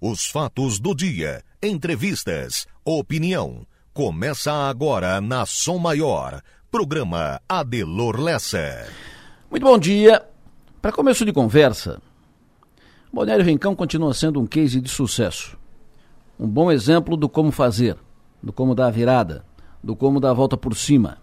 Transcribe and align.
Os 0.00 0.26
fatos 0.26 0.78
do 0.78 0.94
dia, 0.94 1.42
entrevistas, 1.60 2.68
opinião. 2.84 3.66
Começa 3.92 4.52
agora 4.52 5.20
na 5.20 5.44
Som 5.44 5.78
Maior. 5.78 6.40
Programa 6.70 7.40
Adelor 7.48 8.20
Lessa. 8.20 8.86
Muito 9.50 9.64
bom 9.64 9.76
dia. 9.76 10.24
Para 10.80 10.92
começo 10.92 11.24
de 11.24 11.32
conversa, 11.32 12.00
Balneário 13.12 13.44
Rincão 13.44 13.74
continua 13.74 14.14
sendo 14.14 14.40
um 14.40 14.46
case 14.46 14.80
de 14.80 14.88
sucesso. 14.88 15.58
Um 16.38 16.46
bom 16.46 16.70
exemplo 16.70 17.16
do 17.16 17.28
como 17.28 17.50
fazer, 17.50 17.96
do 18.40 18.52
como 18.52 18.76
dar 18.76 18.86
a 18.86 18.92
virada, 18.92 19.44
do 19.82 19.96
como 19.96 20.20
dar 20.20 20.30
a 20.30 20.34
volta 20.34 20.56
por 20.56 20.76
cima. 20.76 21.18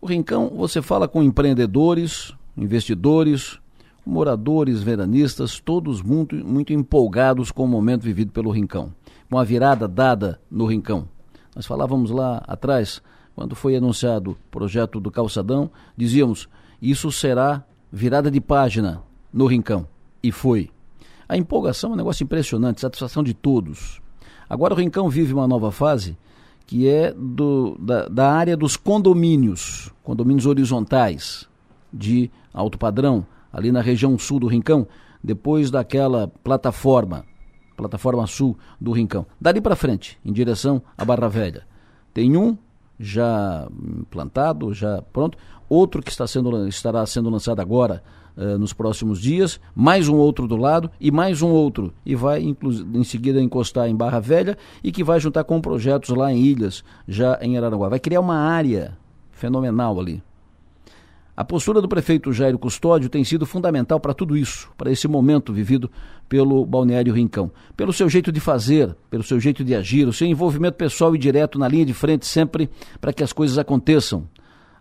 O 0.00 0.06
Rincão, 0.06 0.48
você 0.56 0.80
fala 0.80 1.06
com 1.06 1.22
empreendedores, 1.22 2.32
investidores, 2.56 3.58
moradores, 4.04 4.82
veranistas, 4.82 5.60
todos 5.60 6.02
muito, 6.02 6.34
muito 6.36 6.72
empolgados 6.72 7.50
com 7.50 7.64
o 7.64 7.68
momento 7.68 8.02
vivido 8.02 8.32
pelo 8.32 8.50
Rincão, 8.50 8.92
com 9.30 9.38
a 9.38 9.44
virada 9.44 9.86
dada 9.86 10.40
no 10.50 10.66
Rincão. 10.66 11.08
Nós 11.54 11.66
falávamos 11.66 12.10
lá 12.10 12.42
atrás, 12.46 13.02
quando 13.34 13.54
foi 13.54 13.76
anunciado 13.76 14.32
o 14.32 14.36
projeto 14.50 14.98
do 15.00 15.10
Calçadão, 15.10 15.70
dizíamos: 15.96 16.48
isso 16.80 17.12
será 17.12 17.64
virada 17.90 18.30
de 18.30 18.40
página 18.40 19.02
no 19.32 19.46
Rincão. 19.46 19.86
E 20.22 20.32
foi. 20.32 20.70
A 21.28 21.36
empolgação 21.36 21.90
é 21.90 21.92
um 21.94 21.96
negócio 21.96 22.24
impressionante, 22.24 22.80
satisfação 22.80 23.22
de 23.22 23.34
todos. 23.34 24.00
Agora 24.48 24.74
o 24.74 24.76
Rincão 24.76 25.08
vive 25.08 25.32
uma 25.32 25.48
nova 25.48 25.70
fase 25.70 26.16
que 26.66 26.88
é 26.88 27.12
do, 27.12 27.76
da, 27.78 28.08
da 28.08 28.32
área 28.32 28.56
dos 28.56 28.76
condomínios, 28.76 29.90
condomínios 30.02 30.46
horizontais 30.46 31.48
de 31.92 32.30
alto 32.52 32.78
padrão, 32.78 33.26
ali 33.52 33.70
na 33.70 33.80
região 33.80 34.18
sul 34.18 34.40
do 34.40 34.46
Rincão, 34.46 34.86
depois 35.22 35.70
daquela 35.70 36.28
plataforma, 36.42 37.24
plataforma 37.76 38.26
sul 38.26 38.56
do 38.80 38.92
Rincão. 38.92 39.26
Dali 39.40 39.60
para 39.60 39.76
frente, 39.76 40.18
em 40.24 40.32
direção 40.32 40.82
à 40.96 41.04
Barra 41.04 41.28
Velha. 41.28 41.66
Tem 42.12 42.36
um 42.36 42.56
já 42.98 43.68
plantado, 44.10 44.72
já 44.72 45.02
pronto, 45.12 45.36
outro 45.68 46.02
que 46.02 46.10
está 46.10 46.26
sendo, 46.26 46.68
estará 46.68 47.04
sendo 47.04 47.28
lançado 47.30 47.60
agora 47.60 48.02
uh, 48.36 48.58
nos 48.58 48.72
próximos 48.72 49.20
dias, 49.20 49.60
mais 49.74 50.08
um 50.08 50.16
outro 50.16 50.46
do 50.46 50.56
lado 50.56 50.90
e 51.00 51.10
mais 51.10 51.42
um 51.42 51.48
outro. 51.48 51.92
E 52.06 52.14
vai 52.14 52.42
em 52.42 53.04
seguida 53.04 53.40
encostar 53.40 53.88
em 53.88 53.96
Barra 53.96 54.20
Velha 54.20 54.56
e 54.84 54.92
que 54.92 55.02
vai 55.02 55.18
juntar 55.18 55.44
com 55.44 55.60
projetos 55.60 56.10
lá 56.10 56.32
em 56.32 56.38
Ilhas, 56.38 56.84
já 57.08 57.38
em 57.42 57.56
Araranguá. 57.56 57.88
Vai 57.88 58.00
criar 58.00 58.20
uma 58.20 58.36
área 58.36 58.96
fenomenal 59.30 59.98
ali. 59.98 60.22
A 61.34 61.42
postura 61.42 61.80
do 61.80 61.88
prefeito 61.88 62.30
Jairo 62.30 62.58
Custódio 62.58 63.08
tem 63.08 63.24
sido 63.24 63.46
fundamental 63.46 63.98
para 63.98 64.12
tudo 64.12 64.36
isso, 64.36 64.70
para 64.76 64.90
esse 64.90 65.08
momento 65.08 65.50
vivido 65.50 65.90
pelo 66.28 66.66
Balneário 66.66 67.14
Rincão. 67.14 67.50
Pelo 67.74 67.90
seu 67.90 68.06
jeito 68.06 68.30
de 68.30 68.38
fazer, 68.38 68.94
pelo 69.08 69.22
seu 69.22 69.40
jeito 69.40 69.64
de 69.64 69.74
agir, 69.74 70.06
o 70.06 70.12
seu 70.12 70.26
envolvimento 70.26 70.76
pessoal 70.76 71.14
e 71.14 71.18
direto 71.18 71.58
na 71.58 71.66
linha 71.66 71.86
de 71.86 71.94
frente 71.94 72.26
sempre 72.26 72.68
para 73.00 73.14
que 73.14 73.22
as 73.22 73.32
coisas 73.32 73.56
aconteçam. 73.56 74.28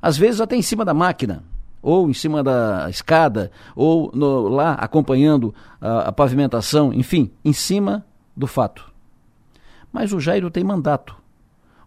Às 0.02 0.18
vezes 0.18 0.42
até 0.42 0.58
em 0.58 0.62
cima 0.62 0.84
da 0.84 0.94
máquina, 0.94 1.42
ou 1.82 2.10
em 2.10 2.14
cima 2.14 2.44
da 2.44 2.90
escada, 2.90 3.50
ou 3.74 4.12
no, 4.14 4.50
lá 4.50 4.74
acompanhando 4.74 5.56
a, 5.80 6.10
a 6.10 6.12
pavimentação, 6.12 6.94
enfim, 6.94 7.32
em 7.46 7.54
cima 7.54 8.06
do 8.36 8.46
fato. 8.46 8.92
Mas 9.92 10.12
o 10.12 10.20
Jairo 10.20 10.52
tem 10.52 10.66
mandato. 10.66 11.16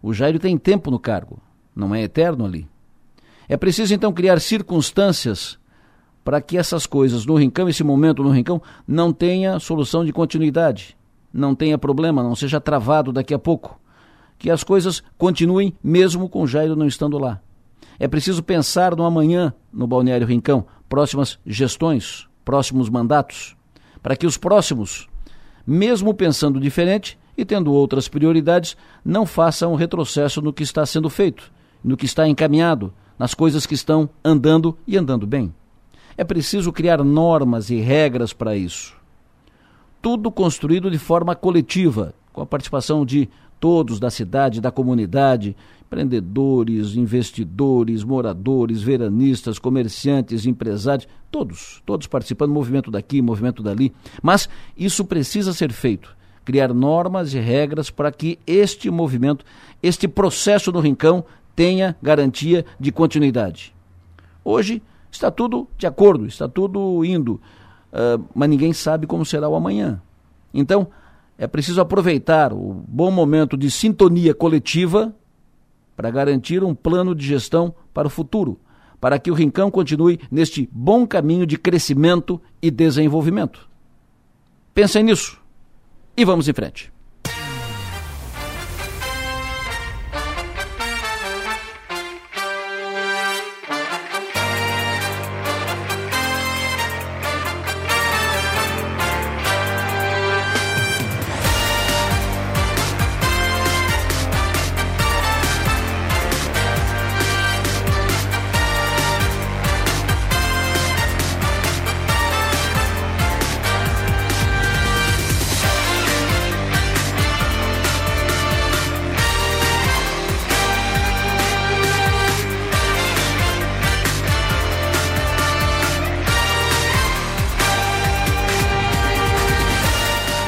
O 0.01 0.11
Jairo 0.11 0.39
tem 0.39 0.57
tempo 0.57 0.89
no 0.89 0.99
cargo. 0.99 1.39
Não 1.75 1.93
é 1.93 2.01
eterno 2.01 2.45
ali. 2.45 2.67
É 3.47 3.55
preciso 3.55 3.93
então 3.93 4.11
criar 4.11 4.39
circunstâncias 4.39 5.59
para 6.23 6.41
que 6.41 6.57
essas 6.57 6.87
coisas 6.87 7.25
no 7.25 7.35
Rincão, 7.35 7.69
esse 7.69 7.83
momento 7.83 8.23
no 8.23 8.31
Rincão, 8.31 8.61
não 8.87 9.13
tenha 9.13 9.59
solução 9.59 10.03
de 10.03 10.11
continuidade, 10.11 10.97
não 11.31 11.53
tenha 11.53 11.77
problema, 11.77 12.23
não 12.23 12.35
seja 12.35 12.59
travado 12.59 13.13
daqui 13.13 13.33
a 13.33 13.39
pouco. 13.39 13.79
Que 14.39 14.49
as 14.49 14.63
coisas 14.63 15.03
continuem 15.17 15.73
mesmo 15.83 16.27
com 16.27 16.47
Jairo 16.47 16.75
não 16.75 16.87
estando 16.87 17.19
lá. 17.19 17.39
É 17.99 18.07
preciso 18.07 18.41
pensar 18.41 18.95
no 18.95 19.05
amanhã 19.05 19.53
no 19.71 19.85
Balneário 19.85 20.27
Rincão, 20.27 20.65
próximas 20.89 21.39
gestões, 21.45 22.27
próximos 22.43 22.89
mandatos, 22.89 23.55
para 24.01 24.15
que 24.15 24.25
os 24.25 24.35
próximos, 24.35 25.07
mesmo 25.65 26.13
pensando 26.13 26.59
diferente 26.59 27.17
e 27.37 27.45
tendo 27.45 27.71
outras 27.71 28.07
prioridades, 28.07 28.75
não 29.03 29.25
façam 29.25 29.73
um 29.73 29.75
retrocesso 29.75 30.41
no 30.41 30.51
que 30.51 30.63
está 30.63 30.85
sendo 30.85 31.09
feito, 31.09 31.51
no 31.83 31.95
que 31.95 32.05
está 32.05 32.27
encaminhado, 32.27 32.93
nas 33.17 33.33
coisas 33.33 33.65
que 33.65 33.73
estão 33.73 34.09
andando 34.23 34.77
e 34.87 34.97
andando 34.97 35.25
bem. 35.25 35.53
É 36.17 36.23
preciso 36.23 36.71
criar 36.71 37.03
normas 37.03 37.69
e 37.69 37.75
regras 37.77 38.33
para 38.33 38.55
isso. 38.55 38.95
Tudo 40.01 40.31
construído 40.31 40.89
de 40.89 40.97
forma 40.97 41.35
coletiva, 41.35 42.13
com 42.31 42.41
a 42.41 42.45
participação 42.45 43.05
de 43.05 43.29
todos 43.59 43.99
da 43.99 44.09
cidade, 44.09 44.61
da 44.61 44.71
comunidade, 44.71 45.55
empreendedores, 45.81 46.95
investidores, 46.95 48.03
moradores, 48.03 48.81
veranistas, 48.81 49.59
comerciantes, 49.59 50.45
empresários, 50.45 51.07
todos, 51.31 51.81
todos 51.85 52.07
participando, 52.07 52.51
movimento 52.51 52.91
daqui, 52.91 53.21
movimento 53.21 53.63
dali. 53.63 53.93
Mas 54.21 54.49
isso 54.77 55.05
precisa 55.05 55.53
ser 55.53 55.71
feito. 55.71 56.15
Criar 56.43 56.73
normas 56.73 57.33
e 57.33 57.39
regras 57.39 57.89
para 57.89 58.11
que 58.11 58.37
este 58.45 58.89
movimento, 58.89 59.43
este 59.81 60.07
processo 60.07 60.71
no 60.71 60.79
Rincão 60.79 61.25
tenha 61.55 61.95
garantia 62.01 62.65
de 62.79 62.91
continuidade. 62.91 63.73
Hoje 64.43 64.81
está 65.11 65.31
tudo 65.31 65.67
de 65.77 65.87
acordo, 65.87 66.25
está 66.25 66.47
tudo 66.47 67.03
indo, 67.05 67.41
uh, 67.91 68.23
mas 68.33 68.49
ninguém 68.49 68.73
sabe 68.73 69.07
como 69.07 69.25
será 69.25 69.47
o 69.47 69.55
amanhã. 69.55 70.01
Então, 70.53 70.87
é 71.37 71.47
preciso 71.47 71.81
aproveitar 71.81 72.53
o 72.53 72.83
bom 72.87 73.11
momento 73.11 73.57
de 73.57 73.69
sintonia 73.69 74.33
coletiva 74.33 75.13
para 75.95 76.09
garantir 76.09 76.63
um 76.63 76.75
plano 76.75 77.15
de 77.15 77.25
gestão 77.25 77.73
para 77.93 78.07
o 78.07 78.11
futuro, 78.11 78.59
para 78.99 79.17
que 79.19 79.31
o 79.31 79.33
Rincão 79.33 79.71
continue 79.71 80.19
neste 80.29 80.69
bom 80.71 81.07
caminho 81.07 81.45
de 81.45 81.57
crescimento 81.57 82.41
e 82.61 82.69
desenvolvimento. 82.69 83.69
Pensem 84.73 85.03
nisso 85.03 85.39
e 86.17 86.25
vamos 86.25 86.47
em 86.47 86.53
frente. 86.53 86.94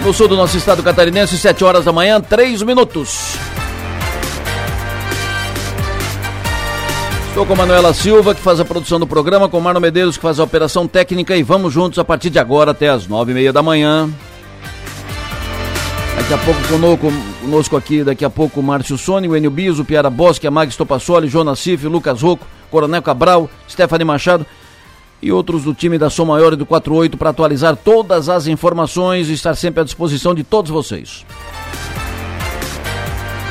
No 0.08 0.14
sul 0.14 0.30
do 0.30 0.38
nosso 0.38 0.56
estado 0.56 0.82
catarinense, 0.82 1.38
7 1.38 1.66
horas 1.66 1.84
da 1.84 1.92
manhã, 1.92 2.22
3 2.22 2.62
minutos. 2.62 3.36
Estou 7.28 7.46
com 7.46 7.54
Manuela 7.54 7.94
Silva, 7.94 8.34
que 8.34 8.40
faz 8.40 8.62
a 8.62 8.64
produção 8.64 9.02
do 9.02 9.06
programa, 9.06 9.50
com 9.50 9.60
Marno 9.60 9.82
Medeiros, 9.82 10.16
que 10.16 10.22
faz 10.22 10.40
a 10.40 10.46
operação 10.46 10.88
técnica, 10.88 11.36
e 11.36 11.44
vamos 11.44 11.74
juntos 11.74 12.00
a 12.00 12.06
partir 12.06 12.30
de 12.30 12.40
agora 12.40 12.72
até 12.72 12.88
as 12.88 13.06
nove 13.06 13.34
e 13.34 13.36
meia 13.36 13.52
da 13.52 13.62
manhã. 13.62 14.10
Daqui 16.16 16.34
a 16.34 16.38
pouco 16.38 16.68
conosco, 16.70 17.14
conosco 17.42 17.76
aqui, 17.76 18.02
daqui 18.02 18.24
a 18.24 18.30
pouco 18.30 18.62
o 18.62 18.64
Márcio 18.64 18.98
Sônia, 18.98 19.30
o 19.30 19.36
Enio 19.36 19.52
Biso, 19.52 19.82
o 19.82 19.86
Piara 19.86 20.10
Bosque, 20.10 20.48
a 20.48 20.52
Mag 20.52 20.72
Stopassoli, 20.72 21.28
Jonas 21.28 21.60
Cif, 21.60 21.86
Lucas 21.86 22.22
Rocco, 22.22 22.48
Coronel 22.72 23.02
Cabral, 23.02 23.50
Stephanie 23.68 24.06
Machado 24.06 24.46
e 25.22 25.32
outros 25.32 25.64
do 25.64 25.74
time 25.74 25.98
da 25.98 26.10
Som 26.10 26.26
Maior 26.26 26.52
e 26.54 26.56
do 26.56 26.66
48 26.66 27.18
para 27.18 27.32
atualizar 27.32 27.76
todas 27.76 28.30
as 28.30 28.48
informações 28.48 29.28
e 29.30 29.34
estar 29.34 29.56
sempre 29.56 29.82
à 29.82 29.84
disposição 29.84 30.34
de 30.36 30.44
todos 30.44 30.72
vocês. 30.72 31.26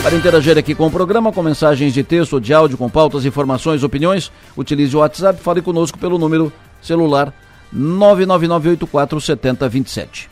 Para 0.02 0.14
interagir 0.14 0.56
aqui 0.56 0.74
com 0.74 0.86
o 0.86 0.90
programa, 0.90 1.30
com 1.32 1.42
mensagens 1.42 1.92
de 1.92 2.02
texto 2.04 2.34
ou 2.34 2.40
de 2.40 2.54
áudio, 2.54 2.78
com 2.78 2.88
pautas, 2.88 3.24
informações, 3.24 3.82
opiniões, 3.82 4.30
utilize 4.56 4.96
o 4.96 5.00
WhatsApp, 5.00 5.42
fale 5.42 5.60
conosco 5.60 5.98
pelo 5.98 6.16
número 6.18 6.52
celular 6.80 7.34
999847027. 7.74 10.28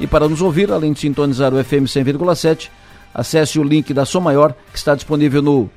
E 0.00 0.08
para 0.08 0.28
nos 0.28 0.42
ouvir, 0.42 0.72
além 0.72 0.92
de 0.92 0.98
sintonizar 0.98 1.54
o 1.54 1.62
FM 1.62 1.86
100,7, 1.86 2.68
acesse 3.14 3.60
o 3.60 3.62
link 3.62 3.94
da 3.94 4.04
Som 4.04 4.22
Maior, 4.22 4.52
que 4.72 4.78
está 4.78 4.96
disponível 4.96 5.40
no 5.40 5.70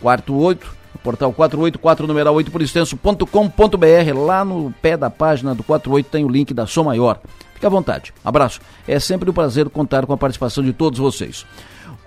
quarto 0.00 0.36
8 0.36 0.83
portal 1.02 1.32
484 1.32 2.06
numeral 2.06 2.34
8 2.34 2.50
por 2.50 2.62
extenso.com.br. 2.62 4.18
Lá 4.26 4.44
no 4.44 4.72
pé 4.82 4.96
da 4.96 5.10
página 5.10 5.54
do 5.54 5.62
48 5.62 6.06
tem 6.06 6.24
o 6.24 6.28
link 6.28 6.52
da 6.54 6.66
Som 6.66 6.84
Maior. 6.84 7.20
Fique 7.54 7.66
à 7.66 7.68
vontade. 7.68 8.12
Abraço. 8.24 8.60
É 8.86 8.98
sempre 8.98 9.30
um 9.30 9.32
prazer 9.32 9.68
contar 9.70 10.06
com 10.06 10.12
a 10.12 10.16
participação 10.16 10.62
de 10.62 10.72
todos 10.72 10.98
vocês. 10.98 11.46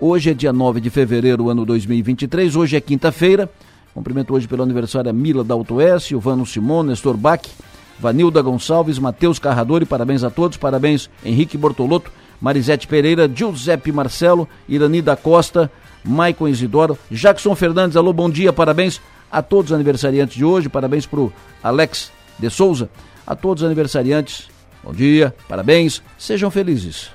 Hoje 0.00 0.30
é 0.30 0.34
dia 0.34 0.52
9 0.52 0.80
de 0.80 0.90
fevereiro, 0.90 1.50
ano 1.50 1.64
2023. 1.64 2.54
Hoje 2.54 2.76
é 2.76 2.80
quinta-feira. 2.80 3.50
Cumprimento 3.92 4.32
hoje 4.32 4.46
pelo 4.46 4.62
aniversário 4.62 5.10
a 5.10 5.12
Mila 5.12 5.42
da 5.42 5.54
Autoes, 5.54 6.04
Silvano 6.04 6.46
Simon, 6.46 6.84
Nestor 6.84 7.16
Bach, 7.16 7.42
Vanilda 7.98 8.40
Gonçalves, 8.40 8.98
Matheus 8.98 9.40
Carradori. 9.40 9.84
Parabéns 9.84 10.22
a 10.22 10.30
todos. 10.30 10.56
Parabéns 10.56 11.10
Henrique 11.24 11.58
Bortolotto, 11.58 12.12
Marisete 12.40 12.86
Pereira, 12.86 13.28
Giuseppe 13.28 13.90
Marcelo, 13.90 14.48
Irani 14.68 15.02
da 15.02 15.16
Costa, 15.16 15.70
Maicon 16.04 16.48
Isidoro, 16.48 16.98
Jackson 17.10 17.54
Fernandes. 17.54 17.96
Alô, 17.96 18.12
bom 18.12 18.30
dia. 18.30 18.52
Parabéns 18.52 19.00
a 19.30 19.42
todos 19.42 19.70
os 19.70 19.74
aniversariantes 19.74 20.36
de 20.36 20.44
hoje. 20.44 20.68
Parabéns 20.68 21.06
para 21.06 21.20
o 21.20 21.32
Alex 21.62 22.10
de 22.38 22.48
Souza. 22.50 22.88
A 23.26 23.36
todos 23.36 23.62
os 23.62 23.66
aniversariantes 23.66 24.48
Bom 24.82 24.92
dia, 24.92 25.34
parabéns, 25.48 26.02
sejam 26.16 26.50
felizes. 26.50 27.10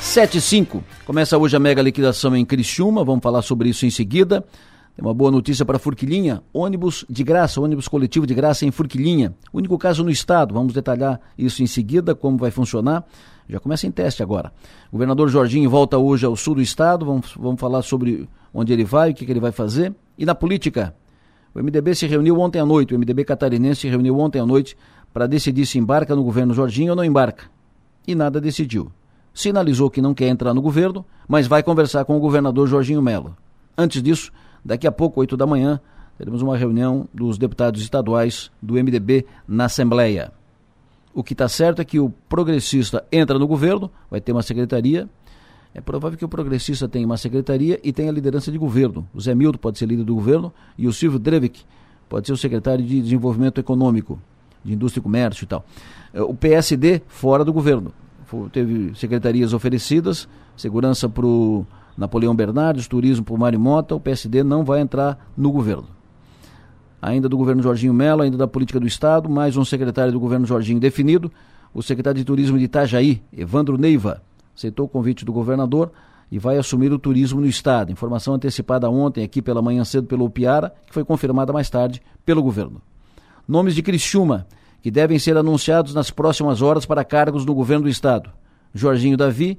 Sete 0.00 0.40
cinco. 0.40 0.82
Começa 1.04 1.36
hoje 1.36 1.54
a 1.54 1.60
mega 1.60 1.82
liquidação 1.82 2.34
em 2.34 2.44
Criciúma, 2.44 3.04
vamos 3.04 3.22
falar 3.22 3.42
sobre 3.42 3.68
isso 3.68 3.84
em 3.84 3.90
seguida. 3.90 4.42
Tem 4.96 5.04
uma 5.04 5.12
boa 5.12 5.30
notícia 5.30 5.62
para 5.62 5.78
Furquilinha, 5.78 6.42
ônibus 6.54 7.04
de 7.10 7.22
graça, 7.22 7.60
ônibus 7.60 7.86
coletivo 7.86 8.26
de 8.26 8.32
graça 8.32 8.64
em 8.64 8.70
Furquilinha. 8.70 9.34
Único 9.52 9.76
caso 9.76 10.02
no 10.02 10.08
estado, 10.08 10.54
vamos 10.54 10.72
detalhar 10.72 11.20
isso 11.36 11.62
em 11.62 11.66
seguida, 11.66 12.14
como 12.14 12.38
vai 12.38 12.50
funcionar. 12.50 13.04
Já 13.46 13.60
começa 13.60 13.86
em 13.86 13.90
teste 13.90 14.22
agora. 14.22 14.50
O 14.88 14.92
governador 14.92 15.28
Jorginho 15.28 15.68
volta 15.68 15.98
hoje 15.98 16.24
ao 16.24 16.34
sul 16.34 16.54
do 16.54 16.62
estado, 16.62 17.04
vamos, 17.04 17.34
vamos 17.38 17.60
falar 17.60 17.82
sobre 17.82 18.26
onde 18.54 18.72
ele 18.72 18.84
vai, 18.84 19.10
o 19.10 19.14
que, 19.14 19.26
que 19.26 19.30
ele 19.30 19.38
vai 19.38 19.52
fazer. 19.52 19.94
E 20.16 20.24
na 20.24 20.34
política, 20.34 20.96
o 21.54 21.62
MDB 21.62 21.94
se 21.94 22.06
reuniu 22.06 22.40
ontem 22.40 22.58
à 22.58 22.64
noite, 22.64 22.94
o 22.94 22.98
MDB 22.98 23.22
catarinense 23.22 23.82
se 23.82 23.88
reuniu 23.88 24.18
ontem 24.18 24.40
à 24.40 24.46
noite 24.46 24.78
para 25.12 25.26
decidir 25.26 25.66
se 25.66 25.78
embarca 25.78 26.16
no 26.16 26.24
governo 26.24 26.54
Jorginho 26.54 26.92
ou 26.92 26.96
não 26.96 27.04
embarca. 27.04 27.50
E 28.08 28.14
nada 28.14 28.40
decidiu. 28.40 28.90
Sinalizou 29.34 29.90
que 29.90 30.00
não 30.00 30.14
quer 30.14 30.28
entrar 30.28 30.54
no 30.54 30.62
governo, 30.62 31.04
mas 31.28 31.46
vai 31.46 31.62
conversar 31.62 32.06
com 32.06 32.16
o 32.16 32.20
governador 32.20 32.66
Jorginho 32.66 33.02
Melo. 33.02 33.36
Antes 33.76 34.02
disso, 34.02 34.32
daqui 34.66 34.86
a 34.86 34.92
pouco, 34.92 35.20
8 35.20 35.36
da 35.36 35.46
manhã, 35.46 35.80
teremos 36.18 36.42
uma 36.42 36.56
reunião 36.56 37.08
dos 37.14 37.38
deputados 37.38 37.80
estaduais 37.80 38.50
do 38.60 38.74
MDB 38.74 39.24
na 39.46 39.66
Assembleia. 39.66 40.32
O 41.14 41.22
que 41.22 41.32
está 41.32 41.48
certo 41.48 41.80
é 41.80 41.84
que 41.84 41.98
o 41.98 42.10
progressista 42.28 43.04
entra 43.10 43.38
no 43.38 43.46
governo, 43.46 43.90
vai 44.10 44.20
ter 44.20 44.32
uma 44.32 44.42
secretaria, 44.42 45.08
é 45.72 45.80
provável 45.80 46.18
que 46.18 46.24
o 46.24 46.28
progressista 46.28 46.88
tenha 46.88 47.06
uma 47.06 47.16
secretaria 47.16 47.78
e 47.84 47.92
tenha 47.92 48.10
liderança 48.10 48.50
de 48.50 48.58
governo. 48.58 49.06
O 49.14 49.20
Zé 49.20 49.34
Milton 49.34 49.58
pode 49.58 49.78
ser 49.78 49.86
líder 49.86 50.04
do 50.04 50.14
governo 50.14 50.52
e 50.76 50.86
o 50.86 50.92
Silvio 50.92 51.18
Drevik 51.18 51.64
pode 52.08 52.26
ser 52.26 52.32
o 52.32 52.36
secretário 52.36 52.84
de 52.84 53.02
Desenvolvimento 53.02 53.60
Econômico, 53.60 54.18
de 54.64 54.72
Indústria 54.72 55.00
e 55.00 55.02
Comércio 55.02 55.44
e 55.44 55.46
tal. 55.46 55.64
É, 56.14 56.22
o 56.22 56.34
PSD 56.34 57.02
fora 57.06 57.44
do 57.44 57.52
governo. 57.52 57.92
Teve 58.52 58.92
secretarias 58.94 59.52
oferecidas, 59.52 60.28
segurança 60.56 61.08
para 61.08 61.26
o 61.26 61.64
Napoleão 61.96 62.34
Bernardes, 62.34 62.86
turismo 62.86 63.24
o 63.28 63.38
Mário 63.38 63.58
Mota, 63.58 63.94
o 63.94 64.00
PSD 64.00 64.42
não 64.42 64.64
vai 64.64 64.80
entrar 64.80 65.30
no 65.36 65.50
governo. 65.50 65.88
Ainda 67.00 67.28
do 67.28 67.36
governo 67.36 67.62
Jorginho 67.62 67.94
Mello, 67.94 68.22
ainda 68.22 68.36
da 68.36 68.46
política 68.46 68.80
do 68.80 68.86
Estado, 68.86 69.28
mais 69.28 69.56
um 69.56 69.64
secretário 69.64 70.12
do 70.12 70.20
governo 70.20 70.46
Jorginho 70.46 70.80
definido, 70.80 71.30
o 71.72 71.82
secretário 71.82 72.18
de 72.18 72.24
Turismo 72.24 72.58
de 72.58 72.64
Itajaí, 72.64 73.22
Evandro 73.32 73.78
Neiva, 73.78 74.22
aceitou 74.56 74.86
o 74.86 74.88
convite 74.88 75.24
do 75.24 75.32
governador 75.32 75.92
e 76.30 76.38
vai 76.38 76.58
assumir 76.58 76.92
o 76.92 76.98
turismo 76.98 77.40
no 77.40 77.46
estado. 77.46 77.92
Informação 77.92 78.34
antecipada 78.34 78.90
ontem 78.90 79.22
aqui 79.22 79.40
pela 79.40 79.62
manhã 79.62 79.84
cedo 79.84 80.06
pelo 80.06 80.28
Piara, 80.28 80.74
que 80.86 80.92
foi 80.92 81.04
confirmada 81.04 81.52
mais 81.52 81.70
tarde 81.70 82.02
pelo 82.24 82.42
governo. 82.42 82.80
Nomes 83.46 83.74
de 83.74 83.82
Criciúma, 83.82 84.46
que 84.82 84.90
devem 84.90 85.18
ser 85.18 85.36
anunciados 85.36 85.94
nas 85.94 86.10
próximas 86.10 86.62
horas 86.62 86.84
para 86.84 87.04
cargos 87.04 87.44
no 87.44 87.54
governo 87.54 87.84
do 87.84 87.90
estado. 87.90 88.30
Jorginho 88.74 89.16
Davi 89.16 89.58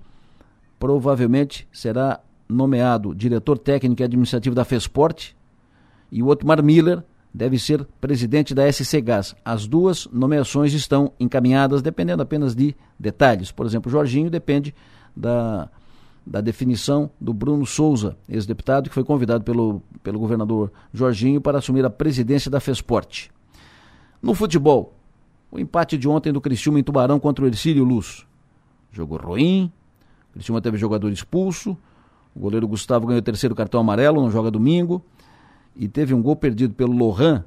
provavelmente 0.80 1.68
será 1.72 2.19
nomeado 2.48 3.14
diretor 3.14 3.58
técnico 3.58 4.02
e 4.02 4.06
administrativo 4.06 4.56
da 4.56 4.66
Fesporte 4.66 5.36
e 6.12 6.24
o 6.24 6.28
Otmar 6.28 6.64
Miller 6.64 7.04
deve 7.34 7.60
ser 7.60 7.86
presidente 8.02 8.56
da 8.56 8.72
SC 8.72 9.02
Gás. 9.02 9.36
As 9.44 9.68
duas 9.68 10.08
nomeações 10.12 10.74
estão 10.74 11.12
encaminhadas, 11.20 11.82
dependendo 11.82 12.24
apenas 12.24 12.56
de 12.56 12.76
detalhes. 13.00 13.52
Por 13.52 13.66
exemplo, 13.66 13.92
Jorginho 13.92 14.30
depende 14.30 14.74
da, 15.16 15.70
da 16.26 16.42
definição 16.42 17.12
do 17.22 17.34
Bruno 17.34 17.66
Souza, 17.66 18.18
ex-deputado, 18.28 18.90
que 18.90 18.96
foi 18.96 19.04
convidado 19.04 19.44
pelo, 19.44 19.82
pelo 20.02 20.20
governador 20.20 20.72
Jorginho 20.94 21.40
para 21.40 21.60
assumir 21.60 21.86
a 21.86 21.90
presidência 21.90 22.50
da 22.50 22.60
FESPORT. 22.60 23.30
No 24.22 24.34
futebol, 24.34 24.96
o 25.52 25.60
empate 25.60 25.98
de 25.98 26.08
ontem 26.08 26.34
do 26.34 26.42
Criciúma 26.42 26.80
em 26.80 26.84
Tubarão 26.84 27.20
contra 27.20 27.46
o 27.46 27.48
Ercílio 27.48 27.84
Luz. 27.84 28.26
Jogo 28.92 29.16
ruim, 29.18 29.72
o 30.30 30.34
Criciúma 30.34 30.62
teve 30.62 30.78
jogador 30.78 31.12
expulso, 31.12 31.78
o 32.38 32.39
goleiro 32.39 32.68
Gustavo 32.68 33.07
ganhou 33.07 33.19
o 33.19 33.24
terceiro 33.24 33.56
cartão 33.56 33.81
amarelo, 33.81 34.22
não 34.22 34.30
joga 34.30 34.51
domingo 34.51 35.04
e 35.75 35.88
teve 35.88 36.13
um 36.13 36.22
gol 36.22 36.36
perdido 36.36 36.75
pelo 36.75 36.94
Lohan, 36.94 37.44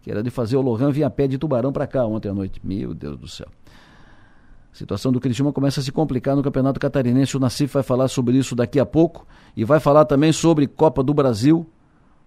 que 0.00 0.08
era 0.08 0.22
de 0.22 0.30
fazer 0.30 0.56
o 0.56 0.60
Lohan 0.60 0.92
vir 0.92 1.02
a 1.02 1.10
pé 1.10 1.26
de 1.26 1.36
tubarão 1.36 1.72
para 1.72 1.84
cá 1.84 2.06
ontem 2.06 2.28
à 2.28 2.34
noite. 2.34 2.60
Meu 2.62 2.94
Deus 2.94 3.18
do 3.18 3.26
céu. 3.26 3.48
A 4.72 4.76
situação 4.76 5.10
do 5.10 5.18
Criciúma 5.18 5.52
começa 5.52 5.80
a 5.80 5.82
se 5.82 5.90
complicar 5.90 6.36
no 6.36 6.42
Campeonato 6.42 6.78
Catarinense. 6.78 7.36
O 7.36 7.40
Nassif 7.40 7.74
vai 7.74 7.82
falar 7.82 8.06
sobre 8.06 8.36
isso 8.36 8.54
daqui 8.54 8.78
a 8.78 8.86
pouco 8.86 9.26
e 9.56 9.64
vai 9.64 9.80
falar 9.80 10.04
também 10.04 10.32
sobre 10.32 10.68
Copa 10.68 11.02
do 11.02 11.12
Brasil. 11.12 11.66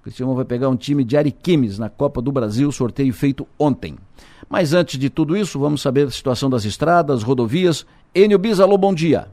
O 0.01 0.04
Criciúma 0.04 0.34
vai 0.34 0.44
pegar 0.44 0.68
um 0.68 0.75
time 0.75 1.06
de 1.06 1.16
Ariquemes 1.16 1.80
na 1.80 1.89
Copa 1.89 2.22
do 2.22 2.30
Brasil, 2.30 2.69
sorteio 2.74 3.13
feito 3.13 3.48
ontem. 3.57 3.98
Mas 4.50 4.74
antes 4.74 5.00
de 5.00 5.10
tudo 5.10 5.38
isso, 5.38 5.57
vamos 5.57 5.81
saber 5.81 6.07
a 6.07 6.12
situação 6.12 6.50
das 6.50 6.66
estradas, 6.66 7.24
rodovias. 7.24 7.86
Enio 8.13 8.38
Bis, 8.38 8.60
alô, 8.60 8.77
bom 8.77 8.94
dia. 8.94 9.30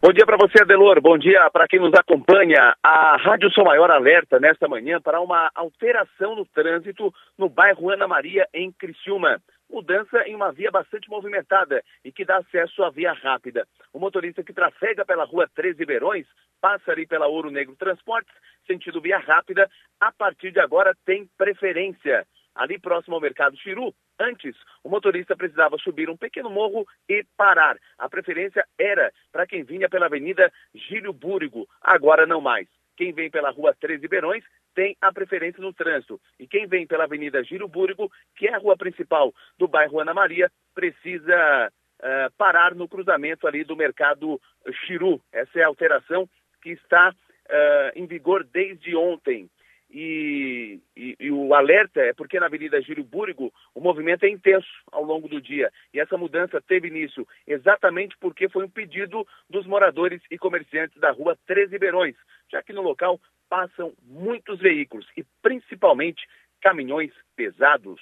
Bom 0.00 0.12
dia 0.12 0.24
para 0.24 0.36
você, 0.36 0.62
Adelor. 0.62 1.00
Bom 1.00 1.18
dia 1.18 1.50
para 1.50 1.66
quem 1.66 1.80
nos 1.80 1.92
acompanha. 1.92 2.72
A 2.80 3.16
Rádio 3.16 3.50
Sou 3.50 3.64
Maior 3.64 3.90
alerta 3.90 4.38
nesta 4.38 4.68
manhã 4.68 5.00
para 5.00 5.20
uma 5.20 5.50
alteração 5.52 6.36
no 6.36 6.46
trânsito 6.46 7.12
no 7.36 7.48
bairro 7.48 7.90
Ana 7.90 8.06
Maria, 8.06 8.46
em 8.54 8.70
Criciúma. 8.70 9.42
Mudança 9.68 10.22
em 10.28 10.36
uma 10.36 10.52
via 10.52 10.70
bastante 10.70 11.10
movimentada 11.10 11.82
e 12.04 12.12
que 12.12 12.24
dá 12.24 12.36
acesso 12.36 12.84
à 12.84 12.90
via 12.90 13.12
rápida. 13.12 13.66
O 13.92 13.98
motorista 13.98 14.40
que 14.44 14.52
trafega 14.52 15.04
pela 15.04 15.24
rua 15.24 15.50
13 15.52 15.84
Verões 15.84 16.26
passa 16.60 16.92
ali 16.92 17.04
pela 17.04 17.26
Ouro 17.26 17.50
Negro 17.50 17.74
Transportes, 17.74 18.32
sentido 18.68 19.00
via 19.00 19.18
rápida, 19.18 19.68
a 20.00 20.12
partir 20.12 20.52
de 20.52 20.60
agora 20.60 20.94
tem 21.04 21.28
preferência 21.36 22.24
ali 22.58 22.78
próximo 22.78 23.14
ao 23.14 23.20
mercado 23.20 23.56
Chiru. 23.56 23.94
Antes, 24.18 24.54
o 24.82 24.90
motorista 24.90 25.36
precisava 25.36 25.78
subir 25.78 26.10
um 26.10 26.16
pequeno 26.16 26.50
morro 26.50 26.84
e 27.08 27.24
parar. 27.36 27.78
A 27.96 28.08
preferência 28.08 28.66
era 28.76 29.12
para 29.32 29.46
quem 29.46 29.62
vinha 29.62 29.88
pela 29.88 30.06
Avenida 30.06 30.52
Gílio 30.74 31.12
Búrigo, 31.12 31.66
agora 31.80 32.26
não 32.26 32.40
mais. 32.40 32.68
Quem 32.96 33.12
vem 33.12 33.30
pela 33.30 33.50
Rua 33.50 33.72
13 33.78 34.08
Beirões 34.08 34.44
tem 34.74 34.96
a 35.00 35.12
preferência 35.12 35.62
no 35.62 35.72
trânsito. 35.72 36.20
E 36.38 36.46
quem 36.46 36.66
vem 36.66 36.86
pela 36.86 37.04
Avenida 37.04 37.42
Gílio 37.44 37.68
Búrigo, 37.68 38.10
que 38.36 38.48
é 38.48 38.54
a 38.54 38.58
rua 38.58 38.76
principal 38.76 39.32
do 39.56 39.68
bairro 39.68 40.00
Ana 40.00 40.12
Maria, 40.12 40.50
precisa 40.74 41.72
uh, 42.00 42.32
parar 42.36 42.74
no 42.74 42.88
cruzamento 42.88 43.46
ali 43.46 43.62
do 43.62 43.76
mercado 43.76 44.40
Chiru. 44.84 45.20
Essa 45.32 45.60
é 45.60 45.62
a 45.62 45.68
alteração 45.68 46.28
que 46.60 46.70
está 46.70 47.10
uh, 47.10 47.92
em 47.94 48.06
vigor 48.06 48.44
desde 48.44 48.96
ontem. 48.96 49.48
E, 49.90 50.80
e, 50.94 51.16
e, 51.18 51.30
o 51.30 51.54
alerta 51.54 52.00
é 52.00 52.12
porque 52.12 52.38
na 52.38 52.46
Avenida 52.46 52.80
Gírio 52.80 53.02
Búrigo 53.02 53.52
o 53.74 53.80
movimento 53.80 54.24
é 54.24 54.28
intenso 54.28 54.68
ao 54.92 55.02
longo 55.02 55.28
do 55.28 55.40
dia. 55.40 55.72
E 55.94 56.00
essa 56.00 56.18
mudança 56.18 56.60
teve 56.60 56.88
início 56.88 57.26
exatamente 57.46 58.16
porque 58.18 58.48
foi 58.50 58.64
um 58.64 58.70
pedido 58.70 59.26
dos 59.48 59.66
moradores 59.66 60.20
e 60.30 60.36
comerciantes 60.36 61.00
da 61.00 61.10
rua 61.10 61.38
13 61.46 61.78
Beirões, 61.78 62.16
já 62.50 62.62
que 62.62 62.72
no 62.72 62.82
local 62.82 63.18
passam 63.48 63.94
muitos 64.02 64.58
veículos 64.58 65.06
e 65.16 65.24
principalmente 65.40 66.26
caminhões 66.60 67.12
pesados. 67.34 68.00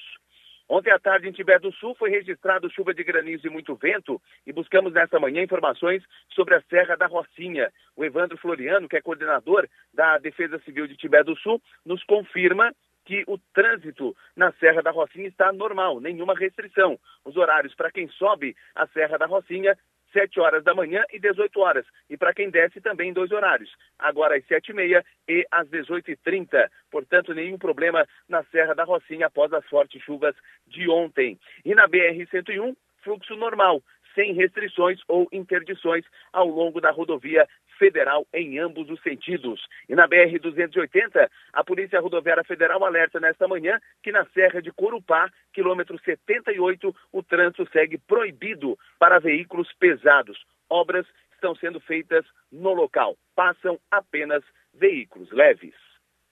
Ontem 0.69 0.91
à 0.91 0.99
tarde, 0.99 1.29
em 1.29 1.33
Tibé 1.33 1.59
do 1.59 1.73
Sul, 1.73 1.95
foi 1.95 2.11
registrado 2.11 2.71
chuva 2.71 2.93
de 2.93 3.05
granizo 3.05 3.47
e 3.47 3.51
muito 3.51 3.75
vento 3.77 4.21
e 4.45 4.53
buscamos 4.53 4.93
nesta 4.93 5.21
manhã 5.21 5.43
informações 5.43 6.03
sobre 6.35 6.57
a 6.57 6.63
Serra 6.63 6.97
da 6.97 7.07
Rocinha. 7.07 7.73
O 7.95 8.05
Evandro 8.05 8.37
Floriano, 8.37 8.89
que 8.89 8.97
é 8.97 9.01
coordenador 9.01 9.69
da 9.95 10.19
Defesa 10.19 10.59
Civil 10.61 10.89
de 10.89 10.97
Tibé 10.97 11.23
do 11.23 11.37
Sul, 11.37 11.63
nos 11.85 12.03
confirma 12.05 12.73
que 13.05 13.23
o 13.29 13.39
trânsito 13.55 14.17
na 14.35 14.53
Serra 14.55 14.83
da 14.83 14.91
Rocinha 14.91 15.29
está 15.29 15.53
normal, 15.53 16.01
nenhuma 16.01 16.35
restrição. 16.35 16.99
Os 17.25 17.37
horários 17.37 17.75
para 17.75 17.93
quem 17.93 18.09
sobe 18.09 18.57
a 18.75 18.87
Serra 18.89 19.17
da 19.17 19.27
Rocinha 19.27 19.79
7 20.13 20.41
horas 20.41 20.65
da 20.65 20.75
manhã 20.75 21.05
e 21.13 21.19
18 21.19 21.61
horas. 21.61 21.87
E 22.09 22.17
para 22.17 22.35
quem 22.35 22.51
desce 22.51 22.81
também 22.81 23.13
dois 23.13 23.31
horários. 23.31 23.71
Agora 23.99 24.37
às 24.37 24.45
7h30 24.45 25.05
e 25.29 25.47
às 25.51 25.69
18h30. 25.69 26.69
Portanto, 26.91 27.35
nenhum 27.35 27.59
problema 27.59 28.07
na 28.29 28.43
Serra 28.45 28.75
da 28.75 28.85
Rocinha 28.85 29.27
após 29.27 29.53
as 29.53 29.67
fortes 29.67 30.03
chuvas 30.03 30.35
de 30.67 30.89
ontem. 30.89 31.39
E 31.65 31.75
na 31.75 31.89
BR-101, 31.89 32.77
fluxo 33.03 33.37
normal, 33.37 33.83
sem 34.15 34.33
restrições 34.33 34.99
ou 35.07 35.29
interdições 35.31 36.05
ao 36.33 36.49
longo 36.49 36.81
da 36.81 36.91
rodovia 36.91 37.47
federal 37.79 38.27
em 38.33 38.59
ambos 38.59 38.91
os 38.91 39.01
sentidos. 39.03 39.61
E 39.89 39.95
na 39.95 40.09
BR-280, 40.09 41.29
a 41.53 41.65
Polícia 41.65 42.01
Rodoviária 42.01 42.45
Federal 42.45 42.85
alerta 42.85 43.21
nesta 43.21 43.47
manhã 43.47 43.79
que 44.03 44.13
na 44.13 44.27
Serra 44.35 44.61
de 44.61 44.73
Corupá, 44.73 45.31
quilômetro 45.53 45.99
78, 46.05 46.95
o 47.13 47.23
trânsito 47.23 47.69
segue 47.73 47.99
proibido 47.99 48.79
para 48.99 49.19
veículos 49.19 49.73
pesados. 49.79 50.39
Obras 50.69 51.07
estão 51.35 51.55
sendo 51.55 51.81
feitas 51.81 52.25
no 52.51 52.73
local. 52.73 53.17
Passam 53.35 53.79
apenas 53.91 54.43
veículos 54.75 55.31
leves. 55.31 55.75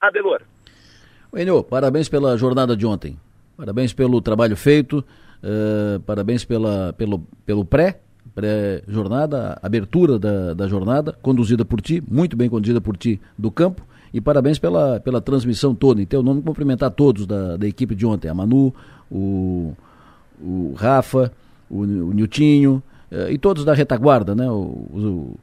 Adelor. 0.01 0.43
Enio, 1.35 1.63
parabéns 1.65 2.09
pela 2.09 2.37
jornada 2.37 2.77
de 2.77 2.87
ontem. 2.87 3.19
Parabéns 3.57 3.93
pelo 3.93 4.21
trabalho 4.21 4.57
feito, 4.57 4.99
uh, 4.99 6.01
parabéns 6.01 6.45
pela, 6.45 6.93
pelo, 6.93 7.21
pelo 7.47 7.65
pré, 7.65 8.01
pré-jornada, 8.35 9.59
abertura 9.63 10.19
da, 10.19 10.55
da 10.55 10.67
jornada, 10.67 11.17
conduzida 11.23 11.65
por 11.65 11.81
ti, 11.81 12.03
muito 12.11 12.37
bem 12.37 12.51
conduzida 12.51 12.81
por 12.81 12.97
ti 12.97 13.21
do 13.39 13.51
campo. 13.51 13.83
E 14.13 14.21
parabéns 14.21 14.59
pela, 14.59 15.01
pela 15.01 15.21
transmissão 15.21 15.75
toda. 15.75 16.01
Em 16.01 16.07
teu 16.07 16.23
nome, 16.23 16.41
cumprimentar 16.41 16.91
todos 16.91 17.27
da, 17.27 17.57
da 17.57 17.67
equipe 17.67 17.97
de 17.97 18.07
ontem: 18.07 18.29
a 18.29 18.35
Manu, 18.35 18.73
o, 19.11 19.75
o 20.41 20.73
Rafa, 20.77 21.33
o, 21.69 21.81
o 21.81 22.13
Niltinho 22.13 22.81
uh, 23.11 23.31
e 23.31 23.39
todos 23.39 23.65
da 23.65 23.75
retaguarda, 23.75 24.35
né? 24.35 24.49
O, 24.49 24.55
o, 24.55 25.37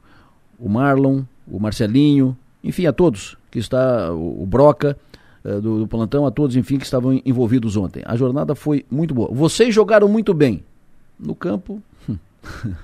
o 0.58 0.68
Marlon, 0.70 1.22
o 1.46 1.60
Marcelinho, 1.60 2.34
enfim, 2.64 2.86
a 2.86 2.92
todos 2.94 3.36
que 3.50 3.58
está, 3.58 4.10
o, 4.12 4.42
o 4.42 4.46
Broca. 4.46 4.96
Uh, 5.44 5.60
do, 5.60 5.80
do 5.80 5.88
plantão, 5.88 6.24
a 6.24 6.30
todos, 6.30 6.54
enfim, 6.54 6.78
que 6.78 6.84
estavam 6.84 7.20
envolvidos 7.26 7.76
ontem. 7.76 8.00
A 8.06 8.14
jornada 8.14 8.54
foi 8.54 8.86
muito 8.88 9.12
boa. 9.12 9.28
Vocês 9.34 9.74
jogaram 9.74 10.06
muito 10.06 10.32
bem. 10.32 10.62
No 11.18 11.34
campo, 11.34 11.82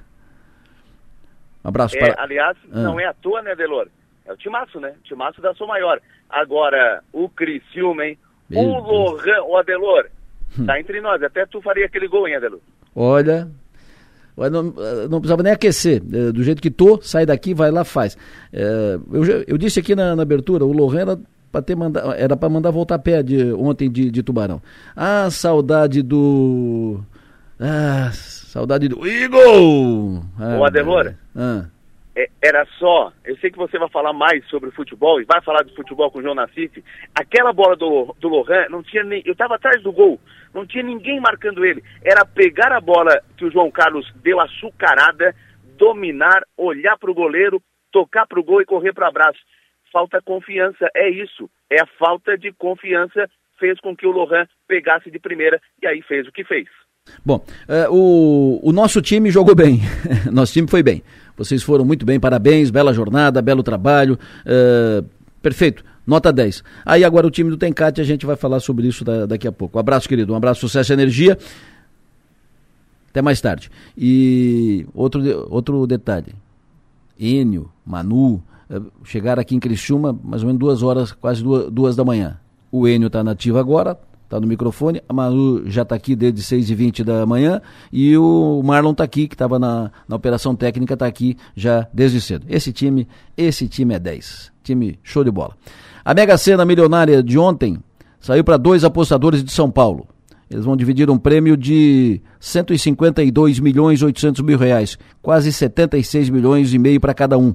Abraço 1.64 1.96
é, 1.96 2.00
para... 2.00 2.22
Aliás, 2.22 2.56
ah. 2.72 2.82
não 2.82 2.98
é 2.98 3.06
à 3.06 3.12
toa, 3.12 3.42
né, 3.42 3.54
Delor? 3.54 3.88
É 4.26 4.32
o 4.32 4.36
timaço, 4.36 4.78
né? 4.80 4.94
O 4.98 5.02
timaço 5.02 5.40
da 5.40 5.54
sua 5.54 5.66
maior. 5.66 6.00
Agora, 6.28 7.02
o 7.12 7.28
Criciúma, 7.28 8.04
hein? 8.04 8.18
Meu 8.48 8.62
o 8.62 8.78
Lohan, 8.78 9.42
o 9.42 9.56
Adelor, 9.56 10.06
hum. 10.58 10.66
tá 10.66 10.80
entre 10.80 11.00
nós. 11.00 11.22
Até 11.22 11.44
tu 11.46 11.60
faria 11.60 11.86
aquele 11.86 12.08
gol, 12.08 12.26
hein, 12.26 12.36
Adelor? 12.36 12.60
Olha, 12.94 13.48
não, 14.50 14.62
não, 15.10 15.20
precisava 15.20 15.42
nem 15.42 15.52
aquecer. 15.52 16.02
É, 16.12 16.32
do 16.32 16.42
jeito 16.42 16.62
que 16.62 16.70
tô, 16.70 17.00
sai 17.02 17.26
daqui, 17.26 17.52
vai 17.52 17.70
lá, 17.70 17.84
faz. 17.84 18.16
É, 18.52 18.98
eu, 19.12 19.24
eu, 19.48 19.58
disse 19.58 19.80
aqui 19.80 19.94
na, 19.94 20.14
na 20.14 20.22
abertura, 20.22 20.64
o 20.64 20.72
Lohan 20.72 21.00
era 21.00 21.18
para 21.50 21.62
ter 21.62 21.74
manda, 21.74 22.00
era 22.16 22.36
para 22.36 22.48
mandar 22.48 22.70
voltar 22.70 22.96
a 22.96 22.98
pé 22.98 23.22
de, 23.22 23.52
ontem 23.52 23.90
de, 23.90 24.10
de 24.10 24.22
Tubarão. 24.22 24.62
Ah, 24.94 25.28
saudade 25.30 26.02
do 26.02 27.00
ah, 27.58 28.10
saudade 28.58 28.88
do 28.88 29.06
Igor! 29.06 30.24
Ah, 30.40 30.58
Ô, 30.58 30.64
Adelora, 30.64 31.16
ah. 31.36 31.66
é, 32.16 32.28
era 32.42 32.66
só, 32.76 33.12
eu 33.24 33.36
sei 33.36 33.52
que 33.52 33.56
você 33.56 33.78
vai 33.78 33.88
falar 33.88 34.12
mais 34.12 34.44
sobre 34.48 34.72
futebol, 34.72 35.20
e 35.20 35.24
vai 35.24 35.40
falar 35.42 35.62
de 35.62 35.72
futebol 35.76 36.10
com 36.10 36.18
o 36.18 36.22
João 36.22 36.34
Nassif, 36.34 36.82
aquela 37.14 37.52
bola 37.52 37.76
do, 37.76 38.16
do 38.18 38.28
Lohan, 38.28 38.66
não 38.68 38.82
tinha 38.82 39.04
nem, 39.04 39.22
eu 39.24 39.32
estava 39.32 39.54
atrás 39.54 39.80
do 39.80 39.92
gol, 39.92 40.20
não 40.52 40.66
tinha 40.66 40.82
ninguém 40.82 41.20
marcando 41.20 41.64
ele, 41.64 41.84
era 42.02 42.24
pegar 42.24 42.72
a 42.72 42.80
bola 42.80 43.22
que 43.36 43.44
o 43.44 43.50
João 43.50 43.70
Carlos 43.70 44.12
deu 44.16 44.40
açucarada, 44.40 45.34
dominar, 45.76 46.42
olhar 46.56 46.98
para 46.98 47.12
o 47.12 47.14
goleiro, 47.14 47.62
tocar 47.92 48.26
para 48.26 48.40
o 48.40 48.44
gol 48.44 48.60
e 48.60 48.66
correr 48.66 48.92
para 48.92 49.04
o 49.04 49.08
abraço. 49.08 49.38
Falta 49.92 50.20
confiança, 50.20 50.90
é 50.96 51.08
isso, 51.08 51.48
é 51.70 51.80
a 51.80 51.86
falta 51.86 52.36
de 52.36 52.52
confiança 52.52 53.30
fez 53.58 53.78
com 53.80 53.96
que 53.96 54.06
o 54.06 54.10
Lohan 54.10 54.46
pegasse 54.66 55.10
de 55.10 55.18
primeira 55.20 55.60
e 55.80 55.86
aí 55.86 56.02
fez 56.02 56.26
o 56.26 56.32
que 56.32 56.42
fez. 56.44 56.66
Bom, 57.24 57.44
uh, 57.68 57.94
o, 57.94 58.60
o 58.62 58.72
nosso 58.72 59.02
time 59.02 59.30
jogou 59.30 59.54
bem, 59.54 59.82
nosso 60.30 60.52
time 60.52 60.68
foi 60.68 60.82
bem. 60.82 61.02
Vocês 61.36 61.62
foram 61.62 61.84
muito 61.84 62.04
bem, 62.04 62.18
parabéns, 62.18 62.70
bela 62.70 62.92
jornada, 62.92 63.40
belo 63.40 63.62
trabalho, 63.62 64.18
uh, 64.44 65.04
perfeito, 65.40 65.84
nota 66.06 66.32
10. 66.32 66.64
Aí 66.84 67.04
agora 67.04 67.26
o 67.26 67.30
time 67.30 67.48
do 67.48 67.56
Tencate, 67.56 68.00
a 68.00 68.04
gente 68.04 68.26
vai 68.26 68.34
falar 68.34 68.60
sobre 68.60 68.88
isso 68.88 69.04
da, 69.04 69.26
daqui 69.26 69.46
a 69.46 69.52
pouco. 69.52 69.78
Um 69.78 69.80
abraço, 69.80 70.08
querido, 70.08 70.32
um 70.32 70.36
abraço, 70.36 70.60
sucesso 70.60 70.92
e 70.92 70.94
energia. 70.94 71.38
Até 73.10 73.22
mais 73.22 73.40
tarde. 73.40 73.70
E 73.96 74.86
outro, 74.92 75.46
outro 75.50 75.86
detalhe, 75.86 76.34
Enio, 77.18 77.70
Manu, 77.86 78.42
uh, 78.68 78.90
chegaram 79.04 79.40
aqui 79.40 79.54
em 79.54 79.60
Criciúma 79.60 80.18
mais 80.24 80.42
ou 80.42 80.48
menos 80.48 80.58
duas 80.58 80.82
horas, 80.82 81.12
quase 81.12 81.42
duas, 81.42 81.70
duas 81.70 81.96
da 81.96 82.04
manhã. 82.04 82.38
O 82.70 82.86
Enio 82.86 83.06
está 83.06 83.22
nativo 83.22 83.58
agora, 83.58 83.98
está 84.28 84.38
no 84.38 84.46
microfone. 84.46 85.00
A 85.08 85.12
Manu 85.12 85.68
já 85.68 85.82
está 85.82 85.94
aqui 85.94 86.14
desde 86.14 86.42
6h20 86.42 87.02
da 87.02 87.24
manhã 87.24 87.60
e 87.90 88.16
o 88.16 88.62
Marlon 88.62 88.92
está 88.92 89.02
aqui, 89.02 89.26
que 89.26 89.34
estava 89.34 89.58
na, 89.58 89.90
na 90.06 90.16
operação 90.16 90.54
técnica, 90.54 90.94
está 90.94 91.06
aqui 91.06 91.36
já 91.56 91.88
desde 91.92 92.20
cedo. 92.20 92.46
Esse 92.48 92.70
time, 92.72 93.08
esse 93.36 93.66
time 93.66 93.94
é 93.94 93.98
10. 93.98 94.52
Time 94.62 94.98
show 95.02 95.24
de 95.24 95.30
bola. 95.30 95.56
A 96.04 96.14
Mega 96.14 96.36
Sena 96.36 96.64
milionária 96.64 97.22
de 97.22 97.38
ontem 97.38 97.78
saiu 98.20 98.44
para 98.44 98.58
dois 98.58 98.84
apostadores 98.84 99.42
de 99.42 99.50
São 99.50 99.70
Paulo. 99.70 100.06
Eles 100.50 100.64
vão 100.64 100.76
dividir 100.76 101.10
um 101.10 101.18
prêmio 101.18 101.56
de 101.56 102.20
152 102.40 103.60
milhões 103.60 104.02
800 104.02 104.42
mil 104.42 104.56
reais, 104.56 104.98
quase 105.20 105.52
76 105.52 106.30
milhões 106.30 106.72
e 106.72 106.78
meio 106.78 107.00
para 107.00 107.12
cada 107.12 107.36
um. 107.36 107.54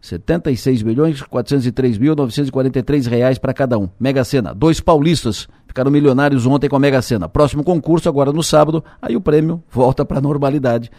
76 0.00 0.82
milhões 0.82 1.20
403 1.20 1.98
mil 1.98 2.14
943 2.14 3.06
reais 3.06 3.38
para 3.38 3.52
cada 3.52 3.78
um. 3.78 3.88
Mega 3.98 4.24
Sena, 4.24 4.54
dois 4.54 4.80
paulistas 4.80 5.46
ficaram 5.66 5.90
milionários 5.90 6.46
ontem 6.46 6.68
com 6.68 6.76
a 6.76 6.80
Mega 6.80 7.02
Sena. 7.02 7.28
Próximo 7.28 7.62
concurso 7.62 8.08
agora 8.08 8.32
no 8.32 8.42
sábado, 8.42 8.82
aí 9.00 9.14
o 9.14 9.20
prêmio 9.20 9.62
volta 9.70 10.04
para 10.04 10.18
a 10.18 10.22
normalidade. 10.22 10.90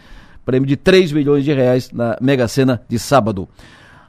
Prêmio 0.44 0.66
de 0.66 0.76
3 0.76 1.12
milhões 1.12 1.44
de 1.44 1.52
reais 1.52 1.90
na 1.92 2.16
Mega 2.20 2.46
Sena 2.46 2.82
de 2.88 2.98
sábado. 2.98 3.48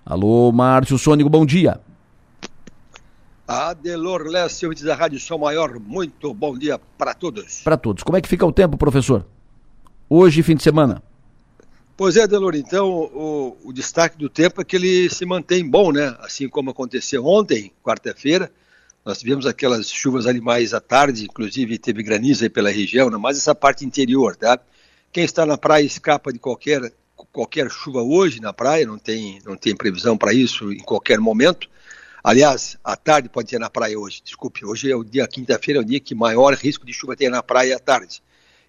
Alô, 0.05 0.51
Márcio 0.51 0.97
Sônico, 0.97 1.29
bom 1.29 1.45
dia. 1.45 1.79
Adelor 3.47 4.23
Lessa, 4.23 4.65
ouvintes 4.65 4.83
da 4.83 4.95
Rádio 4.95 5.19
Sol 5.19 5.37
Maior, 5.37 5.79
muito 5.79 6.33
bom 6.33 6.57
dia 6.57 6.79
para 6.97 7.13
todos. 7.13 7.61
Para 7.63 7.77
todos. 7.77 8.03
Como 8.03 8.17
é 8.17 8.21
que 8.21 8.27
fica 8.27 8.45
o 8.45 8.51
tempo, 8.51 8.77
professor? 8.77 9.25
Hoje, 10.09 10.41
fim 10.43 10.55
de 10.55 10.63
semana. 10.63 11.01
Pois 11.95 12.17
é, 12.17 12.25
Delor, 12.25 12.55
então 12.55 12.89
o, 12.89 13.57
o, 13.65 13.71
destaque 13.71 14.17
do 14.17 14.27
tempo 14.27 14.59
é 14.59 14.63
que 14.63 14.75
ele 14.75 15.07
se 15.11 15.25
mantém 15.27 15.63
bom, 15.63 15.91
né? 15.91 16.15
Assim 16.21 16.49
como 16.49 16.71
aconteceu 16.71 17.23
ontem, 17.23 17.71
quarta-feira, 17.83 18.51
nós 19.05 19.19
tivemos 19.19 19.45
aquelas 19.45 19.91
chuvas 19.91 20.25
ali 20.25 20.41
mais 20.41 20.73
à 20.73 20.81
tarde, 20.81 21.25
inclusive 21.25 21.77
teve 21.77 22.01
granizo 22.01 22.43
aí 22.43 22.49
pela 22.49 22.71
região, 22.71 23.11
né? 23.11 23.17
mas 23.17 23.37
essa 23.37 23.53
parte 23.53 23.85
interior, 23.85 24.35
tá? 24.35 24.59
Quem 25.11 25.23
está 25.23 25.45
na 25.45 25.55
praia 25.55 25.83
escapa 25.83 26.33
de 26.33 26.39
qualquer, 26.39 26.91
qualquer 27.31 27.69
chuva 27.69 28.01
hoje 28.01 28.41
na 28.41 28.51
praia, 28.51 28.87
não 28.87 28.97
tem, 28.97 29.39
não 29.45 29.55
tem 29.55 29.75
previsão 29.75 30.17
para 30.17 30.33
isso 30.33 30.73
em 30.73 30.79
qualquer 30.79 31.19
momento. 31.19 31.69
Aliás, 32.23 32.75
à 32.83 32.95
tarde 32.95 33.29
pode 33.29 33.49
ter 33.49 33.59
na 33.59 33.69
praia 33.69 33.99
hoje, 33.99 34.19
desculpe, 34.25 34.65
hoje 34.65 34.89
é 34.89 34.95
o 34.95 35.03
dia, 35.03 35.27
quinta-feira 35.27 35.79
é 35.79 35.83
o 35.83 35.85
dia 35.85 35.99
que 35.99 36.15
maior 36.15 36.55
risco 36.55 36.87
de 36.87 36.93
chuva 36.93 37.15
tem 37.15 37.29
na 37.29 37.43
praia 37.43 37.75
à 37.75 37.79
tarde 37.79 38.23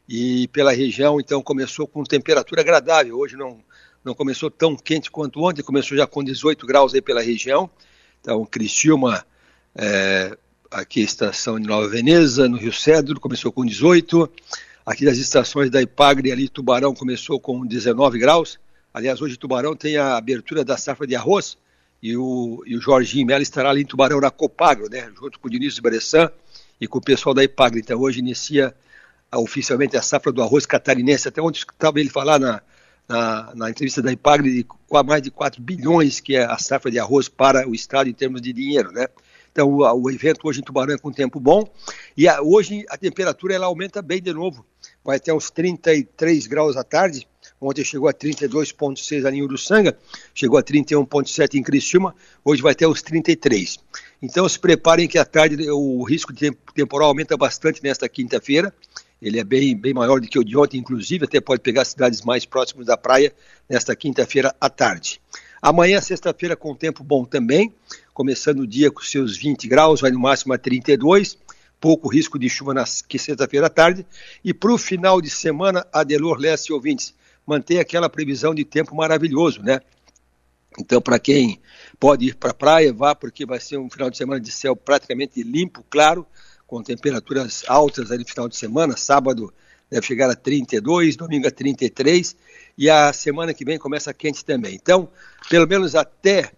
e 0.09 0.49
pela 0.49 0.73
região, 0.73 1.19
então 1.21 1.43
começou 1.43 1.87
com 1.87 2.05
temperatura 2.05 2.61
agradável. 2.61 3.19
Hoje 3.19 3.37
não, 3.37 3.59
não 4.05 4.15
começou 4.15 4.51
tão 4.51 4.77
quente 4.77 5.11
quanto 5.11 5.43
ontem, 5.43 5.63
começou 5.63 5.97
já 5.97 6.07
com 6.07 6.23
18 6.23 6.67
graus 6.67 6.95
aí 6.95 7.01
pela 7.01 7.23
região. 7.23 7.71
Então, 8.21 8.45
Criciúma, 8.45 9.25
é, 9.75 10.37
aqui 10.71 11.01
a 11.01 11.05
estação 11.05 11.59
de 11.59 11.67
Nova 11.67 11.89
Veneza, 11.89 12.49
no 12.49 12.57
Rio 12.57 12.73
Cedro, 12.73 13.19
começou 13.21 13.51
com 13.51 13.65
18. 13.65 14.31
Aqui 14.85 15.05
das 15.05 15.17
estações 15.17 15.71
da 15.71 15.81
Ipagre, 15.81 16.31
ali 16.31 16.49
Tubarão, 16.49 16.95
começou 16.95 17.41
com 17.41 17.67
19 17.67 18.19
graus. 18.19 18.59
Aliás, 18.93 19.21
hoje 19.21 19.37
Tubarão 19.37 19.75
tem 19.75 19.97
a 19.97 20.17
abertura 20.17 20.65
da 20.65 20.77
safra 20.77 21.07
de 21.07 21.17
arroz 21.17 21.57
e 22.03 22.17
o, 22.17 22.63
e 22.67 22.77
o 22.77 22.81
Jorginho 22.81 23.27
Melo 23.27 23.43
estará 23.43 23.71
ali 23.71 23.81
em 23.81 23.87
Tubarão 23.87 24.21
na 24.21 24.31
Copagro, 24.31 24.91
né, 24.91 25.11
junto 25.19 25.41
com 25.41 25.49
o 25.49 25.51
Diniz 25.51 25.79
Bressan 25.79 26.31
e 26.79 26.87
com 26.87 26.99
o 26.99 27.03
pessoal 27.03 27.35
da 27.35 27.43
Ipagre. 27.43 27.81
Então, 27.81 27.99
hoje 27.99 28.19
inicia 28.19 28.75
oficialmente 29.39 29.97
a 29.97 30.03
safra 30.03 30.33
do 30.33 30.43
arroz 30.43 30.67
catarinense, 30.67 31.29
até 31.29 31.41
onde 31.41 31.59
estava 31.59 32.01
ele 32.01 32.11
falar 32.11 32.39
na, 32.39 32.63
na, 33.09 33.53
na, 33.55 33.71
entrevista 33.71 34.03
da 34.03 34.13
Ipagre 34.13 34.51
de 34.51 34.67
mais 35.05 35.23
de 35.23 35.31
4 35.31 35.61
bilhões 35.61 36.21
que 36.21 36.37
é 36.37 36.45
a 36.45 36.57
safra 36.59 36.91
de 36.91 36.99
arroz 36.99 37.29
para 37.29 37.69
o 37.69 37.75
estado 37.75 38.09
em 38.09 38.13
termos 38.13 38.41
de 38.41 38.53
dinheiro, 38.53 38.93
né? 38.93 39.09
Então 39.53 39.69
o, 39.69 40.03
o 40.03 40.11
evento 40.11 40.41
hoje 40.49 40.61
em 40.61 40.65
Tubarão 40.65 40.95
é 40.95 40.99
com 40.99 41.13
tempo 41.13 41.39
bom 41.39 41.69
e 42.17 42.27
a, 42.27 42.43
hoje 42.43 42.85
a 42.89 42.97
temperatura 42.97 43.55
ela 43.55 43.67
aumenta 43.67 44.03
bem 44.03 44.21
de 44.21 44.33
novo, 44.33 44.67
vai 45.05 45.19
até 45.19 45.33
uns 45.33 45.51
33 45.51 46.47
graus 46.47 46.77
à 46.77 46.83
tarde, 46.83 47.29
ontem 47.61 47.85
chegou 47.85 48.09
a 48.09 48.13
32,6 48.13 49.25
ali 49.25 49.39
em 49.39 49.43
Uruçanga, 49.43 49.97
chegou 50.35 50.59
a 50.59 50.63
31,7 50.63 51.55
em 51.55 51.63
Criciúma, 51.63 52.15
hoje 52.45 52.63
vai 52.63 52.73
até 52.73 52.87
os 52.87 53.01
33. 53.01 53.79
Então 54.21 54.49
se 54.49 54.59
preparem 54.59 55.07
que 55.07 55.19
à 55.19 55.25
tarde 55.25 55.71
o 55.71 56.03
risco 56.03 56.33
de 56.33 56.51
temporal 56.75 57.09
aumenta 57.09 57.37
bastante 57.37 57.83
nesta 57.83 58.09
quinta-feira, 58.09 58.75
ele 59.25 59.41
é 59.41 59.45
bem, 59.45 59.75
bem 59.75 59.95
maior 59.95 60.21
do 60.21 60.29
que 60.29 60.39
o 60.39 60.45
de 60.45 60.55
ontem, 60.55 60.77
inclusive, 60.77 61.25
até 61.25 61.41
pode 61.41 61.63
pegar 61.63 61.87
cidades 61.87 62.21
mais 62.21 62.45
próximas 62.45 62.85
da 62.85 62.95
praia 62.95 63.33
nesta 63.67 63.97
quinta-feira 63.97 64.55
à 64.61 64.69
tarde. 64.69 65.19
Amanhã, 65.63 65.99
sexta-feira, 65.99 66.55
com 66.55 66.75
tempo 66.75 67.03
bom 67.03 67.25
também, 67.25 67.73
começando 68.13 68.61
o 68.61 68.67
dia 68.67 68.91
com 68.91 69.01
seus 69.01 69.35
20 69.35 69.67
graus, 69.67 70.03
vai 70.03 70.11
no 70.11 70.21
máximo 70.21 70.53
a 70.53 70.59
32, 70.59 71.39
pouco 71.81 72.07
risco 72.07 72.39
de 72.39 72.51
chuva 72.51 72.75
na 72.75 72.85
sexta-feira 72.85 73.69
à 73.69 73.71
tarde. 73.71 74.05
E 74.45 74.53
para 74.53 74.75
o 74.75 74.77
final 74.77 75.23
de 75.23 75.31
semana, 75.31 75.87
Adelor 75.91 76.37
Leste 76.37 76.71
ouvintes, 76.71 77.15
manter 77.47 77.79
aquela 77.79 78.11
previsão 78.11 78.55
de 78.55 78.63
tempo 78.63 78.95
maravilhoso, 78.95 79.63
né? 79.63 79.81
Então, 80.79 81.01
para 81.01 81.19
quem 81.19 81.59
pode 81.99 82.27
ir 82.27 82.35
para 82.35 82.51
a 82.51 82.55
praia, 82.55 82.93
vá, 82.93 83.15
porque 83.15 83.47
vai 83.47 83.59
ser 83.59 83.79
um 83.79 83.89
final 83.89 84.11
de 84.11 84.19
semana 84.19 84.39
de 84.39 84.53
céu 84.53 84.77
praticamente 84.77 85.43
limpo, 85.43 85.83
claro, 85.89 86.27
com 86.67 86.83
temperaturas 86.83 87.65
altas 87.67 88.11
ali 88.11 88.23
no 88.23 88.29
final 88.29 88.49
de 88.49 88.57
semana. 88.57 88.97
Sábado 88.97 89.53
deve 89.91 90.07
chegar 90.07 90.31
a 90.31 90.35
32, 90.35 91.17
domingo 91.17 91.47
a 91.47 91.51
33, 91.51 92.37
e 92.77 92.91
a 92.91 93.13
semana 93.13 93.55
que 93.55 93.65
vem 93.65 93.79
começa 93.79 94.13
quente 94.13 94.45
também. 94.45 94.75
Então, 94.75 95.09
pelo 95.49 95.67
menos 95.67 95.95
até 95.95 96.53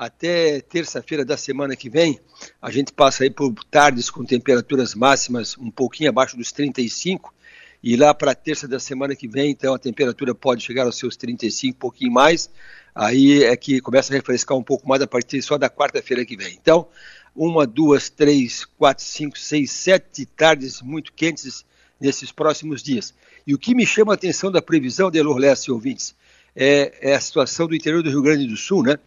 até 0.00 0.62
terça-feira 0.62 1.26
da 1.26 1.36
semana 1.36 1.76
que 1.76 1.90
vem, 1.90 2.18
a 2.62 2.70
gente 2.70 2.90
passa 2.90 3.22
aí 3.22 3.28
por 3.28 3.52
tardes 3.70 4.08
com 4.08 4.24
temperaturas 4.24 4.94
máximas 4.94 5.58
um 5.58 5.70
pouquinho 5.70 6.08
abaixo 6.08 6.38
dos 6.38 6.50
35, 6.52 7.34
e 7.82 7.96
lá 7.96 8.14
para 8.14 8.34
terça 8.34 8.66
da 8.66 8.80
semana 8.80 9.14
que 9.14 9.28
vem, 9.28 9.50
então 9.50 9.74
a 9.74 9.78
temperatura 9.78 10.34
pode 10.34 10.62
chegar 10.62 10.86
aos 10.86 10.96
seus 10.96 11.16
35, 11.16 11.76
um 11.76 11.78
pouquinho 11.78 12.12
mais. 12.12 12.48
Aí 12.94 13.44
é 13.44 13.54
que 13.56 13.80
começa 13.80 14.12
a 14.12 14.16
refrescar 14.16 14.56
um 14.56 14.62
pouco 14.62 14.88
mais 14.88 15.00
a 15.02 15.06
partir 15.06 15.40
só 15.42 15.56
da 15.56 15.70
quarta-feira 15.70 16.24
que 16.24 16.36
vem. 16.36 16.58
Então, 16.60 16.88
uma, 17.34 17.66
duas, 17.66 18.08
três, 18.08 18.64
quatro, 18.64 19.04
cinco, 19.04 19.38
seis, 19.38 19.70
sete 19.70 20.26
tardes 20.26 20.82
muito 20.82 21.12
quentes 21.12 21.64
nesses 22.00 22.32
próximos 22.32 22.82
dias. 22.82 23.14
E 23.46 23.54
o 23.54 23.58
que 23.58 23.74
me 23.74 23.86
chama 23.86 24.12
a 24.12 24.14
atenção 24.14 24.50
da 24.50 24.62
previsão 24.62 25.10
de 25.10 25.18
Elor 25.18 25.36
Leste, 25.36 25.70
ouvintes, 25.70 26.14
é, 26.54 27.10
é, 27.10 27.14
a 27.14 27.20
situação 27.20 27.66
do 27.66 27.74
interior 27.74 28.02
do 28.02 28.10
Rio 28.10 28.22
Grande 28.22 28.46
do 28.46 28.56
Sul, 28.56 28.82
né? 28.82 28.98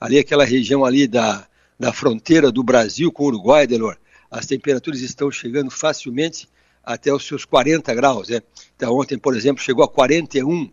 Ali 0.00 0.18
aquela 0.18 0.44
região 0.44 0.84
ali 0.84 1.06
da, 1.06 1.46
da 1.78 1.92
fronteira 1.92 2.50
do 2.50 2.62
Brasil 2.62 3.10
com 3.10 3.24
o 3.24 3.26
Uruguai, 3.26 3.66
Delor, 3.66 3.96
as 4.30 4.46
temperaturas 4.46 5.00
estão 5.00 5.30
chegando 5.30 5.70
facilmente 5.70 6.48
até 6.84 7.12
os 7.12 7.24
seus 7.24 7.44
40 7.44 7.94
graus, 7.94 8.28
né? 8.28 8.42
Então 8.76 8.96
ontem, 8.96 9.18
por 9.18 9.36
exemplo, 9.36 9.62
chegou 9.62 9.84
a 9.84 9.88
41 9.88 10.70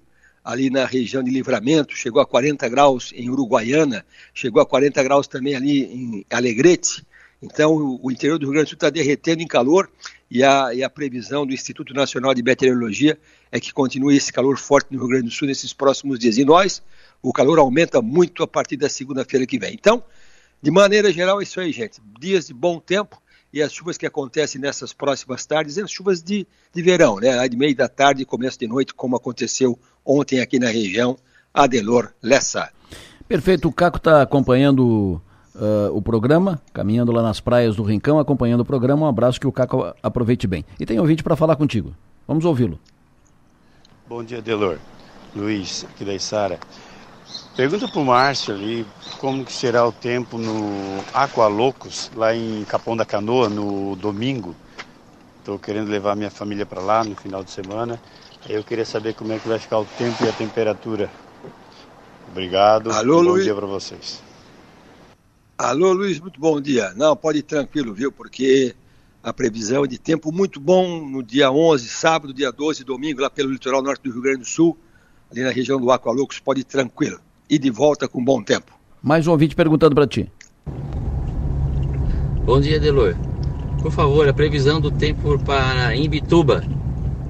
ali 0.49 0.71
na 0.71 0.83
região 0.83 1.21
de 1.21 1.29
Livramento, 1.29 1.95
chegou 1.95 2.19
a 2.19 2.25
40 2.25 2.67
graus 2.69 3.13
em 3.15 3.29
Uruguaiana, 3.29 4.03
chegou 4.33 4.59
a 4.59 4.65
40 4.65 5.03
graus 5.03 5.27
também 5.27 5.55
ali 5.55 5.83
em 5.83 6.25
Alegrete. 6.27 7.05
Então, 7.39 7.99
o 8.01 8.11
interior 8.11 8.39
do 8.39 8.47
Rio 8.47 8.53
Grande 8.53 8.65
do 8.65 8.69
Sul 8.69 8.75
está 8.75 8.89
derretendo 8.89 9.43
em 9.43 9.47
calor 9.47 9.89
e 10.29 10.43
a, 10.43 10.73
e 10.73 10.83
a, 10.83 10.89
previsão 10.89 11.45
do 11.45 11.53
Instituto 11.53 11.93
Nacional 11.93 12.33
de 12.33 12.41
Meteorologia 12.41 13.17
é 13.51 13.59
que 13.59 13.71
continue 13.71 14.17
esse 14.17 14.33
calor 14.33 14.57
forte 14.57 14.87
no 14.91 14.97
Rio 14.97 15.07
Grande 15.07 15.25
do 15.25 15.31
Sul 15.31 15.47
nesses 15.47 15.71
próximos 15.71 16.17
dias. 16.17 16.39
E 16.39 16.43
nós, 16.43 16.81
o 17.21 17.31
calor 17.31 17.59
aumenta 17.59 18.01
muito 18.01 18.41
a 18.41 18.47
partir 18.47 18.75
da 18.75 18.89
segunda-feira 18.89 19.45
que 19.45 19.59
vem. 19.59 19.75
Então, 19.75 20.03
de 20.61 20.71
maneira 20.71 21.13
geral, 21.13 21.39
é 21.39 21.43
isso 21.43 21.59
aí, 21.59 21.71
gente. 21.71 22.01
Dias 22.19 22.47
de 22.47 22.55
bom 22.55 22.79
tempo 22.79 23.21
e 23.51 23.61
as 23.61 23.73
chuvas 23.73 23.97
que 23.97 24.05
acontecem 24.05 24.61
nessas 24.61 24.93
próximas 24.93 25.45
tardes, 25.45 25.77
as 25.77 25.91
chuvas 25.91 26.21
de, 26.21 26.47
de 26.73 26.81
verão, 26.81 27.17
né? 27.17 27.47
De 27.47 27.57
meio 27.57 27.75
da 27.75 27.87
tarde 27.87 28.21
e 28.21 28.25
começo 28.25 28.59
de 28.59 28.67
noite, 28.67 28.93
como 28.93 29.15
aconteceu 29.15 29.77
ontem 30.05 30.39
aqui 30.39 30.59
na 30.59 30.67
região, 30.67 31.17
Adelor 31.53 32.11
Lessa. 32.21 32.69
Perfeito, 33.27 33.67
o 33.67 33.71
Caco 33.71 33.97
está 33.97 34.21
acompanhando 34.21 35.21
uh, 35.55 35.93
o 35.93 36.01
programa, 36.01 36.61
caminhando 36.73 37.11
lá 37.11 37.21
nas 37.21 37.39
praias 37.39 37.75
do 37.75 37.83
Rincão, 37.83 38.19
acompanhando 38.19 38.61
o 38.61 38.65
programa. 38.65 39.05
Um 39.05 39.09
abraço 39.09 39.39
que 39.39 39.47
o 39.47 39.51
Caco 39.51 39.93
aproveite 40.01 40.47
bem. 40.47 40.65
E 40.79 40.85
tem 40.85 40.99
ouvinte 40.99 41.23
para 41.23 41.35
falar 41.35 41.55
contigo. 41.55 41.93
Vamos 42.27 42.45
ouvi-lo. 42.45 42.79
Bom 44.07 44.23
dia, 44.23 44.41
Delor. 44.41 44.79
Luiz, 45.35 45.85
aqui 45.87 46.03
da 46.03 46.13
Isara. 46.13 46.59
Pergunta 47.55 47.87
para 47.87 47.99
o 47.99 48.05
Márcio 48.05 48.53
ali 48.53 48.85
como 49.19 49.45
que 49.45 49.51
será 49.51 49.85
o 49.85 49.91
tempo 49.91 50.37
no 50.37 51.03
Aqualocos, 51.13 52.09
lá 52.15 52.33
em 52.33 52.63
Capão 52.63 52.95
da 52.95 53.05
Canoa, 53.05 53.49
no 53.49 53.95
domingo. 53.95 54.55
Estou 55.39 55.59
querendo 55.59 55.89
levar 55.89 56.15
minha 56.15 56.31
família 56.31 56.65
para 56.65 56.81
lá 56.81 57.03
no 57.03 57.15
final 57.15 57.43
de 57.43 57.51
semana. 57.51 57.99
Eu 58.47 58.63
queria 58.63 58.85
saber 58.85 59.13
como 59.13 59.33
é 59.33 59.39
que 59.39 59.47
vai 59.47 59.59
ficar 59.59 59.79
o 59.79 59.85
tempo 59.85 60.23
e 60.23 60.29
a 60.29 60.31
temperatura. 60.31 61.09
Obrigado. 62.31 62.91
Alô, 62.91 63.15
bom 63.15 63.31
Luiz. 63.31 63.43
dia 63.43 63.55
para 63.55 63.65
vocês. 63.65 64.21
Alô, 65.57 65.91
Luiz, 65.91 66.19
muito 66.19 66.39
bom 66.39 66.61
dia. 66.61 66.93
Não, 66.95 67.15
pode 67.15 67.39
ir 67.39 67.43
tranquilo, 67.43 67.93
viu? 67.93 68.11
Porque 68.11 68.73
a 69.21 69.33
previsão 69.33 69.83
é 69.83 69.87
de 69.87 69.97
tempo 69.97 70.31
muito 70.31 70.59
bom 70.59 71.05
no 71.05 71.21
dia 71.21 71.51
11, 71.51 71.89
sábado, 71.89 72.33
dia 72.33 72.51
12, 72.51 72.83
domingo, 72.85 73.21
lá 73.21 73.29
pelo 73.29 73.51
litoral 73.51 73.81
norte 73.81 74.03
do 74.03 74.11
Rio 74.11 74.21
Grande 74.21 74.39
do 74.39 74.45
Sul, 74.45 74.77
ali 75.29 75.43
na 75.43 75.51
região 75.51 75.79
do 75.79 75.91
Aqualocos, 75.91 76.39
pode 76.39 76.61
ir 76.61 76.63
tranquilo. 76.63 77.19
E 77.49 77.59
de 77.59 77.69
volta 77.69 78.07
com 78.07 78.23
bom 78.23 78.41
tempo. 78.41 78.71
Mais 79.01 79.27
um 79.27 79.31
ouvinte 79.31 79.55
perguntando 79.55 79.95
para 79.95 80.07
ti. 80.07 80.31
Bom 82.45 82.61
dia, 82.61 82.79
Delor. 82.79 83.15
Por 83.81 83.91
favor, 83.91 84.27
a 84.29 84.33
previsão 84.33 84.79
do 84.79 84.91
tempo 84.91 85.37
para 85.39 85.95
Imbituba. 85.95 86.63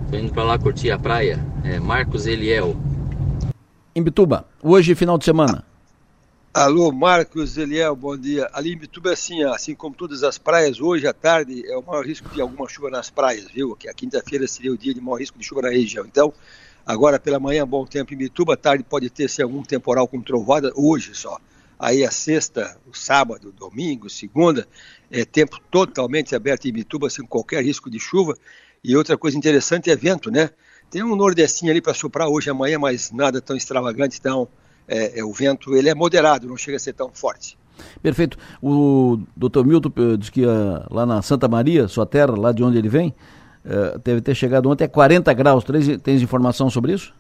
Tô 0.10 0.18
indo 0.18 0.34
para 0.34 0.44
lá 0.44 0.58
curtir 0.58 0.90
a 0.90 0.98
praia. 0.98 1.40
É 1.64 1.80
Marcos 1.80 2.26
Eliel. 2.26 2.76
Imbituba, 3.96 4.44
hoje 4.64 4.96
final 4.96 5.20
de 5.20 5.26
semana. 5.26 5.64
Alô, 6.52 6.92
Marcos 6.92 7.58
Eliel, 7.58 7.96
bom 7.96 8.18
dia. 8.18 8.50
Ali 8.52 8.74
em 8.74 8.78
Bituba 8.78 9.12
é 9.12 9.14
assim, 9.14 9.44
assim 9.44 9.76
como 9.76 9.94
todas 9.96 10.24
as 10.24 10.40
praias, 10.40 10.82
hoje 10.82 11.06
à 11.06 11.14
tarde 11.14 11.64
é 11.68 11.78
o 11.78 11.84
maior 11.84 12.04
risco 12.04 12.28
de 12.30 12.42
alguma 12.42 12.68
chuva 12.68 12.90
nas 12.90 13.12
praias, 13.12 13.52
viu? 13.52 13.76
Que 13.76 13.88
a 13.88 13.94
quinta-feira 13.94 14.48
seria 14.48 14.74
o 14.74 14.78
dia 14.78 14.96
de 14.96 15.00
maior 15.00 15.18
risco 15.20 15.38
de 15.38 15.46
chuva 15.46 15.62
na 15.62 15.70
região. 15.70 16.04
Então, 16.08 16.34
agora 16.84 17.20
pela 17.20 17.40
manhã, 17.40 17.68
bom 17.68 17.86
tempo 17.86 18.12
em 18.12 18.18
Bituba, 18.18 18.56
à 18.56 18.58
tarde 18.58 18.84
pode 18.84 19.12
ter 19.12 19.30
se 19.30 19.44
algum 19.44 19.62
temporal 19.62 20.08
com 20.08 20.20
trovada, 20.22 20.72
hoje 20.76 21.14
só. 21.14 21.38
Aí 21.78 22.04
a 22.04 22.10
sexta, 22.10 22.78
o 22.92 22.98
sábado, 22.98 23.52
domingo, 23.52 24.10
segunda, 24.10 24.68
é 25.12 25.24
tempo 25.24 25.60
totalmente 25.70 26.36
aberto 26.36 26.68
em 26.68 26.74
Bituba, 26.74 27.12
sem 27.12 27.26
qualquer 27.28 27.64
risco 27.64 27.92
de 27.92 28.00
chuva. 28.00 28.36
E 28.84 28.96
outra 28.96 29.18
coisa 29.18 29.38
interessante 29.38 29.90
é 29.90 29.96
vento, 29.96 30.32
né? 30.32 30.50
Tem 30.90 31.04
um 31.04 31.16
nordestinho 31.16 31.72
ali 31.72 31.82
para 31.82 31.94
soprar 31.94 32.28
hoje 32.28 32.50
amanhã, 32.50 32.80
mas 32.80 33.12
nada 33.12 33.42
tão 33.42 33.56
extravagante, 33.56 34.18
então 34.20 34.48
é, 34.88 35.20
é, 35.20 35.24
o 35.24 35.32
vento 35.32 35.76
ele 35.76 35.90
é 35.90 35.96
moderado, 35.96 36.48
não 36.48 36.58
chega 36.58 36.78
a 36.78 36.80
ser 36.80 36.94
tão 36.94 37.12
forte. 37.14 37.58
Perfeito. 38.02 38.38
O 38.62 39.20
doutor 39.36 39.66
Milton 39.66 39.92
uh, 39.98 40.18
diz 40.18 40.30
que 40.30 40.46
uh, 40.46 40.84
lá 40.90 41.06
na 41.06 41.22
Santa 41.22 41.48
Maria, 41.48 41.88
sua 41.88 42.06
terra, 42.06 42.36
lá 42.38 42.52
de 42.52 42.64
onde 42.64 42.78
ele 42.78 42.90
vem, 42.90 43.14
uh, 43.66 44.00
deve 44.00 44.22
ter 44.22 44.36
chegado 44.36 44.70
ontem 44.70 44.84
a 44.84 44.90
40 44.90 45.32
graus. 45.34 45.64
Tens, 45.64 46.02
tens 46.02 46.22
informação 46.22 46.70
sobre 46.70 46.94
isso? 46.94 47.14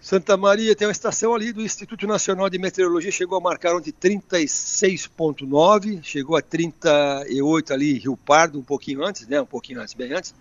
Santa 0.00 0.34
Maria 0.34 0.74
tem 0.74 0.88
uma 0.88 0.92
estação 0.92 1.34
ali 1.34 1.52
do 1.52 1.60
Instituto 1.60 2.06
Nacional 2.06 2.48
de 2.48 2.58
Meteorologia, 2.58 3.12
chegou 3.12 3.36
a 3.36 3.40
marcar 3.40 3.76
ontem 3.76 3.92
36,9, 3.92 6.02
chegou 6.02 6.38
a 6.38 6.42
38 6.42 7.74
ali 7.74 7.98
Rio 7.98 8.16
Pardo, 8.16 8.58
um 8.58 8.62
pouquinho 8.62 9.04
antes, 9.04 9.28
né? 9.28 9.42
Um 9.42 9.46
pouquinho 9.46 9.78
antes, 9.78 9.92
bem 9.92 10.14
antes. 10.14 10.34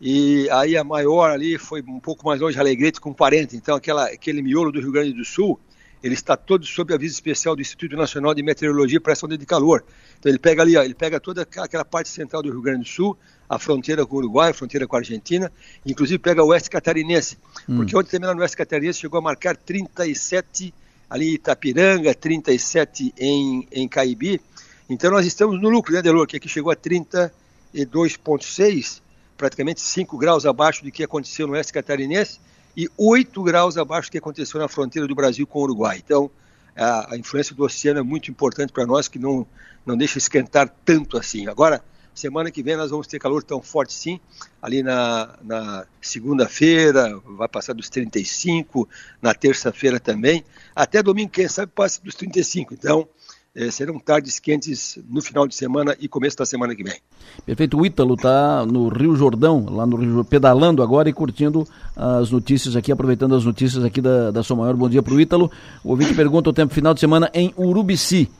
E 0.00 0.48
aí 0.50 0.76
a 0.76 0.84
maior 0.84 1.32
ali 1.32 1.58
foi 1.58 1.82
um 1.82 1.98
pouco 1.98 2.24
mais 2.24 2.40
longe, 2.40 2.56
Alegrete, 2.56 3.00
com 3.00 3.12
40. 3.12 3.56
Então 3.56 3.74
aquela, 3.74 4.06
aquele 4.06 4.42
miolo 4.42 4.70
do 4.70 4.80
Rio 4.80 4.92
Grande 4.92 5.12
do 5.12 5.24
Sul, 5.24 5.58
ele 6.04 6.14
está 6.14 6.36
todo 6.36 6.64
sob 6.64 6.94
aviso 6.94 7.14
especial 7.14 7.56
do 7.56 7.62
Instituto 7.62 7.96
Nacional 7.96 8.32
de 8.32 8.44
Meteorologia 8.44 9.00
para 9.00 9.12
essa 9.12 9.26
onda 9.26 9.36
de 9.36 9.44
calor. 9.44 9.84
Então 10.20 10.30
ele 10.30 10.38
pega 10.38 10.62
ali, 10.62 10.76
ó, 10.76 10.84
ele 10.84 10.94
pega 10.94 11.18
toda 11.18 11.42
aquela 11.42 11.84
parte 11.84 12.08
central 12.08 12.44
do 12.44 12.50
Rio 12.50 12.62
Grande 12.62 12.84
do 12.84 12.88
Sul, 12.88 13.18
a 13.50 13.58
fronteira 13.58 14.06
com 14.06 14.14
o 14.14 14.20
Uruguai, 14.20 14.52
a 14.52 14.54
fronteira 14.54 14.86
com 14.86 14.94
a 14.94 15.00
Argentina, 15.00 15.50
inclusive 15.84 16.20
pega 16.20 16.40
o 16.40 16.46
oeste 16.46 16.70
catarinense, 16.70 17.36
hum. 17.68 17.78
porque 17.78 17.96
ontem 17.96 18.12
também 18.12 18.28
lá 18.28 18.34
no 18.34 18.42
oeste 18.42 18.56
catarinense 18.56 19.00
chegou 19.00 19.18
a 19.18 19.20
marcar 19.20 19.56
37 19.56 20.72
ali 21.10 21.30
em 21.30 21.34
Itapiranga, 21.34 22.14
37 22.14 23.12
em, 23.18 23.66
em 23.72 23.88
Caibi. 23.88 24.40
Então 24.88 25.10
nós 25.10 25.26
estamos 25.26 25.60
no 25.60 25.68
lucro, 25.68 25.92
né, 25.92 26.00
Delor, 26.00 26.28
que 26.28 26.36
aqui 26.36 26.48
chegou 26.48 26.70
a 26.70 26.76
32,6 26.76 29.02
praticamente 29.36 29.80
5 29.80 30.16
graus 30.16 30.46
abaixo 30.46 30.84
do 30.84 30.92
que 30.92 31.02
aconteceu 31.02 31.48
no 31.48 31.54
oeste 31.54 31.72
catarinense 31.72 32.38
e 32.76 32.88
8 32.96 33.42
graus 33.42 33.76
abaixo 33.76 34.10
do 34.10 34.12
que 34.12 34.18
aconteceu 34.18 34.60
na 34.60 34.68
fronteira 34.68 35.08
do 35.08 35.14
Brasil 35.14 35.44
com 35.44 35.58
o 35.58 35.62
Uruguai. 35.62 36.00
Então, 36.04 36.30
a, 36.76 37.14
a 37.14 37.18
influência 37.18 37.56
do 37.56 37.64
oceano 37.64 37.98
é 37.98 38.02
muito 38.02 38.30
importante 38.30 38.72
para 38.72 38.86
nós, 38.86 39.08
que 39.08 39.18
não, 39.18 39.44
não 39.84 39.96
deixa 39.96 40.18
esquentar 40.18 40.72
tanto 40.84 41.16
assim. 41.16 41.48
Agora, 41.48 41.82
semana 42.14 42.50
que 42.50 42.62
vem 42.62 42.76
nós 42.76 42.90
vamos 42.90 43.06
ter 43.06 43.18
calor 43.18 43.42
tão 43.42 43.62
forte 43.62 43.92
sim, 43.92 44.20
ali 44.60 44.82
na, 44.82 45.36
na 45.42 45.86
segunda-feira 46.00 47.18
vai 47.24 47.48
passar 47.48 47.72
dos 47.72 47.88
35, 47.88 48.88
na 49.20 49.34
terça-feira 49.34 49.98
também, 49.98 50.44
até 50.74 51.02
domingo, 51.02 51.30
quem 51.30 51.48
sabe, 51.48 51.72
passa 51.74 52.00
dos 52.02 52.14
35. 52.14 52.74
Então, 52.74 53.08
é, 53.54 53.68
serão 53.70 53.98
tardes 53.98 54.38
quentes 54.38 54.98
no 55.08 55.20
final 55.20 55.46
de 55.46 55.54
semana 55.56 55.96
e 55.98 56.06
começo 56.06 56.36
da 56.36 56.46
semana 56.46 56.74
que 56.74 56.84
vem. 56.84 57.00
Perfeito. 57.44 57.76
O 57.76 57.84
Ítalo 57.84 58.14
está 58.14 58.64
no 58.64 58.88
Rio 58.88 59.16
Jordão, 59.16 59.66
lá 59.68 59.84
no 59.84 59.96
Rio 59.96 60.24
pedalando 60.24 60.82
agora 60.82 61.08
e 61.08 61.12
curtindo 61.12 61.66
as 61.96 62.30
notícias 62.30 62.76
aqui, 62.76 62.92
aproveitando 62.92 63.34
as 63.34 63.44
notícias 63.44 63.84
aqui 63.84 64.00
da, 64.00 64.30
da 64.30 64.42
Sua 64.42 64.56
Maior. 64.56 64.76
Bom 64.76 64.88
dia 64.88 65.02
para 65.02 65.14
o 65.14 65.20
Ítalo. 65.20 65.50
O 65.82 65.90
ouvinte 65.90 66.14
pergunta 66.14 66.48
o 66.48 66.52
tempo 66.52 66.72
final 66.72 66.94
de 66.94 67.00
semana 67.00 67.28
em 67.34 67.52
Urubici. 67.56 68.30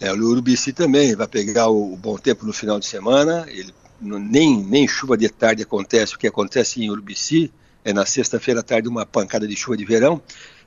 É, 0.00 0.10
o 0.10 0.16
Urubici 0.16 0.72
também 0.72 1.14
vai 1.14 1.28
pegar 1.28 1.68
o, 1.68 1.92
o 1.92 1.96
bom 1.96 2.16
tempo 2.16 2.46
no 2.46 2.54
final 2.54 2.80
de 2.80 2.86
semana. 2.86 3.44
Ele, 3.48 3.74
nem, 4.00 4.64
nem 4.64 4.88
chuva 4.88 5.14
de 5.14 5.28
tarde 5.28 5.62
acontece, 5.62 6.14
o 6.14 6.18
que 6.18 6.26
acontece 6.26 6.82
em 6.82 6.90
Urubici 6.90 7.52
é 7.84 7.92
na 7.92 8.06
sexta-feira 8.06 8.60
à 8.60 8.62
tarde 8.62 8.88
uma 8.88 9.04
pancada 9.04 9.46
de 9.46 9.54
chuva 9.54 9.76
de 9.76 9.84
verão. 9.84 10.22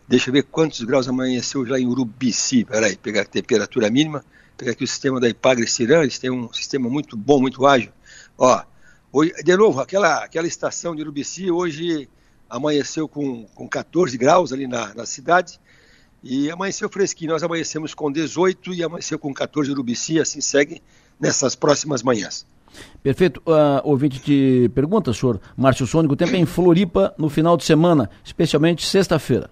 Deixa 0.07 0.29
eu 0.29 0.33
ver 0.33 0.43
quantos 0.43 0.83
graus 0.83 1.07
amanheceu 1.07 1.65
já 1.65 1.79
em 1.79 1.87
Urubici. 1.87 2.63
Peraí, 2.63 2.95
pegar 2.95 3.21
a 3.21 3.25
temperatura 3.25 3.89
mínima. 3.89 4.23
pegar 4.55 4.73
aqui 4.73 4.83
o 4.83 4.87
sistema 4.87 5.19
da 5.19 5.27
Ipagre 5.27 5.67
Ciran, 5.67 6.03
eles 6.03 6.19
têm 6.19 6.29
um 6.29 6.53
sistema 6.53 6.87
muito 6.87 7.17
bom, 7.17 7.41
muito 7.41 7.65
ágil. 7.65 7.91
Ó, 8.37 8.61
hoje, 9.11 9.33
de 9.43 9.57
novo, 9.57 9.81
aquela, 9.81 10.23
aquela 10.23 10.45
estação 10.45 10.95
de 10.95 11.01
Urubici 11.01 11.49
hoje 11.49 12.07
amanheceu 12.47 13.07
com, 13.07 13.45
com 13.55 13.67
14 13.67 14.15
graus 14.15 14.53
ali 14.53 14.67
na, 14.67 14.93
na 14.93 15.07
cidade 15.07 15.59
e 16.23 16.49
amanheceu 16.49 16.89
fresquinho. 16.89 17.31
Nós 17.31 17.43
amanhecemos 17.43 17.93
com 17.93 18.12
18 18.12 18.73
e 18.73 18.83
amanheceu 18.83 19.19
com 19.19 19.33
14 19.33 19.67
de 19.67 19.73
Urubici, 19.73 20.19
assim 20.19 20.39
segue 20.39 20.81
nessas 21.19 21.55
próximas 21.55 22.01
manhãs. 22.01 22.45
Perfeito. 23.03 23.41
Uh, 23.45 23.81
ouvinte 23.83 24.19
te 24.19 24.69
pergunta, 24.73 25.13
senhor 25.13 25.39
Márcio 25.55 25.86
Sônico, 25.86 26.13
o 26.13 26.17
tempo 26.17 26.36
é 26.36 26.39
em 26.39 26.45
Floripa 26.45 27.13
no 27.17 27.29
final 27.29 27.55
de 27.55 27.65
semana, 27.65 28.09
especialmente 28.23 28.88
sexta-feira, 28.88 29.49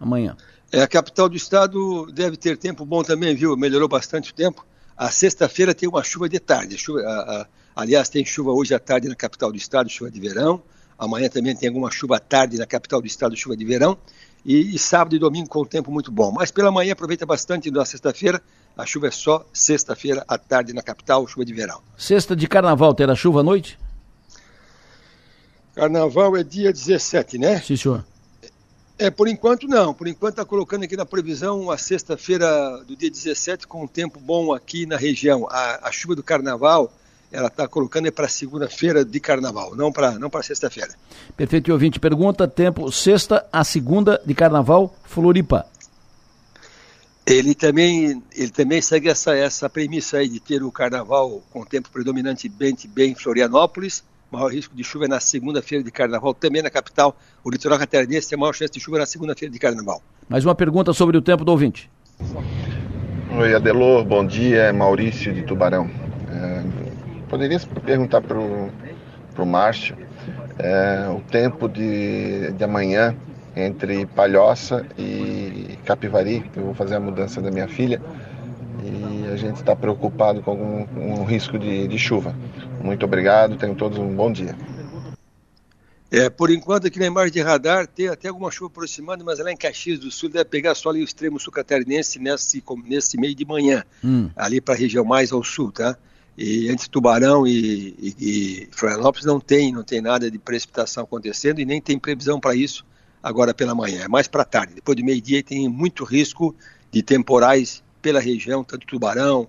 amanhã. 0.00 0.36
É, 0.72 0.82
a 0.82 0.88
capital 0.88 1.28
do 1.28 1.36
estado 1.36 2.06
deve 2.12 2.36
ter 2.36 2.56
tempo 2.56 2.84
bom 2.84 3.02
também, 3.02 3.34
viu? 3.34 3.56
Melhorou 3.56 3.88
bastante 3.88 4.30
o 4.30 4.34
tempo. 4.34 4.66
A 4.96 5.10
sexta-feira 5.10 5.74
tem 5.74 5.88
uma 5.88 6.02
chuva 6.02 6.28
de 6.28 6.40
tarde. 6.40 6.78
Chuva, 6.78 7.00
a, 7.00 7.42
a, 7.42 7.46
aliás, 7.76 8.08
tem 8.08 8.24
chuva 8.24 8.50
hoje 8.50 8.74
à 8.74 8.78
tarde 8.78 9.08
na 9.08 9.14
capital 9.14 9.52
do 9.52 9.58
estado, 9.58 9.88
chuva 9.88 10.10
de 10.10 10.18
verão. 10.18 10.62
Amanhã 10.98 11.28
também 11.28 11.54
tem 11.54 11.68
alguma 11.68 11.90
chuva 11.90 12.16
à 12.16 12.18
tarde 12.18 12.56
na 12.56 12.66
capital 12.66 13.00
do 13.00 13.06
estado, 13.06 13.36
chuva 13.36 13.56
de 13.56 13.64
verão. 13.64 13.98
E, 14.46 14.76
e 14.76 14.78
sábado 14.78 15.16
e 15.16 15.18
domingo 15.18 15.48
com 15.48 15.64
tempo 15.64 15.90
muito 15.90 16.12
bom. 16.12 16.30
Mas 16.30 16.52
pela 16.52 16.70
manhã 16.70 16.92
aproveita 16.92 17.26
bastante 17.26 17.68
na 17.68 17.84
sexta-feira. 17.84 18.40
A 18.76 18.86
chuva 18.86 19.08
é 19.08 19.10
só 19.10 19.44
sexta-feira 19.52 20.24
à 20.28 20.38
tarde 20.38 20.72
na 20.72 20.82
capital, 20.82 21.26
chuva 21.26 21.44
de 21.44 21.52
verão. 21.52 21.82
Sexta 21.98 22.36
de 22.36 22.46
carnaval, 22.46 22.94
terá 22.94 23.16
chuva 23.16 23.40
à 23.40 23.42
noite? 23.42 23.76
Carnaval 25.74 26.36
é 26.36 26.44
dia 26.44 26.72
17, 26.72 27.38
né? 27.38 27.60
Sim, 27.60 27.76
senhor. 27.76 28.04
É, 28.96 29.10
por 29.10 29.26
enquanto 29.26 29.66
não. 29.66 29.92
Por 29.92 30.06
enquanto 30.06 30.34
está 30.34 30.44
colocando 30.44 30.84
aqui 30.84 30.96
na 30.96 31.04
previsão 31.04 31.68
a 31.68 31.76
sexta-feira 31.76 32.46
do 32.86 32.94
dia 32.94 33.10
17 33.10 33.66
com 33.66 33.82
um 33.82 33.88
tempo 33.88 34.20
bom 34.20 34.54
aqui 34.54 34.86
na 34.86 34.96
região. 34.96 35.48
A, 35.50 35.88
a 35.88 35.90
chuva 35.90 36.14
do 36.14 36.22
carnaval, 36.22 36.92
ela 37.32 37.48
está 37.48 37.66
colocando 37.66 38.06
é 38.06 38.10
para 38.10 38.28
segunda-feira 38.28 39.04
de 39.04 39.20
carnaval, 39.20 39.74
não 39.74 39.92
para 39.92 40.18
não 40.18 40.30
sexta-feira. 40.42 40.94
Perfeito, 41.36 41.68
e 41.68 41.72
ouvinte 41.72 41.98
pergunta, 41.98 42.46
tempo 42.46 42.90
sexta 42.90 43.46
a 43.52 43.64
segunda 43.64 44.20
de 44.24 44.34
carnaval, 44.34 44.94
Floripa. 45.04 45.66
Ele 47.26 47.54
também, 47.54 48.22
ele 48.36 48.50
também 48.50 48.80
segue 48.80 49.08
essa, 49.08 49.34
essa 49.34 49.68
premissa 49.68 50.18
aí 50.18 50.28
de 50.28 50.38
ter 50.38 50.62
o 50.62 50.70
carnaval 50.70 51.42
com 51.50 51.64
tempo 51.64 51.90
predominantemente 51.90 52.86
bem 52.86 53.10
em 53.10 53.14
Florianópolis, 53.16 54.04
maior 54.30 54.52
risco 54.52 54.74
de 54.76 54.84
chuva 54.84 55.06
é 55.06 55.08
na 55.08 55.20
segunda-feira 55.20 55.82
de 55.82 55.90
carnaval, 55.90 56.34
também 56.34 56.62
na 56.62 56.70
capital. 56.70 57.16
O 57.42 57.50
litoral 57.50 57.78
catarinense 57.78 58.28
tem 58.28 58.38
maior 58.38 58.52
chance 58.52 58.72
de 58.72 58.80
chuva 58.80 58.98
na 58.98 59.06
segunda-feira 59.06 59.52
de 59.52 59.58
carnaval. 59.58 60.02
Mais 60.28 60.44
uma 60.44 60.54
pergunta 60.54 60.92
sobre 60.92 61.16
o 61.16 61.22
tempo 61.22 61.44
do 61.44 61.50
ouvinte. 61.50 61.90
Oi, 63.38 63.54
Adelor, 63.54 64.04
bom 64.04 64.26
dia. 64.26 64.62
É 64.62 64.72
Maurício 64.72 65.32
de 65.34 65.42
Tubarão. 65.42 66.05
Poderia 67.28 67.58
perguntar 67.84 68.20
para 68.20 68.38
o 68.38 69.46
Márcio 69.46 69.96
é, 70.58 71.08
o 71.10 71.20
tempo 71.20 71.68
de, 71.68 72.52
de 72.52 72.64
amanhã 72.64 73.14
entre 73.56 74.04
Palhoça 74.06 74.86
e 74.98 75.78
Capivari, 75.84 76.44
eu 76.54 76.64
vou 76.64 76.74
fazer 76.74 76.96
a 76.96 77.00
mudança 77.00 77.40
da 77.40 77.50
minha 77.50 77.66
filha 77.66 78.02
e 78.84 79.26
a 79.32 79.36
gente 79.36 79.56
está 79.56 79.74
preocupado 79.74 80.42
com 80.42 80.50
algum 80.50 80.86
um 80.96 81.24
risco 81.24 81.58
de, 81.58 81.88
de, 81.88 81.98
chuva. 81.98 82.34
Muito 82.82 83.04
obrigado, 83.04 83.56
tenham 83.56 83.74
todos 83.74 83.98
um 83.98 84.14
bom 84.14 84.30
dia. 84.30 84.54
É, 86.10 86.30
por 86.30 86.50
enquanto 86.50 86.86
aqui 86.86 86.98
na 86.98 87.06
imagem 87.06 87.32
de 87.32 87.40
radar 87.40 87.86
tem 87.86 88.08
até 88.08 88.28
alguma 88.28 88.50
chuva 88.50 88.70
aproximando, 88.70 89.24
mas 89.24 89.38
lá 89.38 89.50
em 89.50 89.56
Caxias 89.56 89.98
do 89.98 90.10
Sul 90.10 90.28
deve 90.28 90.44
pegar 90.44 90.74
só 90.74 90.90
ali 90.90 91.00
o 91.00 91.04
extremo 91.04 91.40
sul 91.40 91.52
catarinense 91.52 92.18
nesse, 92.18 92.62
nesse 92.84 93.18
meio 93.18 93.34
de 93.34 93.44
manhã, 93.44 93.82
hum. 94.04 94.30
ali 94.36 94.60
para 94.60 94.74
a 94.74 94.76
região 94.76 95.04
mais 95.04 95.32
ao 95.32 95.42
sul, 95.42 95.72
tá? 95.72 95.96
E 96.36 96.68
entre 96.70 96.88
Tubarão 96.88 97.46
e, 97.46 97.94
e, 97.98 98.14
e 98.18 98.68
Florianópolis 98.70 99.24
não 99.24 99.40
tem, 99.40 99.72
não 99.72 99.82
tem 99.82 100.00
nada 100.00 100.30
de 100.30 100.38
precipitação 100.38 101.04
acontecendo 101.04 101.60
e 101.60 101.64
nem 101.64 101.80
tem 101.80 101.98
previsão 101.98 102.38
para 102.38 102.54
isso 102.54 102.84
agora 103.22 103.52
pela 103.52 103.74
manhã, 103.74 104.02
é 104.04 104.08
mais 104.08 104.28
para 104.28 104.44
tarde. 104.44 104.74
Depois 104.74 104.96
de 104.96 105.02
meio-dia 105.02 105.42
tem 105.42 105.68
muito 105.68 106.04
risco 106.04 106.54
de 106.92 107.02
temporais 107.02 107.82
pela 108.00 108.20
região, 108.20 108.62
tanto 108.62 108.86
Tubarão 108.86 109.48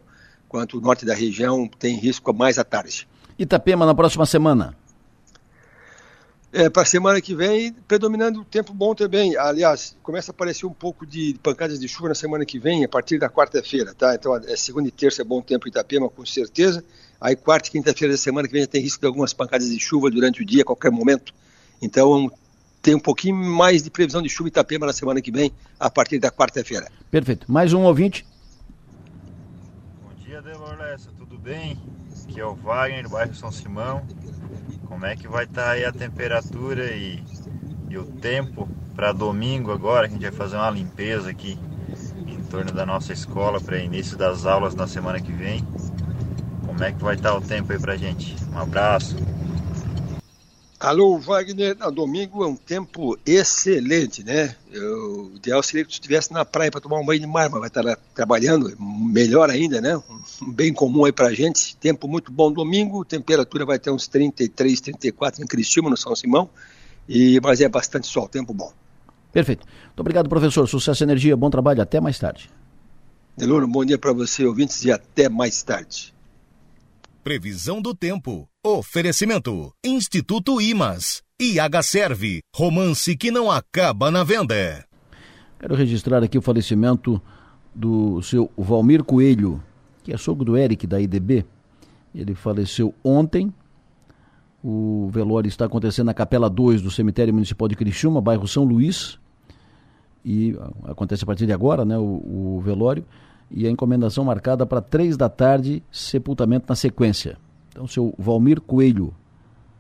quanto 0.50 0.78
o 0.78 0.82
norte 0.82 1.06
da 1.06 1.13
região, 1.13 1.69
tem 1.78 1.95
risco 1.97 2.34
mais 2.34 2.58
à 2.58 2.63
tarde. 2.63 3.08
Itapema 3.38 3.86
na 3.86 3.93
próxima 3.93 4.26
semana? 4.26 4.76
É, 6.54 6.70
para 6.70 6.84
a 6.84 6.86
semana 6.86 7.20
que 7.20 7.36
vem, 7.36 7.74
predominando 7.88 8.42
o 8.42 8.46
tempo 8.46 8.74
bom 8.74 8.96
também. 8.96 9.36
Aliás, 9.36 9.96
começa 10.02 10.32
a 10.32 10.34
aparecer 10.34 10.66
um 10.66 10.74
pouco 10.74 11.06
de 11.06 11.38
pancadas 11.44 11.80
de 11.80 11.88
chuva 11.88 12.10
na 12.10 12.16
semana 12.16 12.46
que 12.46 12.58
vem, 12.58 12.86
a 12.86 12.90
partir 12.90 13.20
da 13.20 13.30
quarta-feira, 13.30 13.94
tá? 13.94 14.16
Então, 14.16 14.36
é, 14.36 14.56
segunda 14.56 14.88
e 14.88 14.92
terça 14.92 15.22
é 15.22 15.26
bom 15.26 15.42
tempo 15.42 15.68
em 15.68 15.70
Itapema, 15.70 16.10
com 16.10 16.26
certeza. 16.26 16.84
Aí, 17.20 17.36
quarta 17.36 17.68
e 17.68 17.72
quinta-feira 17.72 18.14
da 18.14 18.18
semana 18.18 18.48
que 18.48 18.54
vem 18.54 18.62
já 18.62 18.68
tem 18.68 18.82
risco 18.82 19.02
de 19.02 19.08
algumas 19.08 19.34
pancadas 19.34 19.70
de 19.70 19.80
chuva 19.80 20.10
durante 20.10 20.42
o 20.42 20.46
dia, 20.46 20.62
a 20.62 20.66
qualquer 20.66 20.92
momento. 20.92 21.34
Então, 21.82 22.32
tem 22.82 22.96
um 22.96 23.00
pouquinho 23.00 23.36
mais 23.36 23.84
de 23.84 23.90
previsão 23.90 24.22
de 24.22 24.30
chuva 24.30 24.48
em 24.48 24.52
Itapema 24.52 24.86
na 24.86 24.94
semana 24.94 25.22
que 25.22 25.32
vem, 25.32 25.52
a 25.78 25.90
partir 25.90 26.18
da 26.18 26.32
quarta-feira. 26.32 26.88
Perfeito. 27.12 27.52
Mais 27.52 27.74
um 27.74 27.84
ouvinte 27.84 28.26
dia, 30.38 30.98
tudo 31.18 31.38
bem? 31.38 31.78
Aqui 32.24 32.40
é 32.40 32.46
o 32.46 32.54
Wagner, 32.54 33.04
do 33.04 33.10
bairro 33.10 33.34
São 33.34 33.52
Simão. 33.52 34.06
Como 34.88 35.06
é 35.06 35.15
que 35.15 35.28
vai 35.28 35.43
estar 35.43 35.63
tá 35.63 35.69
aí 35.71 35.86
a 35.86 35.91
temperatura 35.91 36.86
e, 36.95 37.21
e 37.89 37.97
o 37.97 38.06
tempo 38.06 38.67
para 38.95 39.12
domingo 39.12 39.71
agora, 39.71 40.08
que 40.08 40.15
a 40.15 40.17
gente 40.17 40.30
vai 40.30 40.38
fazer 40.38 40.56
uma 40.56 40.69
limpeza 40.69 41.30
aqui 41.30 41.60
em 42.26 42.41
torno 42.43 42.71
da 42.71 42.86
nossa 42.86 43.12
escola 43.12 43.60
para 43.60 43.78
início 43.78 44.17
das 44.17 44.45
aulas 44.45 44.73
na 44.73 44.88
semana 44.88 45.19
que 45.19 45.32
vem. 45.32 45.63
Como 46.65 46.84
é 46.84 46.91
que 46.91 47.04
vai 47.04 47.15
estar 47.15 47.32
tá 47.32 47.38
o 47.38 47.41
tempo 47.41 47.71
aí 47.71 47.80
pra 47.80 47.97
gente? 47.97 48.36
Um 48.54 48.60
abraço. 48.60 49.15
Alô, 50.80 51.18
Wagner. 51.18 51.76
No 51.76 51.92
domingo 51.92 52.44
é 52.44 52.48
um 52.48 52.56
tempo 52.56 53.18
excelente, 53.26 54.24
né? 54.24 54.56
Eu, 54.72 55.32
o 55.34 55.36
ideal 55.36 55.63
seria 55.63 55.84
que 55.84 55.90
tu 55.90 55.94
estivesse 55.94 56.32
na 56.32 56.46
praia 56.46 56.70
para 56.70 56.80
tomar 56.80 57.00
um 57.00 57.06
banho 57.06 57.20
de 57.20 57.26
mar, 57.26 57.50
mas 57.50 57.60
vai 57.60 57.68
estar 57.68 57.98
trabalhando, 58.13 58.72
melhor 58.80 59.50
ainda, 59.50 59.82
né? 59.82 59.98
Um 60.40 60.52
bem 60.52 60.72
comum 60.72 61.06
aí 61.06 61.12
para 61.12 61.34
gente. 61.34 61.76
Tempo 61.78 62.08
muito 62.08 62.32
bom 62.32 62.52
domingo, 62.52 63.04
temperatura 63.04 63.66
vai 63.66 63.80
ter 63.80 63.90
uns 63.90 64.08
33, 64.08 64.80
34 64.80 65.44
em 65.44 65.48
Criciúma, 65.48 65.90
no 65.90 65.98
São 65.98 66.16
Simão, 66.16 66.48
e, 67.10 67.40
mas 67.42 67.60
é 67.60 67.68
bastante 67.68 68.06
sol, 68.06 68.28
tempo 68.28 68.54
bom. 68.54 68.72
Perfeito. 69.34 69.66
Muito 69.86 70.00
obrigado, 70.00 70.30
professor. 70.30 70.68
Sucesso 70.68 71.04
e 71.04 71.06
energia, 71.06 71.36
bom 71.36 71.50
trabalho, 71.50 71.82
até 71.82 72.00
mais 72.00 72.20
tarde. 72.20 72.52
Deloro, 73.36 73.68
bom 73.68 73.84
dia 73.84 73.98
para 73.98 74.13
você, 74.13 74.46
ouvintes, 74.46 74.84
e 74.86 74.92
até 74.92 75.28
mais 75.28 75.63
tarde. 75.63 76.13
Previsão 77.28 77.82
do 77.82 77.94
tempo. 77.94 78.48
Oferecimento. 78.66 79.74
Instituto 79.84 80.62
Imas. 80.62 81.22
IH 81.38 81.84
Serve. 81.84 82.40
Romance 82.56 83.18
que 83.18 83.30
não 83.30 83.52
acaba 83.52 84.10
na 84.10 84.24
venda. 84.24 84.86
Quero 85.60 85.76
registrar 85.76 86.24
aqui 86.24 86.38
o 86.38 86.42
falecimento 86.42 87.22
do 87.76 88.22
seu 88.22 88.50
Valmir 88.58 89.04
Coelho, 89.04 89.62
que 90.06 90.13
é 90.13 90.18
sogro 90.18 90.46
do 90.46 90.56
Eric 90.56 90.88
da 90.88 91.02
IDB. 91.02 91.44
Ele 92.16 92.34
faleceu 92.34 92.96
ontem. 93.04 93.54
O 94.63 95.10
velório 95.12 95.50
está 95.50 95.66
acontecendo 95.66 96.06
na 96.06 96.13
Capela 96.13 96.50
2 96.50 96.82
do 96.82 96.90
Cemitério 96.90 97.34
Municipal 97.34 97.68
de 97.68 97.76
Criciúma, 97.76 98.22
bairro 98.22 98.48
São 98.48 98.63
Luís. 98.63 99.20
E 100.24 100.56
acontece 100.86 101.26
a 101.26 101.28
partir 101.28 101.46
de 101.46 101.52
agora, 101.52 101.84
né, 101.84 101.98
o, 101.98 102.56
o 102.58 102.62
velório 102.63 103.04
e 103.50 103.66
a 103.66 103.70
encomendação 103.72 104.24
marcada 104.24 104.66
para 104.66 104.82
três 104.82 105.16
da 105.16 105.30
tarde, 105.30 105.82
sepultamento 105.92 106.66
na 106.68 106.76
sequência. 106.76 107.38
Então, 107.70 107.88
seu 107.88 108.14
Valmir 108.18 108.60
Coelho 108.62 109.14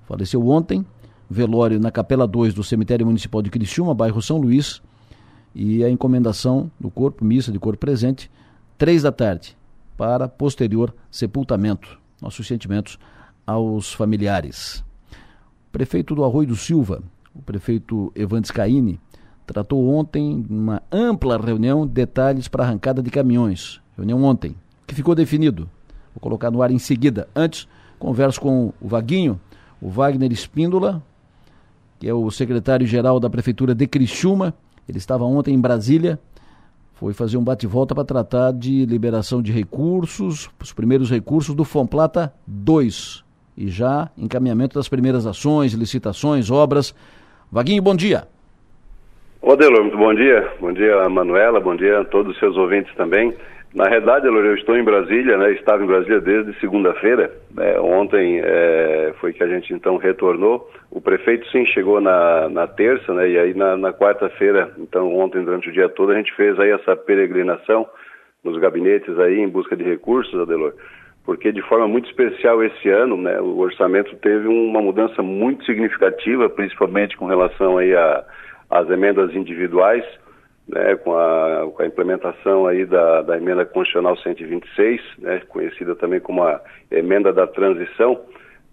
faleceu 0.05 0.47
ontem, 0.47 0.85
velório 1.29 1.79
na 1.79 1.91
Capela 1.91 2.27
2 2.27 2.53
do 2.53 2.63
Cemitério 2.63 3.05
Municipal 3.05 3.41
de 3.41 3.49
Criciúma, 3.49 3.93
bairro 3.93 4.21
São 4.21 4.37
Luís, 4.37 4.81
e 5.53 5.83
a 5.83 5.89
encomendação 5.89 6.71
do 6.79 6.89
corpo, 6.89 7.25
missa 7.25 7.51
de 7.51 7.59
corpo 7.59 7.79
presente, 7.79 8.29
três 8.77 9.03
da 9.03 9.11
tarde, 9.11 9.57
para 9.97 10.27
posterior 10.27 10.93
sepultamento. 11.09 11.99
Nossos 12.21 12.47
sentimentos 12.47 12.97
aos 13.45 13.93
familiares. 13.93 14.83
Prefeito 15.71 16.15
do 16.15 16.23
Arroio 16.23 16.49
do 16.49 16.55
Silva, 16.55 17.01
o 17.33 17.41
prefeito 17.41 18.11
Evandes 18.15 18.51
Caini, 18.51 18.99
tratou 19.47 19.89
ontem, 19.89 20.45
numa 20.47 20.83
ampla 20.91 21.37
reunião, 21.37 21.87
detalhes 21.87 22.47
para 22.49 22.65
arrancada 22.65 23.01
de 23.01 23.09
caminhões. 23.09 23.81
Reunião 23.95 24.21
ontem, 24.23 24.55
que 24.85 24.93
ficou 24.93 25.15
definido. 25.15 25.69
Vou 26.13 26.19
colocar 26.19 26.51
no 26.51 26.61
ar 26.61 26.69
em 26.69 26.77
seguida. 26.77 27.27
Antes, 27.33 27.67
converso 27.97 28.41
com 28.41 28.73
o 28.79 28.87
Vaguinho, 28.87 29.39
o 29.81 29.89
Wagner 29.89 30.31
Espíndola, 30.31 31.01
que 31.97 32.07
é 32.07 32.13
o 32.13 32.29
secretário-geral 32.29 33.19
da 33.19 33.29
Prefeitura 33.29 33.73
de 33.73 33.87
Criciúma. 33.87 34.53
Ele 34.87 34.97
estava 34.97 35.23
ontem 35.23 35.55
em 35.55 35.59
Brasília, 35.59 36.19
foi 36.93 37.13
fazer 37.13 37.37
um 37.37 37.43
bate-volta 37.43 37.95
para 37.95 38.03
tratar 38.03 38.51
de 38.51 38.85
liberação 38.85 39.41
de 39.41 39.51
recursos, 39.51 40.49
os 40.61 40.73
primeiros 40.73 41.09
recursos 41.09 41.55
do 41.55 41.63
Fomplata 41.63 42.33
2. 42.45 43.23
E 43.55 43.69
já 43.69 44.09
encaminhamento 44.17 44.77
das 44.77 44.89
primeiras 44.89 45.25
ações, 45.25 45.73
licitações, 45.73 46.51
obras. 46.51 46.93
Vaguinho, 47.51 47.81
bom 47.81 47.95
dia. 47.95 48.27
Ô 49.41 49.55
Delor, 49.55 49.81
muito 49.81 49.97
bom 49.97 50.13
dia. 50.15 50.51
Bom 50.59 50.73
dia, 50.73 51.07
Manuela. 51.09 51.59
Bom 51.59 51.75
dia 51.75 51.99
a 51.99 52.05
todos 52.05 52.33
os 52.33 52.39
seus 52.39 52.57
ouvintes 52.57 52.93
também. 52.95 53.35
Na 53.73 53.87
realidade, 53.87 54.25
eu 54.25 54.55
estou 54.55 54.75
em 54.75 54.83
Brasília, 54.83 55.37
né? 55.37 55.51
Estava 55.51 55.83
em 55.83 55.87
Brasília 55.87 56.19
desde 56.19 56.59
segunda-feira. 56.59 57.31
Né? 57.53 57.79
Ontem 57.79 58.41
é, 58.43 59.13
foi 59.19 59.33
que 59.33 59.43
a 59.43 59.47
gente 59.47 59.71
então 59.71 59.97
retornou. 59.97 60.67
O 60.89 60.99
prefeito 60.99 61.47
sim 61.51 61.65
chegou 61.67 62.01
na, 62.01 62.49
na 62.49 62.65
terça, 62.65 63.13
né? 63.13 63.29
E 63.29 63.37
aí 63.37 63.53
na, 63.53 63.77
na 63.77 63.93
quarta-feira, 63.93 64.73
então 64.79 65.15
ontem 65.15 65.43
durante 65.43 65.69
o 65.69 65.71
dia 65.71 65.87
todo 65.87 66.11
a 66.11 66.15
gente 66.15 66.33
fez 66.35 66.59
aí 66.59 66.71
essa 66.71 66.95
peregrinação 66.95 67.87
nos 68.43 68.57
gabinetes 68.57 69.19
aí 69.19 69.39
em 69.39 69.47
busca 69.47 69.77
de 69.77 69.83
recursos, 69.83 70.33
Adelor. 70.39 70.73
Porque 71.23 71.51
de 71.51 71.61
forma 71.61 71.87
muito 71.87 72.09
especial 72.09 72.63
esse 72.63 72.89
ano, 72.89 73.15
né? 73.15 73.39
O 73.39 73.59
orçamento 73.59 74.15
teve 74.15 74.47
uma 74.47 74.81
mudança 74.81 75.21
muito 75.21 75.63
significativa, 75.65 76.49
principalmente 76.49 77.15
com 77.15 77.27
relação 77.27 77.77
aí 77.77 77.93
às 78.69 78.89
emendas 78.89 79.33
individuais 79.33 80.03
né, 80.67 80.95
com, 80.97 81.15
a, 81.15 81.69
com 81.73 81.81
a 81.81 81.85
implementação 81.85 82.67
aí 82.67 82.85
da, 82.85 83.21
da 83.21 83.37
emenda 83.37 83.65
constitucional 83.65 84.17
126, 84.17 85.01
né, 85.19 85.41
conhecida 85.47 85.95
também 85.95 86.19
como 86.19 86.43
a 86.43 86.61
emenda 86.91 87.31
da 87.31 87.47
transição. 87.47 88.19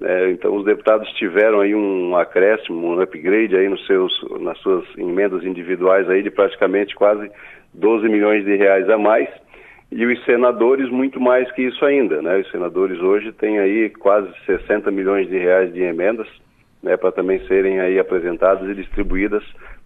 Né, 0.01 0.33
então 0.33 0.57
os 0.57 0.65
deputados 0.65 1.09
tiveram 1.13 1.61
aí 1.61 1.75
um 1.75 2.17
acréscimo, 2.17 2.97
um 2.97 3.01
upgrade 3.01 3.57
aí 3.57 3.69
nos 3.69 3.87
seus, 3.87 4.13
nas 4.41 4.59
suas 4.59 4.85
emendas 4.99 5.45
individuais 5.45 6.11
aí 6.11 6.23
de 6.23 6.31
praticamente 6.31 6.95
quase 6.95 7.31
12 7.73 8.09
milhões 8.09 8.45
de 8.45 8.57
reais 8.57 8.89
a 8.91 8.99
mais. 8.99 9.29
E 9.93 10.05
os 10.05 10.25
senadores 10.25 10.91
muito 10.91 11.21
mais 11.21 11.49
que 11.53 11.63
isso 11.63 11.85
ainda, 11.85 12.21
né? 12.21 12.39
Os 12.39 12.51
senadores 12.51 12.99
hoje 13.01 13.31
têm 13.33 13.61
aí 13.61 13.91
quase 13.91 14.29
60 14.45 14.91
milhões 14.91 15.29
de 15.29 15.39
reais 15.39 15.73
de 15.73 15.83
emendas, 15.83 16.27
né, 16.83 16.97
para 16.97 17.13
também 17.13 17.39
serem 17.47 17.79
aí 17.79 17.99
apresentadas 17.99 18.69
e 18.69 18.75
distribuídas 18.75 19.45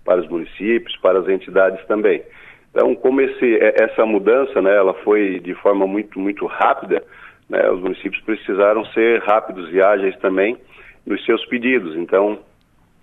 para 0.09 0.23
os 0.23 0.29
municípios, 0.31 0.97
para 1.03 1.19
as 1.19 1.29
entidades 1.29 1.85
também. 1.87 2.23
Então, 2.71 2.95
como 2.95 3.21
esse, 3.21 3.57
é, 3.57 3.75
essa 3.83 4.07
mudança, 4.07 4.63
né, 4.63 4.75
ela 4.75 4.95
foi 5.05 5.39
de 5.39 5.55
forma 5.57 5.87
muito, 5.87 6.19
muito 6.19 6.47
rápida, 6.47 7.05
né, 7.47 7.71
os 7.71 7.79
municípios 7.83 8.23
precisaram 8.23 8.87
ser 8.87 9.21
rápidos 9.21 9.71
e 9.71 9.83
ágeis 9.83 10.17
também 10.17 10.57
nos 11.07 11.23
seus 11.27 11.45
pedidos. 11.45 11.95
Então, 11.95 12.39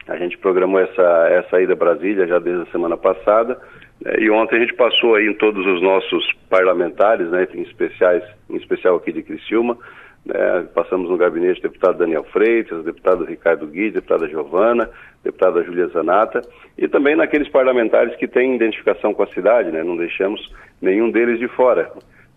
a 0.08 0.18
gente 0.18 0.36
programou 0.39 0.80
essa, 0.80 1.28
essa 1.30 1.62
ida 1.62 1.74
a 1.74 1.76
Brasília 1.76 2.26
já 2.26 2.39
desde 2.39 2.63
a 2.63 2.72
semana 2.72 2.98
passada, 2.98 3.56
né, 4.02 4.15
e 4.18 4.28
ontem 4.32 4.56
a 4.56 4.60
gente 4.62 4.74
passou 4.74 5.13
aí 5.13 5.28
em 5.28 5.36
todos 5.36 5.63
os 5.63 5.84
nossos 5.84 6.28
parlamentares, 6.50 7.30
né, 7.30 7.48
em, 7.54 7.62
especiais, 7.62 8.24
em 8.50 8.56
especial 8.56 8.96
aqui 8.96 9.13
de 9.13 9.22
Criciúma, 9.22 9.78
né, 10.25 10.67
passamos 10.73 11.09
no 11.09 11.17
gabinete 11.17 11.61
do 11.61 11.69
deputado 11.69 11.99
Daniel 11.99 12.23
Freitas, 12.23 12.83
deputado 12.83 13.23
Ricardo 13.23 13.67
Guiz, 13.67 13.93
deputada 13.93 14.27
Giovana, 14.27 14.89
deputada 15.23 15.63
Júlia 15.63 15.88
Zanata, 15.88 16.41
e 16.77 16.88
também 16.88 17.15
naqueles 17.15 17.47
parlamentares 17.49 18.15
que 18.15 18.27
têm 18.27 18.55
identificação 18.55 19.13
com 19.13 19.23
a 19.23 19.27
cidade, 19.27 19.71
né? 19.71 19.83
não 19.83 19.95
deixamos 19.95 20.51
nenhum 20.81 21.11
deles 21.11 21.39
de 21.39 21.47
fora. 21.47 21.91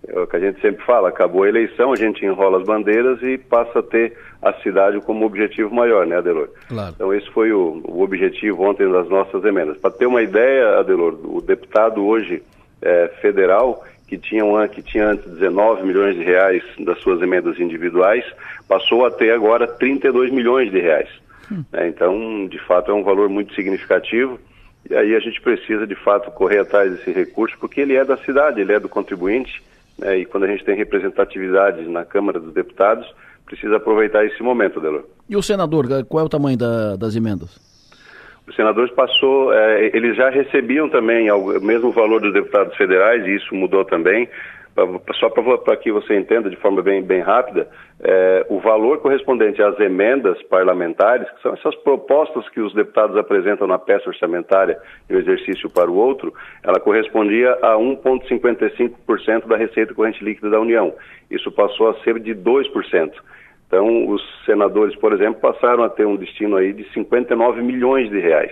É 0.07 0.21
o 0.21 0.27
que 0.27 0.37
a 0.37 0.41
gente 0.41 0.61
sempre 0.61 0.85
fala, 0.85 1.09
acabou 1.09 1.43
a 1.43 1.49
eleição, 1.49 1.93
a 1.93 1.97
gente 1.97 2.25
enrola 2.25 2.61
as 2.61 2.67
bandeiras 2.67 3.21
e 3.23 3.37
passa 3.37 3.81
a 3.81 3.83
ter 3.83 4.17
a 4.41 4.53
cidade 4.63 5.01
como 5.01 5.27
objetivo 5.27 5.75
maior, 5.75 6.07
né, 6.07 6.17
Adelor? 6.17 6.51
Claro. 6.69 6.93
Então 6.95 7.13
esse 7.13 7.29
foi 7.31 7.53
o, 7.53 7.83
o 7.85 8.03
objetivo 8.03 8.63
ontem 8.63 8.91
das 8.91 9.09
nossas 9.09 9.45
emendas. 9.45 9.77
Para 9.79 9.91
ter 9.91 10.07
uma 10.07 10.23
ideia, 10.23 10.79
Adelor, 10.79 11.19
o 11.25 11.41
deputado 11.41 12.07
hoje 12.07 12.43
é, 12.81 13.09
federal, 13.21 13.85
que 14.09 14.17
tinha, 14.17 14.69
que 14.69 14.83
tinha 14.83 15.11
antes 15.11 15.31
19 15.31 15.87
milhões 15.87 16.17
de 16.17 16.25
reais 16.25 16.63
das 16.81 16.99
suas 17.01 17.21
emendas 17.21 17.61
individuais, 17.61 18.25
passou 18.67 19.05
a 19.05 19.11
ter 19.11 19.31
agora 19.33 19.69
32 19.69 20.33
milhões 20.33 20.71
de 20.71 20.81
reais. 20.81 21.09
Hum. 21.53 21.63
É, 21.73 21.87
então, 21.87 22.49
de 22.49 22.59
fato, 22.59 22.91
é 22.91 22.95
um 22.95 23.05
valor 23.05 23.29
muito 23.29 23.55
significativo. 23.55 24.41
E 24.89 24.95
aí 24.95 25.15
a 25.15 25.21
gente 25.21 25.41
precisa, 25.43 25.87
de 25.87 25.95
fato, 25.95 26.31
correr 26.31 26.61
atrás 26.61 26.91
desse 26.91 27.13
recurso, 27.13 27.57
porque 27.61 27.83
ele 27.83 27.97
é 27.97 28.05
da 28.05 28.17
cidade, 28.17 28.61
ele 28.61 28.73
é 28.73 28.81
do 28.81 28.89
contribuinte. 28.89 29.63
Né, 29.99 30.19
e 30.19 30.25
quando 30.25 30.45
a 30.45 30.47
gente 30.47 30.65
tem 30.65 30.75
representatividade 30.75 31.87
na 31.87 32.05
Câmara 32.05 32.41
dos 32.41 32.55
Deputados, 32.55 33.07
precisa 33.45 33.77
aproveitar 33.77 34.25
esse 34.25 34.43
momento, 34.43 34.81
Delor. 34.81 35.05
E 35.29 35.37
o 35.37 35.43
senador, 35.43 35.87
qual 36.07 36.23
é 36.23 36.27
o 36.27 36.31
tamanho 36.31 36.57
da, 36.57 36.97
das 36.97 37.15
emendas? 37.15 37.61
Os 38.49 38.57
senadores 38.57 38.91
passou, 38.93 39.53
é, 39.53 39.91
eles 39.95 40.17
já 40.17 40.31
recebiam 40.31 40.89
também 40.89 41.31
o 41.31 41.61
mesmo 41.61 41.93
valor 41.93 42.21
dos 42.21 42.33
deputados 42.33 42.75
federais, 42.77 43.27
e 43.27 43.37
isso 43.37 43.55
mudou 43.55 43.85
também, 43.85 44.27
só 45.15 45.29
para 45.29 45.77
que 45.77 45.93
você 45.93 46.17
entenda 46.17 46.49
de 46.49 46.57
forma 46.57 46.81
bem, 46.81 47.03
bem 47.03 47.21
rápida, 47.21 47.69
é, 48.01 48.47
o 48.49 48.59
valor 48.59 48.99
correspondente 48.99 49.61
às 49.63 49.79
emendas 49.81 50.41
parlamentares, 50.45 51.29
que 51.33 51.43
são 51.43 51.53
essas 51.53 51.75
propostas 51.77 52.49
que 52.49 52.61
os 52.61 52.73
deputados 52.73 53.17
apresentam 53.19 53.67
na 53.67 53.79
peça 53.79 54.09
orçamentária 54.09 54.79
de 55.09 55.17
um 55.17 55.19
exercício 55.19 55.69
para 55.69 55.91
o 55.91 55.97
outro, 55.97 56.33
ela 56.63 56.81
correspondia 56.81 57.53
a 57.61 57.75
1,55% 57.75 59.47
da 59.47 59.57
receita 59.57 59.93
corrente 59.95 60.25
líquida 60.25 60.49
da 60.49 60.61
União. 60.61 60.95
Isso 61.31 61.53
passou 61.53 61.91
a 61.91 61.95
ser 62.03 62.19
de 62.19 62.35
2%. 62.35 63.11
Então, 63.69 64.09
os 64.09 64.21
senadores, 64.45 64.97
por 64.97 65.13
exemplo, 65.13 65.41
passaram 65.41 65.85
a 65.85 65.89
ter 65.89 66.07
um 66.07 66.17
destino 66.17 66.57
aí 66.57 66.73
de 66.73 66.91
59 66.93 67.63
milhões 67.63 68.11
de 68.11 68.19
reais. 68.19 68.51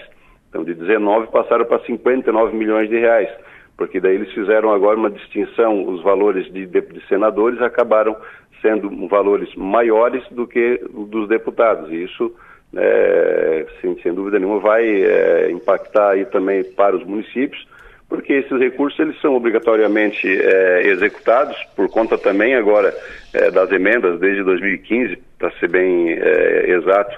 Então, 0.48 0.62
de 0.62 0.74
19 0.74 1.26
passaram 1.32 1.64
para 1.64 1.80
59 1.80 2.56
milhões 2.56 2.88
de 2.88 2.98
reais 2.98 3.28
porque 3.76 4.00
daí 4.00 4.14
eles 4.14 4.32
fizeram 4.32 4.72
agora 4.72 4.98
uma 4.98 5.10
distinção, 5.10 5.86
os 5.86 6.02
valores 6.02 6.50
de, 6.52 6.66
de, 6.66 6.80
de 6.80 7.06
senadores 7.08 7.60
acabaram 7.60 8.16
sendo 8.62 8.90
valores 9.06 9.54
maiores 9.54 10.26
do 10.30 10.46
que 10.46 10.80
dos 10.90 11.28
deputados, 11.28 11.90
e 11.90 12.04
isso, 12.04 12.34
é, 12.74 13.66
sem, 13.80 14.00
sem, 14.00 14.14
dúvida 14.14 14.38
nenhuma, 14.38 14.60
vai 14.60 14.86
é, 14.86 15.50
impactar 15.50 16.12
aí 16.12 16.24
também 16.24 16.64
para 16.64 16.96
os 16.96 17.04
municípios, 17.04 17.66
porque 18.08 18.34
esses 18.34 18.58
recursos 18.58 18.98
eles 19.00 19.20
são 19.20 19.34
obrigatoriamente 19.34 20.26
é, 20.28 20.86
executados 20.86 21.56
por 21.74 21.88
conta 21.88 22.16
também 22.16 22.54
agora 22.54 22.94
é, 23.32 23.50
das 23.50 23.70
emendas 23.72 24.20
desde 24.20 24.42
2015, 24.44 25.18
para 25.38 25.50
ser 25.58 25.68
bem 25.68 26.12
é, 26.12 26.70
exato, 26.70 27.16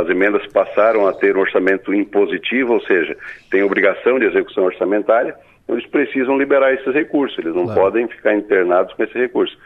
as 0.00 0.08
emendas 0.08 0.46
passaram 0.48 1.06
a 1.06 1.12
ter 1.12 1.36
um 1.36 1.40
orçamento 1.40 1.94
impositivo, 1.94 2.74
ou 2.74 2.80
seja, 2.82 3.16
tem 3.50 3.62
obrigação 3.62 4.18
de 4.18 4.26
execução 4.26 4.64
orçamentária, 4.64 5.34
eles 5.68 5.86
precisam 5.86 6.36
liberar 6.36 6.74
esses 6.74 6.92
recursos, 6.92 7.38
eles 7.38 7.54
não 7.54 7.64
claro. 7.64 7.80
podem 7.80 8.08
ficar 8.08 8.34
internados 8.34 8.92
com 8.94 9.04
esse 9.04 9.16
recurso. 9.16 9.56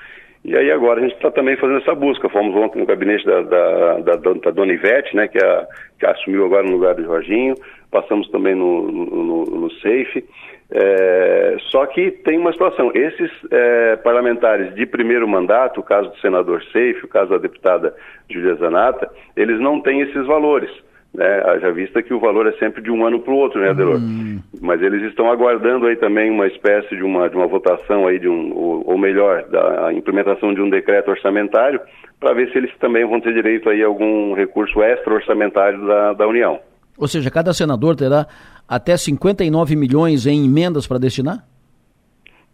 E 0.45 0.55
aí 0.55 0.71
agora 0.71 1.01
a 1.01 1.03
gente 1.03 1.15
está 1.15 1.31
também 1.31 1.57
fazendo 1.57 1.79
essa 1.79 1.95
busca. 1.95 2.29
Fomos 2.29 2.55
ontem 2.55 2.79
no 2.79 2.87
gabinete 2.87 3.25
da, 3.25 3.41
da, 3.41 3.99
da, 4.01 4.17
da 4.17 4.51
Dona 4.51 4.73
Ivete, 4.75 5.17
né, 5.17 5.27
que, 5.27 5.39
é 5.39 5.47
a, 5.47 5.67
que 5.99 6.07
assumiu 6.07 6.45
agora 6.45 6.65
no 6.65 6.73
lugar 6.73 6.95
do 6.95 7.03
Jorginho, 7.03 7.55
passamos 7.91 8.29
também 8.29 8.55
no, 8.55 8.91
no, 8.91 9.45
no 9.45 9.71
SAFE. 9.73 10.25
É, 10.71 11.57
só 11.71 11.87
que 11.87 12.11
tem 12.11 12.39
uma 12.39 12.53
situação, 12.53 12.91
esses 12.95 13.31
é, 13.51 13.97
parlamentares 13.97 14.75
de 14.75 14.85
primeiro 14.85 15.27
mandato, 15.27 15.81
o 15.81 15.85
caso 15.85 16.11
do 16.11 16.19
senador 16.19 16.63
Safe, 16.65 17.05
o 17.05 17.09
caso 17.09 17.31
da 17.31 17.39
deputada 17.39 17.95
Julia 18.29 18.55
Zanata, 18.57 19.11
eles 19.37 19.59
não 19.61 19.81
têm 19.81 20.01
esses 20.01 20.27
valores 20.27 20.71
né? 21.15 21.43
Haja 21.47 21.71
vista 21.73 22.03
que 22.03 22.13
o 22.13 22.19
valor 22.19 22.47
é 22.47 22.53
sempre 22.53 22.83
de 22.83 22.91
um 22.91 23.07
ano 23.07 23.21
para 23.21 23.33
o 23.33 23.37
outro, 23.37 23.61
né, 23.61 23.71
Adelor? 23.71 23.97
Hum. 23.97 24.41
Mas 24.61 24.83
eles 24.83 25.03
estão 25.03 25.31
aguardando 25.31 25.87
aí 25.87 25.97
também 25.97 26.31
uma 26.31 26.47
espécie 26.47 26.97
de 26.97 27.03
uma, 27.03 27.29
de 27.31 27.37
uma 27.37 27.47
votação 27.47 28.07
aí 28.07 28.19
de 28.19 28.29
um, 28.29 28.53
ou, 28.55 28.83
ou 28.91 28.99
melhor, 28.99 29.45
da 29.45 29.93
implementação 29.93 30.53
de 30.53 30.61
um 30.61 30.69
decreto 30.69 31.11
orçamentário 31.11 31.81
para 32.19 32.35
ver 32.35 32.51
se 32.51 32.59
eles 32.59 32.71
também 32.79 33.07
vão 33.07 33.21
ter 33.21 33.33
direito 33.33 33.69
aí 33.69 33.83
a 33.83 33.87
algum 33.87 34.35
recurso 34.35 34.83
extra 34.83 35.15
orçamentário 35.15 35.87
da, 35.87 36.13
da 36.15 36.27
União. 36.27 36.59
Ou 36.99 37.07
seja, 37.07 37.31
cada 37.31 37.53
senador 37.53 37.97
terá 37.97 38.27
até 38.69 38.97
59 38.97 39.77
milhões 39.77 40.27
em 40.27 40.45
emendas 40.45 40.87
para 40.87 40.99
destinar? 40.99 41.45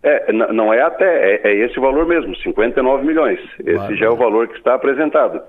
É, 0.03 0.33
não 0.33 0.73
é 0.73 0.81
até, 0.81 1.05
é, 1.05 1.41
é, 1.45 1.67
esse 1.67 1.79
valor 1.79 2.07
mesmo, 2.07 2.35
59 2.37 3.07
milhões. 3.07 3.39
Esse 3.59 3.97
já 3.97 4.07
é 4.07 4.09
o 4.09 4.17
valor 4.17 4.49
que 4.49 4.57
está 4.57 4.75
apresentado. 4.75 5.43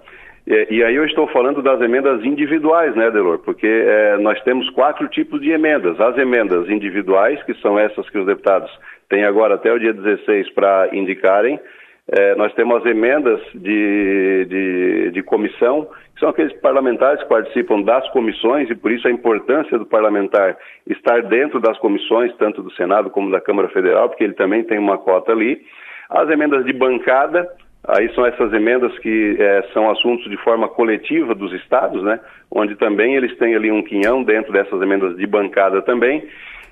E, 0.52 0.68
e, 0.70 0.84
aí 0.84 0.96
eu 0.96 1.06
estou 1.06 1.28
falando 1.28 1.62
das 1.62 1.80
emendas 1.80 2.26
individuais, 2.26 2.94
né, 2.94 3.10
Delor? 3.10 3.40
Porque 3.40 3.66
é, 3.66 4.18
nós 4.18 4.38
temos 4.42 4.70
quatro 4.72 5.08
tipos 5.08 5.40
de 5.40 5.50
emendas. 5.50 5.98
As 5.98 6.18
emendas 6.18 6.70
individuais, 6.70 7.42
que 7.44 7.54
são 7.62 7.80
essas 7.80 8.10
que 8.10 8.18
os 8.18 8.26
deputados 8.26 8.70
têm 9.08 9.24
agora 9.24 9.56
até 9.56 9.72
o 9.72 9.80
dia 9.80 9.94
16 9.94 10.50
para 10.50 10.90
indicarem. 10.92 11.58
É, 12.06 12.36
nós 12.36 12.54
temos 12.54 12.82
as 12.82 12.86
emendas 12.86 13.40
de, 13.56 14.46
de, 14.50 15.12
de 15.12 15.24
comissão, 15.24 15.88
que 16.14 16.20
são 16.20 16.28
aqueles 16.28 16.52
parlamentares 16.60 17.24
que 17.24 17.30
participam 17.30 17.82
das 17.84 18.06
comissões, 18.10 18.70
e 18.70 18.76
por 18.76 18.92
isso 18.92 19.08
a 19.08 19.12
importância 19.12 19.80
do 19.80 19.86
parlamentar 19.86 20.58
estar 20.86 21.22
dentro 21.24 21.62
das 21.62 21.78
comissões, 21.78 22.36
tanto 22.36 22.62
do 22.62 22.74
Senado 22.74 23.10
como 23.10 23.32
da 23.32 23.40
Câmara 23.40 23.70
Federal, 23.70 24.10
porque 24.10 24.26
ele 24.26 24.34
também 24.34 24.66
tem 24.66 24.78
uma 24.78 24.98
cota 24.98 25.32
ali. 25.32 25.62
As 26.10 26.30
emendas 26.30 26.66
de 26.66 26.74
bancada, 26.74 27.48
Aí 27.88 28.14
são 28.14 28.26
essas 28.26 28.54
emendas 28.54 28.98
que 29.00 29.36
é, 29.40 29.64
são 29.74 29.90
assuntos 29.90 30.30
de 30.30 30.38
forma 30.38 30.68
coletiva 30.68 31.34
dos 31.34 31.52
estados, 31.54 32.04
né? 32.04 32.20
Onde 32.52 32.76
também 32.76 33.16
eles 33.16 33.36
têm 33.38 33.56
ali 33.56 33.72
um 33.72 33.82
quinhão 33.82 34.24
dentro 34.24 34.54
dessas 34.54 34.80
emendas 34.82 35.18
de 35.18 35.26
bancada 35.26 35.82
também. 35.82 36.24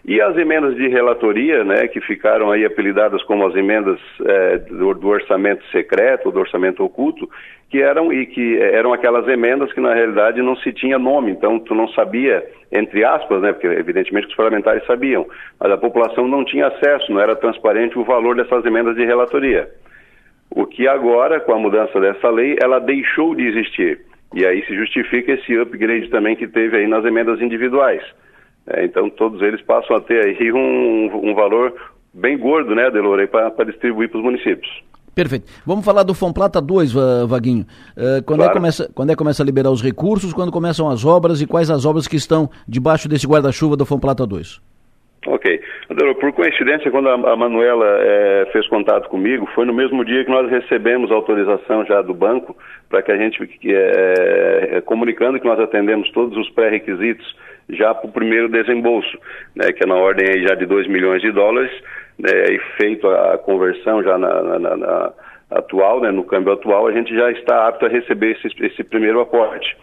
E 0.06 0.22
as 0.22 0.38
emendas 0.38 0.76
de 0.76 0.88
relatoria, 0.88 1.64
né, 1.64 1.88
que 1.88 2.00
ficaram 2.00 2.52
aí 2.52 2.64
apelidadas 2.64 3.22
como 3.24 3.46
as 3.46 3.54
emendas 3.56 4.00
é, 4.26 4.58
do, 4.58 4.94
do, 4.94 5.08
orçamento 5.08 5.64
secreto, 5.72 6.32
do 6.32 6.40
orçamento 6.40 6.84
oculto, 6.84 7.30
que 7.70 7.82
eram 7.82 8.12
e 8.12 8.26
que 8.26 8.58
eram 8.60 8.94
aquelas 8.94 9.28
emendas 9.28 9.72
que 9.74 9.82
na 9.82 9.94
realidade 9.94 10.42
não 10.42 10.56
se 10.56 10.72
tinha 10.72 10.98
nome, 10.98 11.32
então 11.32 11.60
tu 11.60 11.76
não 11.76 11.88
sabia, 11.90 12.44
entre 12.72 13.04
aspas, 13.04 13.42
né, 13.42 13.52
porque 13.52 13.68
evidentemente 13.68 14.28
os 14.28 14.36
parlamentares 14.36 14.86
sabiam, 14.86 15.28
mas 15.60 15.72
a 15.72 15.78
população 15.78 16.28
não 16.28 16.46
tinha 16.46 16.68
acesso, 16.68 17.12
não 17.12 17.20
era 17.20 17.36
transparente 17.36 18.00
o 18.00 18.06
valor 18.06 18.36
dessas 18.36 18.66
emendas 18.66 18.96
de 18.96 19.06
relatoria. 19.06 19.70
O 20.52 20.66
que 20.66 20.88
agora, 20.88 21.40
com 21.40 21.54
a 21.54 21.60
mudança 21.60 22.00
dessa 22.00 22.30
lei, 22.30 22.58
ela 22.62 22.80
deixou 22.80 23.36
de 23.36 23.48
existir. 23.48 24.02
E 24.34 24.46
aí 24.46 24.66
se 24.66 24.76
justifica 24.76 25.34
esse 25.34 25.58
upgrade 25.58 26.10
também 26.10 26.36
que 26.36 26.48
teve 26.48 26.78
aí 26.78 26.88
nas 26.88 27.06
emendas 27.06 27.42
individuais. 27.42 28.04
É, 28.68 28.86
então 28.86 29.10
todos 29.10 29.42
eles 29.42 29.62
passam 29.62 29.96
a 29.96 30.02
ter 30.02 30.26
aí 30.26 30.52
um, 30.52 31.30
um 31.30 31.34
valor 31.34 31.74
bem 32.14 32.38
gordo, 32.38 32.76
né, 32.76 32.90
Delor, 32.92 33.28
para 33.28 33.66
distribuir 33.66 34.10
para 34.10 34.20
os 34.20 34.24
municípios. 34.24 34.70
Perfeito. 35.14 35.52
Vamos 35.66 35.84
falar 35.84 36.04
do 36.04 36.14
Fomplata 36.14 36.62
2, 36.62 36.94
Vaguinho. 37.28 37.66
Uh, 37.98 38.24
quando, 38.24 38.40
claro. 38.40 38.52
é 38.52 38.54
começa, 38.54 38.92
quando 38.94 39.10
é 39.10 39.14
que 39.14 39.18
começa 39.18 39.44
a 39.44 39.46
liberar 39.46 39.70
os 39.70 39.82
recursos, 39.82 40.32
quando 40.34 40.52
começam 40.52 40.90
as 40.90 41.04
obras 41.04 41.42
e 41.42 41.48
quais 41.48 41.70
as 41.70 41.84
obras 41.86 42.08
que 42.08 42.16
estão 42.16 42.50
debaixo 42.68 43.10
desse 43.10 43.28
guarda-chuva 43.28 43.76
do 43.76 43.86
Fomplata 43.86 44.26
2? 44.26 44.62
Ok. 45.28 45.62
Por 46.20 46.32
coincidência, 46.32 46.90
quando 46.90 47.10
a 47.10 47.36
Manuela 47.36 47.86
é, 48.00 48.48
fez 48.54 48.68
contato 48.68 49.10
comigo, 49.10 49.46
foi 49.54 49.66
no 49.66 49.74
mesmo 49.74 50.06
dia 50.06 50.24
que 50.24 50.32
nós 50.32 50.50
recebemos 50.50 51.12
a 51.12 51.16
autorização 51.16 51.86
já 51.86 52.02
do 52.02 52.14
banco 52.14 52.56
para 52.90 53.02
que 53.02 53.12
a 53.12 53.18
gente, 53.18 53.38
é, 53.66 54.82
comunicando 54.86 55.40
que 55.40 55.48
nós 55.48 55.60
atendemos 55.60 56.10
todos 56.12 56.38
os 56.38 56.50
pré-requisitos 56.52 57.36
já 57.70 57.94
para 57.94 58.10
o 58.10 58.12
primeiro 58.12 58.50
desembolso, 58.50 59.18
né, 59.56 59.72
que 59.72 59.84
é 59.84 59.88
na 59.88 59.96
ordem 59.96 60.28
aí 60.28 60.48
já 60.48 60.56
de 60.56 60.66
2 60.66 60.88
milhões 60.88 61.22
de 61.22 61.32
dólares, 61.32 61.72
né, 62.18 62.32
e 62.50 62.60
feito 62.78 63.08
a 63.08 63.38
conversão 63.38 64.02
já 64.02 64.18
na, 64.18 64.42
na, 64.42 64.78
na 64.78 65.14
atual, 65.52 66.02
né, 66.02 66.12
no 66.12 66.24
câmbio 66.24 66.54
atual, 66.54 66.88
a 66.88 66.92
gente 66.92 67.14
já 67.14 67.30
está 67.32 67.68
apto 67.68 67.86
a 67.86 67.90
receber 67.90 68.38
esse, 68.38 68.48
esse 68.66 68.84
primeiro 68.84 69.20
aporte. 69.20 69.76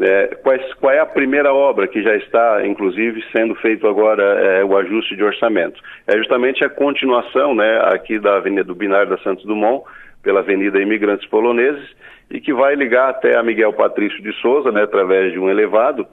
É, 0.00 0.34
quais, 0.42 0.74
qual 0.74 0.92
é 0.92 0.98
a 0.98 1.06
primeira 1.06 1.54
obra 1.54 1.86
que 1.86 2.02
já 2.02 2.16
está, 2.16 2.66
inclusive, 2.66 3.22
sendo 3.34 3.54
feito 3.56 3.86
agora 3.86 4.22
é, 4.22 4.64
o 4.64 4.76
ajuste 4.76 5.14
de 5.14 5.22
orçamento? 5.22 5.80
É 6.06 6.16
justamente 6.16 6.64
a 6.64 6.68
continuação 6.68 7.54
né, 7.54 7.80
aqui 7.92 8.18
da 8.18 8.36
Avenida 8.36 8.64
do 8.64 8.74
Binário 8.74 9.10
da 9.10 9.18
Santos 9.18 9.44
Dumont, 9.44 9.84
pela 10.22 10.40
Avenida 10.40 10.80
Imigrantes 10.80 11.28
Poloneses, 11.28 11.88
e 12.30 12.40
que 12.40 12.52
vai 12.52 12.74
ligar 12.74 13.10
até 13.10 13.36
a 13.36 13.42
Miguel 13.42 13.72
Patrício 13.72 14.20
de 14.22 14.32
Souza, 14.40 14.72
né, 14.72 14.82
através 14.82 15.32
de 15.32 15.38
um 15.38 15.48
elevado, 15.48 16.06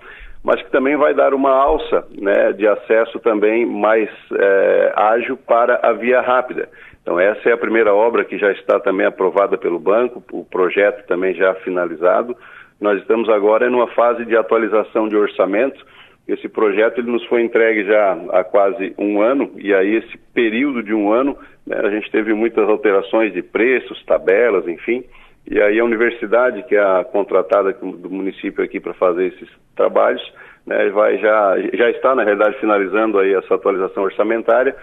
mas 0.43 0.61
que 0.61 0.71
também 0.71 0.95
vai 0.95 1.13
dar 1.13 1.33
uma 1.33 1.51
alça 1.51 2.05
né, 2.19 2.51
de 2.53 2.67
acesso 2.67 3.19
também 3.19 3.65
mais 3.65 4.09
é, 4.37 4.93
ágil 4.95 5.37
para 5.37 5.79
a 5.81 5.93
via 5.93 6.21
rápida. 6.21 6.69
Então 7.01 7.19
essa 7.19 7.49
é 7.49 7.53
a 7.53 7.57
primeira 7.57 7.93
obra 7.93 8.23
que 8.23 8.37
já 8.37 8.51
está 8.51 8.79
também 8.79 9.05
aprovada 9.05 9.57
pelo 9.57 9.79
banco, 9.79 10.23
o 10.31 10.45
projeto 10.45 11.05
também 11.07 11.33
já 11.33 11.53
finalizado. 11.55 12.35
Nós 12.81 12.99
estamos 12.99 13.29
agora 13.29 13.69
numa 13.69 13.85
fase 13.89 14.25
de 14.25 14.35
atualização 14.35 15.07
de 15.07 15.15
orçamento. 15.15 15.85
Esse 16.27 16.49
projeto 16.49 16.97
ele 16.97 17.11
nos 17.11 17.23
foi 17.27 17.43
entregue 17.43 17.83
já 17.85 18.17
há 18.31 18.43
quase 18.43 18.95
um 18.97 19.21
ano 19.21 19.51
e 19.55 19.71
aí 19.71 19.97
esse 19.97 20.17
período 20.33 20.81
de 20.81 20.91
um 20.91 21.13
ano 21.13 21.37
né, 21.65 21.79
a 21.79 21.91
gente 21.91 22.09
teve 22.09 22.33
muitas 22.33 22.67
alterações 22.67 23.31
de 23.33 23.43
preços, 23.43 24.03
tabelas, 24.05 24.67
enfim. 24.67 25.03
E 25.47 25.61
aí 25.61 25.79
a 25.79 25.85
universidade, 25.85 26.63
que 26.63 26.75
é 26.75 26.79
a 26.79 27.03
contratada 27.03 27.71
do 27.71 28.09
município 28.09 28.63
aqui 28.63 28.79
para 28.79 28.95
fazer 28.95 29.27
esses 29.27 29.49
trabalhos, 29.75 30.21
né, 30.65 30.89
vai 30.89 31.19
já, 31.19 31.55
já 31.73 31.89
está, 31.91 32.15
na 32.15 32.23
realidade, 32.23 32.59
finalizando 32.59 33.19
aí 33.19 33.31
essa 33.35 33.53
atualização 33.53 34.03
orçamentária. 34.03 34.75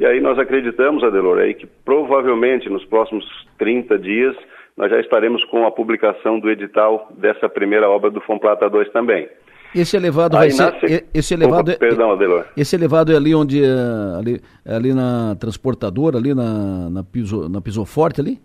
E 0.00 0.04
aí 0.04 0.20
nós 0.20 0.40
acreditamos, 0.40 1.04
Adelor, 1.04 1.38
aí 1.38 1.54
que 1.54 1.68
provavelmente 1.84 2.68
nos 2.68 2.84
próximos 2.86 3.24
30 3.58 3.96
dias 3.96 4.36
nós 4.76 4.90
já 4.90 5.00
estaremos 5.00 5.44
com 5.44 5.66
a 5.66 5.70
publicação 5.70 6.40
do 6.40 6.50
edital 6.50 7.08
dessa 7.16 7.48
primeira 7.48 7.88
obra 7.88 8.10
do 8.10 8.20
Fomplata 8.20 8.68
2 8.68 8.90
também. 8.90 9.28
Esse 9.74 9.96
elevado 9.96 10.36
vai 10.36 10.50
ser. 10.50 11.04
Esse 11.12 11.34
elevado 11.34 11.72
Opa, 11.72 11.72
é, 11.72 11.76
perdão, 11.76 12.12
Adelor. 12.12 12.44
Esse 12.56 12.76
elevado 12.76 13.12
é 13.12 13.16
ali 13.16 13.34
onde. 13.34 13.62
É, 13.64 13.68
ali, 14.18 14.40
é 14.64 14.74
ali 14.74 14.94
na 14.94 15.34
transportadora, 15.34 16.16
ali 16.16 16.32
na, 16.32 16.88
na, 16.90 17.02
piso, 17.02 17.48
na 17.48 17.60
pisoforte 17.60 18.20
ali? 18.20 18.38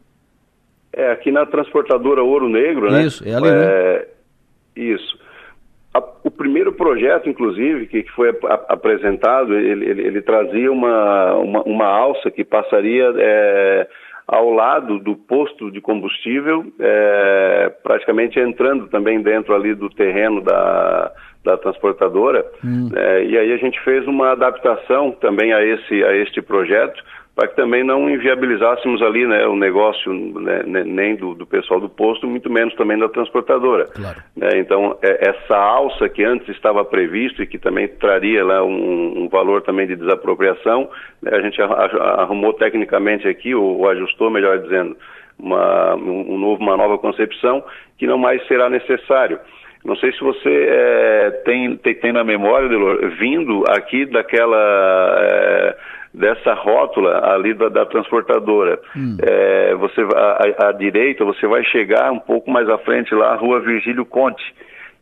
É, 0.92 1.12
aqui 1.12 1.32
na 1.32 1.46
transportadora 1.46 2.24
Ouro 2.24 2.50
Negro, 2.50 2.92
né? 2.92 3.04
Isso, 3.04 3.24
é 3.28 3.36
ali, 3.36 3.48
né? 3.48 3.64
é, 3.64 4.00
né? 4.00 4.06
Isso. 4.76 5.20
A, 5.94 6.04
o 6.24 6.32
primeiro 6.32 6.74
projeto, 6.74 7.30
inclusive, 7.30 7.86
que, 7.86 8.04
que 8.04 8.12
foi 8.12 8.30
a, 8.30 8.54
apresentado, 8.70 9.54
ele, 9.54 9.86
ele, 9.88 10.02
ele, 10.08 10.22
trazia 10.24 10.72
uma, 10.72 11.36
uma, 11.36 11.64
uma, 11.64 11.86
alça 11.86 12.32
que 12.32 12.44
passaria 12.44 13.14
é, 13.18 13.88
ao 14.32 14.52
lado 14.52 15.00
do 15.00 15.16
posto 15.16 15.72
de 15.72 15.82
combustível, 15.82 16.64
é, 16.80 17.74
praticamente 17.82 18.40
entrando 18.40 18.88
também 18.88 19.22
dentro 19.24 19.56
ali 19.56 19.74
do 19.74 19.90
terreno 19.90 20.40
da, 20.42 21.12
da 21.44 21.58
transportadora. 21.58 22.46
Hum. 22.64 22.92
É, 22.96 23.24
e 23.26 23.38
aí 23.38 23.52
a 23.52 23.58
gente 23.58 23.80
fez 23.84 24.06
uma 24.08 24.34
adaptação 24.34 25.12
também 25.14 25.52
a, 25.52 25.64
esse, 25.64 26.04
a 26.04 26.16
este 26.16 26.44
projeto, 26.44 27.04
para 27.40 27.48
que 27.48 27.56
também 27.56 27.86
não 27.86 28.10
inviabilizássemos 28.10 29.02
ali 29.02 29.26
né, 29.26 29.48
o 29.48 29.56
negócio 29.56 30.14
né, 30.14 30.62
nem 30.84 31.16
do, 31.16 31.34
do, 31.34 31.46
pessoal 31.46 31.80
do 31.80 31.88
posto, 31.88 32.28
muito 32.28 32.50
menos 32.50 32.76
também 32.76 33.00
da 33.00 33.08
transportadora. 33.08 33.86
Claro. 33.86 34.18
É, 34.42 34.60
então, 34.60 34.98
é, 35.02 35.30
essa 35.30 35.56
alça 35.56 36.10
que 36.10 36.22
antes 36.22 36.50
estava 36.50 36.84
previsto 36.84 37.42
e 37.42 37.48
que 37.48 37.58
também 37.58 37.88
traria 37.88 38.44
lá 38.44 38.62
um, 38.62 39.24
um 39.24 39.30
valor 39.30 39.62
também 39.62 39.88
de 39.88 39.96
desapropriação, 39.96 40.90
né, 41.22 41.32
a 41.34 41.40
gente 41.40 41.62
arrumou 41.62 42.52
tecnicamente 42.52 43.26
aqui, 43.26 43.56
ou, 43.56 43.80
ou 43.80 43.90
ajustou, 43.90 44.30
melhor 44.30 44.60
dizendo, 44.60 44.98
uma, 45.40 45.96
um 45.96 46.38
novo, 46.38 46.62
uma 46.62 46.76
nova 46.76 46.98
concepção 46.98 47.64
que 47.98 48.06
não 48.06 48.18
mais 48.18 48.46
será 48.50 48.70
necessário. 48.70 49.40
Não 49.86 49.96
sei 49.96 50.12
se 50.12 50.20
você 50.20 50.50
é, 50.50 51.32
tem, 51.46 51.78
tem, 51.78 51.96
tem, 51.96 52.12
na 52.12 52.22
memória, 52.22 52.68
Delor, 52.68 53.00
vindo 53.18 53.64
aqui 53.70 54.06
daquela. 54.06 55.74
Dessa 56.14 56.54
rótula 56.54 57.34
ali 57.34 57.54
da, 57.54 57.70
da 57.70 57.86
transportadora. 57.86 58.80
Hum. 58.96 59.18
É, 59.22 59.76
você 59.76 60.02
à, 60.02 60.70
à 60.70 60.72
direita 60.72 61.24
você 61.24 61.46
vai 61.48 61.64
chegar 61.64 62.12
um 62.12 62.20
pouco 62.20 62.50
mais 62.50 62.68
à 62.70 62.78
frente 62.80 63.14
lá, 63.14 63.34
a 63.34 63.36
rua 63.36 63.60
Virgílio 63.60 64.06
Conte, 64.06 64.44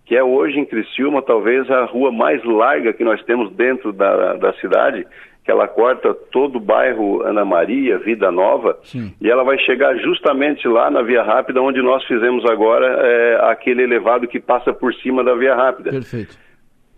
que 0.06 0.16
é 0.16 0.24
hoje 0.24 0.60
em 0.60 0.66
Criciúma 0.66 1.22
talvez 1.22 1.70
a 1.72 1.86
rua 1.86 2.12
mais 2.12 2.44
larga 2.44 2.94
que 2.94 3.04
nós 3.04 3.22
temos 3.24 3.54
dentro 3.54 3.94
da, 3.94 4.34
da 4.34 4.54
cidade, 4.54 5.06
que 5.48 5.52
ela 5.52 5.66
corta 5.66 6.14
todo 6.14 6.58
o 6.58 6.60
bairro 6.60 7.24
Ana 7.24 7.46
Maria, 7.46 7.98
Vida 7.98 8.30
Nova, 8.30 8.78
Sim. 8.84 9.14
e 9.22 9.30
ela 9.30 9.46
vai 9.46 9.58
chegar 9.60 9.96
justamente 9.96 10.68
lá 10.68 10.92
na 10.92 11.02
Via 11.02 11.24
Rápida, 11.24 11.62
onde 11.62 11.82
nós 11.82 12.04
fizemos 12.04 12.44
agora 12.46 12.86
é, 12.86 13.40
aquele 13.50 13.84
elevado 13.84 14.28
que 14.28 14.42
passa 14.42 14.74
por 14.74 14.94
cima 14.96 15.24
da 15.24 15.34
Via 15.36 15.56
Rápida. 15.56 15.92
Perfeito. 15.92 16.38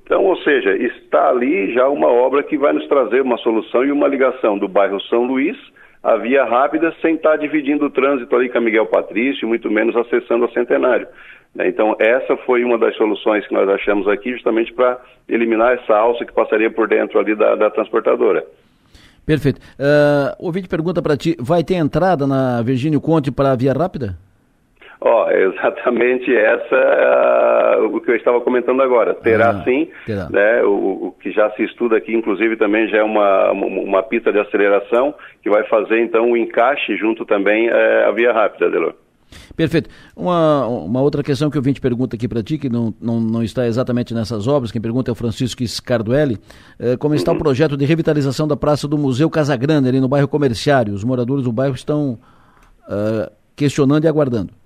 Então, 0.10 0.26
ou 0.26 0.36
seja, 0.38 0.76
está 0.76 1.30
ali 1.30 1.72
já 1.72 1.88
uma 1.88 2.08
obra 2.08 2.41
que 2.41 2.58
vai 2.58 2.74
nos 2.74 2.88
trazer 2.88 3.22
uma 3.22 3.38
solução 3.38 3.86
e 3.86 3.91
uma 3.91 4.08
ligação 4.08 4.58
do 4.58 4.67
bairro 4.67 5.00
São 5.02 5.22
Luís 5.22 5.56
à 6.02 6.15
Via 6.15 6.45
Rápida 6.45 6.91
sem 7.00 7.13
estar 7.13 7.36
dividindo 7.36 7.86
o 7.86 7.91
trânsito 7.91 8.36
ali 8.36 8.50
com 8.50 8.58
a 8.58 8.62
Miguel 8.62 8.88
Patrício, 8.88 9.48
muito 9.48 9.69
menos 9.69 9.95
acessando 9.95 10.45
a 10.45 10.50
Centenário. 10.50 11.08
Né? 11.54 11.67
Então, 11.67 11.95
essa 12.00 12.36
foi 12.38 12.63
uma 12.63 12.80
das 12.80 12.95
soluções 12.98 13.45
que 13.45 13.54
nós 13.54 13.69
achamos 13.69 14.08
aqui, 14.08 14.32
justamente 14.32 14.74
para 14.74 15.00
eliminar 15.28 15.74
essa 15.74 15.95
alça 15.95 16.26
que 16.26 16.34
passaria 16.34 16.72
por 16.72 16.88
dentro 16.88 17.19
ali 17.19 17.36
da, 17.36 17.54
da 17.54 17.69
transportadora. 17.69 18.43
Perfeito. 19.28 19.60
Uh, 19.78 20.34
ouvinte 20.39 20.67
pergunta 20.67 21.04
para 21.04 21.15
ti, 21.15 21.38
vai 21.39 21.63
ter 21.63 21.76
entrada 21.76 22.26
na 22.26 22.63
Virgínio 22.63 23.00
Conte 23.00 23.32
para 23.32 23.52
a 23.52 23.56
Via 23.56 23.74
Rápida? 23.74 24.17
Ó, 25.01 25.25
oh, 25.25 25.31
exatamente 25.31 26.35
essa 26.35 27.79
uh, 27.79 27.95
o 27.95 28.01
que 28.01 28.12
eu 28.12 28.15
estava 28.15 28.41
comentando 28.41 28.81
agora. 28.81 29.13
Terá 29.13 29.51
ah, 29.51 29.63
sim, 29.63 29.88
terá. 30.05 30.29
né? 30.29 30.63
O, 30.63 31.07
o, 31.07 31.12
que 31.19 31.31
já 31.31 31.49
se 31.51 31.63
estuda 31.63 31.97
aqui, 31.97 32.13
inclusive, 32.13 32.57
também 32.57 32.88
já 32.89 32.97
é 32.97 33.03
uma, 33.03 33.51
uma, 33.51 34.03
pista 34.03 34.31
de 34.31 34.39
aceleração 34.39 35.13
que 35.41 35.49
vai 35.49 35.63
fazer 35.67 36.01
então 36.01 36.31
o 36.31 36.38
encaixe 36.38 36.97
junto 36.97 37.25
também 37.25 37.69
uh, 37.69 38.07
a 38.07 38.12
via 38.12 38.33
rápida, 38.33 38.69
Delor. 38.69 38.93
Perfeito. 39.55 39.89
Uma, 40.15 40.65
uma 40.65 41.01
outra 41.01 41.21
questão 41.21 41.49
que 41.49 41.57
eu 41.57 41.62
vim 41.62 41.73
te 41.73 41.81
pergunta 41.81 42.15
aqui 42.15 42.27
para 42.27 42.41
ti, 42.41 42.57
que 42.57 42.69
não, 42.69 42.93
não, 42.99 43.19
não 43.19 43.43
está 43.43 43.67
exatamente 43.67 44.13
nessas 44.13 44.47
obras, 44.47 44.71
quem 44.71 44.81
pergunta 44.81 45.12
é 45.12 45.13
o 45.13 45.15
Francisco 45.15 45.65
Scarduelli, 45.67 46.38
é, 46.79 46.97
como 46.97 47.13
está 47.13 47.31
uhum. 47.31 47.38
o 47.38 47.39
projeto 47.39 47.77
de 47.77 47.85
revitalização 47.85 48.47
da 48.47 48.55
Praça 48.55 48.88
do 48.88 48.97
Museu 48.97 49.29
Casagrande, 49.29 49.88
ali 49.88 49.99
no 49.99 50.07
bairro 50.07 50.27
Comerciário? 50.27 50.93
Os 50.93 51.03
moradores 51.03 51.43
do 51.43 51.51
bairro 51.51 51.75
estão 51.75 52.17
uh, 52.88 53.31
questionando 53.55 54.05
e 54.05 54.07
aguardando. 54.07 54.59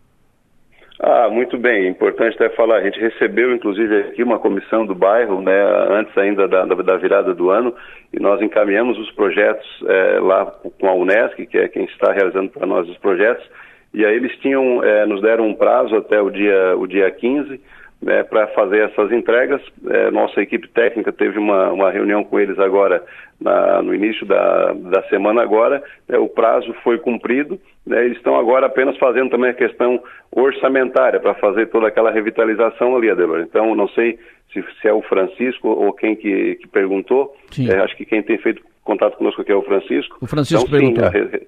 Ah, 1.05 1.27
muito 1.29 1.57
bem. 1.57 1.89
Importante 1.89 2.35
até 2.35 2.47
falar. 2.55 2.77
A 2.77 2.83
gente 2.83 2.97
recebeu, 2.97 3.53
inclusive, 3.53 3.93
aqui 3.97 4.23
uma 4.23 4.39
comissão 4.39 4.85
do 4.85 4.95
bairro, 4.95 5.41
né, 5.41 5.61
antes 5.89 6.17
ainda 6.17 6.47
da, 6.47 6.63
da 6.63 6.95
virada 6.95 7.35
do 7.35 7.49
ano, 7.49 7.75
e 8.13 8.21
nós 8.21 8.41
encaminhamos 8.41 8.97
os 8.97 9.11
projetos 9.11 9.67
é, 9.85 10.19
lá 10.21 10.45
com 10.79 10.87
a 10.87 10.93
Unesc, 10.93 11.45
que 11.47 11.57
é 11.57 11.67
quem 11.67 11.83
está 11.83 12.13
realizando 12.13 12.51
para 12.51 12.65
nós 12.65 12.87
os 12.87 12.97
projetos, 12.99 13.45
e 13.93 14.05
aí 14.05 14.15
eles 14.15 14.33
tinham, 14.37 14.81
é, 14.81 15.05
nos 15.05 15.21
deram 15.21 15.45
um 15.45 15.53
prazo 15.53 15.93
até 15.97 16.21
o 16.21 16.29
dia, 16.29 16.73
o 16.77 16.87
dia 16.87 17.11
15 17.11 17.59
né, 18.03 18.21
para 18.23 18.47
fazer 18.47 18.89
essas 18.89 19.11
entregas. 19.11 19.61
É, 19.89 20.11
nossa 20.11 20.41
equipe 20.41 20.67
técnica 20.67 21.11
teve 21.11 21.39
uma, 21.39 21.71
uma 21.71 21.89
reunião 21.89 22.23
com 22.23 22.39
eles 22.39 22.59
agora 22.59 23.03
na, 23.39 23.81
no 23.81 23.93
início 23.95 24.25
da, 24.25 24.73
da 24.73 25.03
semana 25.03 25.41
agora, 25.41 25.81
né, 26.07 26.17
o 26.17 26.27
prazo 26.27 26.73
foi 26.83 26.97
cumprido, 26.97 27.59
né, 27.85 28.05
eles 28.05 28.17
estão 28.17 28.35
agora 28.35 28.67
apenas 28.67 28.97
fazendo 28.97 29.29
também 29.29 29.49
a 29.49 29.53
questão 29.53 30.01
orçamentária 30.31 31.19
para 31.19 31.33
fazer 31.35 31.67
toda 31.67 31.87
aquela 31.87 32.11
revitalização 32.11 32.95
ali, 32.95 33.09
Adelor. 33.09 33.39
Então, 33.39 33.73
não 33.73 33.87
sei 33.89 34.19
se, 34.51 34.63
se, 34.81 34.87
é 34.87 34.93
o 34.93 35.01
Francisco 35.01 35.69
ou 35.69 35.93
quem 35.93 36.15
que, 36.15 36.55
que 36.55 36.67
perguntou, 36.67 37.35
é, 37.69 37.79
acho 37.79 37.95
que 37.95 38.05
quem 38.05 38.21
tem 38.21 38.37
feito 38.37 38.61
contato 38.83 39.17
conosco 39.17 39.41
aqui 39.41 39.51
é 39.51 39.55
o 39.55 39.63
Francisco. 39.63 40.17
O 40.21 40.27
Francisco 40.27 40.67
então, 40.67 40.79
perguntou. 40.79 41.11
Sim, 41.11 41.37
a... 41.37 41.39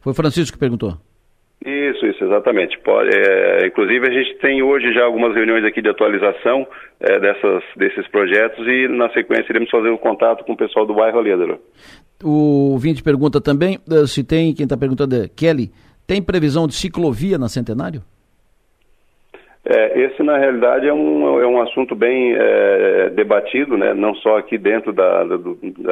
Foi 0.00 0.12
o 0.12 0.14
Francisco 0.14 0.54
que 0.54 0.60
perguntou. 0.60 0.96
Isso, 1.64 2.06
isso, 2.06 2.24
exatamente. 2.24 2.78
Pode, 2.80 3.10
é, 3.16 3.66
inclusive, 3.66 4.06
a 4.08 4.12
gente 4.12 4.38
tem 4.38 4.62
hoje 4.62 4.92
já 4.92 5.04
algumas 5.04 5.34
reuniões 5.34 5.64
aqui 5.64 5.80
de 5.80 5.88
atualização 5.88 6.66
é, 6.98 7.20
dessas, 7.20 7.62
desses 7.76 8.08
projetos 8.08 8.66
e, 8.66 8.88
na 8.88 9.08
sequência, 9.10 9.46
iremos 9.50 9.70
fazer 9.70 9.90
um 9.90 9.96
contato 9.96 10.44
com 10.44 10.54
o 10.54 10.56
pessoal 10.56 10.86
do 10.86 10.94
bairro 10.94 11.20
Alídero. 11.20 11.60
O 12.24 12.76
Vinte 12.78 13.02
pergunta 13.02 13.40
também 13.40 13.78
eh, 13.90 14.06
se 14.06 14.22
tem, 14.22 14.54
quem 14.54 14.64
está 14.64 14.76
perguntando 14.76 15.16
é 15.16 15.28
Kelly, 15.28 15.72
tem 16.06 16.22
previsão 16.22 16.66
de 16.66 16.74
ciclovia 16.74 17.36
na 17.36 17.48
Centenário? 17.48 18.02
É, 19.64 20.00
esse, 20.00 20.20
na 20.24 20.38
realidade, 20.38 20.88
é 20.88 20.92
um, 20.92 21.40
é 21.40 21.46
um 21.46 21.62
assunto 21.62 21.94
bem 21.94 22.34
é, 22.34 23.10
debatido, 23.10 23.76
né? 23.76 23.94
não 23.94 24.12
só 24.16 24.36
aqui 24.36 24.58
dentro 24.58 24.92
da, 24.92 25.22
da, 25.22 25.36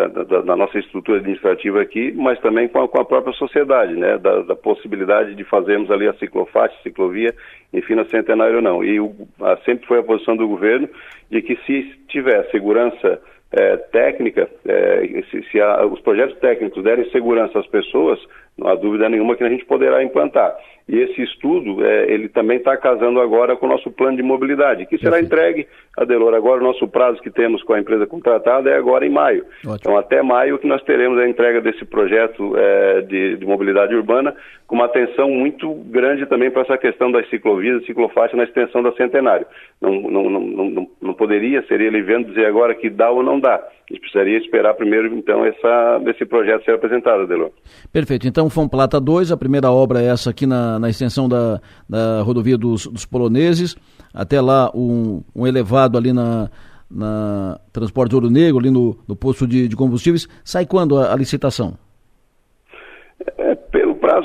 da, 0.08 0.40
da, 0.40 0.56
nossa 0.56 0.76
estrutura 0.76 1.18
administrativa 1.18 1.80
aqui, 1.80 2.12
mas 2.16 2.40
também 2.40 2.66
com 2.66 2.82
a, 2.82 2.88
com 2.88 3.00
a 3.00 3.04
própria 3.04 3.32
sociedade, 3.34 3.94
né? 3.94 4.18
da, 4.18 4.42
da, 4.42 4.56
possibilidade 4.56 5.36
de 5.36 5.44
fazermos 5.44 5.88
ali 5.88 6.08
a 6.08 6.14
ciclofaixa, 6.14 6.74
ciclovia, 6.82 7.32
enfim, 7.72 7.94
na 7.94 8.04
Centenário 8.06 8.60
não. 8.60 8.82
E 8.82 8.98
o, 8.98 9.14
a, 9.40 9.56
sempre 9.58 9.86
foi 9.86 10.00
a 10.00 10.04
posição 10.04 10.36
do 10.36 10.48
governo 10.48 10.88
de 11.30 11.40
que 11.40 11.54
se 11.64 11.94
tiver 12.08 12.50
segurança 12.50 13.20
é, 13.52 13.76
técnica, 13.76 14.48
é, 14.66 15.22
se, 15.30 15.44
se 15.44 15.60
a, 15.60 15.86
os 15.86 16.00
projetos 16.00 16.36
técnicos 16.38 16.82
derem 16.82 17.08
segurança 17.10 17.60
às 17.60 17.66
pessoas, 17.68 18.18
não 18.60 18.68
há 18.68 18.74
dúvida 18.74 19.08
nenhuma 19.08 19.34
que 19.34 19.42
a 19.42 19.48
gente 19.48 19.64
poderá 19.64 20.02
implantar. 20.04 20.54
E 20.88 20.98
esse 20.98 21.22
estudo, 21.22 21.84
é, 21.84 22.12
ele 22.12 22.28
também 22.28 22.58
está 22.58 22.76
casando 22.76 23.20
agora 23.20 23.56
com 23.56 23.66
o 23.66 23.68
nosso 23.68 23.90
plano 23.92 24.16
de 24.16 24.22
mobilidade, 24.24 24.86
que 24.86 24.98
será 24.98 25.20
entregue, 25.20 25.66
Adelor, 25.96 26.34
agora 26.34 26.60
o 26.60 26.64
nosso 26.64 26.88
prazo 26.88 27.22
que 27.22 27.30
temos 27.30 27.62
com 27.62 27.74
a 27.74 27.80
empresa 27.80 28.06
contratada 28.06 28.68
é 28.68 28.76
agora 28.76 29.06
em 29.06 29.10
maio. 29.10 29.44
Ótimo. 29.60 29.76
Então, 29.76 29.96
até 29.96 30.20
maio 30.20 30.58
que 30.58 30.66
nós 30.66 30.82
teremos 30.82 31.16
a 31.18 31.28
entrega 31.28 31.60
desse 31.60 31.84
projeto 31.84 32.56
é, 32.56 33.02
de, 33.02 33.36
de, 33.36 33.46
mobilidade 33.46 33.94
urbana, 33.94 34.34
com 34.66 34.74
uma 34.74 34.86
atenção 34.86 35.30
muito 35.30 35.72
grande 35.86 36.26
também 36.26 36.50
para 36.50 36.62
essa 36.62 36.76
questão 36.76 37.10
das 37.12 37.28
ciclovias 37.30 37.82
e 37.82 37.86
ciclofaixa 37.86 38.36
na 38.36 38.44
extensão 38.44 38.82
da 38.82 38.92
Centenário. 38.92 39.46
Não, 39.80 39.92
não, 39.92 40.30
não, 40.30 40.40
não, 40.40 40.90
não 41.00 41.14
poderia, 41.14 41.62
seria 41.68 41.86
ele 41.86 42.02
vendo 42.02 42.28
dizer 42.28 42.46
agora 42.46 42.74
que 42.74 42.90
dá 42.90 43.10
ou 43.10 43.22
não 43.22 43.38
dá. 43.38 43.62
Gente 43.90 44.02
precisaria 44.02 44.38
esperar 44.38 44.74
primeiro, 44.74 45.12
então, 45.12 45.44
essa, 45.44 46.00
esse 46.06 46.24
projeto 46.24 46.64
ser 46.64 46.74
apresentado, 46.74 47.22
Adelor. 47.22 47.50
Perfeito. 47.92 48.28
Então, 48.28 48.48
Plata 48.68 49.00
2, 49.00 49.32
a 49.32 49.36
primeira 49.36 49.68
obra 49.72 50.00
é 50.00 50.06
essa 50.06 50.30
aqui 50.30 50.46
na, 50.46 50.78
na 50.78 50.88
extensão 50.88 51.28
da, 51.28 51.60
da 51.88 52.22
rodovia 52.22 52.56
dos, 52.56 52.86
dos 52.86 53.04
poloneses, 53.04 53.76
até 54.14 54.40
lá 54.40 54.70
um, 54.72 55.24
um 55.34 55.44
elevado 55.44 55.98
ali 55.98 56.12
na, 56.12 56.48
na 56.88 57.58
Transporte 57.72 58.14
Ouro 58.14 58.30
Negro, 58.30 58.60
ali 58.60 58.70
no, 58.70 58.96
no 59.08 59.16
posto 59.16 59.44
de, 59.44 59.66
de 59.66 59.74
combustíveis. 59.74 60.28
Sai 60.44 60.66
quando 60.66 60.96
a, 60.96 61.12
a 61.12 61.16
licitação? 61.16 61.76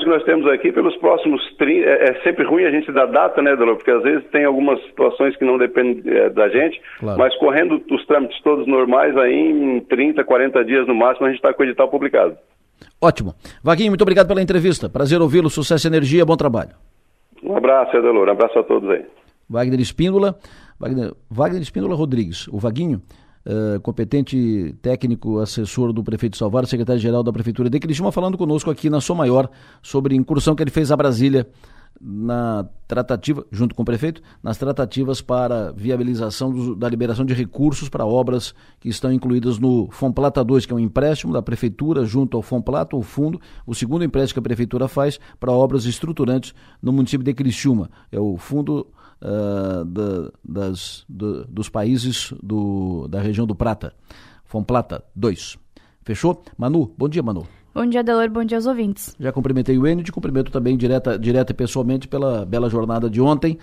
Que 0.04 0.10
nós 0.10 0.24
temos 0.24 0.46
aqui, 0.48 0.72
pelos 0.72 0.96
próximos 0.96 1.40
30, 1.56 1.88
é, 1.88 2.10
é, 2.10 2.22
sempre 2.22 2.44
ruim 2.44 2.64
a 2.64 2.70
gente 2.70 2.90
dar 2.92 3.06
data, 3.06 3.42
né, 3.42 3.56
Delor? 3.56 3.76
Porque 3.76 3.90
às 3.90 4.02
vezes 4.02 4.24
tem 4.30 4.44
algumas 4.44 4.80
situações 4.86 5.36
que 5.36 5.44
não 5.44 5.58
dependem 5.58 6.02
é, 6.06 6.30
da 6.30 6.48
gente, 6.48 6.80
claro. 6.98 7.18
mas 7.18 7.36
correndo 7.36 7.82
os 7.90 8.06
trâmites 8.06 8.40
todos 8.42 8.66
normais, 8.66 9.16
aí 9.16 9.34
em 9.34 9.80
30, 9.80 10.24
40 10.24 10.64
dias 10.64 10.86
no 10.86 10.94
máximo, 10.94 11.26
a 11.26 11.30
gente 11.30 11.38
está 11.38 11.52
com 11.52 11.62
o 11.62 11.66
edital 11.66 11.88
publicado. 11.88 12.36
Ótimo. 13.00 13.34
Vaguinho, 13.62 13.90
muito 13.90 14.02
obrigado 14.02 14.28
pela 14.28 14.42
entrevista. 14.42 14.88
Prazer 14.88 15.20
ouvi-lo. 15.20 15.50
Sucesso 15.50 15.86
e 15.86 15.88
energia. 15.88 16.24
Bom 16.24 16.36
trabalho. 16.36 16.70
Um 17.42 17.56
abraço, 17.56 17.96
Edelor. 17.96 18.28
Um 18.28 18.32
abraço 18.32 18.58
a 18.58 18.62
todos 18.62 18.88
aí. 18.90 19.04
Wagner 19.48 19.80
Espíndola. 19.80 20.36
Wagner, 20.78 21.12
Wagner 21.30 21.62
Espíndola 21.62 21.94
Rodrigues. 21.94 22.48
O 22.48 22.58
Vaguinho, 22.58 23.00
uh, 23.46 23.80
competente 23.80 24.74
técnico 24.82 25.38
assessor 25.38 25.92
do 25.92 26.02
prefeito 26.02 26.36
Salvador, 26.36 26.68
secretário-geral 26.68 27.22
da 27.22 27.32
Prefeitura 27.32 27.70
de 27.70 27.78
Criciúma, 27.78 28.12
falando 28.12 28.36
conosco 28.36 28.70
aqui 28.70 28.90
na 28.90 29.00
Sua 29.00 29.16
Maior 29.16 29.48
sobre 29.82 30.14
incursão 30.14 30.54
que 30.54 30.62
ele 30.62 30.70
fez 30.70 30.90
a 30.90 30.96
Brasília 30.96 31.46
na 32.00 32.68
tratativa, 32.86 33.44
junto 33.50 33.74
com 33.74 33.82
o 33.82 33.84
prefeito, 33.84 34.20
nas 34.42 34.58
tratativas 34.58 35.20
para 35.20 35.72
viabilização 35.72 36.52
do, 36.52 36.76
da 36.76 36.88
liberação 36.88 37.24
de 37.24 37.34
recursos 37.34 37.88
para 37.88 38.04
obras 38.04 38.54
que 38.78 38.88
estão 38.88 39.12
incluídas 39.12 39.58
no 39.58 39.88
Fomplata 39.90 40.44
2, 40.44 40.66
que 40.66 40.72
é 40.72 40.76
um 40.76 40.78
empréstimo 40.78 41.32
da 41.32 41.42
prefeitura 41.42 42.04
junto 42.04 42.36
ao 42.36 42.42
Fomplata, 42.42 42.96
o 42.96 43.02
fundo, 43.02 43.40
o 43.66 43.74
segundo 43.74 44.04
empréstimo 44.04 44.34
que 44.34 44.40
a 44.40 44.48
prefeitura 44.50 44.88
faz 44.88 45.18
para 45.40 45.50
obras 45.50 45.84
estruturantes 45.84 46.54
no 46.82 46.92
município 46.92 47.24
de 47.24 47.34
Criciúma. 47.34 47.90
É 48.12 48.20
o 48.20 48.36
fundo 48.36 48.86
uh, 49.22 49.84
da, 49.84 50.32
das, 50.44 51.04
do, 51.08 51.44
dos 51.46 51.68
países 51.68 52.32
do, 52.42 53.06
da 53.08 53.20
região 53.20 53.46
do 53.46 53.54
Prata. 53.54 53.94
Fomplata 54.44 55.04
2. 55.14 55.58
Fechou? 56.02 56.42
Manu, 56.56 56.92
bom 56.96 57.08
dia, 57.08 57.22
Manu. 57.22 57.46
Bom 57.74 57.84
dia, 57.84 58.02
Delor, 58.02 58.30
bom 58.30 58.42
dia 58.42 58.56
aos 58.56 58.64
ouvintes. 58.64 59.14
Já 59.20 59.30
cumprimentei 59.30 59.76
o 59.76 59.86
Enio, 59.86 60.02
te 60.02 60.10
cumprimento 60.10 60.50
também 60.50 60.76
direta, 60.76 61.18
direta 61.18 61.52
e 61.52 61.54
pessoalmente 61.54 62.08
pela 62.08 62.46
bela 62.46 62.70
jornada 62.70 63.10
de 63.10 63.20
ontem. 63.20 63.58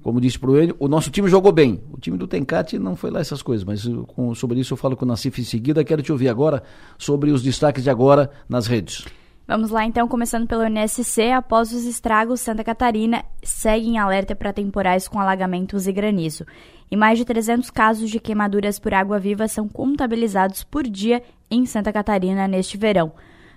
Como 0.00 0.20
disse 0.20 0.38
para 0.38 0.50
o 0.50 0.56
Enio, 0.56 0.76
o 0.78 0.86
nosso 0.86 1.10
time 1.10 1.28
jogou 1.28 1.50
bem. 1.50 1.80
O 1.90 1.98
time 1.98 2.16
do 2.16 2.28
Tencate 2.28 2.78
não 2.78 2.94
foi 2.94 3.10
lá 3.10 3.18
essas 3.18 3.42
coisas, 3.42 3.64
mas 3.64 3.84
com, 4.06 4.32
sobre 4.34 4.60
isso 4.60 4.74
eu 4.74 4.76
falo 4.76 4.96
com 4.96 5.04
o 5.04 5.08
Nassif 5.08 5.40
em 5.40 5.44
seguida. 5.44 5.82
Quero 5.82 6.02
te 6.02 6.12
ouvir 6.12 6.28
agora 6.28 6.62
sobre 6.96 7.32
os 7.32 7.42
destaques 7.42 7.82
de 7.82 7.90
agora 7.90 8.30
nas 8.48 8.68
redes. 8.68 9.04
Vamos 9.48 9.70
lá 9.70 9.86
então, 9.86 10.06
começando 10.06 10.46
pelo 10.46 10.68
NSC, 10.68 11.30
após 11.30 11.72
os 11.72 11.86
estragos, 11.86 12.38
Santa 12.38 12.62
Catarina 12.62 13.24
segue 13.42 13.88
em 13.88 13.96
alerta 13.96 14.36
para 14.36 14.52
temporais 14.52 15.08
com 15.08 15.18
alagamentos 15.18 15.86
e 15.86 15.92
granizo. 15.92 16.44
E 16.90 16.94
mais 16.94 17.16
de 17.16 17.24
300 17.24 17.70
casos 17.70 18.10
de 18.10 18.20
queimaduras 18.20 18.78
por 18.78 18.92
água 18.92 19.18
viva 19.18 19.48
são 19.48 19.66
contabilizados 19.66 20.62
por 20.62 20.82
dia 20.82 21.22
em 21.50 21.64
Santa 21.64 21.90
Catarina 21.90 22.46
neste 22.46 22.76
verão. 22.76 23.10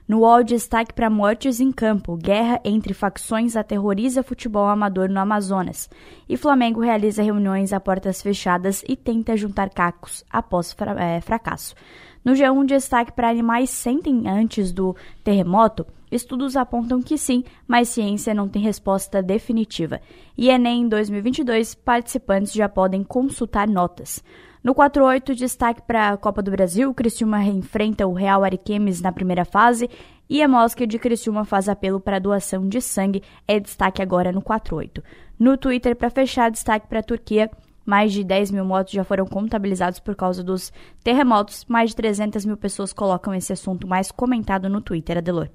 No 0.08 0.20
UOL, 0.20 0.46
destaque 0.46 0.94
para 0.94 1.10
mortes 1.10 1.60
em 1.60 1.74
campo. 1.74 2.16
Guerra 2.16 2.62
entre 2.64 2.94
facções 2.94 3.58
aterroriza 3.58 4.24
futebol 4.24 4.68
amador 4.68 5.10
no 5.10 5.20
Amazonas. 5.20 5.90
E 6.28 6.38
Flamengo 6.38 6.80
realiza 6.80 7.22
reuniões 7.22 7.74
a 7.74 7.82
portas 7.82 8.22
fechadas 8.22 8.82
e 8.88 8.96
tenta 8.96 9.36
juntar 9.36 9.70
cacos 9.70 10.24
após 10.30 10.74
é, 10.98 11.20
fracasso. 11.20 11.76
No 12.24 12.34
G1, 12.34 12.66
destaque 12.66 13.12
para 13.12 13.30
animais 13.30 13.70
sentem 13.70 14.28
antes 14.28 14.72
do 14.72 14.96
terremoto. 15.24 15.86
Estudos 16.12 16.56
apontam 16.56 17.02
que 17.02 17.18
sim, 17.18 17.44
mas 17.68 17.90
ciência 17.90 18.34
não 18.34 18.48
tem 18.48 18.62
resposta 18.62 19.24
definitiva. 19.24 20.02
E 20.38 20.50
Enem 20.50 20.88
2022, 20.88 21.74
participantes 21.74 22.52
já 22.52 22.68
podem 22.68 23.04
consultar 23.04 23.68
notas. 23.68 24.24
No 24.64 24.76
4-8, 24.76 25.34
destaque 25.34 25.82
para 25.82 26.10
a 26.10 26.18
Copa 26.18 26.42
do 26.44 26.52
Brasil, 26.52 26.94
Criciúma 26.94 27.44
enfrenta 27.46 28.06
o 28.06 28.14
Real 28.14 28.44
Ariquemes 28.44 29.02
na 29.02 29.12
primeira 29.12 29.44
fase 29.44 29.90
e 30.30 30.44
a 30.44 30.48
Mosca 30.48 30.86
de 30.86 31.00
Criciúma 31.00 31.44
faz 31.44 31.68
apelo 31.68 32.00
para 32.00 32.20
doação 32.20 32.70
de 32.70 32.80
sangue, 32.80 33.24
é 33.48 33.60
destaque 33.60 34.02
agora 34.02 34.32
no 34.32 34.42
4-8. 34.42 35.02
No 35.40 35.58
Twitter, 35.58 35.96
para 35.96 36.12
fechar, 36.12 36.52
destaque 36.52 36.88
para 36.88 37.00
a 37.00 37.04
Turquia, 37.04 37.50
mais 37.86 38.12
de 38.14 38.24
10 38.24 38.52
mil 38.52 38.66
mortos 38.66 38.94
já 38.94 39.04
foram 39.04 39.26
contabilizados 39.26 40.00
por 40.00 40.16
causa 40.16 40.44
dos 40.44 40.72
terremotos. 41.04 41.66
Mais 41.68 41.92
de 41.92 41.96
300 41.96 42.46
mil 42.46 42.58
pessoas 42.58 42.94
colocam 42.94 43.34
esse 43.34 43.52
assunto 43.52 43.88
mais 43.88 44.12
comentado 44.12 44.70
no 44.70 44.82
Twitter, 44.82 45.18
Adelor. 45.18 45.50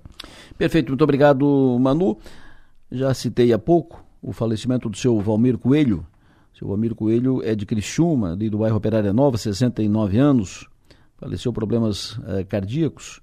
Perfeito, 0.59 0.89
muito 0.89 1.03
obrigado, 1.03 1.79
Manu. 1.81 2.19
Já 2.91 3.13
citei 3.15 3.53
há 3.53 3.59
pouco 3.59 4.05
o 4.23 4.33
falecimento 4.33 4.89
do 4.89 4.97
seu 4.97 5.21
Valmir 5.21 5.59
Coelho, 5.59 6.07
seu 6.59 6.73
Amir 6.73 6.95
Coelho 6.95 7.43
é 7.43 7.55
de 7.55 7.67
Criciúma, 7.67 8.33
ali 8.33 8.49
do 8.49 8.59
bairro 8.59 8.79
Operária 8.79 9.13
Nova, 9.13 9.37
69 9.37 10.17
anos, 10.17 10.67
faleceu 11.19 11.53
problemas 11.53 12.19
eh, 12.27 12.45
cardíacos. 12.45 13.21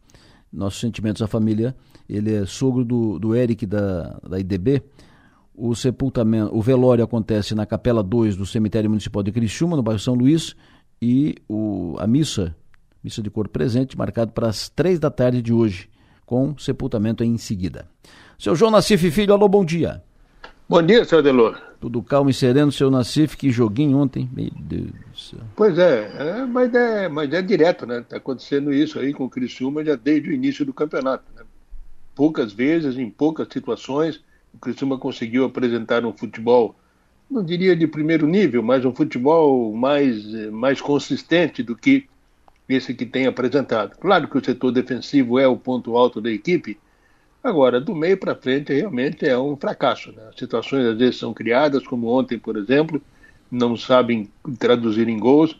Nossos 0.51 0.79
sentimentos 0.79 1.19
à 1.19 1.25
família. 1.25 1.75
Ele 2.07 2.31
é 2.31 2.45
sogro 2.45 2.85
do, 2.85 3.17
do 3.17 3.35
Eric 3.35 3.65
da, 3.65 4.19
da 4.29 4.39
IDB. 4.39 4.83
O 5.55 5.75
sepultamento, 5.75 6.55
o 6.55 6.61
velório 6.61 7.03
acontece 7.03 7.53
na 7.53 7.65
Capela 7.65 8.01
2 8.01 8.35
do 8.35 8.45
Cemitério 8.45 8.89
Municipal 8.89 9.21
de 9.21 9.31
Criciúma, 9.31 9.75
no 9.75 9.83
bairro 9.83 9.99
São 9.99 10.15
Luís, 10.15 10.55
e 11.01 11.35
o, 11.47 11.95
a 11.99 12.07
missa, 12.07 12.55
missa 13.03 13.21
de 13.21 13.29
cor 13.29 13.47
presente, 13.47 13.97
marcado 13.97 14.31
para 14.31 14.47
as 14.47 14.67
três 14.69 14.99
da 14.99 15.11
tarde 15.11 15.41
de 15.41 15.53
hoje, 15.53 15.89
com 16.25 16.57
sepultamento 16.57 17.23
em 17.23 17.37
seguida. 17.37 17.87
Seu 18.39 18.55
João 18.55 18.71
Nassif 18.71 19.11
Filho, 19.11 19.33
alô, 19.33 19.47
bom 19.47 19.63
dia. 19.63 20.01
Bom 20.67 20.81
dia, 20.81 21.05
senhor 21.05 21.21
Delor. 21.21 21.61
Tudo 21.79 22.01
calmo 22.01 22.29
e 22.29 22.33
sereno, 22.33 22.71
seu 22.71 22.89
Nassif, 22.89 23.35
que 23.35 23.51
joguinho 23.51 23.97
ontem, 23.97 24.29
meu 24.33 24.49
Deus 24.55 24.87
do 24.87 25.19
céu. 25.19 25.39
Pois 25.55 25.77
é, 25.77 26.11
é, 26.17 26.45
mas, 26.45 26.73
é 26.73 27.09
mas 27.09 27.31
é 27.33 27.41
direto, 27.41 27.85
né? 27.85 27.99
Está 27.99 28.17
acontecendo 28.17 28.73
isso 28.73 28.97
aí 28.97 29.13
com 29.13 29.25
o 29.25 29.29
Criciúma 29.29 29.83
já 29.83 29.95
desde 29.95 30.29
o 30.29 30.33
início 30.33 30.65
do 30.65 30.73
campeonato. 30.73 31.25
Né? 31.35 31.43
Poucas 32.15 32.53
vezes, 32.53 32.97
em 32.97 33.09
poucas 33.09 33.49
situações, 33.51 34.23
O 34.53 34.57
Criciúma 34.57 34.97
conseguiu 34.97 35.45
apresentar 35.45 36.05
um 36.05 36.13
futebol, 36.13 36.75
não 37.29 37.43
diria 37.43 37.75
de 37.75 37.87
primeiro 37.87 38.27
nível, 38.27 38.61
mas 38.61 38.85
um 38.85 38.93
futebol 38.93 39.73
mais, 39.73 40.23
mais 40.51 40.79
consistente 40.79 41.63
do 41.63 41.75
que 41.75 42.07
esse 42.69 42.93
que 42.93 43.05
tem 43.05 43.27
apresentado. 43.27 43.97
Claro 43.97 44.27
que 44.27 44.37
o 44.37 44.43
setor 44.43 44.71
defensivo 44.71 45.39
é 45.39 45.47
o 45.47 45.57
ponto 45.57 45.97
alto 45.97 46.21
da 46.21 46.31
equipe, 46.31 46.77
agora, 47.43 47.81
do 47.81 47.93
meio 47.93 48.17
para 48.17 48.35
frente, 48.35 48.73
realmente 48.73 49.27
é 49.27 49.37
um 49.37 49.57
fracasso. 49.57 50.11
Né? 50.13 50.23
As 50.29 50.35
situações 50.35 50.85
às 50.85 50.97
vezes 50.97 51.17
são 51.17 51.33
criadas, 51.33 51.85
como 51.85 52.07
ontem, 52.07 52.39
por 52.39 52.55
exemplo, 52.55 53.01
não 53.51 53.75
sabem 53.75 54.29
traduzir 54.57 55.07
em 55.09 55.19
gols, 55.19 55.59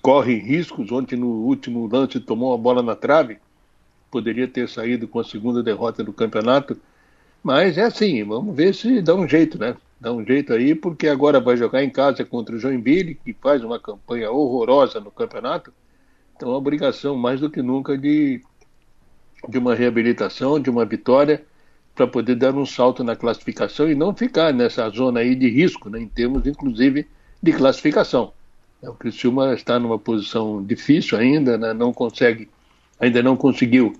correm 0.00 0.38
riscos. 0.38 0.90
Ontem, 0.90 1.16
no 1.16 1.28
último 1.28 1.86
lance, 1.86 2.18
tomou 2.18 2.54
a 2.54 2.58
bola 2.58 2.82
na 2.82 2.96
trave, 2.96 3.38
poderia 4.10 4.48
ter 4.48 4.68
saído 4.68 5.06
com 5.06 5.20
a 5.20 5.24
segunda 5.24 5.62
derrota 5.62 6.02
do 6.02 6.12
campeonato. 6.12 6.76
Mas 7.42 7.78
é 7.78 7.82
assim, 7.82 8.24
vamos 8.24 8.54
ver 8.54 8.74
se 8.74 9.00
dá 9.00 9.14
um 9.14 9.26
jeito, 9.26 9.58
né? 9.58 9.76
Dá 10.00 10.12
um 10.12 10.24
jeito 10.24 10.52
aí, 10.52 10.74
porque 10.74 11.08
agora 11.08 11.40
vai 11.40 11.56
jogar 11.56 11.82
em 11.82 11.90
casa 11.90 12.24
contra 12.24 12.54
o 12.54 12.58
Joinville, 12.58 13.14
que 13.14 13.32
faz 13.32 13.64
uma 13.64 13.80
campanha 13.80 14.30
horrorosa 14.30 15.00
no 15.00 15.10
campeonato. 15.10 15.72
Então, 16.36 16.50
a 16.50 16.56
obrigação 16.56 17.16
mais 17.16 17.40
do 17.40 17.50
que 17.50 17.60
nunca 17.62 17.98
de, 17.98 18.40
de 19.48 19.58
uma 19.58 19.74
reabilitação, 19.74 20.60
de 20.60 20.70
uma 20.70 20.84
vitória, 20.84 21.44
para 21.94 22.06
poder 22.06 22.36
dar 22.36 22.54
um 22.54 22.64
salto 22.64 23.02
na 23.02 23.16
classificação 23.16 23.90
e 23.90 23.94
não 23.94 24.14
ficar 24.14 24.54
nessa 24.54 24.88
zona 24.90 25.20
aí 25.20 25.34
de 25.34 25.48
risco, 25.48 25.90
né, 25.90 26.00
em 26.00 26.06
termos, 26.06 26.46
inclusive, 26.46 27.08
de 27.42 27.52
classificação. 27.52 28.32
O 28.80 28.92
Criciúma 28.92 29.54
está 29.54 29.78
numa 29.80 29.98
posição 29.98 30.62
difícil 30.62 31.18
ainda, 31.18 31.58
né? 31.58 31.72
não 31.72 31.92
consegue, 31.92 32.48
ainda 33.00 33.20
não 33.20 33.36
conseguiu 33.36 33.92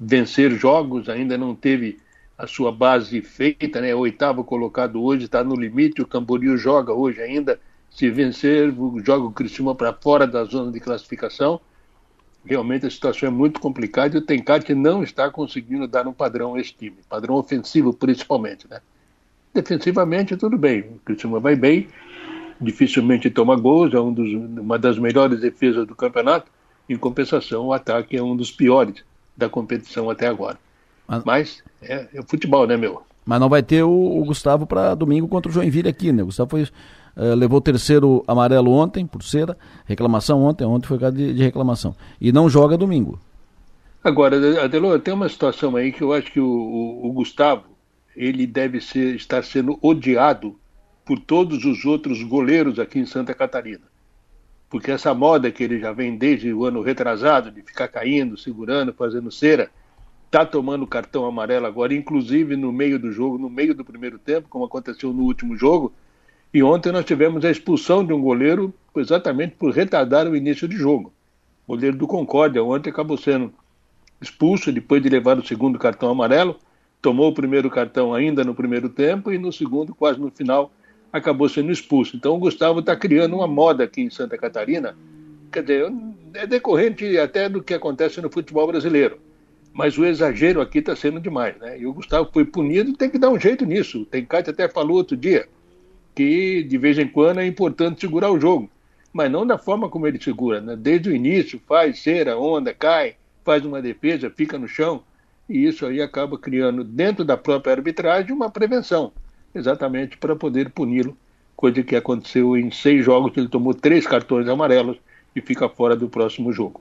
vencer 0.00 0.50
jogos, 0.52 1.10
ainda 1.10 1.36
não 1.36 1.54
teve 1.54 1.98
a 2.42 2.46
sua 2.48 2.72
base 2.72 3.22
feita, 3.22 3.80
né? 3.80 3.94
Oitavo 3.94 4.42
colocado 4.42 5.00
hoje 5.00 5.26
está 5.26 5.44
no 5.44 5.54
limite, 5.54 6.02
o 6.02 6.06
Camboriú 6.06 6.56
joga 6.56 6.92
hoje 6.92 7.22
ainda. 7.22 7.60
Se 7.88 8.10
vencer, 8.10 8.74
joga 9.04 9.26
o 9.26 9.30
Criciúma 9.30 9.76
para 9.76 9.92
fora 9.92 10.26
da 10.26 10.42
zona 10.42 10.72
de 10.72 10.80
classificação. 10.80 11.60
Realmente 12.44 12.84
a 12.84 12.90
situação 12.90 13.28
é 13.28 13.30
muito 13.30 13.60
complicada 13.60 14.16
e 14.16 14.18
o 14.18 14.22
Tencate 14.22 14.74
não 14.74 15.04
está 15.04 15.30
conseguindo 15.30 15.86
dar 15.86 16.08
um 16.08 16.12
padrão 16.12 16.56
a 16.56 16.60
esse 16.60 16.74
time, 16.74 16.96
padrão 17.08 17.36
ofensivo 17.36 17.94
principalmente, 17.94 18.68
né? 18.68 18.80
Defensivamente 19.54 20.36
tudo 20.36 20.58
bem, 20.58 20.80
o 20.80 21.00
Criciúma 21.04 21.38
vai 21.38 21.54
bem, 21.54 21.86
dificilmente 22.60 23.30
toma 23.30 23.54
gols, 23.54 23.94
é 23.94 24.00
um 24.00 24.12
dos, 24.12 24.32
uma 24.32 24.80
das 24.80 24.98
melhores 24.98 25.38
defesas 25.38 25.86
do 25.86 25.94
campeonato. 25.94 26.50
Em 26.88 26.96
compensação, 26.96 27.66
o 27.66 27.72
ataque 27.72 28.16
é 28.16 28.22
um 28.22 28.34
dos 28.34 28.50
piores 28.50 29.04
da 29.36 29.48
competição 29.48 30.10
até 30.10 30.26
agora. 30.26 30.58
Mas 31.24 31.62
é, 31.82 32.08
é 32.14 32.22
futebol, 32.22 32.66
né, 32.66 32.76
meu? 32.76 33.02
Mas 33.24 33.40
não 33.40 33.48
vai 33.48 33.62
ter 33.62 33.82
o, 33.82 33.90
o 33.90 34.24
Gustavo 34.24 34.66
para 34.66 34.94
domingo 34.94 35.28
contra 35.28 35.50
o 35.50 35.54
Joinville 35.54 35.88
aqui, 35.88 36.12
né? 36.12 36.22
O 36.22 36.26
Gustavo 36.26 36.50
foi, 36.50 36.62
uh, 36.62 37.34
levou 37.36 37.58
o 37.58 37.62
terceiro 37.62 38.24
amarelo 38.26 38.72
ontem, 38.72 39.06
por 39.06 39.22
cera, 39.22 39.56
reclamação 39.84 40.42
ontem, 40.42 40.64
ontem 40.64 40.86
foi 40.86 40.98
caso 40.98 41.16
de, 41.16 41.32
de 41.32 41.42
reclamação. 41.42 41.94
E 42.20 42.32
não 42.32 42.48
joga 42.48 42.76
domingo. 42.76 43.20
Agora, 44.02 44.64
Adelor, 44.64 44.98
tem 44.98 45.14
uma 45.14 45.28
situação 45.28 45.76
aí 45.76 45.92
que 45.92 46.02
eu 46.02 46.12
acho 46.12 46.32
que 46.32 46.40
o, 46.40 46.46
o, 46.46 47.08
o 47.08 47.12
Gustavo, 47.12 47.64
ele 48.16 48.46
deve 48.46 48.80
ser, 48.80 49.14
estar 49.14 49.44
sendo 49.44 49.78
odiado 49.80 50.58
por 51.04 51.18
todos 51.20 51.64
os 51.64 51.84
outros 51.84 52.22
goleiros 52.22 52.78
aqui 52.78 52.98
em 52.98 53.06
Santa 53.06 53.32
Catarina. 53.34 53.92
Porque 54.68 54.90
essa 54.90 55.14
moda 55.14 55.50
que 55.52 55.62
ele 55.62 55.78
já 55.78 55.92
vem 55.92 56.16
desde 56.16 56.52
o 56.52 56.64
ano 56.64 56.82
retrasado, 56.82 57.50
de 57.50 57.62
ficar 57.62 57.88
caindo, 57.88 58.36
segurando, 58.36 58.92
fazendo 58.92 59.30
cera, 59.30 59.70
está 60.32 60.46
tomando 60.46 60.86
cartão 60.86 61.26
amarelo 61.26 61.66
agora, 61.66 61.92
inclusive 61.92 62.56
no 62.56 62.72
meio 62.72 62.98
do 62.98 63.12
jogo, 63.12 63.36
no 63.36 63.50
meio 63.50 63.74
do 63.74 63.84
primeiro 63.84 64.18
tempo, 64.18 64.48
como 64.48 64.64
aconteceu 64.64 65.12
no 65.12 65.24
último 65.24 65.54
jogo. 65.58 65.92
E 66.54 66.62
ontem 66.62 66.90
nós 66.90 67.04
tivemos 67.04 67.44
a 67.44 67.50
expulsão 67.50 68.02
de 68.02 68.14
um 68.14 68.22
goleiro 68.22 68.72
exatamente 68.96 69.56
por 69.58 69.74
retardar 69.74 70.26
o 70.26 70.34
início 70.34 70.66
de 70.66 70.74
jogo. 70.74 71.12
O 71.66 71.74
goleiro 71.74 71.98
do 71.98 72.06
Concórdia 72.06 72.64
ontem 72.64 72.88
acabou 72.88 73.18
sendo 73.18 73.52
expulso 74.22 74.72
depois 74.72 75.02
de 75.02 75.10
levar 75.10 75.38
o 75.38 75.46
segundo 75.46 75.78
cartão 75.78 76.08
amarelo, 76.08 76.56
tomou 77.02 77.28
o 77.28 77.34
primeiro 77.34 77.68
cartão 77.68 78.14
ainda 78.14 78.42
no 78.42 78.54
primeiro 78.54 78.88
tempo 78.88 79.30
e 79.30 79.36
no 79.36 79.52
segundo, 79.52 79.94
quase 79.94 80.18
no 80.18 80.30
final, 80.30 80.72
acabou 81.12 81.46
sendo 81.46 81.70
expulso. 81.70 82.16
Então 82.16 82.36
o 82.36 82.38
Gustavo 82.38 82.80
está 82.80 82.96
criando 82.96 83.36
uma 83.36 83.46
moda 83.46 83.84
aqui 83.84 84.00
em 84.00 84.08
Santa 84.08 84.38
Catarina, 84.38 84.96
quer 85.52 85.60
dizer, 85.60 85.92
é 86.32 86.46
decorrente 86.46 87.18
até 87.18 87.50
do 87.50 87.62
que 87.62 87.74
acontece 87.74 88.18
no 88.22 88.30
futebol 88.30 88.66
brasileiro. 88.66 89.18
Mas 89.72 89.96
o 89.96 90.04
exagero 90.04 90.60
aqui 90.60 90.78
está 90.78 90.94
sendo 90.94 91.18
demais, 91.18 91.56
né? 91.58 91.78
E 91.78 91.86
o 91.86 91.94
Gustavo 91.94 92.28
foi 92.32 92.44
punido, 92.44 92.92
tem 92.92 93.08
que 93.08 93.18
dar 93.18 93.30
um 93.30 93.40
jeito 93.40 93.64
nisso. 93.64 94.04
Tem 94.06 94.24
Cátia 94.24 94.52
até 94.52 94.68
falou 94.68 94.96
outro 94.96 95.16
dia 95.16 95.48
que 96.14 96.62
de 96.62 96.76
vez 96.76 96.98
em 96.98 97.08
quando 97.08 97.40
é 97.40 97.46
importante 97.46 98.02
segurar 98.02 98.30
o 98.30 98.38
jogo, 98.38 98.70
mas 99.12 99.30
não 99.30 99.46
da 99.46 99.56
forma 99.56 99.88
como 99.88 100.06
ele 100.06 100.22
segura, 100.22 100.60
né? 100.60 100.76
Desde 100.76 101.08
o 101.08 101.14
início 101.14 101.60
faz 101.66 102.00
cera, 102.00 102.36
onda, 102.36 102.74
cai, 102.74 103.16
faz 103.44 103.64
uma 103.64 103.80
defesa, 103.80 104.30
fica 104.30 104.58
no 104.58 104.68
chão 104.68 105.02
e 105.48 105.66
isso 105.66 105.86
aí 105.86 106.02
acaba 106.02 106.38
criando 106.38 106.84
dentro 106.84 107.24
da 107.24 107.36
própria 107.36 107.72
arbitragem 107.72 108.32
uma 108.32 108.50
prevenção 108.50 109.12
exatamente 109.54 110.16
para 110.16 110.34
poder 110.34 110.70
puni-lo, 110.70 111.16
coisa 111.54 111.82
que 111.82 111.94
aconteceu 111.94 112.56
em 112.56 112.70
seis 112.70 113.04
jogos, 113.04 113.32
ele 113.36 113.48
tomou 113.48 113.74
três 113.74 114.06
cartões 114.06 114.48
amarelos 114.48 114.96
e 115.34 115.40
fica 115.40 115.68
fora 115.68 115.94
do 115.94 116.08
próximo 116.08 116.52
jogo. 116.52 116.80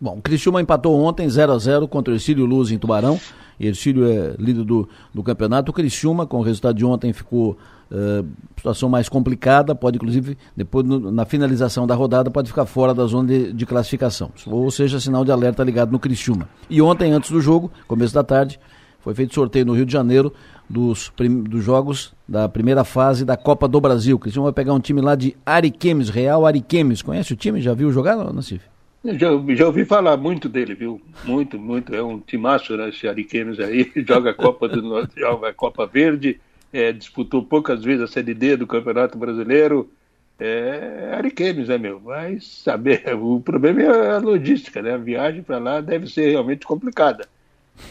Bom, 0.00 0.18
Criciúma 0.18 0.62
empatou 0.62 0.98
ontem 0.98 1.28
0 1.28 1.52
a 1.52 1.58
0 1.58 1.86
contra 1.86 2.12
o 2.12 2.16
Ercílio 2.16 2.46
Luz 2.46 2.70
em 2.70 2.78
Tubarão. 2.78 3.20
Ercílio 3.60 4.06
é 4.06 4.34
líder 4.38 4.64
do, 4.64 4.88
do 5.12 5.22
campeonato. 5.22 5.70
O 5.70 5.74
Criciúma, 5.74 6.26
com 6.26 6.38
o 6.38 6.42
resultado 6.42 6.74
de 6.74 6.86
ontem, 6.86 7.12
ficou 7.12 7.58
uh, 7.90 8.26
situação 8.56 8.88
mais 8.88 9.10
complicada. 9.10 9.74
Pode, 9.74 9.96
inclusive, 9.96 10.38
depois 10.56 10.86
no, 10.86 11.10
na 11.12 11.26
finalização 11.26 11.86
da 11.86 11.94
rodada, 11.94 12.30
pode 12.30 12.48
ficar 12.48 12.64
fora 12.64 12.94
da 12.94 13.04
zona 13.04 13.28
de, 13.28 13.52
de, 13.52 13.66
classificação. 13.66 14.30
Ou 14.46 14.70
seja, 14.70 14.98
sinal 14.98 15.22
de 15.22 15.32
alerta 15.32 15.62
ligado 15.62 15.92
no 15.92 15.98
Criciúma. 15.98 16.48
E 16.70 16.80
ontem, 16.80 17.12
antes 17.12 17.30
do 17.30 17.40
jogo, 17.42 17.70
começo 17.86 18.14
da 18.14 18.24
tarde, 18.24 18.58
foi 19.00 19.12
feito 19.12 19.34
sorteio 19.34 19.66
no 19.66 19.74
Rio 19.74 19.84
de 19.84 19.92
Janeiro 19.92 20.32
dos, 20.66 21.12
dos 21.46 21.62
jogos 21.62 22.14
da 22.26 22.48
primeira 22.48 22.84
fase 22.84 23.22
da 23.22 23.36
Copa 23.36 23.68
do 23.68 23.78
Brasil. 23.78 24.16
O 24.16 24.18
Cristiano 24.18 24.44
vai 24.44 24.52
pegar 24.54 24.72
um 24.72 24.80
time 24.80 25.02
lá 25.02 25.14
de 25.14 25.36
Ariquemes, 25.44 26.08
Real 26.08 26.46
Ariquemes. 26.46 27.02
Conhece 27.02 27.34
o 27.34 27.36
time? 27.36 27.60
Já 27.60 27.74
viu 27.74 27.92
jogar, 27.92 28.16
Nassif? 28.32 28.62
Já, 29.04 29.28
já 29.56 29.66
ouvi 29.66 29.84
falar 29.84 30.16
muito 30.18 30.48
dele, 30.48 30.74
viu? 30.74 31.00
Muito, 31.24 31.58
muito. 31.58 31.94
É 31.94 32.02
um 32.02 32.20
timaço, 32.20 32.76
né? 32.76 32.90
Esse 32.90 33.08
Ariquemes 33.08 33.58
aí. 33.58 33.90
Joga 34.06 34.30
a 34.30 34.34
Copa 34.34 34.68
do 34.68 34.82
Norte, 34.82 35.18
joga 35.18 35.48
a 35.48 35.54
Copa 35.54 35.86
Verde, 35.86 36.38
é, 36.72 36.92
disputou 36.92 37.42
poucas 37.42 37.82
vezes 37.82 38.02
a 38.02 38.06
Série 38.06 38.34
D 38.34 38.56
do 38.56 38.66
Campeonato 38.66 39.16
Brasileiro. 39.16 39.90
É 40.38 41.14
Ariquemes, 41.16 41.68
né, 41.68 41.78
meu? 41.78 42.00
Mas 42.00 42.46
saber, 42.46 43.02
o 43.16 43.40
problema 43.40 43.82
é 43.82 44.10
a 44.12 44.18
logística, 44.18 44.82
né? 44.82 44.94
A 44.94 44.98
viagem 44.98 45.42
para 45.42 45.58
lá 45.58 45.80
deve 45.80 46.06
ser 46.06 46.30
realmente 46.30 46.66
complicada. 46.66 47.26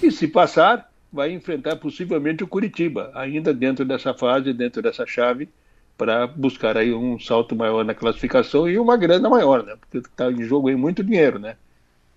E 0.02 0.12
se 0.12 0.28
passar, 0.28 0.92
vai 1.12 1.32
enfrentar 1.32 1.76
possivelmente 1.78 2.44
o 2.44 2.48
Curitiba, 2.48 3.12
ainda 3.16 3.52
dentro 3.54 3.84
dessa 3.84 4.14
fase, 4.14 4.54
dentro 4.54 4.82
dessa 4.82 5.06
chave, 5.08 5.50
para 6.00 6.26
buscar 6.26 6.78
aí 6.78 6.94
um 6.94 7.20
salto 7.20 7.54
maior 7.54 7.84
na 7.84 7.94
classificação 7.94 8.70
e 8.70 8.80
uma 8.80 8.96
grana 8.96 9.30
maior, 9.30 9.66
né? 9.66 9.76
Porque 9.78 9.98
está 9.98 10.32
em 10.32 10.44
jogo 10.44 10.70
aí 10.70 10.76
muito 10.78 11.04
dinheiro, 11.04 11.38
né? 11.38 11.58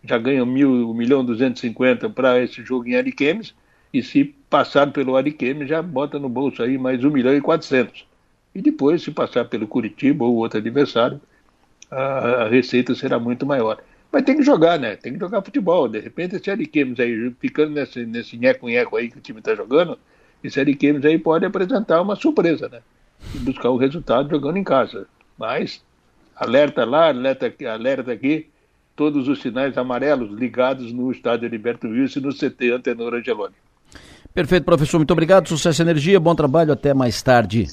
Já 0.05 0.19
ganha 0.19 0.47
mil, 0.47 0.89
um 0.89 0.95
milhão 0.95 1.25
duzentos 1.25 1.65
e 1.65 1.67
cinquenta 1.67 2.09
para 2.09 2.41
esse 2.41 2.63
jogo 2.65 2.87
em 2.87 2.95
Ariquemes 2.95 3.53
e 3.93 4.01
se 4.01 4.25
passar 4.49 4.93
pelo 4.93 5.17
Ariquemes 5.17 5.69
já 5.69 5.83
bota 5.83 6.17
no 6.17 6.29
bolso 6.29 6.63
aí 6.63 6.79
mais 6.79 7.03
um 7.03 7.11
milhão 7.11 7.35
e 7.35 7.41
quatrocentos. 7.41 8.07
E 8.55 8.63
depois, 8.63 9.03
se 9.03 9.11
passar 9.11 9.47
pelo 9.47 9.67
Curitiba 9.67 10.25
ou 10.25 10.37
outro 10.37 10.59
adversário, 10.59 11.21
a, 11.91 12.45
a 12.45 12.49
receita 12.49 12.95
será 12.95 13.19
muito 13.19 13.45
maior. 13.45 13.83
Mas 14.13 14.23
tem 14.23 14.37
que 14.37 14.45
jogar, 14.45 14.79
né? 14.79 14.95
Tem 14.95 15.13
que 15.13 15.19
jogar 15.19 15.43
futebol. 15.43 15.89
De 15.89 15.99
repente, 15.99 16.37
esse 16.37 16.49
Ariquemes 16.49 17.01
aí, 17.01 17.33
ficando 17.41 17.73
nesse, 17.73 18.07
nesse 18.07 18.37
nheco-nheco 18.37 18.97
aí 18.97 19.11
que 19.11 19.19
o 19.19 19.21
time 19.21 19.41
está 19.41 19.57
jogando, 19.57 19.99
esse 20.45 20.61
Ariquemes 20.61 21.05
aí 21.05 21.19
pode 21.19 21.45
apresentar 21.45 22.01
uma 22.01 22.15
surpresa, 22.15 22.69
né? 22.69 22.81
E 23.35 23.39
buscar 23.39 23.71
o 23.71 23.77
resultado 23.77 24.31
jogando 24.31 24.57
em 24.57 24.65
casa. 24.65 25.07
Mas, 25.39 25.83
alerta 26.37 26.85
lá, 26.85 27.09
alerta 27.09 27.47
aqui, 27.47 27.67
alerta 27.67 28.13
aqui 28.13 28.49
todos 28.95 29.29
os 29.29 29.41
sinais 29.41 29.77
amarelos 29.79 30.31
ligados 30.39 30.93
no 30.93 31.11
estádio 31.11 31.47
Heriberto 31.47 31.89
Wilson 31.89 32.21
e 32.21 32.23
no 32.23 32.35
CT 32.35 32.73
Antenor 32.73 33.15
Angeloni. 33.15 33.55
Perfeito, 34.35 34.65
professor. 34.65 34.99
Muito 34.99 35.13
obrigado. 35.13 35.49
Sucesso 35.49 35.83
e 35.83 35.85
energia. 35.85 36.19
Bom 36.19 36.35
trabalho. 36.35 36.73
Até 36.73 36.95
mais 36.95 37.23
tarde. 37.23 37.69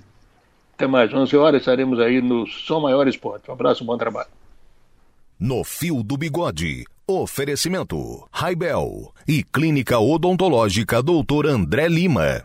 Até 0.73 0.87
mais. 0.87 1.13
11 1.13 1.37
horas 1.37 1.61
estaremos 1.61 1.99
aí 1.99 2.21
no 2.21 2.45
Som 2.47 2.81
Maior 2.81 3.07
Esporte. 3.07 3.49
Um 3.49 3.53
abraço, 3.53 3.83
bom 3.83 3.97
trabalho. 3.97 4.29
No 5.39 5.63
Fio 5.63 6.03
do 6.03 6.17
Bigode. 6.17 6.85
Oferecimento: 7.07 8.27
Raibel 8.31 9.13
e 9.27 9.43
Clínica 9.43 9.99
Odontológica 9.99 11.01
Doutor 11.01 11.47
André 11.47 11.87
Lima. 11.87 12.43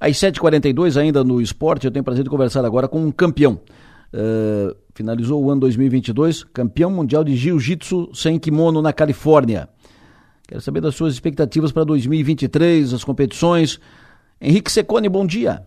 Às 0.00 0.16
7h42, 0.16 1.00
ainda 1.00 1.24
no 1.24 1.40
esporte, 1.40 1.86
eu 1.86 1.90
tenho 1.90 2.02
o 2.02 2.04
prazer 2.04 2.24
de 2.24 2.30
conversar 2.30 2.64
agora 2.64 2.86
com 2.88 3.00
um 3.00 3.10
campeão. 3.10 3.60
Uh, 4.12 4.76
finalizou 4.94 5.42
o 5.42 5.50
ano 5.50 5.60
2022, 5.62 6.44
campeão 6.44 6.90
mundial 6.90 7.24
de 7.24 7.34
jiu-jitsu 7.34 8.10
sem 8.14 8.38
kimono 8.38 8.80
na 8.80 8.92
Califórnia. 8.92 9.68
Quero 10.46 10.60
saber 10.60 10.80
das 10.80 10.94
suas 10.94 11.12
expectativas 11.12 11.72
para 11.72 11.84
2023, 11.84 12.94
as 12.94 13.02
competições. 13.02 13.80
Henrique 14.40 14.70
Secone, 14.70 15.08
bom 15.08 15.26
dia. 15.26 15.62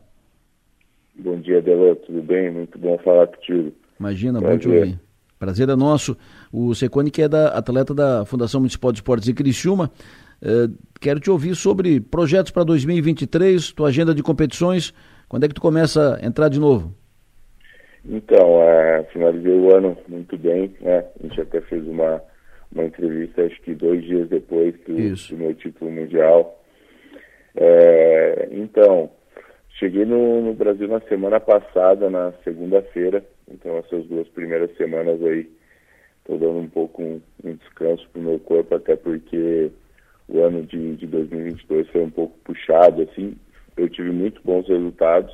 Bom 1.16 1.38
dia, 1.40 1.62
Delô, 1.62 1.96
tudo 1.96 2.22
bem? 2.22 2.50
Muito 2.50 2.80
bom 2.80 2.98
falar 3.00 3.28
contigo. 3.28 3.74
Imagina, 4.00 4.40
Prazer. 4.40 4.58
bom 4.58 4.62
te 4.62 4.70
ouvir. 4.70 5.00
Prazer 5.38 5.70
é 5.70 5.76
nosso. 5.76 6.18
O 6.52 6.74
Secone, 6.74 7.12
que 7.12 7.22
é 7.22 7.28
da 7.28 7.50
atleta 7.50 7.94
da 7.94 8.26
Fundação 8.26 8.62
Municipal 8.62 8.92
de 8.92 9.00
Esportes 9.00 9.26
de 9.26 9.34
Criciúma, 9.34 9.92
eh, 10.42 10.68
quero 11.00 11.20
te 11.20 11.30
ouvir 11.30 11.56
sobre 11.56 12.00
projetos 12.00 12.52
para 12.52 12.64
2023, 12.64 13.72
tua 13.72 13.90
agenda 13.90 14.14
de 14.14 14.24
competições. 14.24 14.94
Quando 15.28 15.44
é 15.44 15.48
que 15.48 15.54
tu 15.54 15.62
começa 15.62 16.20
a 16.22 16.26
entrar 16.26 16.50
de 16.50 16.60
novo? 16.60 16.94
Então, 18.06 18.62
é, 18.64 19.04
finalizei 19.12 19.54
o 19.54 19.76
ano 19.76 19.98
muito 20.08 20.38
bem, 20.38 20.74
né? 20.82 21.06
A 21.20 21.24
gente 21.24 21.42
até 21.42 21.62
fez 21.62 21.86
uma, 21.86 22.22
uma 22.72 22.86
entrevista, 22.86 23.44
acho 23.44 23.62
que 23.62 23.76
dois 23.76 24.04
dias 24.04 24.30
depois 24.30 24.74
do, 24.88 24.96
do 24.96 25.38
meu 25.38 25.54
título 25.54 25.92
mundial. 25.92 26.64
É, 27.56 28.48
então, 28.52 29.12
cheguei 29.78 30.06
no, 30.06 30.42
no, 30.42 30.54
Brasil 30.54 30.88
na 30.88 31.02
semana 31.02 31.40
passada, 31.40 32.10
na 32.10 32.34
segunda-feira. 32.44 33.24
Então, 33.52 33.78
essas 33.78 34.06
duas 34.06 34.28
primeiras 34.30 34.76
semanas 34.78 35.22
aí, 35.22 35.50
estou 36.20 36.38
dando 36.38 36.60
um 36.60 36.70
pouco 36.70 37.04
um, 37.04 37.22
um 37.44 37.56
descanso 37.56 38.08
para 38.12 38.22
o 38.22 38.24
meu 38.24 38.40
corpo, 38.40 38.76
até 38.76 38.96
porque 38.96 39.72
o 40.30 40.44
ano 40.44 40.64
de, 40.64 40.96
de 40.96 41.08
2022 41.08 41.90
foi 41.90 42.04
um 42.04 42.10
pouco 42.10 42.38
puxado, 42.44 43.02
assim. 43.02 43.36
Eu 43.76 43.90
tive 43.90 44.12
muito 44.12 44.42
bons 44.44 44.68
resultados. 44.68 45.34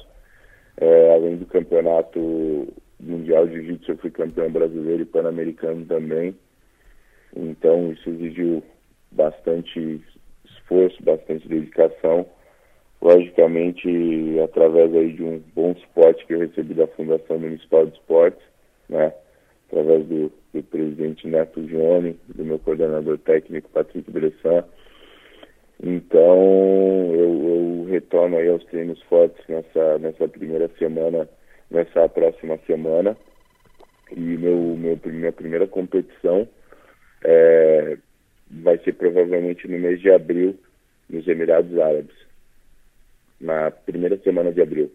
É, 0.77 1.13
além 1.13 1.37
do 1.37 1.45
campeonato 1.45 2.73
mundial 2.99 3.47
de 3.47 3.55
jiu-jitsu, 3.55 3.91
eu 3.91 3.97
fui 3.97 4.11
campeão 4.11 4.49
brasileiro 4.49 5.03
e 5.03 5.05
pan-americano 5.05 5.85
também. 5.85 6.35
Então, 7.35 7.91
isso 7.91 8.09
exigiu 8.09 8.63
bastante 9.11 10.01
esforço, 10.45 11.03
bastante 11.03 11.47
dedicação. 11.47 12.25
Logicamente, 13.01 13.89
através 14.43 14.93
aí 14.95 15.13
de 15.13 15.23
um 15.23 15.41
bom 15.53 15.75
suporte 15.75 16.25
que 16.25 16.33
eu 16.33 16.39
recebi 16.39 16.73
da 16.73 16.87
Fundação 16.87 17.37
Municipal 17.37 17.85
de 17.85 17.97
Esportes, 17.97 18.43
né? 18.89 19.13
através 19.67 20.05
do, 20.07 20.31
do 20.53 20.63
presidente 20.63 21.27
Neto 21.27 21.67
Gione, 21.67 22.17
do 22.29 22.45
meu 22.45 22.59
coordenador 22.59 23.17
técnico 23.19 23.69
Patrick 23.69 24.09
Bressan, 24.09 24.63
então, 25.87 27.13
eu, 27.13 27.83
eu, 27.83 27.87
retorno 27.91 28.37
aí 28.37 28.49
aos 28.49 28.65
treinos 28.65 28.99
fortes 29.03 29.45
nessa, 29.47 29.99
nessa 29.99 30.27
primeira 30.27 30.67
semana, 30.79 31.29
nessa 31.69 32.09
próxima 32.09 32.57
semana. 32.65 33.15
E 34.11 34.19
meu, 34.19 34.57
meu, 34.75 34.99
minha 35.05 35.31
primeira 35.31 35.67
competição 35.67 36.47
é, 37.23 37.97
vai 38.49 38.79
ser 38.79 38.93
provavelmente 38.93 39.67
no 39.67 39.77
mês 39.77 40.01
de 40.01 40.09
abril, 40.09 40.59
nos 41.07 41.27
Emirados 41.27 41.77
Árabes. 41.77 42.15
Na 43.39 43.69
primeira 43.69 44.17
semana 44.23 44.51
de 44.51 44.63
abril. 44.63 44.91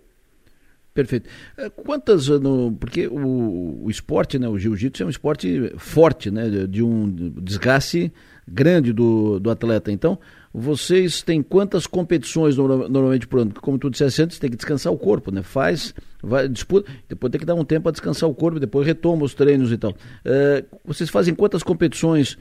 Perfeito. 0.92 1.30
É, 1.56 1.70
quantas, 1.70 2.26
no, 2.28 2.72
porque 2.72 3.06
o, 3.06 3.84
o 3.84 3.90
esporte, 3.90 4.40
né, 4.40 4.48
o 4.48 4.58
jiu-jitsu 4.58 5.04
é 5.04 5.06
um 5.06 5.10
esporte 5.10 5.72
forte, 5.78 6.32
né, 6.32 6.48
de 6.68 6.82
um 6.82 7.08
desgaste 7.08 8.12
grande 8.50 8.92
do, 8.92 9.38
do 9.38 9.50
atleta. 9.50 9.92
Então, 9.92 10.18
vocês 10.52 11.22
têm 11.22 11.42
quantas 11.42 11.86
competições 11.86 12.56
normalmente 12.56 13.28
por 13.28 13.40
ano? 13.40 13.54
Como 13.60 13.78
tu 13.78 13.88
disseste 13.88 14.22
antes, 14.22 14.38
tem 14.38 14.50
que 14.50 14.56
descansar 14.56 14.92
o 14.92 14.98
corpo, 14.98 15.30
né? 15.30 15.42
Faz, 15.42 15.94
vai, 16.22 16.48
disputa, 16.48 16.90
depois 17.08 17.30
tem 17.30 17.38
que 17.38 17.46
dar 17.46 17.54
um 17.54 17.64
tempo 17.64 17.84
para 17.84 17.92
descansar 17.92 18.28
o 18.28 18.34
corpo, 18.34 18.58
depois 18.58 18.86
retoma 18.86 19.24
os 19.24 19.34
treinos 19.34 19.70
e 19.72 19.78
tal. 19.78 19.94
É, 20.24 20.64
vocês 20.84 21.08
fazem 21.08 21.34
quantas 21.34 21.62
competições 21.62 22.36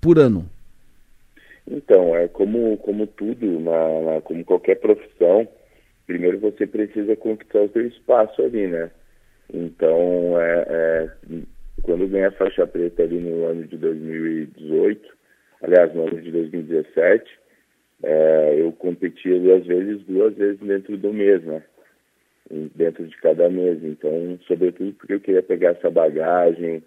por 0.00 0.18
ano? 0.18 0.48
Então, 1.66 2.14
é 2.14 2.28
como, 2.28 2.76
como 2.78 3.06
tudo, 3.06 3.60
na, 3.60 4.14
na, 4.14 4.20
como 4.20 4.44
qualquer 4.44 4.76
profissão, 4.76 5.46
primeiro 6.06 6.38
você 6.38 6.66
precisa 6.66 7.14
conquistar 7.16 7.62
o 7.62 7.68
seu 7.70 7.86
espaço 7.86 8.42
ali, 8.42 8.66
né? 8.66 8.90
Então, 9.52 10.40
é, 10.40 10.66
é, 10.68 11.10
quando 11.82 12.02
eu 12.02 12.08
ganhei 12.08 12.26
a 12.26 12.32
faixa 12.32 12.66
preta 12.66 13.02
ali 13.02 13.18
no 13.18 13.46
ano 13.46 13.66
de 13.66 13.76
2018, 13.76 15.19
aliás, 15.62 15.94
no 15.94 16.06
ano 16.06 16.20
de 16.20 16.30
2017, 16.30 17.40
é, 18.02 18.56
eu 18.58 18.72
competia 18.72 19.38
duas 19.38 19.66
vezes, 19.66 20.02
duas 20.06 20.34
vezes 20.34 20.60
dentro 20.60 20.96
do 20.96 21.12
mês, 21.12 21.42
né? 21.44 21.62
Dentro 22.74 23.06
de 23.06 23.16
cada 23.18 23.48
mês. 23.48 23.82
Então, 23.84 24.38
sobretudo 24.46 24.92
porque 24.94 25.14
eu 25.14 25.20
queria 25.20 25.42
pegar 25.42 25.70
essa 25.70 25.90
bagagem, 25.90 26.82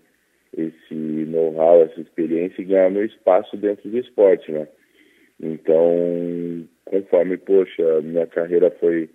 esse 0.55 0.93
know-how, 0.93 1.83
essa 1.83 2.01
experiência 2.01 2.61
e 2.61 2.65
ganhar 2.65 2.89
meu 2.89 3.05
espaço 3.05 3.55
dentro 3.57 3.89
do 3.89 3.97
esporte, 3.97 4.51
né? 4.51 4.67
Então, 5.39 6.67
conforme, 6.85 7.37
poxa, 7.37 8.01
minha 8.01 8.27
carreira 8.27 8.71
foi, 8.79 9.09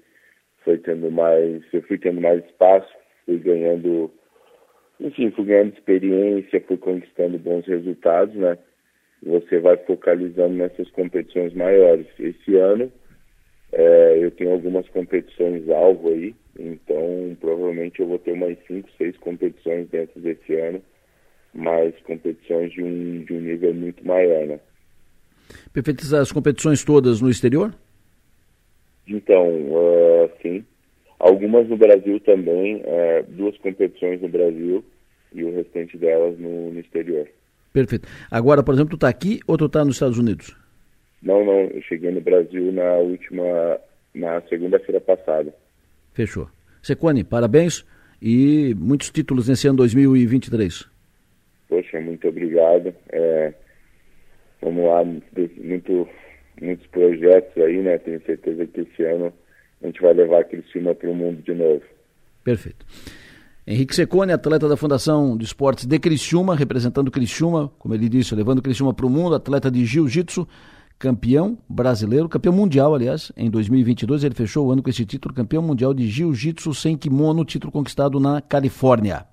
foi 0.64 0.78
tendo 0.78 1.10
mais, 1.10 1.62
eu 1.72 1.82
fui 1.82 1.98
tendo 1.98 2.20
mais 2.20 2.44
espaço, 2.44 2.92
fui 3.24 3.38
ganhando, 3.38 4.10
enfim, 5.00 5.30
fui 5.30 5.44
ganhando 5.44 5.74
experiência, 5.74 6.60
fui 6.66 6.76
conquistando 6.76 7.38
bons 7.38 7.66
resultados, 7.66 8.34
né? 8.34 8.58
Você 9.22 9.58
vai 9.58 9.76
focalizando 9.78 10.54
nessas 10.54 10.88
competições 10.90 11.52
maiores. 11.54 12.06
Esse 12.18 12.56
ano 12.56 12.92
é, 13.72 14.18
eu 14.20 14.30
tenho 14.30 14.52
algumas 14.52 14.88
competições 14.88 15.68
alvo 15.68 16.08
aí, 16.08 16.34
então 16.58 17.36
provavelmente 17.40 18.00
eu 18.00 18.06
vou 18.06 18.18
ter 18.18 18.32
umas 18.32 18.56
5, 18.66 18.88
6 18.96 19.16
competições 19.18 19.88
dentro 19.88 20.20
desse 20.20 20.54
ano, 20.54 20.82
mas 21.54 21.94
competições 22.02 22.72
de 22.72 22.82
um, 22.82 23.24
de 23.24 23.34
um 23.34 23.40
nível 23.40 23.74
muito 23.74 24.06
maior, 24.06 24.46
né? 24.46 24.60
Perfeito. 25.72 26.14
As 26.14 26.32
competições 26.32 26.84
todas 26.84 27.20
no 27.20 27.30
exterior? 27.30 27.74
Então, 29.06 29.46
uh, 29.46 30.30
sim. 30.42 30.64
Algumas 31.18 31.68
no 31.68 31.76
Brasil 31.76 32.20
também, 32.20 32.76
uh, 32.76 33.24
duas 33.28 33.56
competições 33.58 34.20
no 34.20 34.28
Brasil 34.28 34.84
e 35.32 35.42
o 35.42 35.54
restante 35.54 35.96
delas 35.96 36.38
no, 36.38 36.70
no 36.72 36.80
exterior. 36.80 37.28
Perfeito. 37.78 38.08
Agora, 38.28 38.60
por 38.60 38.74
exemplo, 38.74 38.90
tu 38.90 38.96
está 38.96 39.08
aqui 39.08 39.38
ou 39.46 39.56
tu 39.56 39.66
está 39.66 39.84
nos 39.84 39.94
Estados 39.94 40.18
Unidos? 40.18 40.56
Não, 41.22 41.44
não. 41.44 41.60
Eu 41.60 41.80
cheguei 41.82 42.10
no 42.10 42.20
Brasil 42.20 42.72
na 42.72 42.96
última, 42.96 43.44
na 44.12 44.40
segunda-feira 44.48 45.00
passada. 45.00 45.54
Fechou. 46.12 46.48
Secone, 46.82 47.22
parabéns 47.22 47.86
e 48.20 48.74
muitos 48.76 49.10
títulos 49.10 49.48
nesse 49.48 49.68
ano 49.68 49.76
2023. 49.76 50.88
Poxa, 51.68 52.00
muito 52.00 52.26
obrigado. 52.26 52.92
É, 53.10 53.54
vamos 54.60 54.84
lá, 54.84 55.04
muito, 55.04 56.08
muitos 56.60 56.86
projetos 56.88 57.62
aí, 57.62 57.80
né? 57.80 57.96
Tenho 57.98 58.20
certeza 58.22 58.66
que 58.66 58.80
esse 58.80 59.04
ano 59.04 59.32
a 59.80 59.86
gente 59.86 60.02
vai 60.02 60.14
levar 60.14 60.40
aquele 60.40 60.64
cima 60.72 60.96
para 60.96 61.08
o 61.08 61.14
mundo 61.14 61.40
de 61.42 61.54
novo. 61.54 61.82
Perfeito. 62.42 62.84
Henrique 63.70 63.94
Secone, 63.94 64.32
atleta 64.32 64.66
da 64.66 64.78
Fundação 64.78 65.36
de 65.36 65.44
Esportes 65.44 65.84
de 65.84 65.98
Criciúma, 65.98 66.56
representando 66.56 67.10
Criciúma, 67.10 67.70
como 67.78 67.92
ele 67.92 68.08
disse, 68.08 68.34
levando 68.34 68.62
Criciúma 68.62 68.94
para 68.94 69.04
o 69.04 69.10
mundo, 69.10 69.34
atleta 69.34 69.70
de 69.70 69.84
jiu-jitsu, 69.84 70.48
campeão 70.98 71.58
brasileiro, 71.68 72.30
campeão 72.30 72.54
mundial, 72.54 72.94
aliás, 72.94 73.30
em 73.36 73.50
2022 73.50 74.24
ele 74.24 74.34
fechou 74.34 74.66
o 74.66 74.72
ano 74.72 74.82
com 74.82 74.88
esse 74.88 75.04
título, 75.04 75.34
campeão 75.34 75.60
mundial 75.60 75.92
de 75.92 76.08
jiu-jitsu 76.08 76.72
sem 76.72 76.96
kimono, 76.96 77.44
título 77.44 77.70
conquistado 77.70 78.18
na 78.18 78.40
Califórnia. 78.40 79.26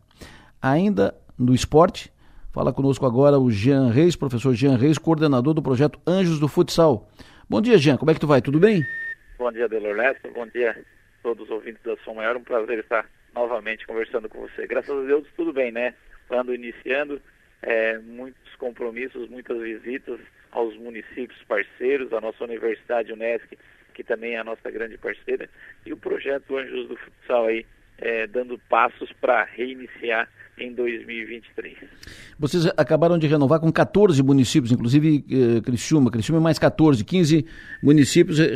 Ainda 0.62 1.16
no 1.40 1.56
esporte, 1.56 2.12
fala 2.52 2.74
conosco 2.74 3.06
agora 3.06 3.40
o 3.40 3.50
Jean 3.50 3.90
Reis, 3.90 4.18
professor 4.18 4.54
Jean 4.54 4.76
Reis, 4.76 4.98
coordenador 4.98 5.54
do 5.54 5.64
projeto 5.64 5.98
Anjos 6.06 6.42
do 6.42 6.50
Futsal. 6.50 7.10
Bom 7.50 7.62
dia, 7.62 7.78
Jean, 7.78 7.96
como 7.96 8.12
é 8.12 8.14
que 8.14 8.20
tu 8.20 8.28
vai? 8.28 8.42
Tudo 8.42 8.60
bem? 8.60 8.84
Bom 9.40 9.50
dia, 9.54 9.70
Delor 9.70 9.96
Lessa, 9.96 10.28
bom 10.36 10.46
dia 10.48 10.72
a 10.72 11.24
todos 11.24 11.46
os 11.46 11.50
ouvintes 11.50 11.82
da 11.86 11.96
Som 12.04 12.16
Maior, 12.16 12.36
um 12.36 12.44
prazer 12.44 12.80
estar 12.80 13.06
novamente 13.36 13.86
conversando 13.86 14.30
com 14.30 14.40
você. 14.40 14.66
Graças 14.66 14.98
a 14.98 15.06
Deus 15.06 15.28
tudo 15.36 15.52
bem, 15.52 15.72
né? 15.72 15.94
Quando 16.28 16.56
iniciando, 16.56 17.22
é, 17.62 18.00
muitos 18.00 18.56
compromissos, 18.56 19.30
muitas 19.30 19.60
visitas 19.60 20.20
aos 20.52 20.76
municípios 20.78 21.42
parceiros, 21.44 22.14
a 22.14 22.22
nossa 22.22 22.44
Universidade 22.44 23.12
Unesc, 23.12 23.58
que 23.94 24.04
também 24.04 24.36
é 24.36 24.40
a 24.40 24.44
nossa 24.44 24.72
grande 24.72 24.98
parceira, 24.98 25.50
e 25.86 25.94
o 25.94 25.98
projeto 25.98 26.58
Anjos 26.58 26.88
do 26.88 26.96
Futsal 26.96 27.48
aí, 27.48 27.66
é, 27.98 28.26
dando 28.26 28.58
passos 28.70 29.12
para 29.14 29.44
reiniciar 29.44 30.30
em 30.60 30.74
2023. 30.74 31.76
Vocês 32.40 32.66
acabaram 32.78 33.18
de 33.18 33.28
renovar 33.28 33.60
com 33.60 33.72
14 33.72 34.22
municípios, 34.24 34.72
inclusive 34.72 35.26
eh, 35.30 35.62
Criciúma, 35.62 36.10
Criciúma 36.10 36.40
mais 36.40 36.58
14, 36.58 37.04
15 37.04 37.46
municípios 37.84 38.40
eh, 38.40 38.56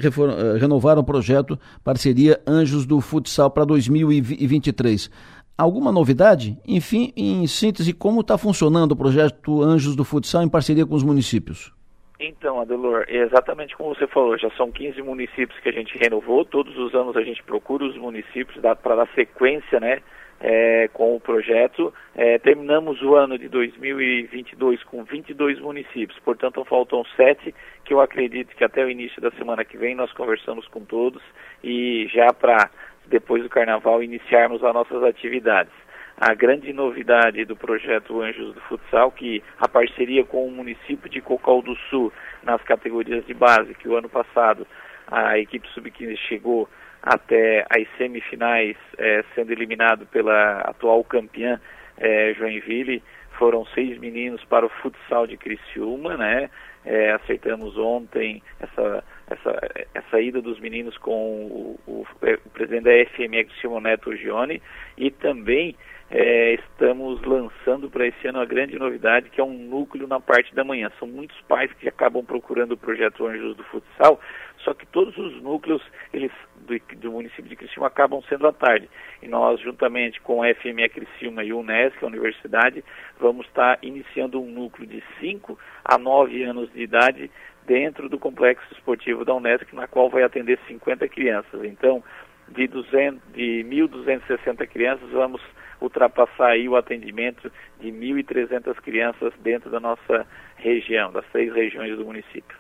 renovaram 0.60 1.02
o 1.02 1.06
projeto 1.06 1.60
Parceria 1.84 2.40
Anjos 2.48 2.86
do 2.86 3.02
Futsal 3.02 3.52
para 3.52 3.66
2023. 3.66 5.10
Alguma 5.58 5.92
novidade? 5.92 6.58
Enfim, 6.66 7.12
em 7.18 7.46
síntese, 7.46 7.92
como 7.94 8.22
está 8.22 8.38
funcionando 8.38 8.94
o 8.94 8.96
projeto 8.96 9.62
Anjos 9.62 9.96
do 9.96 10.06
Futsal 10.06 10.44
em 10.44 10.50
parceria 10.50 10.86
com 10.86 10.96
os 10.96 11.04
municípios? 11.04 11.74
Então, 12.20 12.60
Adelor, 12.60 13.06
é 13.08 13.18
exatamente 13.24 13.76
como 13.78 13.96
você 13.96 14.06
falou, 14.08 14.38
já 14.38 14.50
são 14.52 14.70
15 14.70 15.02
municípios 15.02 15.58
que 15.62 15.70
a 15.70 15.72
gente 15.72 15.98
renovou, 15.98 16.44
todos 16.44 16.78
os 16.78 16.94
anos 16.94 17.16
a 17.16 17.22
gente 17.22 17.42
procura 17.44 17.86
os 17.86 17.98
municípios 17.98 18.58
para 18.84 18.96
dar 18.96 19.08
sequência, 19.16 19.80
né, 19.80 20.02
é, 20.40 20.88
com 20.94 21.16
o 21.16 21.20
projeto. 21.20 21.94
É, 22.16 22.38
terminamos 22.40 23.02
o 23.02 23.16
ano 23.16 23.38
de 23.38 23.48
2022 23.50 24.84
com 24.84 25.04
22 25.04 25.60
municípios, 25.60 26.18
portanto 26.20 26.64
faltam 26.66 27.04
sete 27.16 27.54
que 27.84 27.94
eu 27.94 28.02
acredito 28.02 28.56
que 28.56 28.64
até 28.64 28.84
o 28.84 28.90
início 28.90 29.22
da 29.22 29.32
semana 29.32 29.66
que 29.66 29.78
vem 29.78 29.96
nós 29.96 30.12
conversamos 30.14 30.68
com 30.68 30.82
todos 30.82 31.22
e 31.64 32.08
já 32.14 32.32
para 32.34 32.70
depois 33.08 33.44
do 33.44 33.50
Carnaval 33.50 34.04
iniciarmos 34.04 34.64
as 34.64 34.74
nossas 34.74 35.04
atividades. 35.04 35.74
A 36.22 36.34
grande 36.34 36.74
novidade 36.74 37.46
do 37.46 37.56
projeto 37.56 38.22
Anjos 38.22 38.54
do 38.54 38.62
Futsal, 38.62 39.10
que 39.10 39.42
a 39.58 39.70
parceria 39.70 40.26
com 40.26 40.46
o 40.46 40.52
município 40.52 41.10
de 41.10 41.22
Cocal 41.22 41.62
do 41.62 41.76
Sul 41.90 42.12
nas 42.44 42.62
categorias 42.64 43.26
de 43.26 43.34
base, 43.34 43.74
que 43.74 43.88
o 43.88 43.96
ano 43.96 44.10
passado 44.10 44.68
a 45.08 45.40
equipe 45.40 45.68
sub-15 45.70 46.18
chegou 46.28 46.70
até 47.02 47.66
as 47.70 47.88
semifinais, 47.98 48.76
é, 48.98 49.24
sendo 49.36 49.52
eliminado 49.52 50.06
pela 50.08 50.62
atual 50.62 51.04
campeã 51.04 51.60
é, 51.98 52.34
Joinville. 52.34 53.04
Foram 53.38 53.66
seis 53.68 53.98
meninos 53.98 54.44
para 54.46 54.66
o 54.66 54.70
futsal 54.70 55.26
de 55.26 55.38
Criciúma, 55.38 56.18
né? 56.18 56.50
É, 56.86 57.12
aceitamos 57.12 57.78
ontem 57.78 58.42
essa, 58.60 59.04
essa, 59.30 59.86
essa 59.94 60.22
ida 60.22 60.42
dos 60.42 60.60
meninos 60.60 60.98
com 60.98 61.46
o, 61.46 61.80
o, 61.86 62.06
o 62.22 62.50
presidente 62.50 62.84
da 62.84 63.06
FMX, 63.12 63.54
Simon 63.62 63.82
Neto 63.82 64.16
Gione, 64.16 64.62
e 64.98 65.12
também 65.12 65.76
é, 66.12 66.56
estamos 66.56 67.22
lançando 67.22 67.90
para 67.90 68.08
esse 68.08 68.28
ano 68.28 68.40
a 68.40 68.46
grande 68.46 68.78
novidade, 68.80 69.30
que 69.30 69.40
é 69.40 69.44
um 69.44 69.54
núcleo 69.54 70.08
na 70.08 70.20
parte 70.20 70.54
da 70.56 70.64
manhã. 70.64 70.92
São 70.98 71.08
muitos 71.08 71.40
pais 71.42 71.72
que 71.74 71.88
acabam 71.88 72.26
procurando 72.26 72.72
o 72.72 72.78
projeto 72.78 73.28
Anjos 73.28 73.56
do 73.56 73.64
Futsal, 73.66 74.20
só 74.64 74.74
que 74.74 74.88
todos 74.88 75.16
os 75.18 75.42
núcleos 75.42 75.84
eles, 76.12 76.32
do, 76.70 76.98
do 76.98 77.12
município 77.12 77.50
de 77.50 77.56
Criciúma 77.56 77.88
acabam 77.88 78.22
sendo 78.30 78.48
à 78.48 78.54
tarde. 78.54 78.90
E 79.22 79.28
nós, 79.28 79.60
juntamente 79.60 80.22
com 80.22 80.44
a 80.44 80.54
FME 80.54 80.88
Criciúma 80.90 81.44
e 81.44 81.52
o 81.52 81.60
Unesc, 81.60 82.02
a 82.04 82.08
universidade, 82.08 82.84
vamos 83.20 83.48
estar 83.48 83.80
iniciando 83.82 84.40
um 84.40 84.50
núcleo 84.50 84.88
de 84.88 85.04
5 85.20 85.58
a 85.84 85.98
9 85.98 86.44
anos 86.44 86.72
de 86.72 86.82
idade 86.82 87.32
dentro 87.66 88.08
do 88.08 88.20
complexo 88.20 88.66
esportivo 88.74 89.26
da 89.26 89.34
Unesc, 89.34 89.74
na 89.76 89.88
qual 89.88 90.10
vai 90.10 90.24
atender 90.24 90.60
50 90.68 91.08
crianças. 91.08 91.64
Então, 91.64 92.04
de, 92.48 92.68
200, 92.68 93.22
de 93.34 93.66
1.260 93.68 94.68
crianças, 94.68 95.10
vamos 95.10 95.42
ultrapassar 95.82 96.50
aí 96.50 96.68
o 96.68 96.76
atendimento 96.76 97.52
de 97.80 97.92
1.300 97.92 98.76
crianças 98.82 99.34
dentro 99.42 99.70
da 99.70 99.80
nossa 99.80 100.28
região, 100.58 101.12
das 101.12 101.26
três 101.28 101.54
regiões 101.54 101.98
do 101.98 102.06
município. 102.06 102.59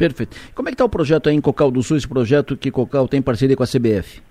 Perfeito. 0.00 0.34
Como 0.54 0.66
é 0.66 0.70
que 0.70 0.76
está 0.76 0.84
o 0.86 0.88
projeto 0.88 1.28
aí 1.28 1.34
em 1.34 1.42
Cocal 1.42 1.70
do 1.70 1.82
Sul, 1.82 1.98
esse 1.98 2.08
projeto 2.08 2.56
que 2.56 2.70
Cocal 2.70 3.06
tem 3.06 3.20
parceria 3.20 3.54
com 3.54 3.62
a 3.62 3.66
CBF? 3.66 4.22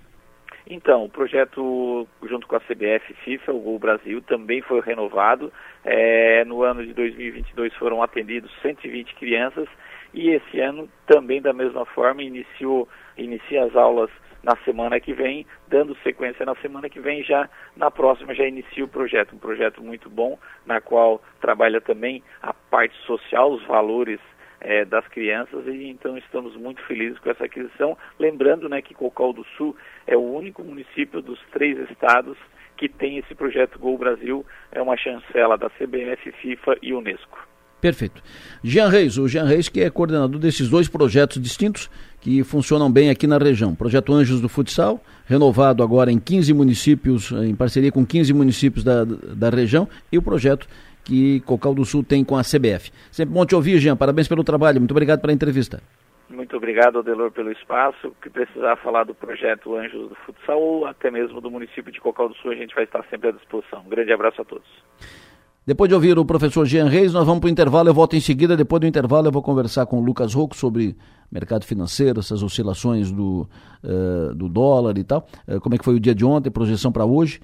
Então, 0.67 1.05
o 1.05 1.09
projeto 1.09 2.07
junto 2.23 2.47
com 2.47 2.55
a 2.55 2.59
CBF 2.59 3.13
FIFA, 3.23 3.51
o 3.51 3.59
Gol 3.59 3.77
Brasil, 3.77 4.19
também 4.23 4.63
foi 4.63 4.81
renovado. 4.81 5.53
É, 5.85 6.43
no 6.43 6.63
ano 6.63 6.83
de 6.83 6.91
2022 6.95 7.71
foram 7.75 8.01
atendidos 8.01 8.51
120 8.63 9.13
crianças 9.13 9.67
e 10.11 10.29
esse 10.29 10.59
ano 10.59 10.89
também 11.05 11.39
da 11.39 11.53
mesma 11.53 11.85
forma 11.85 12.23
iniciou 12.23 12.89
inicia 13.15 13.63
as 13.63 13.75
aulas 13.75 14.09
na 14.41 14.55
semana 14.65 14.99
que 14.99 15.13
vem, 15.13 15.45
dando 15.67 15.95
sequência 15.97 16.47
na 16.47 16.55
semana 16.55 16.89
que 16.89 16.99
vem, 16.99 17.23
já 17.23 17.47
na 17.77 17.91
próxima 17.91 18.33
já 18.33 18.47
inicia 18.47 18.85
o 18.85 18.87
projeto, 18.87 19.35
um 19.35 19.37
projeto 19.39 19.83
muito 19.83 20.09
bom, 20.09 20.39
na 20.65 20.81
qual 20.81 21.21
trabalha 21.39 21.79
também 21.79 22.23
a 22.41 22.53
parte 22.53 22.95
social, 23.05 23.51
os 23.51 23.63
valores 23.67 24.19
é, 24.61 24.85
das 24.85 25.07
crianças 25.07 25.65
e 25.67 25.87
então 25.87 26.17
estamos 26.17 26.55
muito 26.55 26.81
felizes 26.85 27.19
com 27.19 27.29
essa 27.29 27.45
aquisição. 27.45 27.97
Lembrando 28.19 28.67
né, 28.67 28.81
que 28.81 28.93
Cocal 28.93 29.33
do 29.33 29.45
Sul 29.57 29.75
é 30.05 30.15
o 30.15 30.21
único 30.21 30.63
município 30.63 31.21
dos 31.21 31.39
três 31.51 31.77
estados 31.89 32.37
que 32.77 32.87
tem 32.87 33.17
esse 33.17 33.35
projeto 33.35 33.77
Gol 33.77 33.97
Brasil, 33.97 34.45
é 34.71 34.81
uma 34.81 34.95
chancela 34.95 35.57
da 35.57 35.69
CBF, 35.69 36.31
FIFA 36.41 36.77
e 36.81 36.93
Unesco. 36.93 37.49
Perfeito. 37.81 38.21
Jean 38.63 38.89
Reis, 38.89 39.17
o 39.17 39.27
Jean 39.27 39.45
Reis 39.45 39.69
que 39.69 39.81
é 39.81 39.89
coordenador 39.89 40.39
desses 40.39 40.69
dois 40.69 40.87
projetos 40.87 41.41
distintos 41.41 41.89
que 42.21 42.43
funcionam 42.43 42.91
bem 42.91 43.09
aqui 43.09 43.25
na 43.25 43.37
região. 43.37 43.73
Projeto 43.73 44.13
Anjos 44.13 44.41
do 44.41 44.49
Futsal, 44.49 45.01
renovado 45.25 45.81
agora 45.81 46.11
em 46.11 46.19
15 46.19 46.53
municípios, 46.53 47.31
em 47.31 47.55
parceria 47.55 47.91
com 47.91 48.05
15 48.05 48.33
municípios 48.33 48.83
da, 48.83 49.05
da 49.05 49.49
região, 49.49 49.87
e 50.11 50.17
o 50.17 50.21
projeto 50.21 50.67
que 51.03 51.39
Cocal 51.41 51.73
do 51.73 51.85
Sul 51.85 52.03
tem 52.03 52.23
com 52.23 52.37
a 52.37 52.41
CBF. 52.41 52.91
Sempre 53.11 53.33
bom 53.33 53.45
te 53.45 53.55
ouvir, 53.55 53.79
Jean. 53.79 53.95
Parabéns 53.95 54.27
pelo 54.27 54.43
trabalho. 54.43 54.79
Muito 54.79 54.91
obrigado 54.91 55.21
pela 55.21 55.33
entrevista. 55.33 55.81
Muito 56.29 56.55
obrigado, 56.55 56.99
Adelor, 56.99 57.31
pelo 57.31 57.51
espaço. 57.51 58.13
Que 58.21 58.29
precisar 58.29 58.75
falar 58.77 59.03
do 59.03 59.15
projeto 59.15 59.75
Anjos 59.75 60.09
do 60.09 60.15
Futsal 60.25 60.61
ou 60.61 60.85
até 60.85 61.09
mesmo 61.09 61.41
do 61.41 61.49
município 61.49 61.91
de 61.91 61.99
Cocal 61.99 62.29
do 62.29 62.35
Sul, 62.35 62.51
a 62.51 62.55
gente 62.55 62.75
vai 62.75 62.83
estar 62.83 63.03
sempre 63.09 63.29
à 63.29 63.31
disposição. 63.31 63.81
Um 63.85 63.89
grande 63.89 64.13
abraço 64.13 64.41
a 64.41 64.45
todos. 64.45 64.67
Depois 65.65 65.87
de 65.87 65.93
ouvir 65.93 66.17
o 66.17 66.25
professor 66.25 66.65
Jean 66.65 66.87
Reis, 66.87 67.13
nós 67.13 67.25
vamos 67.25 67.41
para 67.41 67.47
o 67.47 67.51
intervalo. 67.51 67.89
Eu 67.89 67.93
volto 67.93 68.15
em 68.15 68.19
seguida. 68.19 68.57
Depois 68.57 68.79
do 68.79 68.87
intervalo, 68.87 69.27
eu 69.27 69.31
vou 69.31 69.41
conversar 69.43 69.85
com 69.85 69.99
o 69.99 70.03
Lucas 70.03 70.33
Rocco 70.33 70.55
sobre 70.55 70.95
mercado 71.31 71.63
financeiro, 71.63 72.19
essas 72.19 72.41
oscilações 72.41 73.11
do, 73.11 73.47
uh, 73.83 74.33
do 74.33 74.49
dólar 74.49 74.97
e 74.97 75.03
tal. 75.03 75.27
Uh, 75.47 75.59
como 75.59 75.75
é 75.75 75.77
que 75.77 75.85
foi 75.85 75.95
o 75.95 75.99
dia 75.99 76.15
de 76.15 76.25
ontem, 76.25 76.49
projeção 76.49 76.91
para 76.91 77.05
hoje. 77.05 77.39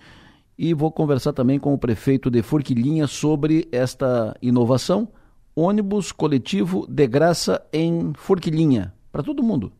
E 0.57 0.73
vou 0.73 0.91
conversar 0.91 1.33
também 1.33 1.59
com 1.59 1.73
o 1.73 1.77
prefeito 1.77 2.29
de 2.29 2.41
Forquilinha 2.41 3.07
sobre 3.07 3.67
esta 3.71 4.35
inovação. 4.41 5.07
Ônibus 5.55 6.11
coletivo 6.11 6.85
de 6.89 7.07
graça 7.07 7.61
em 7.71 8.13
Forquilinha. 8.15 8.93
Para 9.11 9.23
todo 9.23 9.43
mundo. 9.43 9.71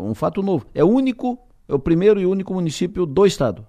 Um 0.00 0.14
fato 0.14 0.42
novo. 0.42 0.66
É 0.74 0.84
único, 0.84 1.38
é 1.68 1.74
o 1.74 1.78
primeiro 1.78 2.20
e 2.20 2.26
único 2.26 2.52
município 2.52 3.06
do 3.06 3.24
estado 3.24 3.66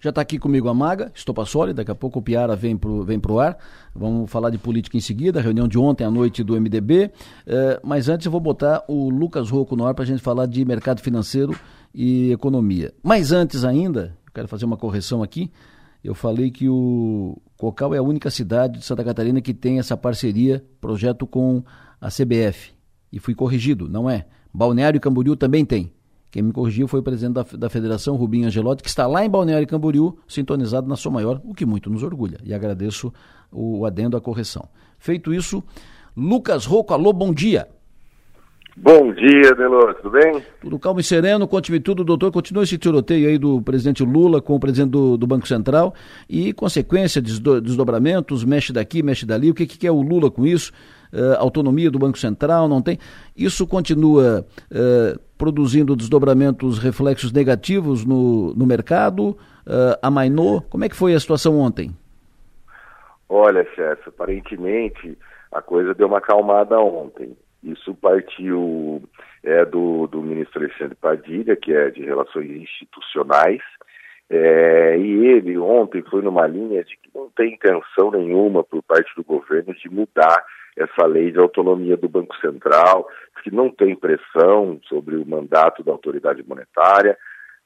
já 0.00 0.10
está 0.10 0.20
aqui 0.20 0.38
comigo 0.38 0.68
a 0.68 0.74
Maga, 0.74 1.12
Estopassoli, 1.14 1.72
daqui 1.72 1.90
a 1.90 1.94
pouco 1.94 2.18
o 2.18 2.22
Piara 2.22 2.54
vem 2.56 2.76
para 2.76 2.90
o 2.90 3.02
vem 3.02 3.18
pro 3.18 3.38
ar. 3.38 3.58
Vamos 3.94 4.30
falar 4.30 4.50
de 4.50 4.58
política 4.58 4.96
em 4.96 5.00
seguida, 5.00 5.40
reunião 5.40 5.66
de 5.66 5.78
ontem 5.78 6.04
à 6.04 6.10
noite 6.10 6.42
do 6.42 6.58
MDB. 6.58 7.10
Eh, 7.46 7.80
mas 7.82 8.08
antes 8.08 8.26
eu 8.26 8.32
vou 8.32 8.40
botar 8.40 8.84
o 8.88 9.10
Lucas 9.10 9.50
Rocco 9.50 9.76
no 9.76 9.86
ar 9.86 9.94
para 9.94 10.04
a 10.04 10.06
gente 10.06 10.22
falar 10.22 10.46
de 10.46 10.64
mercado 10.64 11.00
financeiro 11.00 11.54
e 11.94 12.32
economia. 12.32 12.92
Mas 13.02 13.32
antes 13.32 13.64
ainda, 13.64 14.16
quero 14.38 14.48
fazer 14.48 14.64
uma 14.64 14.76
correção 14.76 15.22
aqui. 15.22 15.50
Eu 16.02 16.14
falei 16.14 16.50
que 16.50 16.68
o 16.68 17.36
Cocal 17.56 17.92
é 17.92 17.98
a 17.98 18.02
única 18.02 18.30
cidade 18.30 18.78
de 18.78 18.84
Santa 18.84 19.02
Catarina 19.02 19.40
que 19.40 19.52
tem 19.52 19.80
essa 19.80 19.96
parceria, 19.96 20.64
projeto 20.80 21.26
com 21.26 21.62
a 22.00 22.08
CBF. 22.08 22.72
E 23.12 23.18
fui 23.18 23.34
corrigido, 23.34 23.88
não 23.88 24.08
é? 24.08 24.26
Balneário 24.54 25.00
Camboriú 25.00 25.34
também 25.34 25.64
tem. 25.64 25.92
Quem 26.30 26.42
me 26.42 26.52
corrigiu 26.52 26.86
foi 26.86 27.00
o 27.00 27.02
presidente 27.02 27.34
da, 27.34 27.42
da 27.42 27.70
Federação, 27.70 28.14
Rubinho 28.14 28.46
Angelotti, 28.46 28.82
que 28.82 28.88
está 28.88 29.06
lá 29.06 29.24
em 29.24 29.30
Balneário 29.30 29.66
Camboriú, 29.66 30.16
sintonizado 30.28 30.86
na 30.86 30.94
sua 30.94 31.10
maior, 31.10 31.40
o 31.44 31.52
que 31.52 31.66
muito 31.66 31.90
nos 31.90 32.02
orgulha. 32.02 32.38
E 32.44 32.54
agradeço 32.54 33.12
o 33.50 33.84
adendo 33.84 34.16
à 34.16 34.20
correção. 34.20 34.68
Feito 34.98 35.34
isso, 35.34 35.64
Lucas 36.16 36.64
Rocco, 36.64 36.92
alô, 36.92 37.12
bom 37.12 37.32
dia. 37.32 37.66
Bom 38.80 39.12
dia, 39.12 39.56
Delor, 39.56 39.92
tudo 39.96 40.10
bem? 40.10 40.40
Tudo 40.60 40.78
calmo 40.78 41.00
e 41.00 41.02
sereno, 41.02 41.48
conte-me 41.48 41.80
tudo, 41.80 42.04
doutor. 42.04 42.30
Continua 42.30 42.62
esse 42.62 42.78
tiroteio 42.78 43.28
aí 43.28 43.36
do 43.36 43.60
presidente 43.60 44.04
Lula 44.04 44.40
com 44.40 44.54
o 44.54 44.60
presidente 44.60 44.92
do, 44.92 45.16
do 45.16 45.26
Banco 45.26 45.48
Central 45.48 45.92
e 46.30 46.52
consequência, 46.52 47.20
desdo, 47.20 47.60
desdobramentos, 47.60 48.44
mexe 48.44 48.72
daqui, 48.72 49.02
mexe 49.02 49.26
dali. 49.26 49.50
O 49.50 49.54
que, 49.54 49.66
que 49.66 49.76
quer 49.76 49.90
o 49.90 50.00
Lula 50.00 50.30
com 50.30 50.46
isso? 50.46 50.72
Uh, 51.12 51.34
autonomia 51.38 51.90
do 51.90 51.98
Banco 51.98 52.16
Central, 52.18 52.68
não 52.68 52.80
tem? 52.80 53.00
Isso 53.36 53.66
continua 53.66 54.46
uh, 54.70 55.18
produzindo 55.36 55.96
desdobramentos, 55.96 56.78
reflexos 56.78 57.32
negativos 57.32 58.04
no, 58.04 58.54
no 58.54 58.64
mercado? 58.64 59.30
Uh, 59.66 59.98
amainou? 60.00 60.62
Como 60.62 60.84
é 60.84 60.88
que 60.88 60.94
foi 60.94 61.14
a 61.14 61.20
situação 61.20 61.58
ontem? 61.58 61.90
Olha, 63.28 63.66
chefe, 63.74 64.08
aparentemente 64.08 65.18
a 65.50 65.60
coisa 65.60 65.92
deu 65.94 66.06
uma 66.06 66.18
acalmada 66.18 66.78
ontem. 66.78 67.36
Isso 67.62 67.94
partiu 67.94 69.02
é, 69.42 69.64
do, 69.64 70.06
do 70.06 70.22
ministro 70.22 70.60
Alexandre 70.62 70.94
Padilha, 70.94 71.56
que 71.56 71.72
é 71.72 71.90
de 71.90 72.02
Relações 72.02 72.50
Institucionais, 72.50 73.62
é, 74.30 74.98
e 74.98 75.26
ele 75.26 75.56
ontem 75.58 76.02
foi 76.02 76.22
numa 76.22 76.46
linha 76.46 76.84
de 76.84 76.96
que 76.96 77.10
não 77.14 77.30
tem 77.30 77.54
intenção 77.54 78.10
nenhuma 78.10 78.62
por 78.62 78.82
parte 78.82 79.10
do 79.16 79.24
governo 79.24 79.74
de 79.74 79.88
mudar 79.88 80.44
essa 80.76 81.06
lei 81.06 81.32
de 81.32 81.38
autonomia 81.38 81.96
do 81.96 82.08
Banco 82.08 82.36
Central, 82.36 83.08
que 83.42 83.50
não 83.50 83.70
tem 83.70 83.96
pressão 83.96 84.78
sobre 84.88 85.16
o 85.16 85.26
mandato 85.26 85.82
da 85.82 85.92
autoridade 85.92 86.44
monetária, 86.46 87.16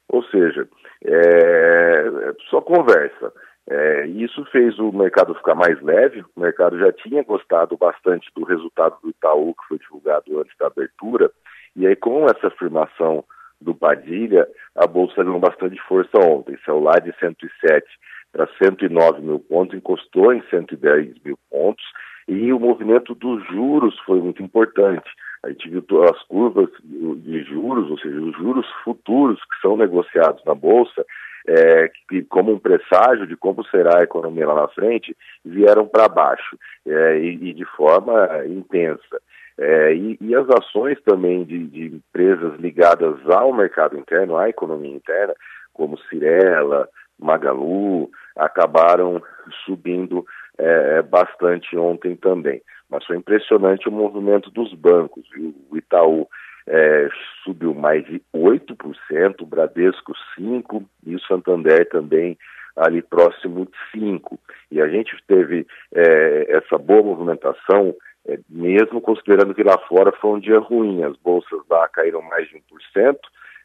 ou 0.07 0.23
seja, 0.25 0.67
é, 1.03 1.11
é 1.11 2.33
só 2.49 2.61
conversa. 2.61 3.33
É, 3.69 4.07
isso 4.07 4.43
fez 4.45 4.77
o 4.77 4.91
mercado 4.91 5.33
ficar 5.35 5.55
mais 5.55 5.81
leve. 5.81 6.23
O 6.35 6.41
mercado 6.41 6.77
já 6.77 6.91
tinha 6.91 7.23
gostado 7.23 7.77
bastante 7.77 8.29
do 8.35 8.43
resultado 8.43 8.97
do 9.01 9.09
Itaú, 9.09 9.53
que 9.55 9.67
foi 9.67 9.79
divulgado 9.79 10.39
antes 10.39 10.55
da 10.57 10.67
abertura, 10.67 11.31
e 11.75 11.87
aí, 11.87 11.95
com 11.95 12.25
essa 12.25 12.47
afirmação 12.47 13.23
do 13.59 13.73
Padilha, 13.73 14.47
a 14.75 14.85
Bolsa 14.85 15.23
ganhou 15.23 15.39
bastante 15.39 15.79
força 15.87 16.17
ontem. 16.19 16.57
Saiu 16.65 16.79
lá 16.79 16.99
de 16.99 17.11
107 17.17 17.87
para 18.31 18.47
109 18.61 19.21
mil 19.21 19.39
pontos, 19.39 19.75
encostou 19.75 20.33
em 20.33 20.43
110 20.49 21.15
mil 21.23 21.37
pontos, 21.49 21.83
e 22.27 22.53
o 22.53 22.59
movimento 22.59 23.15
dos 23.15 23.45
juros 23.47 23.97
foi 24.05 24.21
muito 24.21 24.43
importante. 24.43 25.09
A 25.43 25.49
gente 25.49 25.69
viu 25.69 25.83
as 26.03 26.21
curvas 26.23 26.69
de 26.81 27.43
juros, 27.43 27.91
ou 27.91 27.97
seja, 27.99 28.19
os 28.19 28.35
juros 28.37 28.65
futuros 28.83 29.39
que 29.39 29.61
são 29.61 29.75
negociados 29.75 30.43
na 30.45 30.55
Bolsa, 30.55 31.05
é, 31.45 31.91
que, 32.07 32.23
como 32.23 32.53
um 32.53 32.59
presságio 32.59 33.27
de 33.27 33.35
como 33.35 33.65
será 33.65 33.99
a 33.99 34.03
economia 34.03 34.47
lá 34.47 34.55
na 34.55 34.67
frente, 34.69 35.15
vieram 35.43 35.85
para 35.85 36.07
baixo 36.07 36.57
é, 36.87 37.19
e, 37.19 37.49
e, 37.49 37.53
de 37.53 37.65
forma 37.65 38.45
intensa. 38.45 39.21
É, 39.57 39.93
e, 39.93 40.17
e, 40.19 40.33
as 40.33 40.47
ações 40.49 40.99
também 41.03 41.43
de, 41.43 41.67
de, 41.67 41.85
empresas 41.95 42.57
ligadas 42.59 43.15
ao 43.29 43.53
mercado 43.53 43.97
interno, 43.97 44.37
à 44.37 44.49
economia 44.49 44.95
interna, 44.95 45.33
como 45.73 45.99
Cirela, 46.09 46.87
Magalu, 47.19 48.09
acabaram 48.35 49.21
subindo 49.65 50.25
é, 50.57 51.01
bastante 51.01 51.75
ontem 51.77 52.15
também. 52.15 52.61
Mas 52.89 53.05
foi 53.05 53.17
impressionante 53.17 53.87
o 53.87 53.91
movimento 53.91 54.51
dos 54.51 54.73
bancos. 54.73 55.23
Viu? 55.33 55.53
O 55.69 55.77
Itaú 55.77 56.27
é, 56.67 57.09
subiu 57.43 57.73
mais 57.73 58.05
de 58.05 58.21
8%, 58.33 59.41
o 59.41 59.45
Bradesco 59.45 60.13
5% 60.37 60.83
e 61.05 61.15
o 61.15 61.21
Santander 61.21 61.87
também 61.89 62.37
ali 62.75 63.01
próximo 63.01 63.65
de 63.65 63.99
5%. 63.99 64.37
E 64.71 64.81
a 64.81 64.87
gente 64.87 65.15
teve 65.27 65.67
é, 65.93 66.57
essa 66.57 66.77
boa 66.77 67.03
movimentação, 67.03 67.95
é, 68.27 68.39
mesmo 68.49 69.01
considerando 69.01 69.53
que 69.53 69.63
lá 69.63 69.77
fora 69.87 70.11
foi 70.13 70.31
um 70.31 70.39
dia 70.39 70.59
ruim, 70.59 71.03
as 71.03 71.15
bolsas 71.17 71.59
lá 71.69 71.87
caíram 71.89 72.21
mais 72.21 72.47
de 72.49 72.55
1%, 72.95 73.15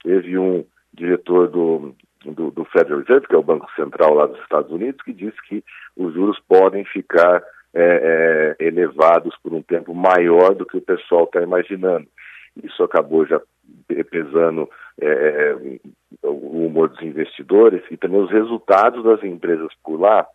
teve 0.03 0.39
um 0.39 0.64
diretor 0.93 1.49
do, 1.49 1.95
do, 2.25 2.51
do 2.51 2.64
Federal 2.66 3.01
Reserve, 3.01 3.27
que 3.27 3.35
é 3.35 3.39
o 3.39 3.43
Banco 3.43 3.71
Central 3.75 4.14
lá 4.14 4.27
dos 4.27 4.41
Estados 4.41 4.71
Unidos, 4.71 5.03
que 5.03 5.12
disse 5.12 5.37
que 5.49 5.64
os 5.97 6.14
juros 6.14 6.39
podem 6.49 6.85
ficar 6.85 7.43
é, 7.75 8.57
é, 8.61 8.64
elevados 8.64 9.37
por 9.43 9.53
um 9.53 9.62
tempo 9.62 9.95
maior 9.95 10.55
do 10.55 10.66
que 10.66 10.79
o 10.79 10.83
pessoal 10.83 11.25
está 11.25 11.43
imaginando. 11.43 12.07
Isso 12.62 12.83
acabou 12.83 13.27
já 13.27 13.41
pesando 14.11 14.69
é, 15.01 15.55
o 16.23 16.66
humor 16.66 16.89
dos 16.89 17.03
investidores 17.03 17.83
e 17.91 17.97
também 17.97 18.21
os 18.21 18.31
resultados 18.31 19.05
das 19.05 19.23
empresas 19.23 19.69
por 19.85 20.01
lá, 20.01 20.27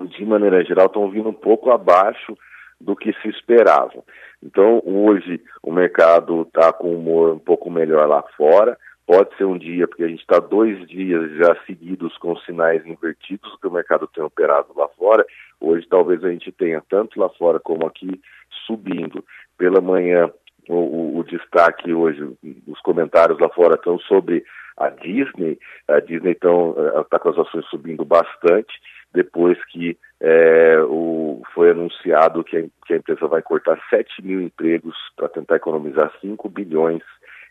de 0.00 0.24
maneira 0.24 0.64
geral, 0.64 0.86
estão 0.86 1.10
vindo 1.10 1.28
um 1.28 1.34
pouco 1.34 1.70
abaixo 1.70 2.36
do 2.80 2.96
que 2.96 3.12
se 3.20 3.28
esperava. 3.28 4.02
Então, 4.42 4.82
hoje, 4.84 5.40
o 5.62 5.72
mercado 5.72 6.42
está 6.42 6.72
com 6.72 6.90
um 6.90 6.98
humor 6.98 7.34
um 7.34 7.38
pouco 7.38 7.70
melhor 7.70 8.08
lá 8.08 8.22
fora. 8.36 8.76
Pode 9.06 9.36
ser 9.36 9.44
um 9.44 9.58
dia, 9.58 9.88
porque 9.88 10.04
a 10.04 10.08
gente 10.08 10.20
está 10.20 10.38
dois 10.38 10.86
dias 10.88 11.32
já 11.36 11.56
seguidos 11.66 12.16
com 12.18 12.36
sinais 12.38 12.86
invertidos 12.86 13.56
que 13.60 13.66
o 13.66 13.72
mercado 13.72 14.06
tem 14.06 14.22
operado 14.22 14.68
lá 14.76 14.88
fora. 14.90 15.26
Hoje, 15.60 15.86
talvez 15.88 16.22
a 16.24 16.30
gente 16.30 16.52
tenha 16.52 16.82
tanto 16.88 17.18
lá 17.18 17.28
fora 17.30 17.58
como 17.58 17.86
aqui 17.86 18.20
subindo. 18.66 19.24
Pela 19.58 19.80
manhã, 19.80 20.30
o, 20.68 20.74
o, 20.74 21.18
o, 21.18 21.24
destaque 21.24 21.92
hoje, 21.92 22.22
os 22.66 22.80
comentários 22.80 23.38
lá 23.40 23.48
fora 23.48 23.74
estão 23.74 23.98
sobre 23.98 24.44
a 24.76 24.88
Disney. 24.88 25.58
A 25.88 26.00
Disney 26.00 26.32
está 26.32 26.48
eh, 26.48 27.18
com 27.18 27.28
as 27.28 27.38
ações 27.38 27.66
subindo 27.66 28.04
bastante 28.04 28.72
depois 29.12 29.58
que 29.66 29.98
é, 30.20 30.78
o, 30.88 31.42
foi 31.54 31.70
anunciado 31.70 32.44
que 32.44 32.56
a, 32.56 32.62
que 32.86 32.94
a, 32.94 32.96
empresa 32.96 33.26
vai 33.26 33.42
cortar 33.42 33.78
7 33.90 34.22
mil 34.24 34.40
empregos 34.40 34.96
para 35.16 35.28
tentar 35.28 35.56
economizar 35.56 36.10
5 36.20 36.48
bilhões 36.48 37.02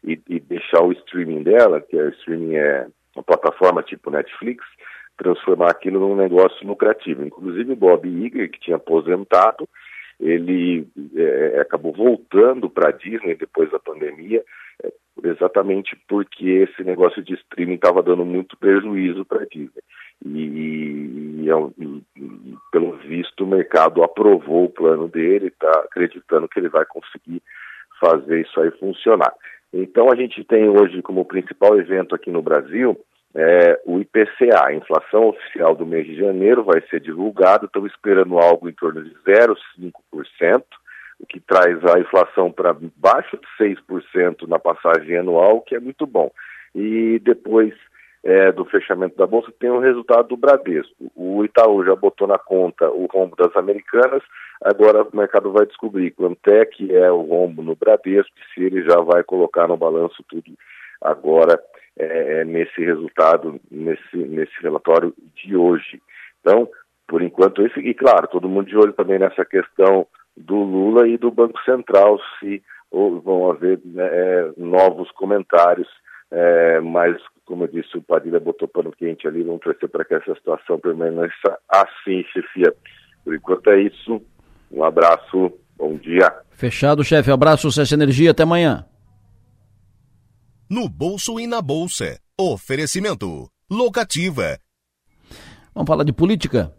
e, 0.04 0.20
e, 0.28 0.40
deixar 0.40 0.82
o 0.84 0.92
streaming 0.92 1.44
dela, 1.44 1.82
que 1.82 1.98
é, 1.98 2.04
o 2.04 2.10
streaming 2.10 2.56
é 2.56 2.88
uma 3.16 3.24
plataforma 3.24 3.84
tipo 3.84 4.10
Netflix, 4.10 4.64
transformar 5.18 5.72
aquilo 5.72 6.00
num 6.00 6.16
negócio 6.16 6.66
lucrativo. 6.66 7.24
Inclusive 7.24 7.76
Bob 7.76 8.08
Iger, 8.08 8.50
que 8.50 8.60
tinha 8.60 8.78
aposentado, 8.78 9.68
ele 10.20 10.88
é, 11.16 11.60
acabou 11.60 11.94
voltando 11.94 12.70
para 12.70 12.90
a 12.90 12.92
Disney 12.92 13.36
depois 13.36 13.70
da 13.72 13.80
pandemia, 13.80 14.44
é, 14.84 14.92
exatamente 15.24 15.96
porque 16.08 16.46
esse 16.48 16.84
negócio 16.84 17.22
de 17.24 17.34
streaming 17.34 17.76
estava 17.76 18.02
dando 18.02 18.26
muito 18.26 18.58
prejuízo 18.58 19.26
para 19.26 19.44
a 19.44 19.46
Disney. 19.46 19.84
E, 20.24 20.30
e, 20.30 21.50
e, 21.50 22.04
e, 22.16 22.58
pelo 22.72 22.98
visto, 22.98 23.44
o 23.44 23.48
mercado 23.48 24.04
aprovou 24.04 24.66
o 24.66 24.70
plano 24.70 25.08
dele, 25.08 25.48
está 25.48 25.72
acreditando 25.80 26.48
que 26.48 26.60
ele 26.60 26.70
vai 26.70 26.86
conseguir 26.86 27.42
fazer 28.00 28.42
isso 28.42 28.60
aí 28.60 28.72
funcionar. 28.72 29.34
Então, 29.74 30.12
a 30.12 30.16
gente 30.16 30.44
tem 30.44 30.68
hoje 30.70 31.02
como 31.02 31.26
principal 31.26 31.80
evento 31.80 32.14
aqui 32.14 32.30
no 32.30 32.42
Brasil 32.42 33.00
é, 33.34 33.80
o 33.86 34.00
IPCA, 34.00 34.66
a 34.66 34.74
inflação 34.74 35.30
oficial 35.30 35.76
do 35.76 35.86
mês 35.86 36.06
de 36.06 36.16
janeiro, 36.16 36.64
vai 36.64 36.82
ser 36.90 37.00
divulgado. 37.00 37.66
Estamos 37.66 37.92
esperando 37.92 38.38
algo 38.38 38.68
em 38.68 38.74
torno 38.74 39.04
de 39.04 39.12
0,5%, 39.26 40.64
o 41.20 41.26
que 41.26 41.40
traz 41.40 41.78
a 41.86 42.00
inflação 42.00 42.52
para 42.52 42.76
baixo 42.98 43.38
de 43.38 43.66
6% 43.66 44.48
na 44.48 44.60
passagem 44.60 45.18
anual, 45.18 45.62
que 45.62 45.76
é 45.76 45.80
muito 45.80 46.06
bom. 46.06 46.32
E 46.76 47.20
depois 47.20 47.74
é, 48.24 48.52
do 48.52 48.66
fechamento 48.66 49.18
da 49.18 49.26
Bolsa, 49.26 49.52
tem 49.60 49.70
o 49.70 49.80
resultado 49.80 50.30
do 50.30 50.38
Bradesco. 50.38 51.12
O 51.16 51.44
Itaú 51.44 51.84
já 51.84 51.96
botou 51.96 52.28
na 52.28 52.38
conta 52.38 52.90
o 52.90 53.08
rombo 53.08 53.36
das 53.36 53.56
americanas, 53.56 54.22
agora 54.64 55.04
o 55.04 55.16
mercado 55.16 55.52
vai 55.52 55.66
descobrir 55.66 56.12
quanto 56.12 56.48
é 56.50 56.66
que 56.66 56.96
é 56.96 57.12
o 57.12 57.22
rombo 57.22 57.64
no 57.64 57.76
Bradesco, 57.76 58.36
se 58.54 58.64
ele 58.64 58.84
já 58.84 59.00
vai 59.02 59.24
colocar 59.24 59.68
no 59.68 59.78
balanço 59.78 60.24
tudo 60.28 60.52
agora 61.02 61.60
é, 61.98 62.42
é, 62.42 62.46
nesse 62.46 62.84
resultado, 62.84 63.60
nesse, 63.70 64.16
nesse 64.16 64.54
relatório 64.62 65.14
de 65.36 65.56
hoje. 65.56 66.02
Então, 66.40 66.70
por 67.08 67.22
enquanto, 67.22 67.66
esse, 67.66 67.80
e 67.80 67.94
claro, 67.94 68.28
todo 68.28 68.48
mundo 68.48 68.68
de 68.68 68.78
olho 68.78 68.94
também 68.94 69.20
nessa 69.20 69.44
questão 69.44 70.06
do 70.38 70.56
Lula 70.56 71.08
e 71.08 71.18
do 71.18 71.32
Banco 71.32 71.60
Central, 71.64 72.20
se 72.40 72.64
ou, 72.90 73.20
vão 73.20 73.50
haver 73.50 73.80
né, 73.84 74.06
é, 74.06 74.52
novos 74.58 75.12
comentários, 75.12 75.88
é, 76.32 76.80
mas, 76.80 77.18
como 77.52 77.66
eu 77.66 77.68
disse, 77.68 77.98
o 77.98 78.02
Padilha 78.02 78.40
botou 78.40 78.68
pano 78.68 78.92
quente 78.92 79.28
ali, 79.28 79.44
vamos 79.44 79.62
torcer 79.62 79.90
para 79.90 80.06
que 80.06 80.14
essa 80.14 80.34
situação 80.36 80.80
permaneça 80.80 81.60
assim, 81.68 82.24
chefia. 82.32 82.74
Por 83.26 83.36
enquanto 83.36 83.70
é 83.70 83.82
isso, 83.82 84.22
um 84.72 84.84
abraço, 84.84 85.52
bom 85.78 85.96
dia. 85.96 86.34
Fechado, 86.52 87.04
chefe, 87.04 87.30
abraço, 87.30 87.72
César 87.72 87.96
Energia, 87.96 88.32
até 88.32 88.44
amanhã 88.44 88.86
no 90.72 90.88
bolso 90.88 91.38
e 91.38 91.46
na 91.46 91.62
bolsa. 91.62 92.18
Oferecimento. 92.40 93.52
Locativa. 93.70 94.58
Vamos 95.76 95.86
falar 95.86 96.06
de 96.06 96.14
política? 96.14 96.74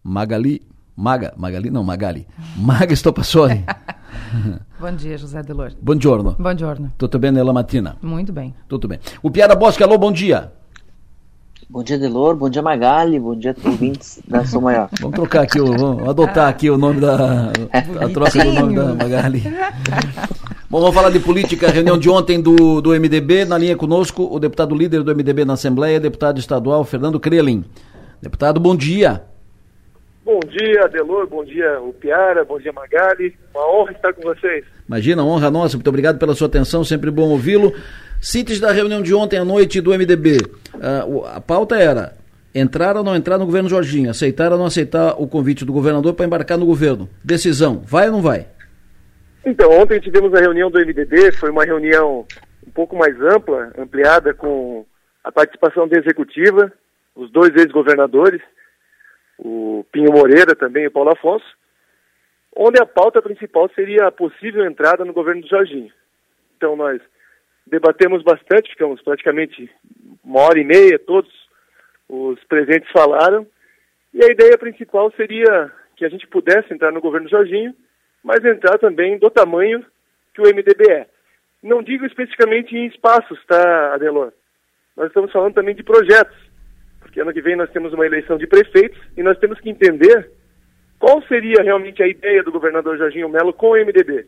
Magali. 0.00 0.62
Maga, 0.94 1.34
Magali 1.36 1.68
não, 1.68 1.82
Magali. 1.82 2.28
Maga 2.56 2.94
Stopassoli. 2.94 3.64
Bom 4.80 4.92
dia, 4.92 5.16
José 5.16 5.42
Delor. 5.42 5.72
Bom 5.80 5.98
giorno. 5.98 6.36
Bom 6.38 6.56
giorno. 6.56 6.92
Tudo 6.98 7.18
bem, 7.18 7.32
Nela 7.32 7.52
Matina? 7.52 7.96
Muito 8.02 8.32
bem. 8.32 8.54
Tudo 8.68 8.88
bem. 8.88 8.98
O 9.22 9.30
Piara 9.30 9.54
Bosque, 9.54 9.82
alô, 9.82 9.98
bom 9.98 10.12
dia. 10.12 10.52
Bom 11.68 11.82
dia, 11.82 11.98
Delor. 11.98 12.36
Bom 12.36 12.50
dia, 12.50 12.60
Magali. 12.60 13.18
Bom 13.18 13.34
dia, 13.34 13.56
ouvintes 13.64 14.20
da 14.28 14.44
Sou 14.44 14.60
Maior. 14.60 14.90
Vamos 15.00 15.14
trocar 15.14 15.42
aqui, 15.42 15.58
vamos 15.58 16.06
adotar 16.06 16.48
aqui 16.48 16.68
o 16.68 16.76
nome 16.76 17.00
da. 17.00 17.50
A 18.00 18.08
troca 18.12 18.44
do 18.44 18.52
nome 18.52 18.74
da 18.74 18.94
Magali. 18.94 19.42
Bom, 20.68 20.80
vamos 20.80 20.94
falar 20.94 21.10
de 21.10 21.20
política. 21.20 21.70
Reunião 21.70 21.98
de 21.98 22.10
ontem 22.10 22.40
do, 22.40 22.80
do 22.80 22.90
MDB. 22.90 23.44
Na 23.44 23.56
linha 23.56 23.76
conosco, 23.76 24.28
o 24.30 24.38
deputado 24.38 24.74
líder 24.74 25.02
do 25.02 25.14
MDB 25.14 25.44
na 25.44 25.54
Assembleia, 25.54 26.00
deputado 26.00 26.38
estadual 26.38 26.84
Fernando 26.84 27.18
Krelin. 27.18 27.64
Deputado, 28.20 28.60
bom 28.60 28.76
dia. 28.76 29.22
Bom 30.24 30.38
dia, 30.40 30.88
Delor. 30.88 31.26
Bom 31.26 31.44
dia, 31.44 31.80
o 31.80 31.92
Piara. 31.92 32.44
Bom 32.44 32.58
dia, 32.58 32.72
Magali. 32.72 33.36
Uma 33.52 33.66
honra 33.72 33.92
estar 33.92 34.12
com 34.12 34.22
vocês. 34.22 34.64
Imagina, 34.86 35.24
honra 35.24 35.50
nossa. 35.50 35.76
Muito 35.76 35.88
obrigado 35.88 36.18
pela 36.18 36.34
sua 36.34 36.46
atenção. 36.46 36.84
Sempre 36.84 37.10
bom 37.10 37.28
ouvi-lo. 37.30 37.72
Síntese 38.20 38.60
da 38.60 38.70
reunião 38.70 39.02
de 39.02 39.12
ontem 39.12 39.38
à 39.38 39.44
noite 39.44 39.80
do 39.80 39.90
MDB. 39.90 40.36
Uh, 40.74 41.24
ah, 41.24 41.36
a 41.36 41.40
pauta 41.40 41.76
era 41.76 42.12
entrar 42.54 42.96
ou 42.96 43.02
não 43.02 43.16
entrar 43.16 43.36
no 43.36 43.46
governo 43.46 43.68
Jorginho, 43.68 44.10
aceitar 44.10 44.52
ou 44.52 44.58
não 44.58 44.66
aceitar 44.66 45.20
o 45.20 45.26
convite 45.26 45.64
do 45.64 45.72
governador 45.72 46.14
para 46.14 46.26
embarcar 46.26 46.56
no 46.56 46.66
governo. 46.66 47.08
Decisão, 47.24 47.82
vai 47.84 48.06
ou 48.06 48.12
não 48.12 48.22
vai? 48.22 48.46
Então, 49.44 49.72
ontem 49.72 49.98
tivemos 49.98 50.32
a 50.34 50.40
reunião 50.40 50.70
do 50.70 50.78
MDB, 50.78 51.32
foi 51.32 51.50
uma 51.50 51.64
reunião 51.64 52.24
um 52.64 52.70
pouco 52.70 52.96
mais 52.96 53.20
ampla, 53.20 53.72
ampliada 53.76 54.32
com 54.32 54.84
a 55.24 55.32
participação 55.32 55.88
da 55.88 55.98
executiva, 55.98 56.72
os 57.16 57.30
dois 57.32 57.50
ex-governadores, 57.56 58.40
o 59.44 59.84
Pinho 59.90 60.12
Moreira 60.12 60.54
também 60.54 60.84
e 60.84 60.86
o 60.86 60.90
Paulo 60.90 61.10
Afonso, 61.10 61.44
onde 62.56 62.80
a 62.80 62.86
pauta 62.86 63.20
principal 63.20 63.68
seria 63.74 64.06
a 64.06 64.12
possível 64.12 64.64
entrada 64.64 65.04
no 65.04 65.12
governo 65.12 65.42
do 65.42 65.48
Jorginho. 65.48 65.92
Então, 66.56 66.76
nós 66.76 67.00
debatemos 67.66 68.22
bastante, 68.22 68.70
ficamos 68.70 69.02
praticamente 69.02 69.68
uma 70.22 70.42
hora 70.42 70.60
e 70.60 70.64
meia, 70.64 70.98
todos 70.98 71.30
os 72.08 72.42
presentes 72.44 72.90
falaram, 72.92 73.46
e 74.14 74.22
a 74.22 74.30
ideia 74.30 74.56
principal 74.58 75.10
seria 75.12 75.72
que 75.96 76.04
a 76.04 76.08
gente 76.08 76.26
pudesse 76.26 76.72
entrar 76.72 76.92
no 76.92 77.00
governo 77.00 77.28
Jorginho, 77.28 77.74
mas 78.22 78.44
entrar 78.44 78.78
também 78.78 79.18
do 79.18 79.30
tamanho 79.30 79.84
que 80.34 80.40
o 80.40 80.44
MDB 80.44 80.90
é. 80.90 81.06
Não 81.62 81.82
digo 81.82 82.04
especificamente 82.04 82.76
em 82.76 82.86
espaços, 82.86 83.38
tá, 83.46 83.94
Adelor? 83.94 84.32
Nós 84.96 85.08
estamos 85.08 85.32
falando 85.32 85.54
também 85.54 85.74
de 85.74 85.82
projetos, 85.82 86.36
porque 87.12 87.20
ano 87.20 87.32
que 87.32 87.42
vem 87.42 87.56
nós 87.56 87.70
temos 87.70 87.92
uma 87.92 88.06
eleição 88.06 88.38
de 88.38 88.46
prefeitos 88.46 88.98
e 89.16 89.22
nós 89.22 89.38
temos 89.38 89.60
que 89.60 89.68
entender 89.68 90.30
qual 90.98 91.22
seria 91.24 91.62
realmente 91.62 92.02
a 92.02 92.08
ideia 92.08 92.42
do 92.42 92.50
governador 92.50 92.96
Jorginho 92.96 93.28
Melo 93.28 93.52
com 93.52 93.72
o 93.72 93.76
MDB 93.76 94.26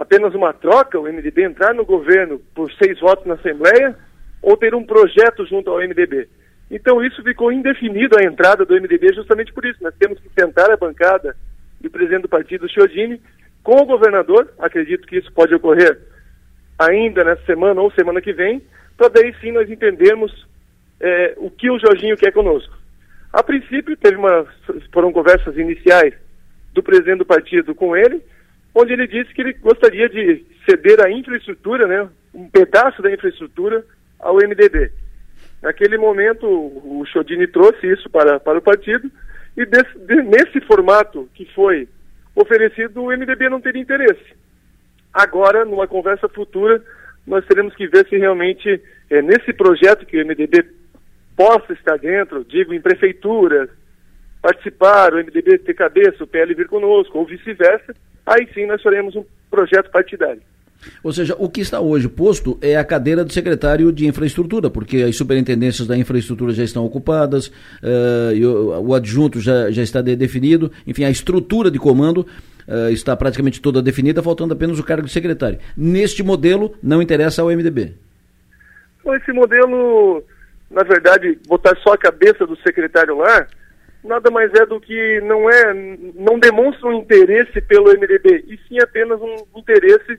apenas 0.00 0.34
uma 0.34 0.52
troca, 0.54 0.98
o 0.98 1.04
MDB 1.04 1.44
entrar 1.44 1.74
no 1.74 1.84
governo 1.84 2.40
por 2.54 2.72
seis 2.72 2.98
votos 2.98 3.26
na 3.26 3.34
Assembleia, 3.34 3.94
ou 4.40 4.56
ter 4.56 4.74
um 4.74 4.82
projeto 4.82 5.44
junto 5.44 5.70
ao 5.70 5.80
MDB. 5.80 6.26
Então 6.70 7.04
isso 7.04 7.22
ficou 7.22 7.52
indefinido 7.52 8.16
a 8.18 8.24
entrada 8.24 8.64
do 8.64 8.74
MDB 8.74 9.12
justamente 9.14 9.52
por 9.52 9.64
isso. 9.66 9.82
Nós 9.82 9.94
temos 9.98 10.18
que 10.18 10.30
sentar 10.38 10.70
a 10.70 10.76
bancada 10.76 11.36
do 11.78 11.90
presidente 11.90 12.22
do 12.22 12.28
partido, 12.28 12.68
Chiodini, 12.68 13.20
com 13.62 13.82
o 13.82 13.84
governador, 13.84 14.50
acredito 14.58 15.06
que 15.06 15.18
isso 15.18 15.30
pode 15.32 15.54
ocorrer 15.54 16.00
ainda 16.78 17.22
nessa 17.22 17.44
semana 17.44 17.82
ou 17.82 17.90
semana 17.92 18.22
que 18.22 18.32
vem, 18.32 18.62
para 18.96 19.08
daí 19.08 19.34
sim 19.42 19.52
nós 19.52 19.68
entendermos 19.68 20.48
é, 21.00 21.34
o 21.38 21.50
que 21.50 21.70
o 21.70 21.78
Jorginho 21.78 22.16
quer 22.16 22.32
conosco. 22.32 22.76
A 23.32 23.42
princípio, 23.42 23.96
teve 23.96 24.16
uma, 24.16 24.46
foram 24.92 25.12
conversas 25.12 25.56
iniciais 25.56 26.14
do 26.74 26.82
presidente 26.82 27.18
do 27.18 27.26
partido 27.26 27.74
com 27.74 27.96
ele, 27.96 28.20
onde 28.74 28.92
ele 28.92 29.06
disse 29.06 29.32
que 29.32 29.40
ele 29.40 29.52
gostaria 29.54 30.08
de 30.08 30.44
ceder 30.68 31.00
a 31.00 31.10
infraestrutura, 31.10 31.86
né, 31.86 32.08
um 32.34 32.48
pedaço 32.48 33.02
da 33.02 33.12
infraestrutura 33.12 33.84
ao 34.18 34.36
MDB. 34.36 34.92
Naquele 35.62 35.98
momento, 35.98 36.46
o 36.46 37.04
Chodini 37.06 37.46
trouxe 37.46 37.86
isso 37.86 38.08
para, 38.08 38.40
para 38.40 38.58
o 38.58 38.62
partido 38.62 39.10
e 39.56 39.66
desse, 39.66 39.98
de, 39.98 40.22
nesse 40.22 40.60
formato 40.62 41.28
que 41.34 41.44
foi 41.54 41.88
oferecido, 42.34 43.02
o 43.02 43.10
MDB 43.10 43.48
não 43.48 43.60
teria 43.60 43.82
interesse. 43.82 44.34
Agora, 45.12 45.64
numa 45.64 45.86
conversa 45.86 46.28
futura, 46.28 46.82
nós 47.26 47.44
teremos 47.46 47.74
que 47.74 47.86
ver 47.86 48.06
se 48.08 48.16
realmente 48.16 48.80
é 49.10 49.20
nesse 49.20 49.52
projeto 49.52 50.06
que 50.06 50.16
o 50.16 50.26
MDB 50.26 50.64
possa 51.36 51.72
estar 51.72 51.96
dentro, 51.98 52.44
digo, 52.44 52.74
em 52.74 52.80
prefeituras, 52.80 53.68
participar, 54.42 55.12
o 55.12 55.18
MDB 55.18 55.58
ter 55.58 55.74
cabeça, 55.74 56.24
o 56.24 56.26
PL 56.26 56.54
vir 56.54 56.68
conosco, 56.68 57.18
ou 57.18 57.26
vice-versa, 57.26 57.94
aí 58.26 58.48
sim 58.54 58.66
nós 58.66 58.82
faremos 58.82 59.14
um 59.16 59.24
projeto 59.50 59.90
partidário. 59.90 60.42
Ou 61.02 61.12
seja, 61.12 61.36
o 61.38 61.48
que 61.48 61.60
está 61.60 61.80
hoje 61.80 62.08
posto 62.08 62.58
é 62.60 62.76
a 62.76 62.84
cadeira 62.84 63.24
do 63.24 63.32
secretário 63.32 63.92
de 63.92 64.06
infraestrutura, 64.06 64.70
porque 64.70 64.98
as 64.98 65.16
superintendências 65.16 65.86
da 65.86 65.96
infraestrutura 65.96 66.52
já 66.52 66.64
estão 66.64 66.84
ocupadas, 66.84 67.48
uh, 67.48 68.80
o, 68.80 68.94
adjunto 68.94 69.40
já, 69.40 69.70
já 69.70 69.82
está 69.82 70.00
de, 70.00 70.16
definido, 70.16 70.72
enfim, 70.86 71.04
a 71.04 71.10
estrutura 71.10 71.70
de 71.70 71.78
comando 71.78 72.26
uh, 72.66 72.90
está 72.90 73.14
praticamente 73.14 73.60
toda 73.60 73.82
definida, 73.82 74.22
faltando 74.22 74.54
apenas 74.54 74.78
o 74.78 74.84
cargo 74.84 75.06
de 75.06 75.12
secretário. 75.12 75.58
Neste 75.76 76.22
modelo, 76.22 76.74
não 76.82 77.02
interessa 77.02 77.42
ao 77.42 77.48
MDB. 77.48 77.92
Esse 79.06 79.32
modelo, 79.32 80.22
na 80.70 80.84
verdade, 80.84 81.38
botar 81.46 81.76
só 81.78 81.94
a 81.94 81.98
cabeça 81.98 82.46
do 82.46 82.56
secretário 82.58 83.16
lá, 83.16 83.46
nada 84.04 84.30
mais 84.30 84.52
é 84.54 84.64
do 84.64 84.80
que 84.80 85.20
não 85.22 85.50
é, 85.50 85.74
não 86.14 86.38
demonstra 86.38 86.88
um 86.88 86.94
interesse 86.94 87.60
pelo 87.62 87.92
MDB, 87.92 88.44
e 88.46 88.58
sim 88.68 88.78
apenas 88.80 89.20
um 89.20 89.36
interesse 89.56 90.18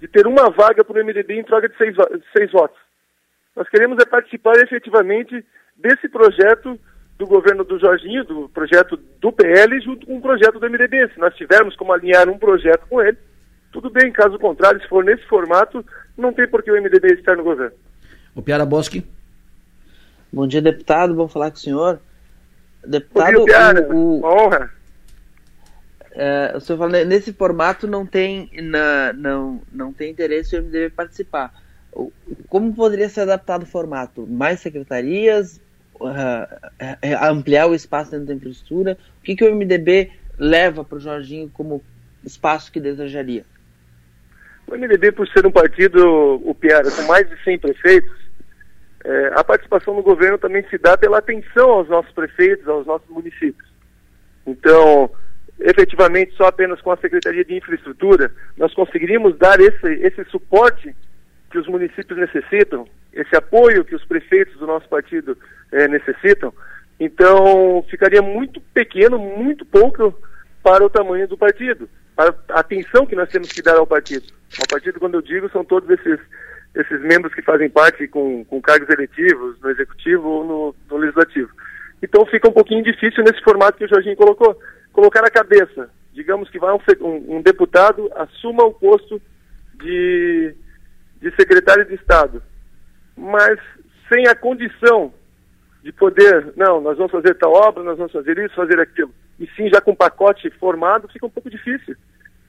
de 0.00 0.06
ter 0.06 0.26
uma 0.26 0.50
vaga 0.50 0.84
para 0.84 1.02
o 1.02 1.04
MDB 1.04 1.40
em 1.40 1.44
troca 1.44 1.68
de 1.68 1.76
seis, 1.76 1.96
seis 2.36 2.50
votos. 2.52 2.78
Nós 3.56 3.68
queremos 3.68 3.98
é 3.98 4.06
participar 4.06 4.56
efetivamente 4.58 5.44
desse 5.76 6.08
projeto 6.08 6.78
do 7.18 7.26
governo 7.26 7.64
do 7.64 7.78
Jorginho, 7.80 8.24
do 8.24 8.48
projeto 8.48 8.96
do 8.96 9.32
PL, 9.32 9.80
junto 9.80 10.06
com 10.06 10.16
um 10.16 10.20
projeto 10.20 10.60
do 10.60 10.70
MDB. 10.70 11.08
Se 11.12 11.18
nós 11.18 11.34
tivermos 11.34 11.74
como 11.74 11.92
alinhar 11.92 12.28
um 12.28 12.38
projeto 12.38 12.86
com 12.88 13.02
ele, 13.02 13.18
tudo 13.72 13.90
bem. 13.90 14.12
Caso 14.12 14.38
contrário, 14.38 14.80
se 14.80 14.88
for 14.88 15.04
nesse 15.04 15.26
formato, 15.26 15.84
não 16.16 16.32
tem 16.32 16.46
por 16.46 16.62
que 16.62 16.70
o 16.70 16.80
MDB 16.80 17.14
estar 17.14 17.36
no 17.36 17.42
governo. 17.42 17.76
O 18.36 18.42
Piara 18.42 18.64
Bosque. 18.64 19.04
Bom 20.32 20.46
dia, 20.46 20.60
deputado. 20.60 21.14
Vamos 21.14 21.32
falar 21.32 21.50
com 21.50 21.56
o 21.56 21.60
senhor. 21.60 22.00
Deputado, 22.86 23.38
Bom 23.38 23.44
dia, 23.44 23.54
Piara. 23.54 23.94
O, 23.94 24.20
o... 24.20 24.24
Honra. 24.24 24.70
É, 26.12 26.52
o 26.56 26.60
senhor 26.60 26.78
fala, 26.78 27.04
nesse 27.04 27.32
formato 27.32 27.86
não 27.86 28.04
tem, 28.04 28.50
na, 28.60 29.12
não, 29.12 29.62
não 29.72 29.92
tem 29.92 30.10
interesse 30.10 30.56
o 30.56 30.62
MDB 30.62 30.90
participar. 30.90 31.54
Como 32.48 32.74
poderia 32.74 33.08
ser 33.08 33.22
adaptado 33.22 33.62
o 33.62 33.66
formato? 33.66 34.26
Mais 34.26 34.60
secretarias? 34.60 35.60
Uh, 35.94 36.46
ampliar 37.22 37.66
o 37.66 37.74
espaço 37.74 38.10
dentro 38.10 38.26
da 38.26 38.34
infraestrutura? 38.34 38.98
O 39.20 39.22
que, 39.22 39.34
que 39.34 39.44
o 39.44 39.54
MDB 39.54 40.12
leva 40.38 40.84
para 40.84 40.98
o 40.98 41.00
Jorginho 41.00 41.50
como 41.52 41.82
espaço 42.24 42.70
que 42.70 42.80
desejaria? 42.80 43.44
O 44.66 44.76
MDB, 44.76 45.12
por 45.12 45.26
ser 45.28 45.46
um 45.46 45.50
partido, 45.50 46.40
o 46.44 46.54
Piara, 46.54 46.90
com 46.90 47.02
mais 47.02 47.28
de 47.28 47.42
100 47.42 47.58
prefeitos, 47.58 48.17
é, 49.08 49.32
a 49.36 49.42
participação 49.42 49.94
no 49.94 50.02
governo 50.02 50.36
também 50.36 50.62
se 50.68 50.76
dá 50.76 50.98
pela 50.98 51.16
atenção 51.16 51.70
aos 51.70 51.88
nossos 51.88 52.12
prefeitos, 52.12 52.68
aos 52.68 52.86
nossos 52.86 53.08
municípios. 53.08 53.66
Então, 54.46 55.10
efetivamente, 55.58 56.34
só 56.34 56.44
apenas 56.44 56.78
com 56.82 56.92
a 56.92 56.96
Secretaria 56.98 57.42
de 57.42 57.56
Infraestrutura, 57.56 58.30
nós 58.58 58.74
conseguiríamos 58.74 59.38
dar 59.38 59.58
esse, 59.60 59.86
esse 60.02 60.22
suporte 60.24 60.94
que 61.50 61.56
os 61.56 61.66
municípios 61.66 62.18
necessitam, 62.18 62.86
esse 63.10 63.34
apoio 63.34 63.82
que 63.82 63.94
os 63.94 64.04
prefeitos 64.04 64.58
do 64.58 64.66
nosso 64.66 64.86
partido 64.90 65.38
eh, 65.72 65.88
necessitam. 65.88 66.52
Então, 67.00 67.82
ficaria 67.88 68.20
muito 68.20 68.60
pequeno, 68.74 69.18
muito 69.18 69.64
pouco 69.64 70.14
para 70.62 70.84
o 70.84 70.90
tamanho 70.90 71.26
do 71.26 71.38
partido, 71.38 71.88
para 72.14 72.34
a 72.50 72.60
atenção 72.60 73.06
que 73.06 73.16
nós 73.16 73.30
temos 73.30 73.48
que 73.48 73.62
dar 73.62 73.76
ao 73.76 73.86
partido. 73.86 74.26
Ao 74.60 74.66
partido, 74.68 75.00
quando 75.00 75.14
eu 75.14 75.22
digo, 75.22 75.48
são 75.48 75.64
todos 75.64 75.88
esses, 75.88 76.20
esses 76.74 77.00
membros 77.00 77.34
que 77.34 77.42
fazem 77.42 77.68
parte 77.68 78.06
com, 78.08 78.44
com 78.44 78.60
cargos 78.60 78.88
eletivos 78.88 79.60
no 79.60 79.70
executivo 79.70 80.28
ou 80.28 80.44
no, 80.44 80.74
no 80.90 80.96
legislativo. 80.96 81.50
Então, 82.02 82.24
fica 82.26 82.48
um 82.48 82.52
pouquinho 82.52 82.84
difícil 82.84 83.24
nesse 83.24 83.42
formato 83.42 83.78
que 83.78 83.84
o 83.84 83.88
Jorginho 83.88 84.16
colocou 84.16 84.56
colocar 84.92 85.24
a 85.24 85.30
cabeça. 85.30 85.90
Digamos 86.12 86.48
que 86.50 86.58
vai 86.58 86.72
um, 86.72 86.80
um, 87.00 87.36
um 87.36 87.42
deputado 87.42 88.10
assuma 88.14 88.64
o 88.64 88.74
posto 88.74 89.20
de, 89.74 90.54
de 91.20 91.30
secretário 91.36 91.84
de 91.84 91.94
Estado, 91.94 92.42
mas 93.16 93.58
sem 94.12 94.26
a 94.26 94.34
condição 94.34 95.12
de 95.82 95.92
poder, 95.92 96.52
não, 96.56 96.80
nós 96.80 96.96
vamos 96.96 97.12
fazer 97.12 97.34
tal 97.34 97.52
obra, 97.52 97.84
nós 97.84 97.96
vamos 97.96 98.12
fazer 98.12 98.36
isso, 98.38 98.54
fazer 98.54 98.80
aquilo, 98.80 99.12
e 99.38 99.46
sim 99.56 99.68
já 99.68 99.80
com 99.80 99.94
pacote 99.94 100.50
formado, 100.58 101.08
fica 101.08 101.26
um 101.26 101.30
pouco 101.30 101.48
difícil. 101.48 101.96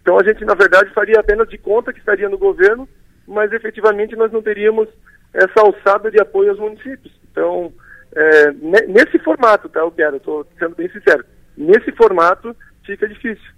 Então 0.02 0.18
a 0.20 0.24
gente, 0.24 0.44
na 0.44 0.56
verdade, 0.56 0.94
faria 0.94 1.20
apenas 1.20 1.48
de 1.48 1.58
conta 1.58 1.94
que 1.94 2.00
estaria 2.00 2.28
no 2.28 2.38
governo, 2.38 2.90
mas 3.30 3.54
efetivamente 3.54 4.16
nós 4.16 4.32
não 4.32 4.42
teríamos 4.42 4.90
essa 5.32 5.62
alçada 5.62 6.10
de 6.10 6.20
apoio 6.20 6.50
aos 6.50 6.60
municípios. 6.60 7.14
Então, 7.32 7.72
é, 8.16 8.52
nesse 8.88 9.20
formato, 9.20 9.70
tá, 9.70 9.82
eu 9.82 9.92
quero, 9.92 10.18
estou 10.18 10.46
sendo 10.58 10.76
bem 10.76 10.90
sincero, 10.90 11.24
nesse 11.56 11.92
formato 11.92 12.56
fica 12.84 13.08
difícil. 13.08 13.54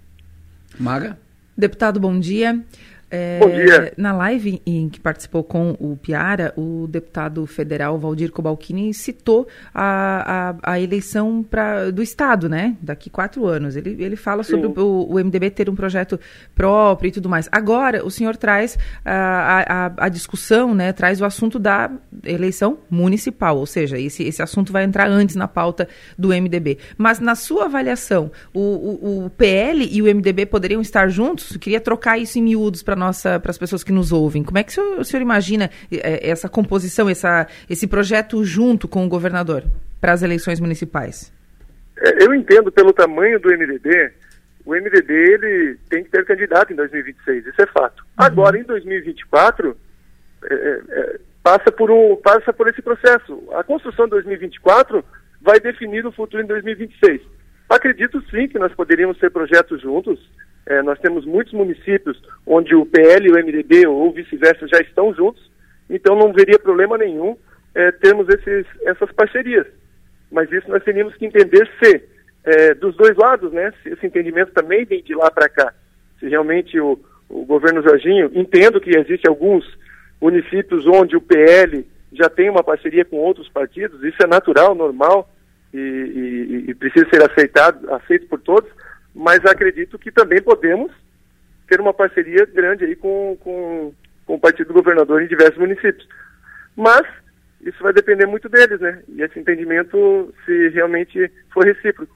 Maga? 0.78 1.18
Deputado, 1.56 1.98
bom 1.98 2.18
dia. 2.18 2.62
É, 3.14 3.38
Bom 3.38 3.50
dia. 3.50 3.92
Na 3.98 4.14
live 4.14 4.62
em 4.64 4.88
que 4.88 4.98
participou 4.98 5.44
com 5.44 5.76
o 5.78 5.98
Piara, 5.98 6.54
o 6.56 6.86
deputado 6.88 7.46
federal 7.46 7.98
Valdir 7.98 8.32
Cobalcini 8.32 8.94
citou 8.94 9.46
a, 9.74 10.54
a, 10.64 10.72
a 10.72 10.80
eleição 10.80 11.42
pra, 11.42 11.90
do 11.90 12.02
Estado, 12.02 12.48
né? 12.48 12.74
Daqui 12.80 13.10
quatro 13.10 13.46
anos. 13.46 13.76
Ele, 13.76 14.02
ele 14.02 14.16
fala 14.16 14.42
Sim. 14.42 14.52
sobre 14.52 14.80
o, 14.80 15.06
o, 15.10 15.22
MDB 15.22 15.50
ter 15.50 15.68
um 15.68 15.74
projeto 15.74 16.18
próprio 16.54 17.08
e 17.08 17.12
tudo 17.12 17.28
mais. 17.28 17.50
Agora, 17.52 18.02
o 18.02 18.10
senhor 18.10 18.34
traz 18.34 18.78
a, 19.04 19.88
a, 19.88 20.06
a, 20.06 20.08
discussão, 20.08 20.74
né? 20.74 20.90
Traz 20.94 21.20
o 21.20 21.26
assunto 21.26 21.58
da 21.58 21.90
eleição 22.24 22.78
municipal, 22.88 23.58
ou 23.58 23.66
seja, 23.66 23.98
esse, 23.98 24.22
esse 24.22 24.40
assunto 24.40 24.72
vai 24.72 24.84
entrar 24.84 25.06
antes 25.06 25.36
na 25.36 25.46
pauta 25.46 25.86
do 26.16 26.28
MDB. 26.28 26.78
Mas, 26.96 27.20
na 27.20 27.34
sua 27.34 27.66
avaliação, 27.66 28.32
o, 28.54 28.60
o, 28.60 29.26
o 29.26 29.30
PL 29.30 29.86
e 29.92 30.00
o 30.00 30.06
MDB 30.06 30.46
poderiam 30.46 30.80
estar 30.80 31.08
juntos? 31.08 31.52
Eu 31.52 31.60
queria 31.60 31.80
trocar 31.80 32.16
isso 32.16 32.38
em 32.38 32.42
miúdos 32.42 32.82
para 32.82 33.01
nossa 33.02 33.40
para 33.40 33.50
as 33.50 33.58
pessoas 33.58 33.82
que 33.82 33.92
nos 33.92 34.12
ouvem. 34.12 34.42
Como 34.42 34.58
é 34.58 34.62
que 34.62 34.70
o 34.70 34.74
senhor, 34.74 34.98
o 35.00 35.04
senhor 35.04 35.22
imagina 35.22 35.70
é, 35.90 36.28
essa 36.28 36.48
composição, 36.48 37.08
essa, 37.08 37.46
esse 37.68 37.86
projeto 37.86 38.44
junto 38.44 38.86
com 38.86 39.04
o 39.04 39.08
governador 39.08 39.64
para 40.00 40.12
as 40.12 40.22
eleições 40.22 40.60
municipais? 40.60 41.32
É, 41.98 42.24
eu 42.24 42.34
entendo 42.34 42.70
pelo 42.72 42.92
tamanho 42.92 43.38
do 43.38 43.48
MDB, 43.48 44.12
o 44.64 44.74
MDB 44.74 45.12
ele 45.12 45.78
tem 45.88 46.04
que 46.04 46.10
ter 46.10 46.24
candidato 46.24 46.72
em 46.72 46.76
2026, 46.76 47.46
isso 47.46 47.62
é 47.62 47.66
fato. 47.66 48.02
Uhum. 48.02 48.24
Agora, 48.24 48.58
em 48.58 48.64
2024, 48.64 49.76
é, 50.44 50.54
é, 50.54 51.20
passa, 51.42 51.70
por 51.72 51.90
um, 51.90 52.16
passa 52.16 52.52
por 52.52 52.68
esse 52.68 52.80
processo. 52.80 53.42
A 53.54 53.64
construção 53.64 54.04
de 54.06 54.12
2024 54.12 55.04
vai 55.40 55.58
definir 55.58 56.06
o 56.06 56.12
futuro 56.12 56.42
em 56.42 56.46
2026. 56.46 57.20
Acredito 57.68 58.22
sim 58.30 58.48
que 58.48 58.58
nós 58.58 58.72
poderíamos 58.74 59.18
ter 59.18 59.30
projetos 59.30 59.80
juntos, 59.80 60.20
é, 60.66 60.82
nós 60.82 60.98
temos 61.00 61.24
muitos 61.24 61.52
municípios 61.52 62.20
onde 62.46 62.74
o 62.74 62.86
PL 62.86 63.26
e 63.26 63.32
o 63.32 63.34
MDB 63.34 63.86
ou 63.86 64.12
vice-versa 64.12 64.66
já 64.68 64.78
estão 64.80 65.12
juntos, 65.14 65.50
então 65.90 66.16
não 66.16 66.32
veria 66.32 66.58
problema 66.58 66.96
nenhum 66.96 67.36
é, 67.74 67.90
termos 67.92 68.28
esses, 68.28 68.66
essas 68.82 69.10
parcerias. 69.12 69.66
Mas 70.30 70.50
isso 70.52 70.68
nós 70.70 70.82
teríamos 70.84 71.14
que 71.16 71.26
entender 71.26 71.68
se, 71.82 72.02
é, 72.44 72.74
dos 72.74 72.96
dois 72.96 73.16
lados, 73.16 73.52
né, 73.52 73.72
se 73.82 73.90
esse 73.90 74.06
entendimento 74.06 74.52
também 74.52 74.84
vem 74.84 75.02
de 75.02 75.14
lá 75.14 75.30
para 75.30 75.48
cá. 75.48 75.74
Se 76.18 76.28
realmente 76.28 76.78
o, 76.78 76.98
o 77.28 77.44
governo 77.44 77.82
Jorginho, 77.82 78.30
entendo 78.34 78.80
que 78.80 78.96
existem 78.96 79.28
alguns 79.28 79.64
municípios 80.20 80.86
onde 80.86 81.16
o 81.16 81.20
PL 81.20 81.84
já 82.12 82.28
tem 82.28 82.48
uma 82.48 82.62
parceria 82.62 83.04
com 83.04 83.16
outros 83.16 83.48
partidos, 83.48 84.02
isso 84.04 84.22
é 84.22 84.26
natural, 84.26 84.74
normal 84.74 85.28
e, 85.74 85.78
e, 85.78 86.70
e 86.70 86.74
precisa 86.74 87.08
ser 87.08 87.22
aceitado, 87.22 87.92
aceito 87.92 88.26
por 88.26 88.38
todos, 88.40 88.70
mas 89.14 89.44
acredito 89.44 89.98
que 89.98 90.10
também 90.10 90.40
podemos 90.40 90.92
ter 91.68 91.80
uma 91.80 91.94
parceria 91.94 92.46
grande 92.46 92.84
aí 92.84 92.96
com, 92.96 93.36
com, 93.40 93.94
com 94.26 94.34
o 94.34 94.40
partido 94.40 94.68
do 94.68 94.74
governador 94.74 95.22
em 95.22 95.28
diversos 95.28 95.58
municípios. 95.58 96.06
Mas 96.76 97.06
isso 97.62 97.82
vai 97.82 97.92
depender 97.92 98.26
muito 98.26 98.48
deles, 98.48 98.80
né? 98.80 99.02
E 99.08 99.22
esse 99.22 99.38
entendimento, 99.38 100.34
se 100.44 100.68
realmente 100.70 101.30
for 101.52 101.64
recíproco. 101.64 102.14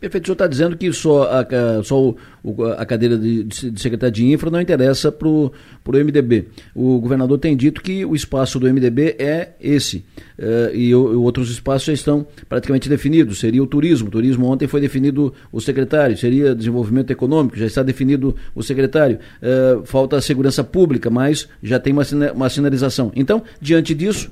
Perfeito, 0.00 0.24
o 0.24 0.26
senhor 0.28 0.34
está 0.34 0.46
dizendo 0.46 0.76
que 0.78 0.90
só 0.94 1.24
a, 1.24 1.84
só 1.84 2.14
o, 2.42 2.64
a 2.78 2.86
cadeira 2.86 3.18
de, 3.18 3.44
de, 3.44 3.78
secretário 3.78 4.14
de 4.14 4.24
infra 4.24 4.50
não 4.50 4.58
interessa 4.58 5.12
para 5.12 5.28
o 5.28 5.52
MDB. 5.86 6.48
O 6.74 6.98
governador 6.98 7.38
tem 7.38 7.54
dito 7.54 7.82
que 7.82 8.02
o 8.06 8.14
espaço 8.14 8.58
do 8.58 8.66
MDB 8.66 9.16
é 9.18 9.50
esse. 9.60 9.98
Uh, 10.38 10.74
e, 10.74 10.94
outros 10.94 11.50
espaços 11.50 11.84
já 11.84 11.92
estão 11.92 12.26
praticamente 12.48 12.88
definidos. 12.88 13.40
Seria 13.40 13.62
o 13.62 13.66
turismo. 13.66 14.08
O 14.08 14.10
turismo 14.10 14.46
ontem 14.46 14.66
foi 14.66 14.80
definido 14.80 15.34
o 15.52 15.60
secretário. 15.60 16.16
Seria 16.16 16.54
desenvolvimento 16.54 17.10
econômico, 17.10 17.58
já 17.58 17.66
está 17.66 17.82
definido 17.82 18.34
o 18.54 18.62
secretário. 18.62 19.18
Uh, 19.42 19.84
falta 19.84 20.16
a 20.16 20.22
segurança 20.22 20.64
pública, 20.64 21.10
mas 21.10 21.46
já 21.62 21.78
tem 21.78 21.92
uma, 21.92 22.04
uma 22.34 22.48
sinalização. 22.48 23.12
Então, 23.14 23.42
diante 23.60 23.94
disso, 23.94 24.30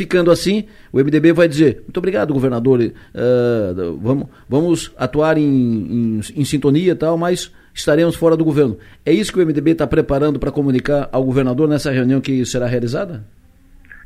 Ficando 0.00 0.30
assim, 0.30 0.66
o 0.90 0.98
MDB 0.98 1.30
vai 1.34 1.46
dizer: 1.46 1.82
muito 1.82 1.98
obrigado, 1.98 2.32
governador, 2.32 2.80
uh, 2.80 3.98
vamos, 4.00 4.28
vamos 4.48 4.94
atuar 4.96 5.36
em, 5.36 5.42
em, 5.42 6.20
em 6.36 6.42
sintonia 6.46 6.92
e 6.92 6.94
tal, 6.94 7.18
mas 7.18 7.54
estaremos 7.74 8.16
fora 8.16 8.34
do 8.34 8.42
governo. 8.42 8.78
É 9.04 9.12
isso 9.12 9.30
que 9.30 9.38
o 9.38 9.46
MDB 9.46 9.72
está 9.72 9.86
preparando 9.86 10.38
para 10.38 10.50
comunicar 10.50 11.06
ao 11.12 11.22
governador 11.22 11.68
nessa 11.68 11.90
reunião 11.90 12.18
que 12.18 12.46
será 12.46 12.64
realizada? 12.64 13.22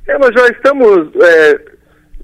É, 0.08 0.18
nós 0.18 0.30
já 0.34 0.48
estamos, 0.48 1.14
é, 1.22 1.60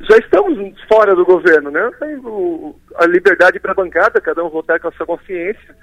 já 0.01 0.17
estamos 0.17 0.59
fora 0.89 1.15
do 1.15 1.25
governo, 1.25 1.71
né? 1.71 1.89
O, 2.25 2.75
a 2.97 3.07
liberdade 3.07 3.61
para 3.61 3.71
a 3.71 3.77
bancada, 3.77 4.21
cada 4.21 4.45
um 4.45 4.51
votar 4.51 4.81
com 4.81 4.89
a 4.89 4.93
sua 4.95 5.07
consciência 5.07 5.77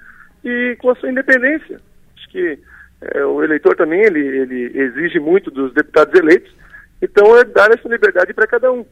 e 0.44 0.76
com 0.78 0.90
a 0.90 0.94
sua 0.96 1.10
independência. 1.10 1.80
Acho 2.18 2.28
que 2.28 2.58
é, 3.00 3.24
o 3.24 3.42
eleitor 3.42 3.74
também 3.76 4.02
ele, 4.02 4.20
ele 4.20 4.78
exige 4.78 5.18
muito 5.18 5.50
dos 5.50 5.72
deputados 5.72 6.12
eleitos 6.20 6.52
então, 7.00 7.36
é 7.36 7.44
dar 7.44 7.70
essa 7.70 7.88
liberdade 7.88 8.34
para 8.34 8.46
cada 8.46 8.72
um. 8.72 8.84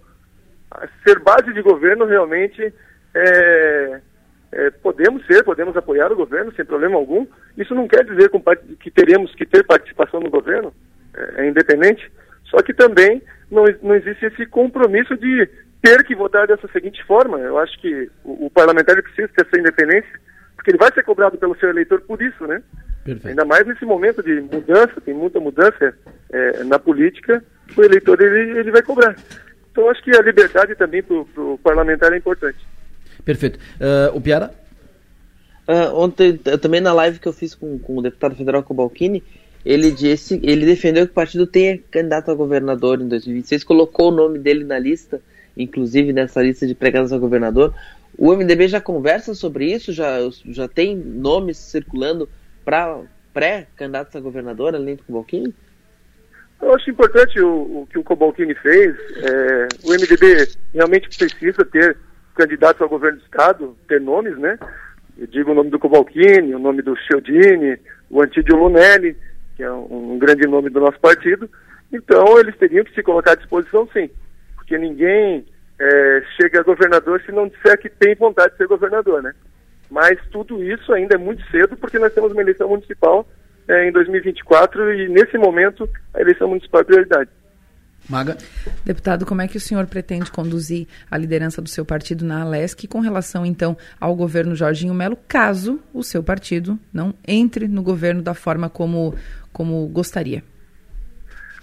Ser 1.06 1.18
base 1.20 1.52
de 1.52 1.62
governo 1.62 2.04
realmente 2.04 2.72
é, 3.14 4.00
é, 4.52 4.70
podemos 4.70 5.24
ser, 5.26 5.42
podemos 5.42 5.76
apoiar 5.76 6.12
o 6.12 6.16
governo 6.16 6.52
sem 6.54 6.64
problema 6.64 6.96
algum. 6.96 7.26
Isso 7.56 7.74
não 7.74 7.88
quer 7.88 8.04
dizer 8.04 8.30
que 8.80 8.90
teremos 8.90 9.34
que 9.34 9.46
ter 9.46 9.64
participação 9.64 10.20
no 10.20 10.30
governo, 10.30 10.72
é, 11.14 11.42
é 11.42 11.48
independente. 11.48 12.10
Só 12.44 12.62
que 12.62 12.72
também 12.72 13.22
não, 13.50 13.64
não 13.82 13.94
existe 13.94 14.26
esse 14.26 14.46
compromisso 14.46 15.16
de 15.16 15.48
ter 15.82 16.04
que 16.04 16.14
votar 16.14 16.46
dessa 16.46 16.68
seguinte 16.68 17.02
forma. 17.04 17.38
Eu 17.38 17.58
acho 17.58 17.78
que 17.80 18.10
o, 18.24 18.46
o 18.46 18.50
parlamentar 18.50 19.00
precisa 19.02 19.28
ter 19.28 19.46
essa 19.46 19.60
independência, 19.60 20.20
porque 20.54 20.70
ele 20.70 20.78
vai 20.78 20.92
ser 20.92 21.02
cobrado 21.02 21.38
pelo 21.38 21.56
seu 21.58 21.70
eleitor 21.70 22.00
por 22.02 22.20
isso, 22.20 22.46
né? 22.46 22.62
Perfeito. 23.06 23.28
Ainda 23.28 23.44
mais 23.44 23.64
nesse 23.66 23.84
momento 23.84 24.22
de 24.22 24.40
mudança, 24.40 25.00
tem 25.00 25.14
muita 25.14 25.38
mudança 25.38 25.96
é, 26.30 26.64
na 26.64 26.78
política 26.78 27.42
o 27.76 27.82
eleitor 27.82 28.20
ele, 28.20 28.58
ele 28.58 28.70
vai 28.70 28.82
cobrar. 28.82 29.16
Então 29.70 29.88
acho 29.88 30.02
que 30.02 30.14
a 30.14 30.22
liberdade 30.22 30.74
também 30.74 31.02
para 31.02 31.16
o 31.16 31.58
parlamentar 31.62 32.12
é 32.12 32.16
importante. 32.16 32.58
Perfeito. 33.24 33.58
Uh, 33.80 34.16
o 34.16 34.20
Piara? 34.20 34.52
Uh, 35.68 35.94
ontem, 35.94 36.36
também 36.36 36.80
na 36.80 36.92
live 36.92 37.18
que 37.18 37.26
eu 37.26 37.32
fiz 37.32 37.54
com, 37.54 37.78
com 37.78 37.98
o 37.98 38.02
deputado 38.02 38.36
federal 38.36 38.62
Cobalcini, 38.62 39.22
ele 39.64 39.90
disse, 39.90 40.40
ele 40.44 40.64
defendeu 40.64 41.06
que 41.06 41.12
o 41.12 41.14
partido 41.14 41.46
tenha 41.46 41.78
candidato 41.90 42.30
a 42.30 42.34
governador 42.34 43.00
em 43.00 43.08
2026, 43.08 43.64
colocou 43.64 44.12
o 44.12 44.14
nome 44.14 44.38
dele 44.38 44.64
na 44.64 44.78
lista, 44.78 45.20
inclusive 45.56 46.12
nessa 46.12 46.40
lista 46.40 46.66
de 46.66 46.74
pregados 46.74 47.12
a 47.12 47.18
governador. 47.18 47.74
O 48.16 48.32
MDB 48.34 48.68
já 48.68 48.80
conversa 48.80 49.34
sobre 49.34 49.72
isso, 49.72 49.92
já, 49.92 50.18
já 50.46 50.68
tem 50.68 50.96
nomes 50.96 51.58
circulando 51.58 52.28
para 52.66 53.00
pré-candidatos 53.32 54.16
a 54.16 54.20
governador, 54.20 54.74
além 54.74 54.96
do 54.96 55.04
Cobalcini? 55.04 55.54
Eu 56.60 56.74
acho 56.74 56.90
importante 56.90 57.40
o, 57.40 57.82
o 57.82 57.88
que 57.88 57.96
o 57.96 58.02
Cobalcini 58.02 58.54
fez. 58.56 58.96
É, 59.22 59.68
o 59.84 59.92
MDB 59.92 60.48
realmente 60.74 61.08
precisa 61.16 61.64
ter 61.64 61.96
candidatos 62.34 62.82
ao 62.82 62.88
governo 62.88 63.18
do 63.18 63.24
Estado, 63.24 63.76
ter 63.86 64.00
nomes, 64.00 64.36
né? 64.36 64.58
Eu 65.16 65.28
digo 65.28 65.52
o 65.52 65.54
nome 65.54 65.70
do 65.70 65.78
Cobalcini, 65.78 66.54
o 66.54 66.58
nome 66.58 66.82
do 66.82 66.96
Chiodini, 66.96 67.78
o 68.10 68.20
Antídio 68.20 68.56
Lunelli, 68.56 69.16
que 69.54 69.62
é 69.62 69.70
um, 69.70 70.14
um 70.14 70.18
grande 70.18 70.46
nome 70.46 70.68
do 70.68 70.80
nosso 70.80 70.98
partido. 70.98 71.48
Então, 71.92 72.38
eles 72.40 72.56
teriam 72.56 72.84
que 72.84 72.94
se 72.94 73.02
colocar 73.02 73.32
à 73.32 73.36
disposição, 73.36 73.88
sim. 73.92 74.10
Porque 74.56 74.76
ninguém 74.76 75.46
é, 75.78 76.22
chega 76.36 76.60
a 76.60 76.64
governador 76.64 77.22
se 77.22 77.30
não 77.30 77.46
disser 77.46 77.78
que 77.78 77.88
tem 77.88 78.16
vontade 78.16 78.52
de 78.52 78.56
ser 78.56 78.66
governador, 78.66 79.22
né? 79.22 79.32
Mas 79.90 80.18
tudo 80.30 80.62
isso 80.62 80.92
ainda 80.92 81.14
é 81.14 81.18
muito 81.18 81.44
cedo, 81.50 81.76
porque 81.76 81.98
nós 81.98 82.12
temos 82.12 82.32
uma 82.32 82.42
eleição 82.42 82.68
municipal 82.68 83.26
é, 83.68 83.88
em 83.88 83.92
2024 83.92 84.92
e, 84.94 85.08
nesse 85.08 85.38
momento, 85.38 85.88
a 86.14 86.20
eleição 86.20 86.48
municipal 86.48 86.80
é 86.80 86.84
prioridade. 86.84 87.30
Maga. 88.08 88.36
Deputado, 88.84 89.26
como 89.26 89.42
é 89.42 89.48
que 89.48 89.56
o 89.56 89.60
senhor 89.60 89.84
pretende 89.86 90.30
conduzir 90.30 90.86
a 91.10 91.18
liderança 91.18 91.60
do 91.60 91.68
seu 91.68 91.84
partido 91.84 92.24
na 92.24 92.42
Alesc 92.42 92.86
com 92.86 93.00
relação, 93.00 93.44
então, 93.44 93.76
ao 94.00 94.14
governo 94.14 94.54
Jorginho 94.54 94.94
Melo, 94.94 95.18
caso 95.26 95.80
o 95.92 96.04
seu 96.04 96.22
partido 96.22 96.78
não 96.92 97.12
entre 97.26 97.66
no 97.66 97.82
governo 97.82 98.22
da 98.22 98.34
forma 98.34 98.70
como, 98.70 99.14
como 99.52 99.86
gostaria? 99.88 100.42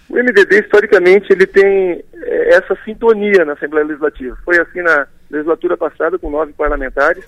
O 0.09 0.15
MDB, 0.15 0.59
historicamente, 0.59 1.32
ele 1.32 1.47
tem 1.47 2.03
é, 2.13 2.55
essa 2.55 2.78
sintonia 2.84 3.45
na 3.45 3.53
Assembleia 3.53 3.88
Legislativa. 3.88 4.38
Foi 4.43 4.59
assim 4.59 4.82
na 4.82 5.07
legislatura 5.32 5.78
passada, 5.78 6.19
com 6.19 6.30
nove 6.30 6.51
parlamentares. 6.53 7.26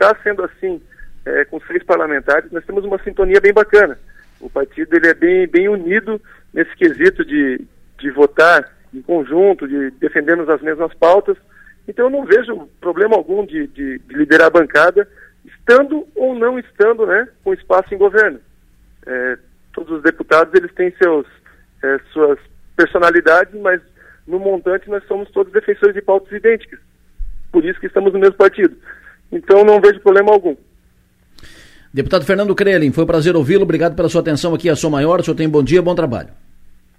Está 0.00 0.16
sendo 0.22 0.42
assim 0.42 0.80
é, 1.26 1.44
com 1.44 1.60
seis 1.60 1.82
parlamentares. 1.82 2.50
Nós 2.50 2.64
temos 2.64 2.86
uma 2.86 2.98
sintonia 3.02 3.38
bem 3.38 3.52
bacana. 3.52 3.98
O 4.40 4.48
partido 4.48 4.96
ele 4.96 5.08
é 5.08 5.12
bem, 5.12 5.46
bem 5.46 5.68
unido 5.68 6.18
nesse 6.54 6.74
quesito 6.74 7.22
de, 7.22 7.60
de 7.98 8.10
votar 8.10 8.66
em 8.94 9.02
conjunto, 9.02 9.68
de 9.68 9.90
defendermos 9.90 10.48
as 10.48 10.62
mesmas 10.62 10.94
pautas. 10.94 11.36
Então 11.86 12.06
eu 12.06 12.10
não 12.10 12.24
vejo 12.24 12.66
problema 12.80 13.14
algum 13.14 13.44
de, 13.44 13.66
de, 13.66 13.98
de 13.98 14.14
liderar 14.14 14.46
a 14.46 14.50
bancada, 14.50 15.06
estando 15.44 16.08
ou 16.14 16.34
não 16.34 16.58
estando 16.58 17.04
né, 17.04 17.28
com 17.44 17.52
espaço 17.52 17.94
em 17.94 17.98
governo. 17.98 18.40
É, 19.06 19.36
todos 19.74 19.98
os 19.98 20.02
deputados 20.02 20.54
eles 20.54 20.72
têm 20.72 20.90
seus, 20.96 21.26
é, 21.82 22.00
suas 22.10 22.38
personalidades, 22.74 23.52
mas 23.60 23.82
no 24.26 24.38
montante 24.38 24.88
nós 24.88 25.04
somos 25.04 25.30
todos 25.30 25.52
defensores 25.52 25.94
de 25.94 26.00
pautas 26.00 26.32
idênticas. 26.32 26.80
Por 27.52 27.66
isso 27.66 27.78
que 27.78 27.86
estamos 27.86 28.14
no 28.14 28.18
mesmo 28.18 28.36
partido. 28.36 28.74
Então 29.30 29.64
não 29.64 29.80
vejo 29.80 30.00
problema 30.00 30.32
algum. 30.32 30.56
Deputado 31.92 32.24
Fernando 32.24 32.54
Krelin, 32.54 32.92
foi 32.92 33.04
um 33.04 33.06
prazer 33.06 33.34
ouvi-lo. 33.34 33.64
Obrigado 33.64 33.96
pela 33.96 34.08
sua 34.08 34.20
atenção 34.20 34.54
aqui 34.54 34.68
a 34.70 34.76
Sou 34.76 34.90
Maior. 34.90 35.20
O 35.20 35.24
senhor 35.24 35.36
tem 35.36 35.48
bom 35.48 35.62
dia, 35.62 35.82
bom 35.82 35.94
trabalho. 35.94 36.28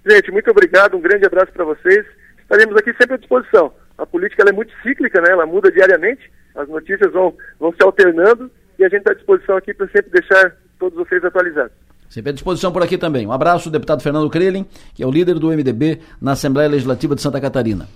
Gente, 0.06 0.30
muito 0.30 0.50
obrigado. 0.50 0.96
Um 0.96 1.00
grande 1.00 1.24
abraço 1.26 1.52
para 1.52 1.64
vocês. 1.64 2.04
Estaremos 2.40 2.76
aqui 2.76 2.92
sempre 2.94 3.14
à 3.14 3.16
disposição. 3.16 3.72
A 3.96 4.04
política 4.04 4.44
é 4.46 4.52
muito 4.52 4.72
cíclica, 4.82 5.20
né? 5.20 5.30
ela 5.30 5.46
muda 5.46 5.70
diariamente. 5.70 6.30
As 6.54 6.68
notícias 6.68 7.10
vão, 7.12 7.34
vão 7.58 7.72
se 7.72 7.82
alternando 7.82 8.50
e 8.78 8.84
a 8.84 8.88
gente 8.88 8.98
está 8.98 9.12
à 9.12 9.14
disposição 9.14 9.56
aqui 9.56 9.72
para 9.72 9.86
sempre 9.88 10.10
deixar 10.10 10.54
todos 10.78 10.98
vocês 10.98 11.24
atualizados. 11.24 11.72
Sempre 12.10 12.30
à 12.30 12.32
disposição 12.34 12.70
por 12.70 12.82
aqui 12.82 12.98
também. 12.98 13.26
Um 13.26 13.32
abraço, 13.32 13.70
deputado 13.70 14.02
Fernando 14.02 14.28
Krelin, 14.28 14.66
que 14.94 15.02
é 15.02 15.06
o 15.06 15.10
líder 15.10 15.38
do 15.38 15.48
MDB 15.48 16.00
na 16.20 16.32
Assembleia 16.32 16.68
Legislativa 16.68 17.14
de 17.14 17.22
Santa 17.22 17.40
Catarina. 17.40 17.88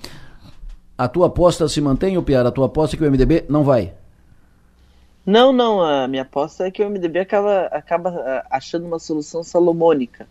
A 0.97 1.07
tua 1.09 1.26
aposta 1.26 1.68
se 1.68 1.82
mantém, 1.82 2.16
ou 2.16 2.22
Piara? 2.22 2.49
A 2.49 2.53
tua 2.53 2.66
aposta 2.66 2.97
é 2.97 2.99
que 2.99 3.05
o 3.05 3.11
MDB 3.11 3.45
não 3.51 3.62
vai? 3.62 3.93
Não, 5.26 5.52
não, 5.52 5.82
a 5.82 6.06
minha 6.06 6.22
aposta 6.22 6.68
é 6.68 6.70
que 6.70 6.82
o 6.82 6.88
MDB 6.88 7.18
acaba, 7.18 7.66
acaba 7.66 8.10
ah, 8.10 8.46
achando 8.48 8.86
uma 8.86 9.00
solução 9.00 9.42
salomônica. 9.42 10.28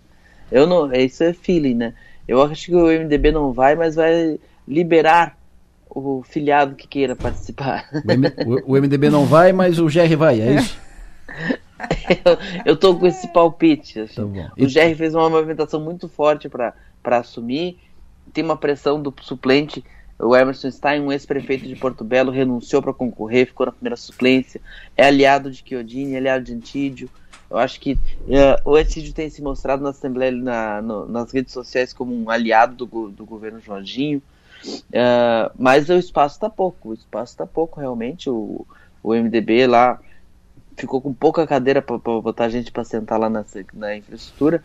Eu 0.50 0.66
não, 0.66 0.92
isso 0.94 1.22
é 1.22 1.34
feeling, 1.34 1.76
né? 1.76 1.94
Eu 2.26 2.42
acho 2.42 2.68
que 2.68 2.76
o 2.76 2.86
MDB 2.88 3.32
não 3.32 3.52
vai, 3.52 3.76
mas 3.76 3.96
vai 3.96 4.40
liberar 4.66 5.38
o 5.90 6.24
filiado 6.24 6.76
que 6.76 6.88
queira 6.88 7.16
participar. 7.16 7.90
O, 8.66 8.74
o 8.74 8.82
MDB 8.82 9.10
não 9.10 9.26
vai, 9.26 9.52
mas 9.52 9.80
o 9.80 9.86
GR 9.86 10.16
vai, 10.18 10.42
é 10.42 10.56
isso? 10.56 10.78
eu, 12.26 12.38
eu 12.66 12.78
tô 12.78 12.96
com 12.98 13.06
esse 13.06 13.28
palpite. 13.28 14.00
Assim. 14.00 14.16
Tá 14.16 14.52
o 14.58 14.66
GR 14.66 14.96
fez 14.98 15.14
uma 15.14 15.30
movimentação 15.30 15.80
muito 15.80 16.08
forte 16.08 16.50
para 16.50 16.74
assumir. 17.04 17.80
Tem 18.34 18.44
uma 18.44 18.58
pressão 18.58 19.02
do 19.02 19.14
suplente 19.22 19.84
o 20.18 20.36
Emerson 20.36 20.72
Stein, 20.72 21.02
um 21.02 21.12
ex-prefeito 21.12 21.68
de 21.68 21.76
Porto 21.76 22.04
Belo, 22.04 22.32
renunciou 22.32 22.82
para 22.82 22.94
concorrer, 22.94 23.48
ficou 23.48 23.66
na 23.66 23.72
primeira 23.72 23.98
suplência. 23.98 24.62
É 24.96 25.06
aliado 25.06 25.52
de 25.52 25.64
Chiodini, 25.66 26.14
é 26.14 26.18
aliado 26.18 26.46
de 26.46 26.54
Antídio. 26.54 27.10
Eu 27.50 27.58
acho 27.58 27.80
que 27.80 27.94
uh, 27.94 28.70
o 28.70 28.76
Antídio 28.76 29.14
tem 29.14 29.30
se 29.30 29.42
mostrado 29.42 29.84
na 29.84 29.90
Assembleia, 29.90 30.32
na, 30.32 30.82
no, 30.82 31.06
nas 31.06 31.32
redes 31.32 31.54
sociais, 31.54 31.94
como 31.94 32.16
um 32.16 32.30
aliado 32.30 32.86
do, 32.86 33.10
do 33.10 33.26
governo 33.26 33.60
Jorginho. 33.60 34.22
Uh, 34.66 35.52
mas 35.58 35.90
o 35.90 35.94
espaço 35.94 36.36
está 36.36 36.50
pouco, 36.50 36.90
o 36.90 36.94
espaço 36.94 37.34
está 37.34 37.46
pouco 37.46 37.80
realmente. 37.80 38.30
O, 38.30 38.66
o 39.04 39.14
MDB 39.14 39.68
lá 39.68 40.00
ficou 40.78 41.02
com 41.02 41.14
pouca 41.14 41.46
cadeira 41.46 41.82
para 41.82 41.98
botar 41.98 42.50
gente 42.50 42.72
para 42.72 42.84
sentar 42.84 43.20
lá 43.20 43.30
na, 43.30 43.46
na 43.74 43.96
infraestrutura. 43.96 44.64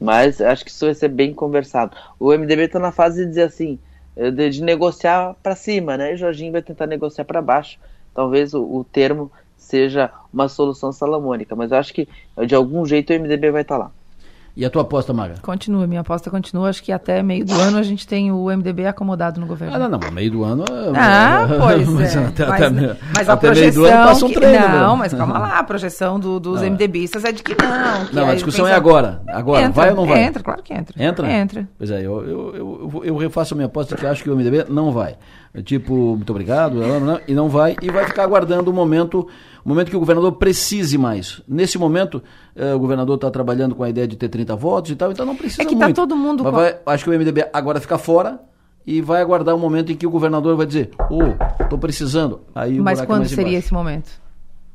Mas 0.00 0.40
acho 0.40 0.64
que 0.64 0.70
isso 0.70 0.84
vai 0.84 0.94
ser 0.94 1.08
bem 1.08 1.32
conversado. 1.32 1.96
O 2.18 2.32
MDB 2.32 2.64
está 2.64 2.78
na 2.78 2.90
fase 2.90 3.22
de 3.22 3.28
dizer 3.28 3.42
assim: 3.42 3.78
de, 4.16 4.50
de 4.50 4.62
negociar 4.62 5.34
para 5.42 5.56
cima, 5.56 5.96
né? 5.96 6.12
E 6.12 6.16
Jorginho 6.16 6.52
vai 6.52 6.62
tentar 6.62 6.86
negociar 6.86 7.24
para 7.24 7.40
baixo. 7.40 7.78
Talvez 8.14 8.52
o, 8.54 8.62
o, 8.62 8.84
termo 8.84 9.30
seja 9.56 10.10
uma 10.32 10.48
solução 10.48 10.92
salomônica, 10.92 11.56
mas 11.56 11.72
eu 11.72 11.78
acho 11.78 11.94
que 11.94 12.08
de 12.46 12.54
algum 12.54 12.84
jeito 12.84 13.12
o 13.12 13.16
MDB 13.18 13.50
vai 13.50 13.62
estar 13.62 13.78
tá 13.78 13.84
lá. 13.84 13.92
E 14.54 14.66
a 14.66 14.70
tua 14.70 14.82
aposta, 14.82 15.14
Maga? 15.14 15.36
Continua, 15.40 15.86
minha 15.86 16.02
aposta 16.02 16.30
continua. 16.30 16.68
Acho 16.68 16.82
que 16.82 16.92
até 16.92 17.22
meio 17.22 17.42
do 17.42 17.54
ano 17.54 17.78
a 17.78 17.82
gente 17.82 18.06
tem 18.06 18.30
o 18.30 18.50
MDB 18.50 18.86
acomodado 18.86 19.40
no 19.40 19.46
governo. 19.46 19.74
Ah, 19.74 19.78
não, 19.78 19.98
não, 19.98 20.10
meio 20.10 20.30
do 20.30 20.44
ano. 20.44 20.64
Ah, 20.94 21.46
pois 21.58 21.88
mas, 21.88 22.14
é. 22.14 22.18
Até, 22.26 22.46
mas, 22.46 22.62
até, 22.62 22.96
mas 23.14 23.28
até 23.28 23.32
a 23.32 23.36
projeção. 23.38 23.82
Meio 23.82 23.94
do 23.94 23.96
ano 23.96 24.08
passa 24.08 24.26
um 24.26 24.28
que, 24.28 24.34
treino, 24.34 24.68
não, 24.68 24.96
mas 24.96 25.14
calma 25.14 25.38
lá, 25.38 25.58
a 25.58 25.62
projeção 25.62 26.20
do, 26.20 26.38
dos 26.38 26.62
ah. 26.62 26.68
MDBistas 26.68 27.24
é 27.24 27.32
de 27.32 27.42
que 27.42 27.54
não. 27.54 28.06
Que 28.06 28.14
não, 28.14 28.28
a 28.28 28.34
discussão 28.34 28.66
pensa... 28.66 28.74
é 28.74 28.76
agora. 28.76 29.22
Agora, 29.26 29.62
entra, 29.62 29.72
vai 29.72 29.90
ou 29.90 29.96
não 29.96 30.06
vai? 30.06 30.22
Entra, 30.22 30.42
claro 30.42 30.62
que 30.62 30.74
entra. 30.74 31.02
Entra? 31.02 31.32
Entra. 31.32 31.68
Pois 31.78 31.90
é, 31.90 32.00
eu, 32.00 32.22
eu, 32.22 32.54
eu, 32.54 33.04
eu 33.04 33.16
refaço 33.16 33.54
a 33.54 33.56
minha 33.56 33.66
aposta 33.66 33.96
que 33.96 34.04
acho 34.04 34.22
que 34.22 34.28
o 34.28 34.36
MDB 34.36 34.66
não 34.68 34.92
vai. 34.92 35.16
Tipo, 35.64 36.16
muito 36.16 36.30
obrigado, 36.30 36.80
e 37.28 37.34
não 37.34 37.48
vai, 37.48 37.76
e 37.80 37.90
vai 37.90 38.06
ficar 38.06 38.22
aguardando 38.22 38.70
o 38.70 38.74
momento 38.74 39.28
o 39.64 39.68
momento 39.68 39.90
que 39.90 39.96
o 39.96 40.00
governador 40.00 40.32
precise 40.32 40.98
mais. 40.98 41.40
Nesse 41.46 41.78
momento, 41.78 42.22
eh, 42.56 42.74
o 42.74 42.78
governador 42.78 43.16
está 43.16 43.30
trabalhando 43.30 43.74
com 43.74 43.82
a 43.82 43.88
ideia 43.88 44.06
de 44.06 44.16
ter 44.16 44.28
30 44.28 44.56
votos 44.56 44.90
e 44.90 44.96
tal, 44.96 45.12
então 45.12 45.24
não 45.24 45.36
precisa 45.36 45.62
muito. 45.62 45.74
É 45.74 45.84
que 45.84 45.90
está 45.90 46.02
todo 46.02 46.16
mundo... 46.16 46.42
Mas 46.44 46.52
vai, 46.52 46.78
acho 46.86 47.04
que 47.04 47.10
o 47.10 47.12
MDB 47.12 47.48
agora 47.52 47.80
fica 47.80 47.96
fora 47.96 48.40
e 48.86 49.00
vai 49.00 49.20
aguardar 49.20 49.54
o 49.54 49.58
momento 49.58 49.92
em 49.92 49.96
que 49.96 50.06
o 50.06 50.10
governador 50.10 50.56
vai 50.56 50.66
dizer, 50.66 50.90
ô, 51.08 51.18
oh, 51.18 51.62
estou 51.62 51.78
precisando. 51.78 52.40
Aí 52.54 52.80
Mas 52.80 53.00
quando 53.02 53.28
seria 53.28 53.58
esse 53.58 53.72
momento? 53.72 54.10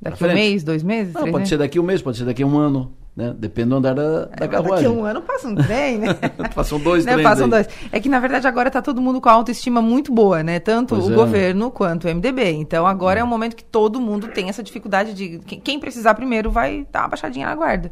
Daqui 0.01 0.23
um 0.23 0.33
mês, 0.33 0.63
dois 0.63 0.83
meses? 0.83 1.13
Não, 1.13 1.21
pode 1.21 1.33
meses? 1.33 1.49
ser 1.49 1.57
daqui 1.57 1.79
um 1.79 1.83
mês, 1.83 2.01
pode 2.01 2.17
ser 2.17 2.25
daqui 2.25 2.43
um 2.43 2.57
ano. 2.57 2.93
Né? 3.17 3.33
Depende 3.35 3.69
do 3.69 3.77
andar 3.77 3.95
da, 3.95 4.25
da 4.25 4.45
é, 4.45 4.47
carruagem. 4.47 4.85
Daqui 4.85 4.85
a 4.85 5.01
um 5.01 5.03
ano 5.03 5.23
passa 5.23 5.47
um 5.47 5.55
trem, 5.55 5.97
né? 5.97 6.13
Passam 6.53 6.79
dois 6.79 7.03
né? 7.03 7.13
trens. 7.13 7.27
Passam 7.27 7.49
dois. 7.49 7.67
É 7.91 7.99
que, 7.99 8.07
na 8.07 8.19
verdade, 8.19 8.47
agora 8.47 8.69
está 8.69 8.79
todo 8.79 9.01
mundo 9.01 9.19
com 9.19 9.27
a 9.27 9.31
autoestima 9.31 9.81
muito 9.81 10.11
boa, 10.13 10.43
né? 10.43 10.59
Tanto 10.59 10.93
pois 10.93 11.07
o 11.07 11.11
é. 11.11 11.15
governo 11.15 11.71
quanto 11.71 12.07
o 12.07 12.13
MDB. 12.13 12.51
Então, 12.51 12.85
agora 12.85 13.19
é 13.19 13.23
um 13.23 13.27
momento 13.27 13.55
que 13.55 13.63
todo 13.63 13.99
mundo 13.99 14.27
tem 14.27 14.49
essa 14.49 14.61
dificuldade 14.61 15.15
de... 15.15 15.39
Quem 15.63 15.79
precisar 15.79 16.13
primeiro 16.13 16.51
vai 16.51 16.85
dar 16.91 17.01
uma 17.01 17.07
baixadinha 17.07 17.47
na 17.47 17.55
guarda. 17.55 17.91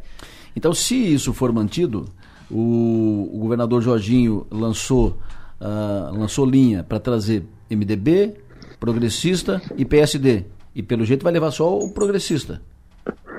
Então, 0.56 0.72
se 0.76 0.96
isso 0.96 1.34
for 1.34 1.52
mantido, 1.52 2.06
o, 2.50 3.32
o 3.34 3.40
governador 3.40 3.82
Jorginho 3.82 4.46
lançou, 4.52 5.18
uh, 5.60 6.16
lançou 6.16 6.46
linha 6.46 6.84
para 6.84 7.00
trazer 7.00 7.44
MDB, 7.68 8.36
progressista 8.80 9.60
e 9.76 9.84
PSD. 9.84 10.46
E, 10.76 10.84
pelo 10.84 11.04
jeito, 11.04 11.24
vai 11.24 11.34
levar 11.34 11.50
só 11.50 11.76
o 11.76 11.90
progressista. 11.90 12.62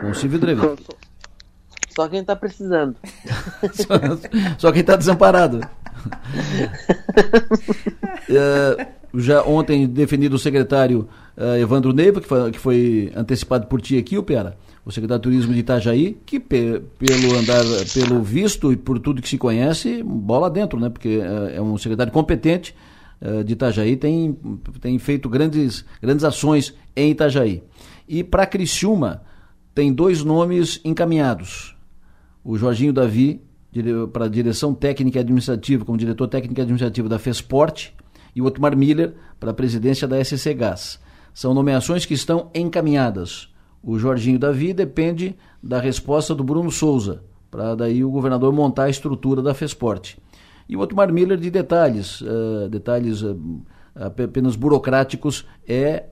Com 0.00 0.10
o 0.10 0.14
Silvio 0.16 0.40
Drevi. 0.40 0.62
Só 1.96 2.06
quem 2.08 2.20
está 2.20 2.36
precisando. 2.36 2.94
só, 3.72 3.94
só, 4.58 4.70
quem 4.72 4.82
está 4.82 4.96
desamparado. 4.96 5.60
é, 8.28 8.88
já 9.14 9.42
ontem 9.42 9.86
definido 9.86 10.36
o 10.36 10.38
secretário 10.38 11.08
uh, 11.38 11.56
Evandro 11.56 11.94
Neiva, 11.94 12.20
que 12.20 12.28
foi, 12.28 12.50
que 12.50 12.58
foi, 12.58 13.12
antecipado 13.16 13.66
por 13.66 13.80
ti 13.80 13.96
aqui, 13.96 14.18
o 14.18 14.22
Piara, 14.22 14.58
o 14.84 14.92
secretário 14.92 15.22
de 15.22 15.22
Turismo 15.22 15.54
de 15.54 15.60
Itajaí, 15.60 16.18
que 16.26 16.38
pe, 16.38 16.82
pelo 16.98 17.34
andar, 17.34 17.64
pelo 17.94 18.22
visto 18.22 18.70
e 18.70 18.76
por 18.76 18.98
tudo 18.98 19.22
que 19.22 19.28
se 19.30 19.38
conhece, 19.38 20.02
bola 20.02 20.50
dentro, 20.50 20.78
né? 20.78 20.90
Porque 20.90 21.16
uh, 21.16 21.48
é 21.54 21.62
um 21.62 21.78
secretário 21.78 22.12
competente 22.12 22.76
uh, 23.22 23.42
de 23.42 23.54
Itajaí, 23.54 23.96
tem, 23.96 24.38
tem 24.82 24.98
feito 24.98 25.30
grandes, 25.30 25.82
grandes 26.02 26.26
ações 26.26 26.74
em 26.94 27.12
Itajaí. 27.12 27.62
E 28.06 28.22
para 28.22 28.44
Criciúma, 28.44 29.22
tem 29.74 29.90
dois 29.94 30.22
nomes 30.22 30.78
encaminhados 30.84 31.74
o 32.46 32.56
Jorginho 32.56 32.92
Davi 32.92 33.42
para 34.12 34.26
a 34.26 34.28
direção 34.28 34.72
técnica 34.72 35.18
e 35.18 35.20
administrativa, 35.20 35.84
como 35.84 35.98
diretor 35.98 36.28
técnico 36.28 36.60
e 36.60 36.62
administrativo 36.62 37.08
da 37.08 37.18
FESPORT, 37.18 37.92
e 38.36 38.40
o 38.40 38.44
Otmar 38.44 38.76
Miller 38.76 39.14
para 39.40 39.50
a 39.50 39.54
presidência 39.54 40.06
da 40.06 40.22
SC 40.24 40.54
Gás. 40.54 41.00
São 41.34 41.52
nomeações 41.52 42.06
que 42.06 42.14
estão 42.14 42.48
encaminhadas. 42.54 43.52
O 43.82 43.98
Jorginho 43.98 44.38
Davi 44.38 44.72
depende 44.72 45.36
da 45.60 45.80
resposta 45.80 46.36
do 46.36 46.44
Bruno 46.44 46.70
Souza, 46.70 47.24
para 47.50 47.74
daí 47.74 48.04
o 48.04 48.10
governador 48.10 48.52
montar 48.52 48.84
a 48.84 48.90
estrutura 48.90 49.42
da 49.42 49.52
FESPORT. 49.52 50.16
E 50.68 50.76
o 50.76 50.80
Otmar 50.80 51.12
Miller 51.12 51.38
de 51.38 51.50
detalhes, 51.50 52.20
uh, 52.20 52.68
detalhes 52.70 53.22
uh, 53.22 53.36
apenas 53.96 54.54
burocráticos, 54.54 55.44
é, 55.66 56.04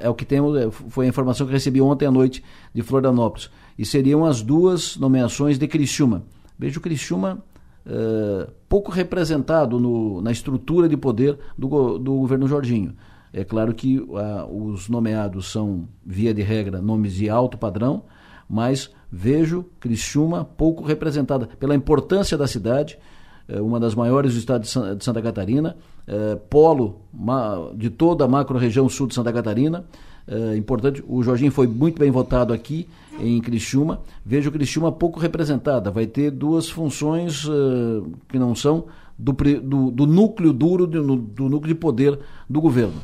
é 0.00 0.08
o 0.08 0.14
que 0.14 0.24
temos, 0.24 0.56
é, 0.56 0.70
foi 0.70 1.06
a 1.06 1.08
informação 1.08 1.46
que 1.46 1.52
recebi 1.52 1.80
ontem 1.80 2.06
à 2.06 2.10
noite 2.10 2.42
de 2.74 2.82
Florianópolis 2.82 3.50
e 3.78 3.84
seriam 3.84 4.24
as 4.24 4.42
duas 4.42 4.96
nomeações 4.96 5.58
de 5.58 5.66
Criciúma. 5.68 6.24
Vejo 6.58 6.80
Criciúma 6.80 7.42
uh, 7.86 8.50
pouco 8.68 8.90
representado 8.90 9.78
no, 9.78 10.20
na 10.20 10.32
estrutura 10.32 10.88
de 10.88 10.96
poder 10.96 11.38
do, 11.56 11.98
do 11.98 12.14
governo 12.16 12.46
Jorginho. 12.46 12.94
É 13.32 13.44
claro 13.44 13.72
que 13.72 13.98
uh, 13.98 14.70
os 14.70 14.88
nomeados 14.88 15.50
são, 15.50 15.88
via 16.04 16.34
de 16.34 16.42
regra, 16.42 16.82
nomes 16.82 17.14
de 17.14 17.30
alto 17.30 17.56
padrão, 17.56 18.02
mas 18.48 18.90
vejo 19.10 19.64
Criciúma 19.78 20.44
pouco 20.44 20.84
representada 20.84 21.46
pela 21.58 21.74
importância 21.74 22.36
da 22.36 22.48
cidade, 22.48 22.98
uma 23.58 23.80
das 23.80 23.94
maiores 23.94 24.34
do 24.34 24.38
estado 24.38 24.62
de, 24.62 24.68
Santa 25.04 25.20
Catarina, 25.22 25.76
uh, 26.06 26.36
polo 26.48 27.00
de 27.74 27.90
toda 27.90 28.24
a 28.24 28.28
macro-região 28.28 28.88
sul 28.88 29.06
de 29.06 29.14
Santa 29.14 29.32
Catarina, 29.32 29.84
uh, 30.28 30.56
importante. 30.56 31.02
O 31.08 31.22
Jorginho 31.22 31.50
foi 31.50 31.66
muito 31.66 31.98
bem 31.98 32.10
votado 32.10 32.52
aqui 32.52 32.86
em 33.18 33.40
Criciúma. 33.40 34.00
Vejo 34.24 34.50
Criciúma 34.50 34.92
pouco 34.92 35.18
representada. 35.18 35.90
Vai 35.90 36.06
ter 36.06 36.30
duas 36.30 36.68
funções 36.68 37.44
uh, 37.46 38.10
que 38.28 38.38
não 38.38 38.54
são 38.54 38.84
do, 39.18 39.32
do, 39.32 39.90
do 39.90 40.06
núcleo 40.06 40.52
duro, 40.52 40.86
do, 40.86 41.16
do, 41.16 41.48
núcleo 41.48 41.74
de 41.74 41.80
poder 41.80 42.18
do 42.48 42.60
governo. 42.60 43.00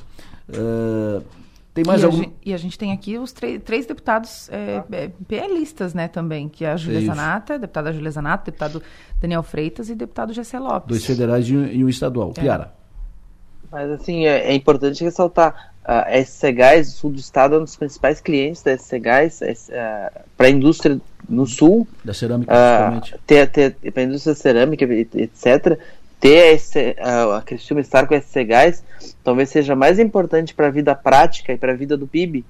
Tem 1.76 1.84
mais 1.84 2.00
e 2.00 2.06
algum... 2.06 2.16
A 2.16 2.22
gente, 2.22 2.34
e 2.42 2.54
a 2.54 2.56
gente 2.56 2.78
tem 2.78 2.90
aqui 2.90 3.18
os 3.18 3.32
três 3.32 3.84
deputados 3.84 4.48
é, 4.48 4.82
é, 4.90 5.10
PListas, 5.28 5.92
né, 5.92 6.08
também, 6.08 6.48
que 6.48 6.64
é 6.64 6.72
a 6.72 6.76
Júlia 6.76 7.02
Zanata, 7.02 7.58
deputada 7.58 7.92
Júlia 7.92 8.10
Zanata, 8.10 8.46
deputado 8.46 8.82
Daniel 9.20 9.42
Freitas 9.42 9.90
e 9.90 9.94
deputado 9.94 10.32
Gessé 10.32 10.58
Lopes. 10.58 10.88
Dois 10.88 11.04
federais 11.04 11.46
e 11.46 11.54
um, 11.54 11.66
e 11.66 11.84
um 11.84 11.88
estadual. 11.90 12.32
É. 12.34 12.40
Piara. 12.40 12.72
Mas, 13.70 13.90
assim, 13.90 14.24
é, 14.24 14.48
é 14.48 14.54
importante 14.54 15.04
ressaltar, 15.04 15.74
a 15.84 16.24
SC 16.24 16.50
Gás, 16.50 16.88
o 16.88 16.92
sul 16.92 17.10
do 17.12 17.18
estado, 17.18 17.56
é 17.56 17.58
um 17.58 17.64
dos 17.64 17.76
principais 17.76 18.22
clientes 18.22 18.62
da 18.62 18.76
SC 18.76 18.98
Gás 18.98 19.42
uh, 19.42 20.20
para 20.34 20.46
a 20.46 20.50
indústria 20.50 20.98
no 21.28 21.46
sul. 21.46 21.86
Da 22.02 22.14
cerâmica, 22.14 22.52
uh, 22.52 23.18
ter, 23.26 23.46
ter, 23.50 23.76
Para 23.92 24.02
a 24.02 24.06
indústria 24.06 24.34
cerâmica, 24.34 24.84
etc. 24.84 25.78
Ter 26.20 26.54
esse, 26.54 26.96
a 26.98 27.42
Criciúma 27.42 27.80
estar 27.80 28.06
com 28.06 28.18
SC 28.18 28.44
Gás 28.44 28.84
talvez 29.22 29.50
seja 29.50 29.76
mais 29.76 29.98
importante 29.98 30.54
para 30.54 30.68
a 30.68 30.70
vida 30.70 30.94
prática 30.94 31.52
e 31.52 31.58
para 31.58 31.72
a 31.72 31.76
vida 31.76 31.96
do 31.96 32.06
PIB 32.06 32.44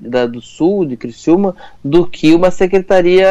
da, 0.00 0.26
do 0.26 0.40
sul, 0.40 0.84
de 0.84 0.96
Criciúma, 0.96 1.56
do 1.82 2.06
que 2.06 2.32
uma 2.34 2.50
secretaria 2.50 3.26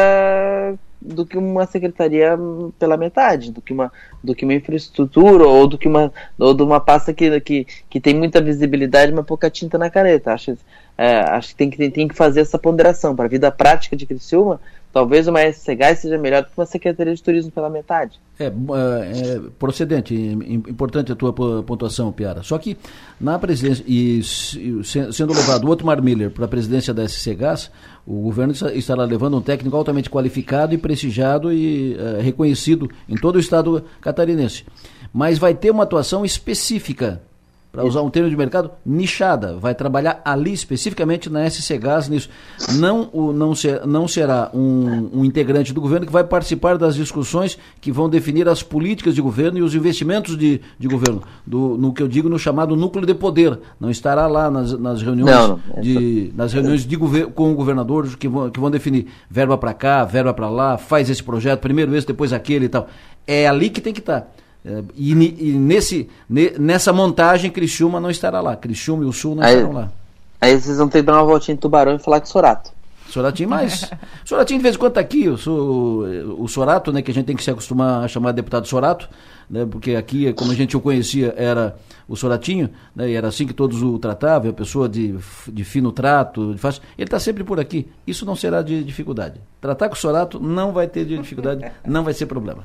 do 1.00 1.24
que 1.24 1.38
uma 1.38 1.64
secretaria 1.64 2.36
pela 2.76 2.96
metade, 2.96 3.52
do 3.52 3.62
que 3.62 3.72
uma, 3.72 3.92
do 4.22 4.34
que 4.34 4.44
uma 4.44 4.54
infraestrutura 4.54 5.46
ou 5.46 5.66
do 5.66 5.78
que 5.78 5.86
uma, 5.86 6.12
ou 6.36 6.52
de 6.52 6.62
uma 6.62 6.80
pasta 6.80 7.14
que, 7.14 7.40
que, 7.40 7.66
que 7.88 8.00
tem 8.00 8.14
muita 8.14 8.40
visibilidade, 8.40 9.12
mas 9.12 9.24
pouca 9.24 9.48
tinta 9.48 9.78
na 9.78 9.88
careta. 9.88 10.32
Acho, 10.32 10.58
é, 10.98 11.20
acho 11.20 11.50
que 11.50 11.54
tem, 11.54 11.70
que 11.70 11.90
tem 11.90 12.08
que 12.08 12.14
fazer 12.14 12.40
essa 12.40 12.58
ponderação. 12.58 13.14
Para 13.14 13.26
a 13.26 13.28
vida 13.28 13.52
prática 13.52 13.94
de 13.94 14.04
Criciúma, 14.04 14.60
talvez 14.92 15.28
uma 15.28 15.40
SCG 15.40 15.94
seja 15.94 16.18
melhor 16.18 16.42
do 16.42 16.46
que 16.46 16.58
uma 16.58 16.66
Secretaria 16.66 17.14
de 17.14 17.22
Turismo 17.22 17.52
pela 17.52 17.70
metade. 17.70 18.18
É, 18.36 18.46
é, 18.46 18.48
é 18.48 19.40
procedente, 19.60 20.12
importante 20.14 21.12
a 21.12 21.14
tua 21.14 21.32
pontuação, 21.32 22.10
Piara. 22.10 22.42
Só 22.42 22.58
que 22.58 22.76
na 23.20 23.38
presidência, 23.38 23.84
e 23.86 24.20
sendo 24.24 25.32
levado 25.32 25.64
o 25.64 25.68
outro 25.68 25.86
Mar 25.86 26.02
Miller 26.02 26.32
para 26.32 26.46
a 26.46 26.48
presidência 26.48 26.92
da 26.92 27.06
SC 27.06 27.32
Gás, 27.36 27.70
o 28.04 28.20
governo 28.22 28.52
estará 28.74 29.04
levando 29.04 29.36
um 29.36 29.42
técnico 29.42 29.76
altamente 29.76 30.10
qualificado 30.10 30.74
e 30.74 30.78
prestigiado 30.78 31.52
e 31.52 31.94
uh, 31.94 32.20
reconhecido 32.20 32.90
em 33.08 33.14
todo 33.14 33.36
o 33.36 33.40
estado 33.40 33.84
catarinense. 34.00 34.64
Mas 35.12 35.38
vai 35.38 35.54
ter 35.54 35.70
uma 35.70 35.84
atuação 35.84 36.24
específica 36.24 37.22
para 37.70 37.84
usar 37.84 38.00
um 38.00 38.08
termo 38.08 38.30
de 38.30 38.36
mercado, 38.36 38.70
nichada. 38.84 39.56
Vai 39.58 39.74
trabalhar 39.74 40.22
ali 40.24 40.52
especificamente 40.52 41.28
na 41.28 41.48
SC 41.48 41.76
Gás 41.76 42.08
nisso. 42.08 42.30
Não, 42.78 43.10
o, 43.12 43.32
não, 43.32 43.54
ser, 43.54 43.86
não 43.86 44.08
será 44.08 44.50
um, 44.54 45.10
um, 45.20 45.24
integrante 45.24 45.72
do 45.72 45.80
governo 45.80 46.06
que 46.06 46.12
vai 46.12 46.24
participar 46.24 46.78
das 46.78 46.94
discussões 46.94 47.58
que 47.80 47.92
vão 47.92 48.08
definir 48.08 48.48
as 48.48 48.62
políticas 48.62 49.14
de 49.14 49.20
governo 49.20 49.58
e 49.58 49.62
os 49.62 49.74
investimentos 49.74 50.36
de, 50.36 50.60
de 50.78 50.88
governo. 50.88 51.22
Do, 51.46 51.76
no 51.76 51.92
que 51.92 52.02
eu 52.02 52.08
digo 52.08 52.28
no 52.28 52.38
chamado 52.38 52.74
núcleo 52.74 53.06
de 53.06 53.14
poder. 53.14 53.58
Não 53.78 53.90
estará 53.90 54.26
lá 54.26 54.50
nas, 54.50 54.72
nas 54.72 55.02
reuniões, 55.02 55.30
não. 55.30 55.60
De, 55.80 56.32
nas 56.34 56.52
reuniões 56.52 56.86
de 56.86 56.96
com 57.34 57.52
o 57.52 57.54
governador 57.54 58.16
que 58.16 58.28
vão, 58.28 58.50
que 58.50 58.58
vão 58.58 58.70
definir 58.70 59.06
verba 59.30 59.58
para 59.58 59.74
cá, 59.74 60.04
verba 60.04 60.32
para 60.32 60.48
lá, 60.48 60.78
faz 60.78 61.10
esse 61.10 61.22
projeto, 61.22 61.60
primeiro 61.60 61.94
esse, 61.94 62.06
depois 62.06 62.32
aquele 62.32 62.64
e 62.64 62.68
tal. 62.68 62.88
É 63.26 63.46
ali 63.46 63.68
que 63.68 63.80
tem 63.80 63.92
que 63.92 64.00
estar. 64.00 64.32
Tá. 64.68 64.72
É, 64.72 64.84
e, 64.94 65.12
e, 65.12 65.52
nesse, 65.52 66.08
nessa 66.28 66.92
montagem, 66.92 67.50
Criciúma 67.50 67.98
não 67.98 68.10
estará 68.10 68.40
lá. 68.40 68.54
Criciúma 68.54 69.04
e 69.04 69.06
o 69.06 69.12
Sul 69.12 69.34
não 69.34 69.42
aí, 69.42 69.54
estarão 69.54 69.72
lá. 69.72 69.92
Aí 70.40 70.60
vocês 70.60 70.76
vão 70.76 70.88
ter 70.88 71.00
que 71.00 71.06
dar 71.06 71.14
uma 71.14 71.24
voltinha 71.24 71.54
em 71.54 71.58
Tubarão 71.58 71.96
e 71.96 71.98
falar 71.98 72.20
com 72.20 72.26
Sorato. 72.26 72.70
Soratinho, 73.08 73.48
mas. 73.48 73.90
Soratinho 74.24 74.58
de 74.58 74.62
vez 74.62 74.74
em 74.74 74.78
quando 74.78 74.90
está 74.90 75.00
aqui, 75.00 75.34
sou 75.38 76.04
o 76.38 76.46
Sorato, 76.46 76.92
né? 76.92 77.00
Que 77.00 77.10
a 77.10 77.14
gente 77.14 77.24
tem 77.24 77.36
que 77.36 77.42
se 77.42 77.50
acostumar 77.50 78.04
a 78.04 78.08
chamar 78.08 78.32
de 78.32 78.36
deputado 78.36 78.68
Sorato, 78.68 79.08
né? 79.48 79.66
Porque 79.68 79.94
aqui, 79.96 80.32
como 80.34 80.52
a 80.52 80.54
gente 80.54 80.76
o 80.76 80.80
conhecia, 80.80 81.34
era 81.36 81.74
o 82.06 82.14
Soratinho, 82.14 82.68
né? 82.94 83.08
E 83.08 83.14
era 83.14 83.28
assim 83.28 83.46
que 83.46 83.54
todos 83.54 83.82
o 83.82 83.98
tratavam, 83.98 84.50
a 84.50 84.52
pessoa 84.52 84.88
de, 84.88 85.14
de 85.48 85.64
fino 85.64 85.90
trato, 85.90 86.52
de 86.52 86.58
fácil. 86.58 86.82
Ele 86.98 87.06
está 87.06 87.18
sempre 87.18 87.42
por 87.42 87.58
aqui. 87.58 87.88
Isso 88.06 88.26
não 88.26 88.36
será 88.36 88.60
de 88.60 88.84
dificuldade. 88.84 89.40
Tratar 89.60 89.88
com 89.88 89.94
o 89.94 89.98
Sorato 89.98 90.38
não 90.38 90.72
vai 90.72 90.86
ter 90.86 91.06
de 91.06 91.16
dificuldade, 91.16 91.64
não 91.86 92.04
vai 92.04 92.12
ser 92.12 92.26
problema. 92.26 92.64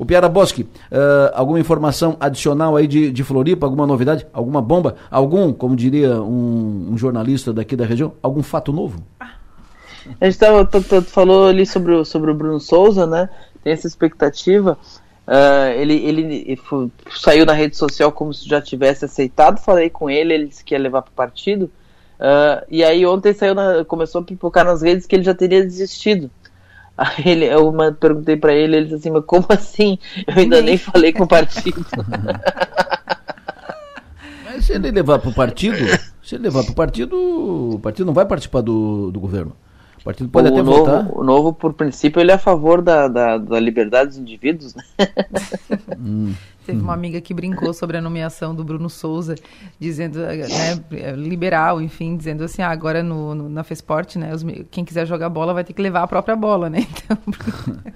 O 0.00 0.06
Piara 0.06 0.30
Bosque, 0.30 0.62
uh, 0.62 1.30
alguma 1.34 1.60
informação 1.60 2.16
adicional 2.18 2.74
aí 2.74 2.86
de, 2.86 3.12
de 3.12 3.22
Floripa, 3.22 3.66
alguma 3.66 3.86
novidade, 3.86 4.26
alguma 4.32 4.62
bomba, 4.62 4.96
algum, 5.10 5.52
como 5.52 5.76
diria 5.76 6.22
um, 6.22 6.92
um 6.92 6.96
jornalista 6.96 7.52
daqui 7.52 7.76
da 7.76 7.84
região, 7.84 8.14
algum 8.22 8.42
fato 8.42 8.72
novo? 8.72 9.02
A 10.18 10.24
gente 10.24 10.38
tava, 10.38 10.66
falou 11.02 11.48
ali 11.48 11.66
sobre 11.66 11.92
o, 11.92 12.02
sobre 12.02 12.30
o 12.30 12.34
Bruno 12.34 12.58
Souza, 12.58 13.06
né? 13.06 13.28
Tem 13.62 13.74
essa 13.74 13.86
expectativa. 13.86 14.78
Uh, 15.28 15.78
ele, 15.78 15.96
ele, 15.96 16.22
ele 16.48 16.60
saiu 17.14 17.44
na 17.44 17.52
rede 17.52 17.76
social 17.76 18.10
como 18.10 18.32
se 18.32 18.48
já 18.48 18.58
tivesse 18.58 19.04
aceitado. 19.04 19.60
Falei 19.60 19.90
com 19.90 20.08
ele, 20.08 20.32
ele 20.32 20.46
disse 20.46 20.64
que 20.64 20.74
ia 20.74 20.80
levar 20.80 21.02
para 21.02 21.10
o 21.10 21.14
partido. 21.14 21.64
Uh, 22.18 22.64
e 22.70 22.82
aí 22.82 23.04
ontem 23.04 23.34
saiu 23.34 23.54
na, 23.54 23.84
começou 23.84 24.22
a 24.22 24.24
pipocar 24.24 24.64
nas 24.64 24.80
redes 24.80 25.04
que 25.04 25.14
ele 25.14 25.24
já 25.24 25.34
teria 25.34 25.62
desistido. 25.62 26.30
Aí 27.00 27.24
ele, 27.32 27.46
eu 27.46 27.72
perguntei 27.98 28.36
para 28.36 28.52
ele, 28.52 28.76
ele 28.76 28.84
disse 28.84 28.96
assim, 28.96 29.10
mas 29.10 29.24
como 29.24 29.46
assim? 29.48 29.98
Eu 30.26 30.34
ainda 30.36 30.60
nem 30.60 30.76
falei 30.76 31.14
com 31.14 31.24
o 31.24 31.28
partido. 31.28 31.82
mas 34.44 34.66
se 34.66 34.74
ele 34.74 34.90
levar 34.90 35.18
para 35.18 35.30
o 35.30 35.34
partido, 35.34 35.78
se 36.22 36.34
ele 36.34 36.44
levar 36.44 36.62
para 36.62 36.72
o 36.72 36.74
partido, 36.74 37.16
o 37.16 37.78
partido 37.78 38.04
não 38.04 38.12
vai 38.12 38.26
participar 38.26 38.60
do, 38.60 39.10
do 39.10 39.18
governo. 39.18 39.56
O 40.00 40.04
partido 40.04 40.30
pode 40.30 40.48
o 40.48 40.52
até 40.52 40.62
novo, 40.62 40.78
votar. 40.78 41.10
O 41.12 41.22
novo, 41.22 41.52
por 41.52 41.74
princípio, 41.74 42.20
ele 42.20 42.30
é 42.30 42.34
a 42.34 42.38
favor 42.38 42.80
da, 42.80 43.06
da, 43.06 43.36
da 43.36 43.60
liberdade 43.60 44.10
dos 44.10 44.18
indivíduos, 44.18 44.74
né? 44.74 44.82
hum. 45.98 46.34
Teve 46.64 46.80
uma 46.80 46.94
amiga 46.94 47.20
que 47.20 47.34
brincou 47.34 47.72
sobre 47.72 47.96
a 47.96 48.00
nomeação 48.00 48.54
do 48.54 48.62
Bruno 48.62 48.88
Souza, 48.88 49.34
dizendo, 49.78 50.20
né, 50.20 51.14
liberal, 51.16 51.80
enfim, 51.82 52.16
dizendo 52.16 52.44
assim, 52.44 52.62
ah, 52.62 52.68
agora 52.68 53.02
no, 53.02 53.34
no, 53.34 53.48
na 53.48 53.64
Fesporte, 53.64 54.18
né, 54.18 54.32
os, 54.32 54.44
quem 54.70 54.84
quiser 54.84 55.06
jogar 55.06 55.28
bola 55.28 55.52
vai 55.52 55.64
ter 55.64 55.72
que 55.72 55.82
levar 55.82 56.02
a 56.02 56.06
própria 56.06 56.36
bola, 56.36 56.70
né? 56.70 56.86
Então... 57.04 57.18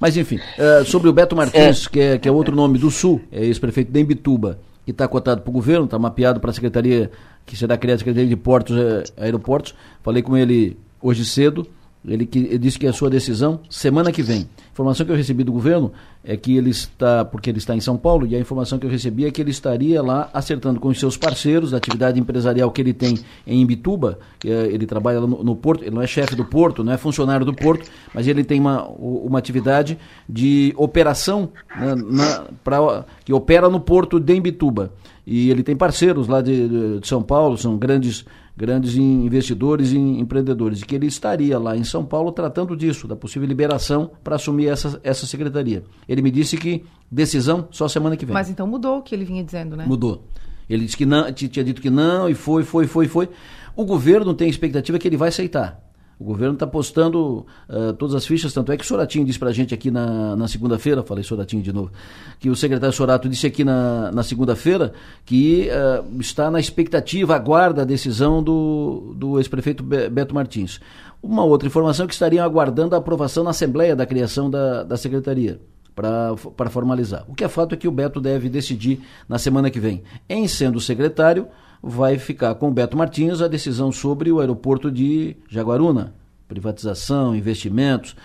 Mas 0.00 0.16
enfim, 0.16 0.36
uh, 0.36 0.84
sobre 0.84 1.08
o 1.08 1.12
Beto 1.12 1.34
Martins, 1.36 1.86
é. 1.86 1.90
Que, 1.90 2.00
é, 2.00 2.18
que 2.18 2.28
é 2.28 2.32
outro 2.32 2.54
nome 2.54 2.78
do 2.78 2.90
Sul, 2.90 3.22
é 3.32 3.44
ex-prefeito 3.44 3.90
de 3.90 4.00
Embituba, 4.00 4.58
que 4.84 4.90
está 4.90 5.08
cotado 5.08 5.40
para 5.40 5.50
o 5.50 5.52
governo, 5.52 5.84
está 5.84 5.98
mapeado 5.98 6.40
para 6.40 6.50
a 6.50 6.52
Secretaria, 6.52 7.10
que 7.46 7.56
será 7.56 7.78
criada 7.78 7.96
a 7.96 7.98
Secretaria 8.00 8.28
de 8.28 8.36
Portos 8.36 8.76
e 8.76 8.80
eh, 8.80 9.24
Aeroportos. 9.24 9.74
Falei 10.02 10.22
com 10.22 10.36
ele 10.36 10.76
hoje 11.04 11.22
cedo, 11.26 11.66
ele, 12.06 12.26
que, 12.26 12.38
ele 12.38 12.58
disse 12.58 12.78
que 12.78 12.86
é 12.86 12.90
a 12.90 12.92
sua 12.92 13.08
decisão 13.08 13.60
semana 13.68 14.12
que 14.12 14.22
vem. 14.22 14.48
A 14.68 14.72
informação 14.72 15.06
que 15.06 15.12
eu 15.12 15.16
recebi 15.16 15.42
do 15.42 15.52
governo 15.52 15.92
é 16.22 16.36
que 16.36 16.56
ele 16.56 16.70
está, 16.70 17.24
porque 17.24 17.48
ele 17.48 17.58
está 17.58 17.74
em 17.74 17.80
São 17.80 17.96
Paulo, 17.96 18.26
e 18.26 18.34
a 18.34 18.38
informação 18.38 18.78
que 18.78 18.84
eu 18.84 18.90
recebi 18.90 19.24
é 19.24 19.30
que 19.30 19.40
ele 19.40 19.50
estaria 19.50 20.02
lá 20.02 20.28
acertando 20.32 20.80
com 20.80 20.88
os 20.88 20.98
seus 20.98 21.16
parceiros 21.16 21.70
da 21.70 21.78
atividade 21.78 22.20
empresarial 22.20 22.70
que 22.70 22.80
ele 22.80 22.92
tem 22.92 23.18
em 23.46 23.60
Imbituba, 23.60 24.18
é, 24.44 24.48
ele 24.66 24.86
trabalha 24.86 25.20
no, 25.20 25.42
no, 25.42 25.56
Porto, 25.56 25.82
ele 25.82 25.94
não 25.94 26.02
é 26.02 26.06
chefe 26.06 26.34
do 26.34 26.44
Porto, 26.44 26.84
não 26.84 26.92
é 26.92 26.98
funcionário 26.98 27.44
do 27.44 27.54
Porto, 27.54 27.90
mas 28.12 28.26
ele 28.26 28.44
tem 28.44 28.60
uma, 28.60 28.86
uma 28.86 29.38
atividade 29.38 29.98
de 30.28 30.74
operação 30.76 31.50
né, 31.74 31.94
na, 31.94 32.44
pra, 32.62 33.04
que 33.24 33.32
opera 33.32 33.68
no 33.68 33.80
Porto 33.80 34.18
de 34.18 34.34
Imbituba. 34.34 34.92
E 35.26 35.50
ele 35.50 35.62
tem 35.62 35.74
parceiros 35.74 36.28
lá 36.28 36.42
de, 36.42 36.98
de 37.00 37.08
São 37.08 37.22
Paulo, 37.22 37.56
são 37.56 37.78
grandes 37.78 38.26
grandes 38.56 38.94
investidores 38.96 39.92
e 39.92 39.98
empreendedores, 39.98 40.80
e 40.80 40.84
que 40.84 40.94
ele 40.94 41.06
estaria 41.06 41.58
lá 41.58 41.76
em 41.76 41.82
São 41.82 42.04
Paulo 42.04 42.30
tratando 42.30 42.76
disso, 42.76 43.08
da 43.08 43.16
possível 43.16 43.48
liberação 43.48 44.10
para 44.22 44.36
assumir 44.36 44.68
essa, 44.68 45.00
essa 45.02 45.26
secretaria. 45.26 45.82
Ele 46.08 46.22
me 46.22 46.30
disse 46.30 46.56
que 46.56 46.84
decisão 47.10 47.68
só 47.70 47.88
semana 47.88 48.16
que 48.16 48.24
vem. 48.24 48.32
Mas 48.32 48.48
então 48.48 48.66
mudou 48.66 48.98
o 48.98 49.02
que 49.02 49.14
ele 49.14 49.24
vinha 49.24 49.42
dizendo, 49.42 49.76
né? 49.76 49.84
Mudou. 49.86 50.24
Ele 50.68 50.84
disse 50.84 50.96
que 50.96 51.04
não, 51.04 51.30
tinha 51.32 51.64
dito 51.64 51.82
que 51.82 51.90
não, 51.90 52.28
e 52.28 52.34
foi, 52.34 52.62
foi, 52.62 52.86
foi, 52.86 53.08
foi. 53.08 53.28
O 53.76 53.84
governo 53.84 54.32
tem 54.32 54.48
expectativa 54.48 54.98
que 54.98 55.08
ele 55.08 55.16
vai 55.16 55.28
aceitar. 55.28 55.83
O 56.18 56.24
governo 56.24 56.54
está 56.54 56.66
postando 56.66 57.46
uh, 57.68 57.92
todas 57.94 58.14
as 58.14 58.26
fichas, 58.26 58.52
tanto 58.52 58.70
é 58.70 58.76
que 58.76 58.86
Soratinho 58.86 59.24
disse 59.24 59.38
para 59.38 59.50
a 59.50 59.52
gente 59.52 59.74
aqui 59.74 59.90
na, 59.90 60.36
na 60.36 60.46
segunda-feira, 60.46 61.02
falei 61.02 61.24
Soratinho 61.24 61.62
de 61.62 61.72
novo, 61.72 61.90
que 62.38 62.48
o 62.48 62.56
secretário 62.56 62.94
Sorato 62.94 63.28
disse 63.28 63.46
aqui 63.46 63.64
na, 63.64 64.12
na 64.12 64.22
segunda-feira 64.22 64.92
que 65.24 65.68
uh, 65.68 66.20
está 66.20 66.50
na 66.50 66.60
expectativa, 66.60 67.34
aguarda 67.34 67.82
a 67.82 67.84
decisão 67.84 68.42
do, 68.42 69.14
do 69.16 69.38
ex-prefeito 69.38 69.82
Beto 69.82 70.34
Martins. 70.34 70.80
Uma 71.22 71.42
outra 71.42 71.66
informação 71.66 72.04
é 72.04 72.06
que 72.06 72.14
estariam 72.14 72.44
aguardando 72.44 72.94
a 72.94 72.98
aprovação 72.98 73.42
na 73.42 73.50
Assembleia 73.50 73.96
da 73.96 74.06
criação 74.06 74.50
da, 74.50 74.82
da 74.82 74.96
Secretaria 74.96 75.60
para 75.94 76.68
formalizar. 76.70 77.24
O 77.28 77.34
que 77.34 77.44
é 77.44 77.48
fato 77.48 77.74
é 77.74 77.78
que 77.78 77.88
o 77.88 77.90
Beto 77.92 78.20
deve 78.20 78.48
decidir 78.48 79.00
na 79.28 79.38
semana 79.38 79.70
que 79.70 79.80
vem. 79.80 80.02
Em 80.28 80.46
sendo 80.48 80.80
secretário, 80.80 81.46
vai 81.86 82.18
ficar 82.18 82.54
com 82.54 82.68
o 82.68 82.70
Beto 82.70 82.96
Martins 82.96 83.42
a 83.42 83.48
decisão 83.48 83.92
sobre 83.92 84.32
o 84.32 84.40
aeroporto 84.40 84.90
de 84.90 85.36
Jaguaruna, 85.50 86.14
privatização, 86.48 87.36
investimentos, 87.36 88.16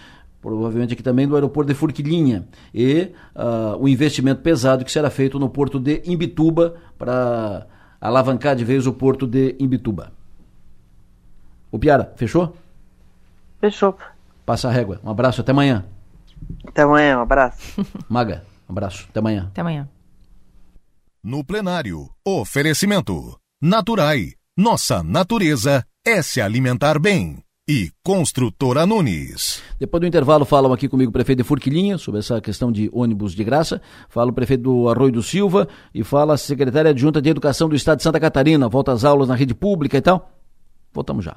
provavelmente 0.41 0.94
aqui 0.94 1.03
também 1.03 1.27
do 1.27 1.36
aeroporto 1.36 1.68
de 1.68 1.77
Furquilinha, 1.77 2.48
e 2.73 3.11
uh, 3.36 3.77
o 3.77 3.90
investimento 3.90 4.41
pesado 4.41 4.86
que 4.86 4.91
será 4.91 5.10
feito 5.10 5.38
no 5.38 5.49
porto 5.49 5.77
de 5.77 6.02
Imbituba 6.06 6.76
para 6.98 7.68
alavancar 7.99 8.56
de 8.56 8.64
vez 8.64 8.88
o 8.88 8.94
porto 8.94 9.27
de 9.27 9.57
Imbituba. 9.60 10.14
O 11.69 11.77
Piara, 11.77 12.14
fechou? 12.15 12.56
Fechou. 13.60 13.98
Passa 14.45 14.69
a 14.69 14.72
régua. 14.72 15.02
Um 15.03 15.10
abraço, 15.10 15.41
até 15.41 15.52
amanhã. 15.52 15.86
Até 16.65 16.84
amanhã, 16.84 17.19
um 17.19 17.22
abraço. 17.22 17.86
Maga, 18.07 18.44
um 18.69 18.72
abraço, 18.72 19.06
até 19.10 19.19
amanhã. 19.19 19.48
Até 19.52 19.60
amanhã. 19.60 19.88
No 21.22 21.44
plenário, 21.44 22.10
oferecimento. 22.26 23.39
Naturai. 23.61 24.36
Nossa 24.57 25.03
natureza 25.03 25.84
é 26.07 26.22
se 26.22 26.40
alimentar 26.40 26.98
bem. 26.98 27.40
E 27.69 27.90
Construtora 28.02 28.86
Nunes. 28.86 29.61
Depois 29.77 29.99
do 29.99 30.07
intervalo, 30.07 30.45
falam 30.45 30.72
aqui 30.72 30.88
comigo 30.88 31.10
o 31.10 31.11
prefeito 31.11 31.40
de 31.40 31.44
Furquilinha 31.44 31.98
sobre 31.98 32.22
essa 32.22 32.40
questão 32.40 32.72
de 32.72 32.90
ônibus 32.94 33.34
de 33.34 33.44
graça. 33.44 33.81
Fala 34.07 34.31
o 34.31 34.34
prefeito 34.34 34.64
do 34.64 34.88
Arroio 34.88 35.11
do 35.11 35.22
Silva 35.22 35.68
e 35.94 36.06
fala 36.06 36.36
a 36.36 36.38
secretária 36.38 36.91
adjunta 36.91 37.22
de 37.22 37.30
Educação 37.30 37.68
do 37.68 37.76
Estado 37.76 37.98
de 37.98 38.03
Santa 38.03 38.18
Catarina. 38.18 38.69
Volta 38.69 38.94
às 38.94 39.03
aulas 39.03 39.27
na 39.27 39.36
rede 39.36 39.53
pública 39.53 39.98
e 39.98 40.02
tal. 40.02 40.31
Voltamos 40.94 41.26
já. 41.26 41.36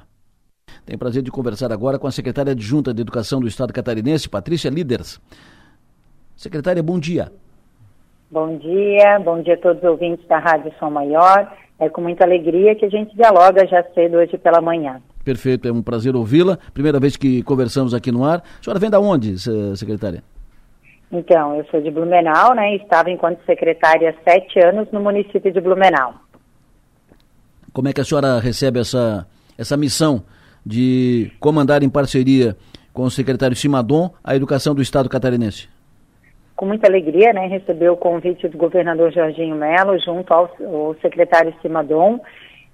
Tenho 0.85 0.97
prazer 0.97 1.23
de 1.23 1.29
conversar 1.29 1.73
agora 1.73 1.99
com 1.99 2.07
a 2.07 2.11
secretária 2.11 2.53
adjunta 2.53 2.93
de 2.93 3.01
Educação 3.01 3.41
do 3.41 3.49
Estado 3.49 3.73
catarinense, 3.73 4.29
Patrícia 4.29 4.69
Líderes. 4.69 5.19
Secretária, 6.37 6.81
bom 6.81 6.97
dia. 6.97 7.33
Bom 8.31 8.57
dia, 8.57 9.19
bom 9.19 9.43
dia 9.43 9.55
a 9.55 9.57
todos 9.57 9.83
os 9.83 9.89
ouvintes 9.89 10.25
da 10.25 10.39
Rádio 10.39 10.73
Som 10.79 10.89
Maior. 10.89 11.62
É 11.79 11.89
com 11.89 12.01
muita 12.01 12.23
alegria 12.23 12.75
que 12.75 12.85
a 12.85 12.89
gente 12.89 13.15
dialoga 13.15 13.65
já 13.67 13.83
cedo 13.93 14.17
hoje 14.17 14.37
pela 14.37 14.61
manhã. 14.61 15.01
Perfeito, 15.23 15.67
é 15.67 15.71
um 15.71 15.81
prazer 15.81 16.15
ouvi-la. 16.15 16.57
Primeira 16.73 16.99
vez 16.99 17.15
que 17.15 17.41
conversamos 17.43 17.93
aqui 17.93 18.11
no 18.11 18.25
ar. 18.25 18.39
A 18.39 18.63
senhora 18.63 18.79
vem 18.79 18.89
da 18.89 18.99
onde, 18.99 19.35
secretária? 19.75 20.23
Então, 21.11 21.55
eu 21.55 21.65
sou 21.65 21.79
de 21.79 21.91
Blumenau, 21.91 22.55
né? 22.55 22.75
Estava 22.75 23.11
enquanto 23.11 23.43
secretária 23.45 24.09
há 24.09 24.31
sete 24.31 24.59
anos 24.59 24.87
no 24.91 24.99
município 24.99 25.51
de 25.51 25.61
Blumenau. 25.61 26.15
Como 27.71 27.87
é 27.87 27.93
que 27.93 28.01
a 28.01 28.03
senhora 28.03 28.39
recebe 28.39 28.79
essa, 28.79 29.27
essa 29.57 29.77
missão 29.77 30.23
de 30.65 31.31
comandar 31.39 31.83
em 31.83 31.89
parceria 31.89 32.55
com 32.91 33.03
o 33.03 33.11
secretário 33.11 33.55
Simadon 33.55 34.11
a 34.23 34.35
educação 34.35 34.73
do 34.73 34.81
Estado 34.81 35.09
catarinense? 35.09 35.69
Com 36.55 36.65
muita 36.65 36.87
alegria, 36.87 37.33
né, 37.33 37.47
recebeu 37.47 37.93
o 37.93 37.97
convite 37.97 38.47
do 38.47 38.57
governador 38.57 39.11
Jorginho 39.11 39.55
Melo 39.55 39.97
junto 39.99 40.33
ao, 40.33 40.51
ao 40.59 40.95
secretário 41.01 41.53
Simadon. 41.61 42.19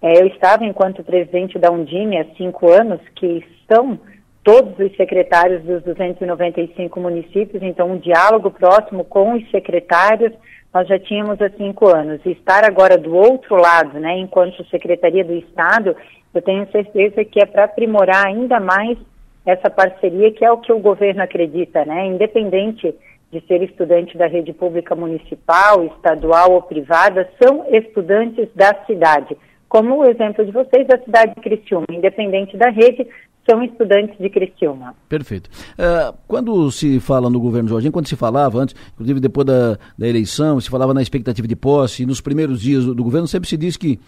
É, 0.01 0.21
eu 0.21 0.27
estava, 0.27 0.65
enquanto 0.65 1.03
presidente 1.03 1.57
da 1.57 1.71
Undime, 1.71 2.17
há 2.17 2.25
cinco 2.35 2.69
anos, 2.69 2.99
que 3.15 3.43
estão 3.61 3.99
todos 4.43 4.77
os 4.79 4.95
secretários 4.95 5.61
dos 5.63 5.83
295 5.83 6.99
municípios, 6.99 7.61
então 7.61 7.91
um 7.91 7.97
diálogo 7.97 8.51
próximo 8.51 9.03
com 9.03 9.33
os 9.33 9.49
secretários 9.51 10.33
nós 10.73 10.87
já 10.87 10.99
tínhamos 10.99 11.41
há 11.41 11.49
cinco 11.49 11.87
anos. 11.87 12.21
E 12.25 12.31
estar 12.31 12.63
agora 12.63 12.97
do 12.97 13.15
outro 13.15 13.55
lado, 13.55 13.99
né, 13.99 14.17
enquanto 14.17 14.63
Secretaria 14.69 15.23
do 15.23 15.33
Estado, 15.33 15.95
eu 16.33 16.41
tenho 16.41 16.69
certeza 16.71 17.25
que 17.25 17.41
é 17.41 17.45
para 17.45 17.63
aprimorar 17.63 18.27
ainda 18.27 18.59
mais 18.59 18.97
essa 19.45 19.69
parceria, 19.69 20.31
que 20.31 20.45
é 20.45 20.51
o 20.51 20.57
que 20.57 20.71
o 20.71 20.79
governo 20.79 21.23
acredita, 21.23 21.83
né, 21.85 22.05
independente 22.05 22.93
de 23.31 23.41
ser 23.47 23.61
estudante 23.61 24.17
da 24.17 24.27
rede 24.27 24.53
pública 24.53 24.95
municipal, 24.95 25.85
estadual 25.85 26.53
ou 26.53 26.61
privada, 26.61 27.29
são 27.41 27.65
estudantes 27.69 28.47
da 28.55 28.73
cidade. 28.85 29.37
Como 29.67 29.99
o 29.99 30.05
exemplo 30.05 30.43
de 30.43 30.51
vocês, 30.51 30.87
da 30.87 30.97
cidade 30.97 31.35
de 31.35 31.41
Criciúma, 31.41 31.85
independente 31.91 32.57
da 32.57 32.69
rede, 32.69 33.07
são 33.47 33.63
estudantes 33.63 34.17
de 34.17 34.29
Criciúma. 34.29 34.95
Perfeito. 35.07 35.49
Uh, 35.73 36.15
quando 36.27 36.71
se 36.71 36.99
fala 36.99 37.29
no 37.29 37.39
governo 37.39 37.69
Jorginho, 37.69 37.91
quando 37.91 38.07
se 38.07 38.15
falava 38.15 38.59
antes, 38.59 38.75
inclusive 38.93 39.19
depois 39.19 39.45
da, 39.45 39.77
da 39.97 40.07
eleição, 40.07 40.59
se 40.59 40.69
falava 40.69 40.93
na 40.93 41.01
expectativa 41.01 41.47
de 41.47 41.55
posse, 41.55 42.05
nos 42.05 42.21
primeiros 42.21 42.61
dias 42.61 42.85
do, 42.85 42.95
do 42.95 43.03
governo, 43.03 43.27
sempre 43.27 43.47
se 43.47 43.57
diz 43.57 43.77
que 43.77 43.99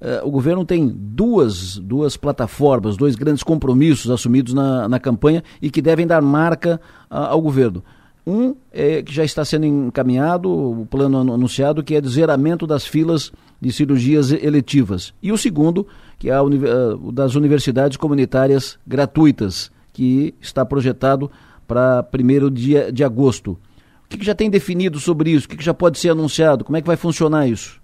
uh, 0.00 0.26
o 0.26 0.30
governo 0.30 0.64
tem 0.64 0.90
duas, 0.90 1.76
duas 1.78 2.16
plataformas, 2.16 2.96
dois 2.96 3.14
grandes 3.14 3.42
compromissos 3.42 4.10
assumidos 4.10 4.54
na, 4.54 4.88
na 4.88 4.98
campanha 4.98 5.42
e 5.60 5.70
que 5.70 5.82
devem 5.82 6.06
dar 6.06 6.22
marca 6.22 6.80
uh, 7.10 7.14
ao 7.14 7.40
governo. 7.42 7.82
Um 8.30 8.54
é 8.72 9.02
que 9.02 9.12
já 9.12 9.24
está 9.24 9.44
sendo 9.44 9.66
encaminhado, 9.66 10.48
o 10.48 10.86
plano 10.86 11.18
anunciado, 11.18 11.82
que 11.82 11.96
é 11.96 12.00
de 12.00 12.08
zeramento 12.08 12.64
das 12.64 12.86
filas 12.86 13.32
de 13.60 13.72
cirurgias 13.72 14.30
eletivas. 14.30 15.12
E 15.20 15.32
o 15.32 15.36
segundo, 15.36 15.84
que 16.16 16.30
é 16.30 16.40
o 16.40 17.10
das 17.10 17.34
universidades 17.34 17.96
comunitárias 17.96 18.78
gratuitas, 18.86 19.72
que 19.92 20.32
está 20.40 20.64
projetado 20.64 21.28
para 21.66 22.04
primeiro 22.04 22.48
dia 22.50 22.92
de 22.92 23.02
agosto. 23.02 23.58
O 24.04 24.08
que, 24.08 24.18
que 24.18 24.24
já 24.24 24.34
tem 24.34 24.48
definido 24.48 25.00
sobre 25.00 25.30
isso? 25.30 25.46
O 25.46 25.48
que, 25.48 25.56
que 25.56 25.64
já 25.64 25.74
pode 25.74 25.98
ser 25.98 26.10
anunciado? 26.10 26.64
Como 26.64 26.76
é 26.76 26.80
que 26.80 26.86
vai 26.86 26.96
funcionar 26.96 27.48
isso? 27.48 27.80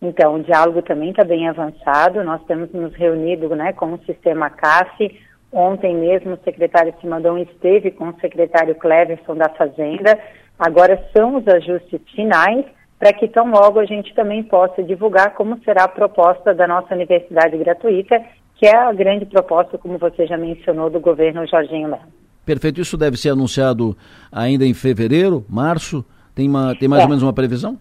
Então, 0.00 0.36
o 0.36 0.42
diálogo 0.42 0.80
também 0.80 1.10
está 1.10 1.22
bem 1.22 1.46
avançado. 1.48 2.24
Nós 2.24 2.42
temos 2.44 2.72
nos 2.72 2.94
reunido 2.94 3.54
né, 3.54 3.74
com 3.74 3.92
o 3.92 4.00
sistema 4.06 4.48
CAF. 4.48 5.10
Ontem 5.52 5.96
mesmo 5.96 6.34
o 6.34 6.44
secretário 6.44 6.94
Simadão 7.00 7.36
esteve 7.38 7.90
com 7.90 8.08
o 8.08 8.20
secretário 8.20 8.74
Cleverson 8.76 9.34
da 9.34 9.48
Fazenda. 9.48 10.18
Agora 10.58 11.02
são 11.16 11.36
os 11.36 11.48
ajustes 11.48 12.00
finais 12.14 12.64
para 12.98 13.12
que 13.12 13.26
tão 13.26 13.50
logo 13.50 13.80
a 13.80 13.86
gente 13.86 14.14
também 14.14 14.42
possa 14.42 14.82
divulgar 14.82 15.34
como 15.34 15.58
será 15.64 15.84
a 15.84 15.88
proposta 15.88 16.54
da 16.54 16.68
nossa 16.68 16.94
universidade 16.94 17.56
gratuita, 17.56 18.22
que 18.56 18.66
é 18.66 18.76
a 18.76 18.92
grande 18.92 19.24
proposta, 19.24 19.78
como 19.78 19.96
você 19.96 20.26
já 20.26 20.36
mencionou, 20.36 20.90
do 20.90 21.00
governo 21.00 21.46
Jorginho 21.46 21.88
Melo. 21.88 22.02
Perfeito. 22.44 22.80
Isso 22.80 22.96
deve 22.96 23.16
ser 23.16 23.30
anunciado 23.30 23.96
ainda 24.30 24.66
em 24.66 24.74
fevereiro, 24.74 25.44
março? 25.48 26.04
Tem, 26.34 26.46
uma, 26.46 26.74
tem 26.76 26.88
mais 26.88 27.00
é. 27.00 27.04
ou 27.04 27.08
menos 27.08 27.22
uma 27.22 27.32
previsão? 27.32 27.78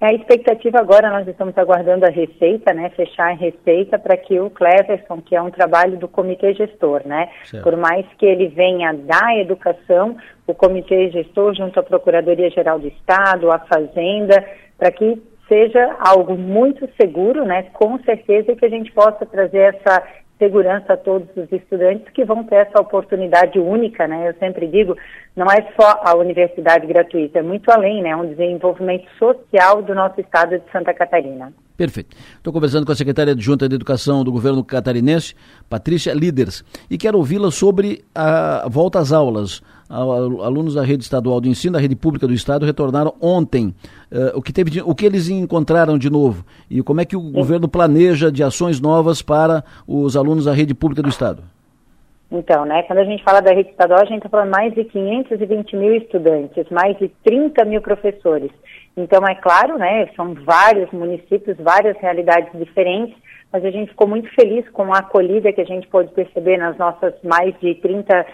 É, 0.00 0.06
a 0.06 0.12
expectativa 0.12 0.78
agora, 0.78 1.10
nós 1.10 1.26
estamos 1.26 1.58
aguardando 1.58 2.06
a 2.06 2.08
receita, 2.08 2.72
né, 2.72 2.88
fechar 2.90 3.30
a 3.30 3.34
receita 3.34 3.98
para 3.98 4.16
que 4.16 4.38
o 4.38 4.48
Cleverson, 4.48 5.20
que 5.20 5.34
é 5.34 5.42
um 5.42 5.50
trabalho 5.50 5.98
do 5.98 6.06
comitê 6.06 6.54
gestor, 6.54 7.02
né, 7.04 7.28
certo. 7.44 7.64
por 7.64 7.76
mais 7.76 8.06
que 8.16 8.24
ele 8.24 8.46
venha 8.46 8.92
da 8.92 9.36
educação, 9.36 10.16
o 10.46 10.54
comitê 10.54 11.10
gestor 11.10 11.52
junto 11.54 11.80
à 11.80 11.82
Procuradoria-Geral 11.82 12.78
do 12.78 12.86
Estado, 12.86 13.50
à 13.50 13.58
Fazenda, 13.58 14.44
para 14.78 14.92
que 14.92 15.20
seja 15.48 15.96
algo 15.98 16.36
muito 16.36 16.88
seguro, 17.00 17.44
né, 17.44 17.64
com 17.72 17.98
certeza 18.04 18.54
que 18.54 18.64
a 18.64 18.70
gente 18.70 18.92
possa 18.92 19.26
trazer 19.26 19.74
essa 19.74 20.02
segurança 20.38 20.92
a 20.92 20.96
todos 20.96 21.28
os 21.36 21.50
estudantes 21.50 22.10
que 22.12 22.24
vão 22.24 22.44
ter 22.44 22.56
essa 22.56 22.80
oportunidade 22.80 23.58
única, 23.58 24.06
né? 24.06 24.28
Eu 24.28 24.34
sempre 24.38 24.66
digo, 24.66 24.96
não 25.34 25.46
é 25.46 25.66
só 25.78 26.00
a 26.04 26.16
universidade 26.16 26.86
gratuita, 26.86 27.40
é 27.40 27.42
muito 27.42 27.70
além, 27.70 28.02
né? 28.02 28.10
É 28.10 28.16
um 28.16 28.26
desenvolvimento 28.26 29.06
social 29.18 29.82
do 29.82 29.94
nosso 29.94 30.20
estado 30.20 30.58
de 30.58 30.70
Santa 30.70 30.94
Catarina. 30.94 31.52
Perfeito. 31.76 32.16
Estou 32.36 32.52
conversando 32.52 32.84
com 32.84 32.90
a 32.90 32.96
secretária 32.96 33.32
adjunta 33.32 33.68
de 33.68 33.74
Educação 33.74 34.24
do 34.24 34.32
governo 34.32 34.64
catarinense, 34.64 35.34
Patrícia 35.68 36.12
Líderes, 36.12 36.64
e 36.90 36.98
quero 36.98 37.18
ouvi-la 37.18 37.50
sobre 37.52 38.04
a 38.14 38.66
volta 38.68 38.98
às 38.98 39.12
aulas. 39.12 39.62
Alunos 39.88 40.74
da 40.74 40.82
rede 40.82 41.02
estadual 41.02 41.40
de 41.40 41.48
ensino, 41.48 41.72
da 41.72 41.80
rede 41.80 41.96
pública 41.96 42.26
do 42.26 42.34
estado, 42.34 42.66
retornaram 42.66 43.14
ontem. 43.20 43.74
Uh, 44.12 44.36
o, 44.38 44.42
que 44.42 44.52
teve 44.52 44.70
de, 44.70 44.82
o 44.82 44.94
que 44.94 45.06
eles 45.06 45.28
encontraram 45.28 45.96
de 45.96 46.10
novo 46.10 46.44
e 46.70 46.82
como 46.82 47.00
é 47.00 47.04
que 47.04 47.16
o 47.16 47.20
Sim. 47.20 47.32
governo 47.32 47.68
planeja 47.68 48.30
de 48.30 48.42
ações 48.42 48.80
novas 48.80 49.22
para 49.22 49.64
os 49.86 50.16
alunos 50.16 50.44
da 50.44 50.52
rede 50.52 50.74
pública 50.74 51.02
do 51.02 51.08
estado? 51.08 51.42
Então, 52.30 52.66
né, 52.66 52.82
quando 52.82 52.98
a 52.98 53.04
gente 53.04 53.24
fala 53.24 53.40
da 53.40 53.54
rede 53.54 53.70
estadual, 53.70 54.00
a 54.02 54.04
gente 54.04 54.18
está 54.18 54.28
falando 54.28 54.50
mais 54.50 54.74
de 54.74 54.84
520 54.84 55.76
mil 55.76 55.94
estudantes, 55.94 56.66
mais 56.70 56.98
de 56.98 57.08
30 57.24 57.64
mil 57.64 57.80
professores. 57.80 58.50
Então, 58.94 59.26
é 59.26 59.34
claro, 59.36 59.78
né, 59.78 60.08
são 60.14 60.34
vários 60.34 60.90
municípios, 60.90 61.56
várias 61.58 61.96
realidades 61.98 62.52
diferentes, 62.58 63.16
mas 63.50 63.64
a 63.64 63.70
gente 63.70 63.90
ficou 63.90 64.06
muito 64.06 64.28
feliz 64.34 64.68
com 64.70 64.92
a 64.92 64.98
acolhida 64.98 65.52
que 65.54 65.62
a 65.62 65.64
gente 65.64 65.88
pôde 65.88 66.12
perceber 66.12 66.58
nas 66.58 66.76
nossas 66.76 67.14
mais 67.22 67.54
de 67.60 67.74
30 67.76 68.26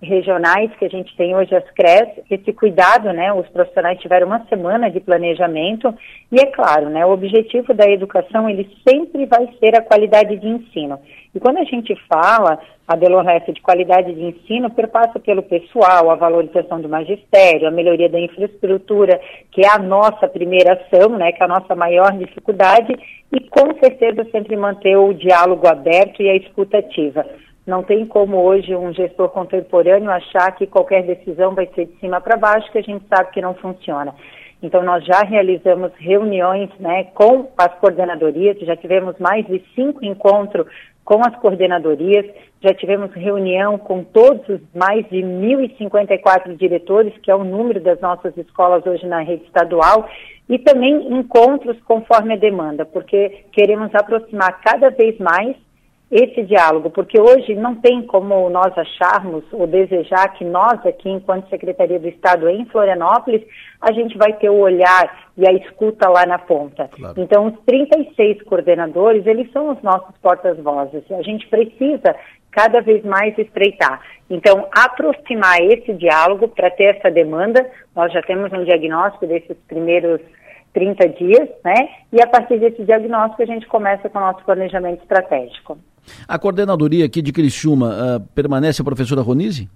regionais 0.00 0.70
que 0.78 0.84
a 0.84 0.88
gente 0.88 1.14
tem 1.16 1.34
hoje, 1.34 1.54
as 1.54 1.68
CRES, 1.72 2.24
esse 2.30 2.52
cuidado, 2.52 3.12
né, 3.12 3.32
os 3.32 3.48
profissionais 3.48 3.98
tiveram 4.00 4.28
uma 4.28 4.46
semana 4.46 4.90
de 4.90 5.00
planejamento 5.00 5.92
e 6.30 6.40
é 6.40 6.46
claro, 6.46 6.88
né, 6.88 7.04
o 7.04 7.10
objetivo 7.10 7.74
da 7.74 7.88
educação, 7.90 8.48
ele 8.48 8.70
sempre 8.88 9.26
vai 9.26 9.48
ser 9.58 9.76
a 9.76 9.82
qualidade 9.82 10.36
de 10.36 10.46
ensino. 10.46 11.00
E 11.34 11.40
quando 11.40 11.58
a 11.58 11.64
gente 11.64 11.94
fala, 12.08 12.58
a 12.86 12.96
Deloresta, 12.96 13.52
de 13.52 13.60
qualidade 13.60 14.14
de 14.14 14.22
ensino, 14.22 14.70
perpassa 14.70 15.18
pelo 15.18 15.42
pessoal, 15.42 16.10
a 16.10 16.14
valorização 16.14 16.80
do 16.80 16.88
magistério, 16.88 17.68
a 17.68 17.70
melhoria 17.70 18.08
da 18.08 18.20
infraestrutura, 18.20 19.20
que 19.50 19.62
é 19.62 19.68
a 19.68 19.78
nossa 19.78 20.28
primeira 20.28 20.74
ação, 20.74 21.10
né, 21.10 21.32
que 21.32 21.42
é 21.42 21.44
a 21.44 21.48
nossa 21.48 21.74
maior 21.74 22.12
dificuldade, 22.12 22.94
e 23.32 23.40
com 23.48 23.74
certeza 23.78 24.24
sempre 24.30 24.56
manter 24.56 24.96
o 24.96 25.12
diálogo 25.12 25.66
aberto 25.66 26.22
e 26.22 26.30
a 26.30 26.36
escuta 26.36 26.78
ativa. 26.78 27.26
Não 27.68 27.82
tem 27.82 28.06
como 28.06 28.38
hoje 28.38 28.74
um 28.74 28.94
gestor 28.94 29.28
contemporâneo 29.28 30.10
achar 30.10 30.52
que 30.52 30.66
qualquer 30.66 31.02
decisão 31.02 31.54
vai 31.54 31.66
ser 31.74 31.84
de 31.84 32.00
cima 32.00 32.18
para 32.18 32.38
baixo, 32.38 32.72
que 32.72 32.78
a 32.78 32.82
gente 32.82 33.04
sabe 33.14 33.30
que 33.30 33.42
não 33.42 33.52
funciona. 33.52 34.14
Então, 34.62 34.82
nós 34.82 35.04
já 35.04 35.20
realizamos 35.20 35.92
reuniões 35.98 36.70
né, 36.80 37.04
com 37.12 37.50
as 37.58 37.74
coordenadorias, 37.74 38.58
já 38.60 38.74
tivemos 38.74 39.18
mais 39.18 39.46
de 39.46 39.62
cinco 39.74 40.02
encontros 40.02 40.66
com 41.04 41.20
as 41.20 41.36
coordenadorias, 41.36 42.24
já 42.62 42.72
tivemos 42.72 43.12
reunião 43.12 43.76
com 43.76 44.02
todos 44.02 44.48
os 44.48 44.60
mais 44.74 45.06
de 45.10 45.18
1.054 45.18 46.56
diretores, 46.56 47.12
que 47.18 47.30
é 47.30 47.34
o 47.34 47.44
número 47.44 47.80
das 47.80 48.00
nossas 48.00 48.34
escolas 48.38 48.86
hoje 48.86 49.06
na 49.06 49.20
rede 49.20 49.44
estadual, 49.44 50.08
e 50.48 50.58
também 50.58 51.12
encontros 51.12 51.76
conforme 51.82 52.32
a 52.32 52.38
demanda, 52.38 52.86
porque 52.86 53.44
queremos 53.52 53.94
aproximar 53.94 54.58
cada 54.62 54.88
vez 54.88 55.18
mais 55.18 55.54
esse 56.10 56.42
diálogo, 56.44 56.88
porque 56.88 57.20
hoje 57.20 57.54
não 57.54 57.74
tem 57.74 58.02
como 58.02 58.48
nós 58.48 58.76
acharmos 58.78 59.44
ou 59.52 59.66
desejar 59.66 60.32
que 60.32 60.44
nós 60.44 60.84
aqui, 60.86 61.10
enquanto 61.10 61.50
Secretaria 61.50 62.00
do 62.00 62.08
Estado 62.08 62.48
em 62.48 62.64
Florianópolis, 62.66 63.42
a 63.80 63.92
gente 63.92 64.16
vai 64.16 64.32
ter 64.32 64.48
o 64.48 64.58
olhar 64.58 65.28
e 65.36 65.46
a 65.46 65.52
escuta 65.52 66.08
lá 66.08 66.24
na 66.24 66.38
ponta. 66.38 66.88
Claro. 66.88 67.14
Então, 67.18 67.48
os 67.48 67.60
36 67.66 68.42
coordenadores, 68.44 69.26
eles 69.26 69.52
são 69.52 69.70
os 69.70 69.82
nossos 69.82 70.16
portas-vozes. 70.22 71.04
A 71.12 71.22
gente 71.22 71.46
precisa 71.48 72.16
cada 72.50 72.80
vez 72.80 73.04
mais 73.04 73.36
estreitar. 73.38 74.00
Então, 74.30 74.66
aproximar 74.72 75.60
esse 75.60 75.92
diálogo 75.92 76.48
para 76.48 76.70
ter 76.70 76.96
essa 76.96 77.10
demanda, 77.10 77.70
nós 77.94 78.10
já 78.12 78.22
temos 78.22 78.50
um 78.52 78.64
diagnóstico 78.64 79.26
desses 79.26 79.56
primeiros 79.68 80.20
30 80.72 81.08
dias, 81.10 81.48
né? 81.64 81.88
E 82.12 82.22
a 82.22 82.26
partir 82.26 82.58
desse 82.58 82.82
diagnóstico 82.84 83.42
a 83.42 83.46
gente 83.46 83.66
começa 83.66 84.08
com 84.08 84.18
o 84.18 84.22
nosso 84.22 84.44
planejamento 84.44 85.02
estratégico. 85.02 85.78
A 86.26 86.38
coordenadoria 86.38 87.04
aqui 87.04 87.22
de 87.22 87.32
Criciúma 87.32 87.88
uh, 87.88 88.20
permanece 88.34 88.82
a 88.82 88.84
professora 88.84 89.22
Ronise? 89.22 89.68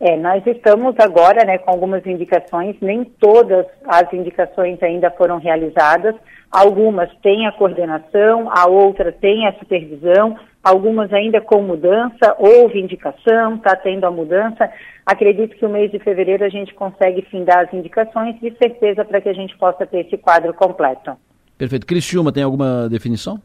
É, 0.00 0.16
nós 0.16 0.42
estamos 0.46 0.94
agora 0.98 1.44
né, 1.44 1.58
com 1.58 1.70
algumas 1.70 2.06
indicações, 2.06 2.74
nem 2.80 3.04
todas 3.04 3.66
as 3.86 4.10
indicações 4.14 4.82
ainda 4.82 5.10
foram 5.10 5.38
realizadas, 5.38 6.14
algumas 6.50 7.10
têm 7.22 7.46
a 7.46 7.52
coordenação, 7.52 8.48
a 8.50 8.66
outra 8.66 9.12
tem 9.12 9.46
a 9.46 9.52
supervisão, 9.58 10.38
algumas 10.64 11.12
ainda 11.12 11.42
com 11.42 11.60
mudança, 11.60 12.34
houve 12.38 12.80
indicação, 12.80 13.56
está 13.56 13.76
tendo 13.76 14.06
a 14.06 14.10
mudança. 14.10 14.70
Acredito 15.04 15.54
que 15.56 15.66
o 15.66 15.68
mês 15.68 15.90
de 15.90 15.98
fevereiro 15.98 16.44
a 16.44 16.48
gente 16.48 16.72
consegue 16.72 17.20
findar 17.30 17.58
as 17.58 17.74
indicações, 17.74 18.40
de 18.40 18.56
certeza, 18.56 19.04
para 19.04 19.20
que 19.20 19.28
a 19.28 19.34
gente 19.34 19.54
possa 19.58 19.86
ter 19.86 20.06
esse 20.06 20.16
quadro 20.16 20.54
completo. 20.54 21.12
Perfeito. 21.58 21.86
Criciúma 21.86 22.32
tem 22.32 22.42
alguma 22.42 22.88
definição? 22.88 23.38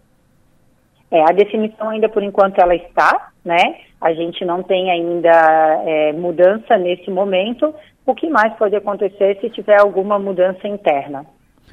É, 1.11 1.21
a 1.21 1.33
definição 1.33 1.89
ainda 1.89 2.09
por 2.09 2.23
enquanto 2.23 2.59
ela 2.59 2.75
está, 2.75 3.29
né? 3.43 3.77
A 4.01 4.13
gente 4.13 4.43
não 4.43 4.63
tem 4.63 4.89
ainda 4.91 5.83
é, 5.85 6.13
mudança 6.13 6.77
nesse 6.77 7.09
momento. 7.09 7.73
O 8.05 8.13
que 8.13 8.29
mais 8.29 8.53
pode 8.55 8.75
acontecer 8.75 9.37
se 9.39 9.49
tiver 9.49 9.79
alguma 9.79 10.19
mudança 10.19 10.67
interna? 10.67 11.25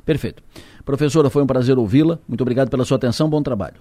Perfeito. 0.04 0.42
Professora, 0.84 1.28
foi 1.30 1.42
um 1.42 1.46
prazer 1.46 1.78
ouvi-la. 1.78 2.18
Muito 2.26 2.40
obrigado 2.40 2.70
pela 2.70 2.84
sua 2.84 2.96
atenção. 2.96 3.28
Bom 3.28 3.42
trabalho. 3.42 3.76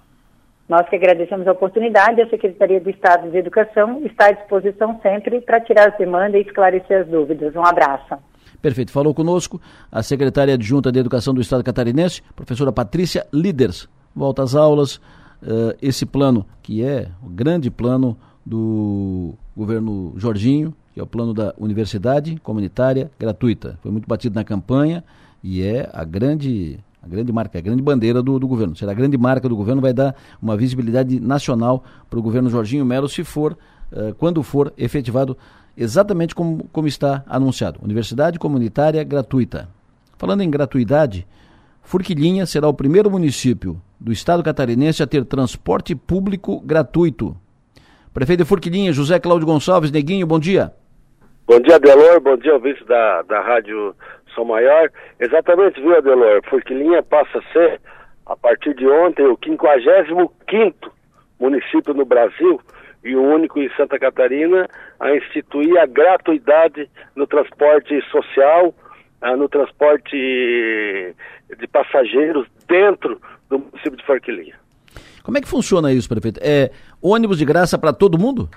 Nós 0.68 0.88
que 0.88 0.96
agradecemos 0.96 1.46
a 1.46 1.52
oportunidade. 1.52 2.20
A 2.20 2.28
Secretaria 2.28 2.80
do 2.80 2.90
Estado 2.90 3.30
de 3.30 3.38
Educação 3.38 4.02
está 4.04 4.26
à 4.26 4.32
disposição 4.32 4.98
sempre 5.02 5.40
para 5.40 5.60
tirar 5.60 5.88
as 5.88 5.98
demandas 5.98 6.40
e 6.40 6.46
esclarecer 6.46 7.02
as 7.02 7.08
dúvidas. 7.08 7.54
Um 7.56 7.64
abraço. 7.64 8.16
Perfeito. 8.60 8.92
Falou 8.92 9.12
conosco 9.12 9.60
a 9.90 10.02
secretária 10.02 10.54
adjunta 10.54 10.92
de 10.92 10.98
Educação 10.98 11.34
do 11.34 11.40
Estado 11.40 11.64
catarinense, 11.64 12.22
professora 12.36 12.72
Patrícia 12.72 13.26
Líderes. 13.32 13.88
Volta 14.14 14.42
às 14.42 14.54
aulas 14.54 15.00
uh, 15.42 15.76
esse 15.80 16.06
plano, 16.06 16.46
que 16.62 16.82
é 16.82 17.08
o 17.22 17.28
grande 17.28 17.70
plano 17.70 18.16
do 18.44 19.34
governo 19.56 20.14
Jorginho, 20.16 20.74
que 20.94 21.00
é 21.00 21.02
o 21.02 21.06
plano 21.06 21.32
da 21.32 21.54
universidade 21.58 22.38
comunitária 22.42 23.10
gratuita. 23.18 23.78
Foi 23.82 23.90
muito 23.90 24.06
batido 24.06 24.34
na 24.34 24.44
campanha 24.44 25.04
e 25.42 25.62
é 25.62 25.88
a 25.92 26.04
grande 26.04 26.78
a 27.02 27.08
grande 27.08 27.32
marca, 27.32 27.58
a 27.58 27.60
grande 27.60 27.82
bandeira 27.82 28.22
do, 28.22 28.38
do 28.38 28.46
governo. 28.46 28.76
Será 28.76 28.92
a 28.92 28.94
grande 28.94 29.18
marca 29.18 29.48
do 29.48 29.56
governo, 29.56 29.82
vai 29.82 29.92
dar 29.92 30.14
uma 30.40 30.56
visibilidade 30.56 31.18
nacional 31.18 31.82
para 32.08 32.16
o 32.16 32.22
governo 32.22 32.48
Jorginho 32.48 32.84
Melo, 32.84 33.08
se 33.08 33.24
for, 33.24 33.58
uh, 33.90 34.14
quando 34.18 34.40
for 34.44 34.72
efetivado 34.78 35.36
exatamente 35.76 36.32
como, 36.32 36.64
como 36.72 36.86
está 36.86 37.24
anunciado. 37.26 37.80
Universidade 37.82 38.38
comunitária 38.38 39.02
gratuita. 39.02 39.68
Falando 40.16 40.42
em 40.42 40.50
gratuidade, 40.50 41.26
Forquilinha 41.82 42.46
será 42.46 42.68
o 42.68 42.74
primeiro 42.74 43.10
município 43.10 43.80
do 44.02 44.10
Estado 44.10 44.42
catarinense 44.42 45.00
a 45.00 45.06
ter 45.06 45.24
transporte 45.24 45.94
público 45.94 46.60
gratuito. 46.60 47.36
Prefeito 48.12 48.42
de 48.42 48.48
Forquilinha, 48.48 48.92
José 48.92 49.20
Cláudio 49.20 49.46
Gonçalves, 49.46 49.92
Neguinho, 49.92 50.26
bom 50.26 50.40
dia. 50.40 50.72
Bom 51.46 51.60
dia, 51.60 51.76
Adelor. 51.76 52.20
Bom 52.20 52.36
dia, 52.36 52.52
ouvintes 52.52 52.84
da, 52.86 53.22
da 53.22 53.40
Rádio 53.40 53.94
São 54.34 54.44
Maior. 54.44 54.90
Exatamente, 55.20 55.80
viu, 55.80 55.96
Adelor? 55.96 56.42
Forquilinha 56.50 57.00
passa 57.02 57.38
a 57.38 57.52
ser, 57.52 57.80
a 58.26 58.36
partir 58.36 58.74
de 58.74 58.86
ontem, 58.88 59.24
o 59.24 59.38
55 59.42 60.32
município 61.38 61.94
no 61.94 62.04
Brasil 62.04 62.60
e 63.04 63.14
o 63.14 63.22
único 63.22 63.60
em 63.60 63.70
Santa 63.76 63.98
Catarina 64.00 64.68
a 64.98 65.14
instituir 65.14 65.78
a 65.78 65.86
gratuidade 65.86 66.90
no 67.14 67.26
transporte 67.26 68.00
social, 68.10 68.74
ah, 69.20 69.36
no 69.36 69.48
transporte 69.48 71.14
de 71.58 71.66
passageiros 71.68 72.48
dentro 72.66 73.20
do 73.52 73.58
município 73.58 73.96
de 73.96 74.04
Forquilinha. 74.04 74.54
Como 75.22 75.36
é 75.36 75.40
que 75.40 75.48
funciona 75.48 75.92
isso, 75.92 76.08
prefeito? 76.08 76.40
É 76.42 76.70
ônibus 77.00 77.38
de 77.38 77.44
graça 77.44 77.78
para 77.78 77.92
todo 77.92 78.18
mundo? 78.18 78.48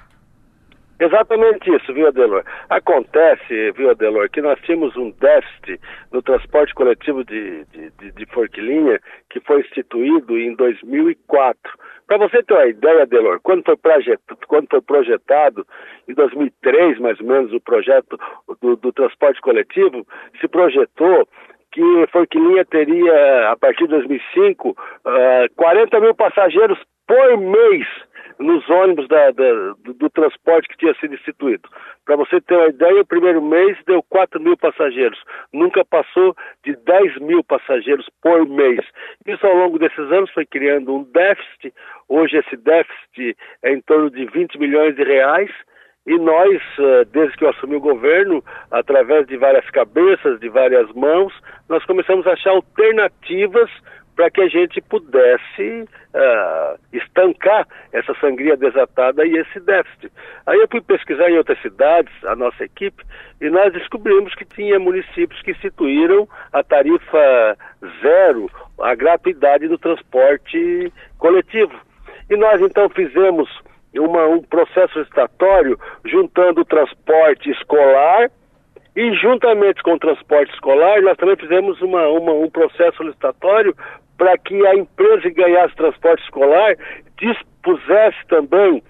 Exatamente 0.97 1.69
isso, 1.75 1.93
viu, 1.93 2.07
Adelor? 2.07 2.43
Acontece, 2.69 3.71
viu, 3.73 3.89
Adelor, 3.91 4.29
que 4.29 4.41
nós 4.41 4.57
tínhamos 4.61 4.95
um 4.95 5.11
déficit 5.11 5.79
no 6.11 6.21
transporte 6.21 6.73
coletivo 6.73 7.25
de, 7.25 7.65
de, 7.65 7.91
de, 7.99 8.11
de 8.13 8.25
Forquilinha 8.27 8.97
que 9.29 9.41
foi 9.41 9.59
instituído 9.59 10.37
em 10.37 10.55
2004. 10.55 11.59
Para 12.07 12.17
você 12.17 12.41
ter 12.41 12.53
uma 12.53 12.67
ideia, 12.67 13.03
Adelor, 13.03 13.41
quando 13.43 13.65
foi, 13.65 13.75
projetado, 13.75 14.39
quando 14.47 14.67
foi 14.69 14.81
projetado, 14.81 15.67
em 16.07 16.13
2003, 16.13 16.99
mais 16.99 17.19
ou 17.19 17.27
menos, 17.27 17.51
o 17.51 17.59
projeto 17.59 18.17
do, 18.61 18.77
do 18.77 18.93
transporte 18.93 19.41
coletivo, 19.41 20.07
se 20.39 20.47
projetou 20.47 21.27
que 21.75 22.07
Forquilinha 22.09 22.63
teria, 22.63 23.51
a 23.51 23.57
partir 23.57 23.83
de 23.83 23.89
2005, 23.89 24.69
uh, 24.69 24.75
40 25.57 25.99
mil 25.99 26.15
passageiros 26.15 26.79
por 27.05 27.37
mês 27.37 27.85
nos 28.39 28.67
ônibus 28.69 29.07
da, 29.09 29.31
da, 29.31 29.53
do, 29.83 29.93
do, 29.93 30.09
transporte 30.09 30.69
que 30.69 30.77
tinha 30.77 30.93
sido 30.95 31.13
instituído. 31.13 31.67
Para 32.05 32.15
você 32.15 32.39
ter 32.39 32.55
uma 32.55 32.67
ideia, 32.67 33.01
o 33.01 33.05
primeiro 33.05 33.41
mês 33.41 33.77
deu 33.85 34.01
4 34.03 34.39
mil 34.39 34.57
passageiros. 34.57 35.19
Nunca 35.53 35.83
passou 35.83 36.33
de 36.63 36.75
10 36.77 37.19
mil 37.19 37.43
passageiros 37.43 38.09
por 38.21 38.47
mês. 38.47 38.79
Isso 39.25 39.45
ao 39.45 39.55
longo 39.55 39.77
desses 39.77 40.11
anos 40.11 40.31
foi 40.31 40.45
criando 40.45 40.95
um 40.95 41.03
déficit. 41.03 41.73
Hoje 42.07 42.37
esse 42.37 42.55
déficit 42.57 43.37
é 43.63 43.73
em 43.73 43.81
torno 43.81 44.09
de 44.09 44.25
20 44.25 44.57
milhões 44.59 44.95
de 44.95 45.03
reais. 45.03 45.51
E 46.05 46.19
nós, 46.19 46.61
eh, 46.79 47.05
desde 47.11 47.35
que 47.35 47.43
eu 47.43 47.49
assumi 47.49 47.75
o 47.75 47.81
governo, 47.81 48.43
através 48.69 49.25
de 49.25 49.37
várias 49.37 49.67
cabeças, 49.71 50.39
de 50.39 50.49
várias 50.49 50.91
mãos, 50.93 51.33
nós 51.67 51.83
começamos 51.85 52.27
a 52.27 52.33
achar 52.33 52.51
alternativas 52.51 53.71
para 54.15 54.31
que 54.31 54.41
a 54.41 54.47
gente 54.47 54.79
pudesse 54.81 55.81
uh, 56.13 56.79
estancar 56.93 57.67
essa 57.91 58.13
sangria 58.21 58.55
desatada 58.55 59.25
e 59.25 59.37
esse 59.37 59.59
déficit. 59.59 60.11
Aí 60.45 60.57
eu 60.57 60.67
fui 60.71 60.79
pesquisar 60.79 61.29
em 61.29 61.37
outras 61.37 61.61
cidades, 61.61 62.13
a 62.23 62.35
nossa 62.35 62.63
equipe, 62.63 63.03
e 63.41 63.49
nós 63.49 63.73
descobrimos 63.73 64.33
que 64.35 64.45
tinha 64.45 64.79
municípios 64.79 65.41
que 65.41 65.51
instituíram 65.51 66.27
a 66.53 66.63
tarifa 66.63 67.57
zero, 68.01 68.49
a 68.81 68.95
gratuidade 68.95 69.67
do 69.67 69.77
transporte 69.77 70.91
coletivo. 71.17 71.75
E 72.29 72.37
nós 72.37 72.61
então 72.61 72.87
fizemos 72.89 73.49
uma, 73.99 74.27
um 74.27 74.41
processo 74.41 74.99
estatório 75.01 75.77
juntando 76.05 76.61
o 76.61 76.65
transporte 76.65 77.49
escolar 77.51 78.29
e 78.95 79.13
juntamente 79.15 79.83
com 79.83 79.93
o 79.93 79.99
transporte 79.99 80.53
escolar, 80.53 81.01
nós 81.01 81.17
também 81.17 81.35
fizemos 81.35 81.81
uma, 81.81 82.07
uma, 82.07 82.31
um 82.31 82.49
processo 82.49 83.03
licitatório 83.03 83.75
para 84.17 84.37
que 84.37 84.65
a 84.67 84.75
empresa 84.75 85.21
que 85.23 85.31
ganhasse 85.31 85.75
transporte 85.75 86.23
escolar 86.23 86.75
dispusesse 87.17 88.17
também 88.29 88.81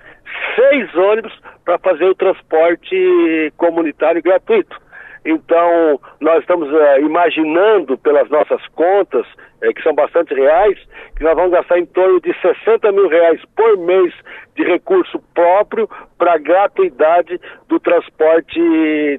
seis 0.56 0.95
ônibus 0.95 1.34
para 1.64 1.80
fazer 1.80 2.06
o 2.06 2.15
transporte 2.15 3.52
comunitário 3.57 4.22
gratuito. 4.22 4.85
Então, 5.26 5.99
nós 6.22 6.39
estamos 6.41 6.69
uh, 6.72 6.99
imaginando, 7.02 7.97
pelas 7.97 8.30
nossas 8.30 8.65
contas, 8.69 9.26
eh, 9.61 9.73
que 9.73 9.81
são 9.81 9.93
bastante 9.93 10.34
reais, 10.34 10.77
que 11.15 11.23
nós 11.23 11.34
vamos 11.34 11.52
gastar 11.52 11.80
em 11.80 11.85
torno 11.85 12.22
de 12.22 12.31
60 12.39 12.91
mil 12.91 13.07
reais 13.07 13.41
por 13.56 13.77
mês 13.77 14.14
de 14.56 14.64
recurso 14.64 15.19
próprio 15.34 15.89
para 16.18 16.34
a 16.34 16.38
gratuidade 16.38 17.39
do 17.68 17.80
transporte 17.80 18.60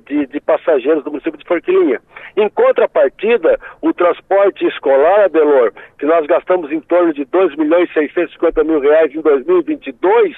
de, 0.06 0.26
de, 0.26 0.40
passageiros 0.40 1.02
do 1.02 1.10
município 1.10 1.38
de 1.38 1.46
Forquilinha. 1.46 2.00
Em 2.36 2.48
contrapartida, 2.48 3.58
o 3.82 3.92
transporte 3.92 4.64
escolar, 4.66 5.24
Adelor, 5.24 5.72
que 5.98 6.06
nós 6.06 6.24
gastamos 6.26 6.70
em 6.70 6.80
torno 6.80 7.12
de 7.12 7.24
2 7.24 7.56
milhões 7.56 7.90
e 7.90 7.94
650 7.94 8.62
mil 8.62 8.78
reais 8.78 9.14
em 9.14 9.20
2022, 9.20 10.36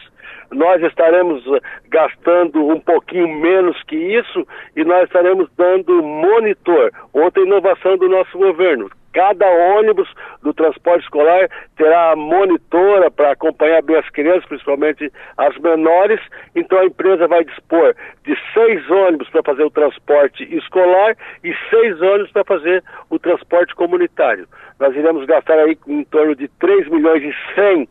nós 0.50 0.82
estaremos 0.82 1.44
eh, 1.46 1.60
gastando 1.88 2.66
um 2.66 2.80
pouquinho 2.80 3.28
menos 3.28 3.80
que 3.84 3.96
isso 3.96 4.46
e 4.74 4.84
nós 4.84 5.04
estaremos 5.04 5.48
dando 5.58 6.02
monitor, 6.02 6.92
outra 7.12 7.42
inovação 7.42 7.98
do 7.98 8.08
nosso 8.08 8.38
governo. 8.38 8.88
Cada 9.12 9.46
ônibus 9.76 10.08
do 10.42 10.54
transporte 10.54 11.02
escolar 11.02 11.48
terá 11.76 12.14
monitora 12.14 13.10
para 13.10 13.32
acompanhar 13.32 13.82
bem 13.82 13.96
as 13.96 14.08
crianças, 14.10 14.44
principalmente 14.44 15.10
as 15.36 15.58
menores. 15.58 16.20
Então 16.54 16.78
a 16.78 16.84
empresa 16.84 17.26
vai 17.26 17.42
dispor 17.42 17.96
de 18.24 18.36
seis 18.54 18.88
ônibus 18.88 19.28
para 19.30 19.42
fazer 19.42 19.64
o 19.64 19.70
transporte 19.70 20.44
escolar 20.54 21.16
e 21.42 21.52
seis 21.68 22.00
ônibus 22.00 22.30
para 22.30 22.44
fazer 22.44 22.84
o 23.10 23.18
transporte 23.18 23.74
comunitário. 23.74 24.46
Nós 24.78 24.94
iremos 24.94 25.26
gastar 25.26 25.58
aí 25.58 25.76
em 25.88 26.04
torno 26.04 26.36
de 26.36 26.46
3 26.60 26.88
milhões 26.88 27.22
e 27.24 27.34
100 27.56 27.88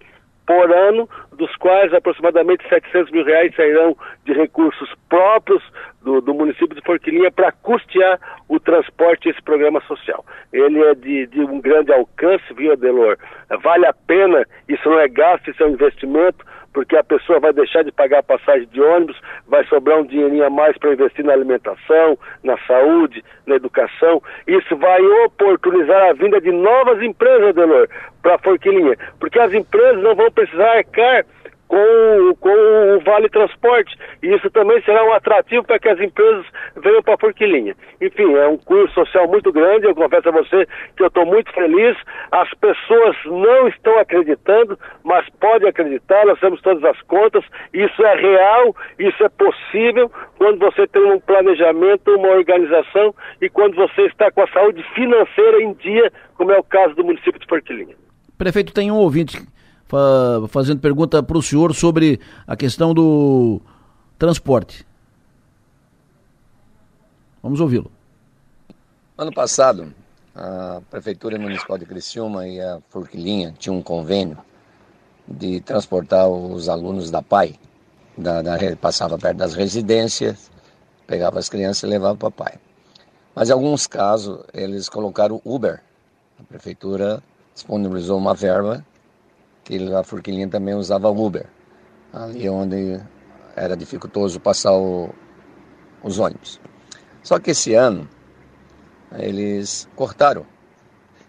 por 0.48 0.72
ano, 0.72 1.08
dos 1.34 1.54
quais 1.58 1.94
aproximadamente 1.94 2.68
700 2.70 3.12
mil 3.12 3.26
reais 3.26 3.54
sairão 3.54 3.96
de 4.26 4.32
recursos 4.34 4.90
próprios 5.10 5.62
do, 6.02 6.22
do 6.22 6.34
município 6.34 6.74
de 6.74 6.82
Forquilinha 6.82 7.30
para 7.30 7.52
custear 7.52 8.18
o 8.48 8.58
transporte 8.58 9.28
esse 9.28 9.42
programa 9.42 9.82
social. 9.82 10.26
Ele 10.54 10.82
é 10.82 10.96
de, 10.96 11.28
de 11.28 11.42
um 11.42 11.60
grande 11.60 11.92
alcance, 11.92 12.46
viu, 12.56 12.72
Adelor? 12.72 13.18
Vale 13.62 13.86
a 13.86 13.94
pena, 13.94 14.46
isso 14.70 14.90
não 14.90 15.00
é 15.00 15.08
gasto, 15.10 15.52
isso 15.52 15.62
é 15.62 15.66
um 15.68 15.72
investimento, 15.74 16.46
porque 16.78 16.96
a 16.96 17.04
pessoa 17.04 17.40
vai 17.40 17.52
deixar 17.52 17.84
de 17.84 17.92
pagar 17.92 18.20
a 18.20 18.24
passagem 18.24 18.68
de 18.68 18.80
ônibus, 18.80 19.20
vai 19.48 19.66
sobrar 19.66 19.98
um 19.98 20.06
dinheirinho 20.06 20.46
a 20.46 20.50
mais 20.52 20.78
para 20.78 20.94
investir 20.94 21.26
na 21.26 21.34
alimentação, 21.34 22.16
na 22.44 22.56
saúde, 22.68 23.26
na 23.48 23.56
educação. 23.56 24.22
Isso 24.46 24.78
vai 24.78 25.02
oportunizar 25.26 26.12
a 26.12 26.14
vinda 26.14 26.40
de 26.40 26.52
novas 26.52 27.02
empresas, 27.02 27.48
Adelor, 27.48 27.90
para 28.22 28.36
a 28.36 28.38
Forquilinha, 28.38 28.96
porque 29.20 29.40
as 29.40 29.52
empresas 29.56 30.04
não 30.04 30.14
vão 30.14 30.30
precisar 30.30 30.78
arcar 30.78 31.26
com, 31.68 32.36
com 32.40 32.50
o 32.50 33.00
Vale 33.02 33.30
Transporte. 33.30 33.96
E 34.24 34.34
isso 34.34 34.50
também 34.50 34.82
será 34.84 35.04
um 35.04 35.14
atrativo 35.14 35.64
para 35.64 35.80
que 35.80 35.90
as 35.90 36.00
empresas 36.00 36.46
venham 36.76 37.04
para 37.04 37.18
Forquilinha. 37.18 37.76
Enfim, 38.02 38.34
é 38.36 38.48
um 38.48 38.58
curso 38.58 38.94
social 38.94 39.28
muito 39.28 39.52
grande, 39.52 39.86
eu 39.86 39.96
confesso 39.96 40.30
a 40.30 40.32
você 40.32 40.68
que 40.96 41.04
eu 41.04 41.08
estou 41.08 41.26
muito 41.26 41.52
feliz. 41.54 41.98
As 42.32 42.50
pessoas 42.56 43.16
não 43.26 43.68
estão 43.68 44.00
acreditando, 44.00 44.78
mas 45.04 45.28
podem 45.40 45.70
acreditar, 45.70 46.26
nós 46.26 46.40
temos 46.40 46.62
todas 46.62 46.84
as 46.84 47.00
contas, 47.04 47.44
isso 47.74 48.04
é 48.04 48.16
real, 48.16 48.76
isso 49.00 49.24
é 49.24 49.30
possível 49.30 50.12
quando 50.38 50.60
você 50.60 50.88
tem 50.88 51.04
um 51.04 51.20
planejamento, 51.20 52.16
uma 52.16 52.30
organização 52.30 53.14
e 53.42 53.50
quando 53.50 53.76
você 53.76 54.04
está 54.04 54.32
com 54.32 54.42
a 54.42 54.48
saúde 54.48 54.84
financeira 54.94 55.62
em 55.62 55.74
dia, 55.74 56.12
como 56.36 56.52
é 56.52 56.58
o 56.58 56.64
caso 56.64 56.96
do 56.96 57.04
município 57.04 57.40
de 57.40 57.48
Forquilinha. 57.48 57.96
Prefeito, 58.38 58.74
tem 58.74 58.92
um 58.92 58.98
ouvinte 58.98 59.42
fazendo 60.50 60.80
pergunta 60.80 61.22
para 61.24 61.38
o 61.38 61.42
senhor 61.42 61.74
sobre 61.74 62.20
a 62.46 62.56
questão 62.56 62.94
do 62.94 63.62
transporte. 64.18 64.86
Vamos 67.42 67.60
ouvi-lo. 67.60 67.92
Ano 69.18 69.34
passado, 69.34 69.94
a 70.36 70.82
Prefeitura 70.90 71.40
Municipal 71.40 71.78
de 71.78 71.86
Criciúma 71.86 72.48
e 72.48 72.60
a 72.60 72.80
Forquilinha 72.90 73.54
tinham 73.58 73.78
um 73.78 73.82
convênio 73.82 74.38
de 75.28 75.60
transportar 75.62 76.28
os 76.30 76.70
alunos 76.70 77.10
da 77.10 77.22
PAI, 77.22 77.60
da, 78.18 78.42
da, 78.42 78.58
passava 78.80 79.18
perto 79.18 79.38
das 79.38 79.54
residências, 79.54 80.52
pegava 81.06 81.40
as 81.40 81.50
crianças 81.50 81.84
e 81.84 81.88
levava 81.88 82.16
para 82.16 82.28
o 82.28 82.32
pai. 82.32 82.60
Mas 83.34 83.50
em 83.50 83.54
alguns 83.54 83.88
casos, 83.88 84.40
eles 84.54 84.90
colocaram 84.90 85.42
Uber. 85.46 85.82
A 86.40 86.44
Prefeitura 86.44 87.22
disponibilizou 87.54 88.18
uma 88.18 88.34
verba 88.34 88.86
que 89.68 89.94
a 89.94 90.02
Forquilinha 90.02 90.48
também 90.48 90.74
usava 90.74 91.10
Uber, 91.10 91.46
ali 92.14 92.48
onde 92.48 93.02
era 93.54 93.76
dificultoso 93.76 94.40
passar 94.40 94.72
o, 94.72 95.10
os 96.02 96.20
ônibus. 96.20 96.58
Só 97.22 97.38
que 97.38 97.52
esse 97.52 97.74
ano 97.74 98.08
eles 99.12 99.90
cortaram, 99.94 100.46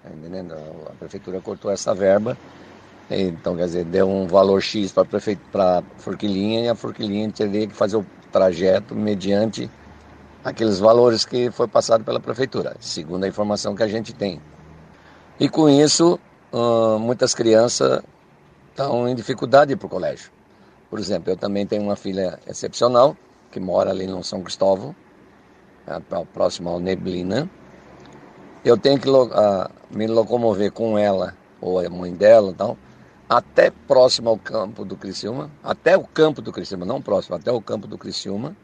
tá 0.04 0.10
entendendo? 0.10 0.54
A 0.86 0.92
prefeitura 1.00 1.40
cortou 1.40 1.68
essa 1.68 1.92
verba, 1.92 2.38
então 3.10 3.56
quer 3.56 3.64
dizer, 3.64 3.84
deu 3.86 4.08
um 4.08 4.28
valor 4.28 4.62
X 4.62 4.92
para 4.92 5.78
a 5.78 5.82
Forquilinha 5.96 6.60
e 6.60 6.68
a 6.68 6.76
Forquilinha 6.76 7.28
teria 7.32 7.66
que 7.66 7.74
fazer 7.74 7.96
o 7.96 8.06
trajeto 8.30 8.94
mediante 8.94 9.68
aqueles 10.44 10.78
valores 10.78 11.24
que 11.24 11.50
foi 11.50 11.66
passado 11.66 12.04
pela 12.04 12.20
prefeitura, 12.20 12.76
segundo 12.78 13.24
a 13.24 13.28
informação 13.28 13.74
que 13.74 13.82
a 13.82 13.88
gente 13.88 14.14
tem. 14.14 14.40
E 15.40 15.48
com 15.48 15.68
isso, 15.68 16.20
muitas 17.00 17.34
crianças 17.34 18.00
estão 18.78 19.08
em 19.08 19.14
dificuldade 19.14 19.74
para 19.74 19.86
o 19.86 19.90
colégio. 19.90 20.30
Por 20.88 21.00
exemplo, 21.00 21.32
eu 21.32 21.36
também 21.36 21.66
tenho 21.66 21.82
uma 21.82 21.96
filha 21.96 22.38
excepcional 22.46 23.16
que 23.50 23.58
mora 23.58 23.90
ali 23.90 24.06
no 24.06 24.22
São 24.22 24.40
Cristóvão, 24.40 24.94
próximo 26.32 26.70
ao 26.70 26.78
Neblina. 26.78 27.50
Eu 28.64 28.78
tenho 28.78 29.00
que 29.00 29.10
uh, 29.10 29.26
me 29.90 30.06
locomover 30.06 30.70
com 30.70 30.96
ela 30.96 31.34
ou 31.60 31.80
a 31.80 31.90
mãe 31.90 32.14
dela, 32.14 32.50
então, 32.50 32.78
até 33.28 33.70
próximo 33.70 34.30
ao 34.30 34.38
campo 34.38 34.84
do 34.84 34.96
Criciúma, 34.96 35.50
até 35.62 35.96
o 35.96 36.04
campo 36.04 36.40
do 36.40 36.52
Criciúma, 36.52 36.86
não 36.86 37.02
próximo, 37.02 37.34
até 37.34 37.50
o 37.50 37.60
campo 37.60 37.88
do 37.88 37.98
Criciúma, 37.98 38.56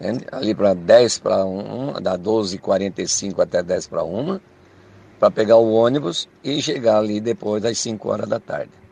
entende? 0.00 0.26
ali 0.32 0.54
para 0.56 0.74
10 0.74 1.18
para 1.20 1.44
1, 1.44 2.02
da 2.02 2.18
12h45 2.18 3.40
até 3.40 3.62
10 3.62 3.86
para 3.86 4.02
1, 4.02 4.40
para 5.20 5.30
pegar 5.30 5.56
o 5.56 5.72
ônibus 5.72 6.28
e 6.42 6.60
chegar 6.60 6.98
ali 6.98 7.20
depois 7.20 7.62
das 7.62 7.78
5 7.78 8.08
horas 8.08 8.28
da 8.28 8.40
tarde. 8.40 8.83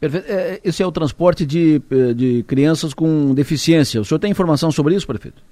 Perfeito. 0.00 0.26
É, 0.32 0.58
esse 0.64 0.82
é 0.82 0.86
o 0.86 0.92
transporte 0.92 1.44
de, 1.44 1.76
eh, 1.90 2.14
de 2.14 2.42
crianças 2.44 2.94
com 2.94 3.34
deficiência. 3.34 4.00
O 4.00 4.04
senhor 4.04 4.18
tem 4.18 4.30
informação 4.30 4.70
sobre 4.70 4.94
isso, 4.94 5.06
prefeito? 5.06 5.42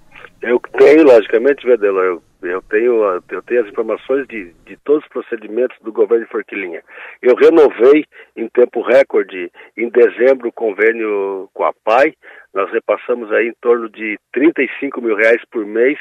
Eu 0.40 0.60
tenho, 0.78 1.04
logicamente, 1.04 1.66
Vedelo, 1.66 1.98
eu, 1.98 2.22
eu, 2.42 2.62
tenho, 2.62 3.02
eu 3.30 3.42
tenho 3.42 3.62
as 3.62 3.68
informações 3.68 4.26
de, 4.28 4.52
de 4.64 4.76
todos 4.84 5.02
os 5.02 5.08
procedimentos 5.10 5.76
do 5.82 5.92
governo 5.92 6.24
de 6.24 6.30
Forquilinha. 6.30 6.80
Eu 7.20 7.34
renovei 7.34 8.04
em 8.36 8.48
tempo 8.48 8.80
recorde, 8.80 9.50
em 9.76 9.90
dezembro, 9.90 10.48
o 10.48 10.52
convênio 10.52 11.50
com 11.52 11.64
a 11.64 11.72
PAI. 11.84 12.14
Nós 12.54 12.70
repassamos 12.72 13.30
aí 13.32 13.48
em 13.48 13.54
torno 13.60 13.90
de 13.90 14.16
35 14.32 15.02
mil 15.02 15.16
reais 15.16 15.42
por 15.50 15.66
mês 15.66 15.98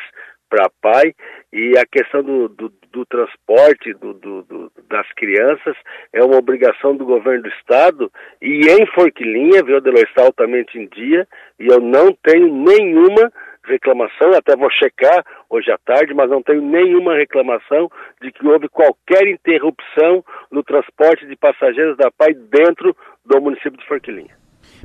para 0.49 0.65
a 0.65 0.71
PAI 0.81 1.13
e 1.51 1.77
a 1.77 1.85
questão 1.85 2.23
do, 2.23 2.49
do, 2.49 2.71
do 2.91 3.05
transporte 3.05 3.93
do, 3.93 4.13
do, 4.13 4.71
das 4.89 5.07
crianças 5.13 5.75
é 6.13 6.23
uma 6.23 6.37
obrigação 6.37 6.95
do 6.95 7.05
governo 7.05 7.43
do 7.43 7.49
estado 7.49 8.11
e 8.41 8.67
em 8.67 8.85
Forquilinha, 8.87 9.63
viu, 9.63 9.81
Delor, 9.81 10.03
está 10.03 10.23
altamente 10.23 10.77
em 10.77 10.87
dia 10.87 11.27
e 11.59 11.67
eu 11.67 11.79
não 11.79 12.13
tenho 12.23 12.53
nenhuma 12.53 13.31
reclamação, 13.67 14.31
até 14.33 14.55
vou 14.55 14.71
checar 14.71 15.25
hoje 15.49 15.69
à 15.71 15.77
tarde, 15.77 16.13
mas 16.13 16.29
não 16.29 16.41
tenho 16.41 16.61
nenhuma 16.61 17.15
reclamação 17.15 17.91
de 18.21 18.31
que 18.31 18.47
houve 18.47 18.69
qualquer 18.69 19.27
interrupção 19.27 20.23
no 20.51 20.63
transporte 20.63 21.27
de 21.27 21.35
passageiros 21.35 21.97
da 21.97 22.09
PAI 22.09 22.33
dentro 22.33 22.95
do 23.25 23.41
município 23.41 23.77
de 23.77 23.85
Forquilinha. 23.85 24.35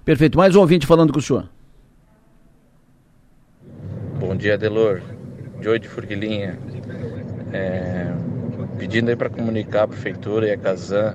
Perfeito. 0.05 0.37
Mais 0.37 0.57
um 0.57 0.61
ouvinte 0.61 0.87
falando 0.87 1.13
com 1.13 1.19
o 1.19 1.23
senhor. 1.23 1.49
Bom 4.19 4.37
dia, 4.37 4.59
Delor. 4.59 5.01
Joey 5.63 5.79
de 5.79 5.89
Forquilinha. 5.89 6.59
É, 7.53 8.13
pedindo 8.79 9.11
aí 9.11 9.17
para 9.17 9.31
comunicar 9.31 9.85
a 9.85 9.89
Prefeitura 9.89 10.49
e 10.49 10.51
a 10.51 10.57
Casan 10.57 11.15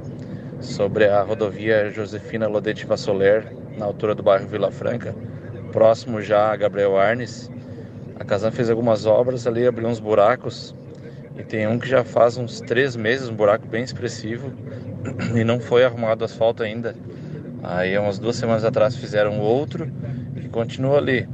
sobre 0.62 1.06
a 1.06 1.22
rodovia 1.22 1.90
Josefina 1.90 2.48
Lodete 2.48 2.86
Vassoler, 2.86 3.46
na 3.78 3.86
altura 3.86 4.16
do 4.16 4.24
bairro 4.24 4.48
Vila 4.48 4.72
Franca, 4.72 5.14
próximo 5.72 6.22
já 6.22 6.52
a 6.52 6.56
Gabriel 6.56 6.98
Arnes, 6.98 7.52
a 8.20 8.24
Casan 8.24 8.52
fez 8.52 8.70
algumas 8.70 9.06
obras 9.06 9.46
ali, 9.46 9.68
abriu 9.68 9.88
uns 9.88 10.00
buracos. 10.00 10.74
E 11.38 11.44
tem 11.44 11.68
um 11.68 11.78
que 11.78 11.88
já 11.88 12.04
faz 12.04 12.36
uns 12.36 12.60
três 12.62 12.96
meses, 12.96 13.30
um 13.30 13.36
buraco 13.36 13.68
bem 13.68 13.84
expressivo, 13.84 14.52
e 15.36 15.44
não 15.44 15.60
foi 15.60 15.84
arrumado 15.84 16.26
asfalto 16.26 16.64
ainda. 16.64 16.96
Aí, 17.62 17.96
umas 17.98 18.18
duas 18.18 18.36
semanas 18.38 18.64
atrás, 18.66 18.96
fizeram 18.96 19.40
outro 19.40 19.92
e 20.36 20.48
continua 20.48 20.98
ali. 20.98 21.28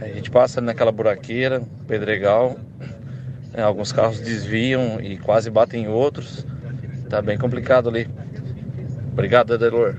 A 0.00 0.06
gente 0.06 0.30
passa 0.30 0.60
naquela 0.60 0.92
buraqueira, 0.92 1.62
pedregal, 1.86 2.56
né, 3.52 3.62
alguns 3.62 3.92
carros 3.92 4.20
desviam 4.20 5.00
e 5.00 5.18
quase 5.18 5.50
batem 5.50 5.84
em 5.84 5.88
outros. 5.88 6.46
Tá 7.10 7.20
bem 7.20 7.38
complicado 7.38 7.88
ali. 7.88 8.08
Obrigado, 9.12 9.54
Adelor. 9.54 9.96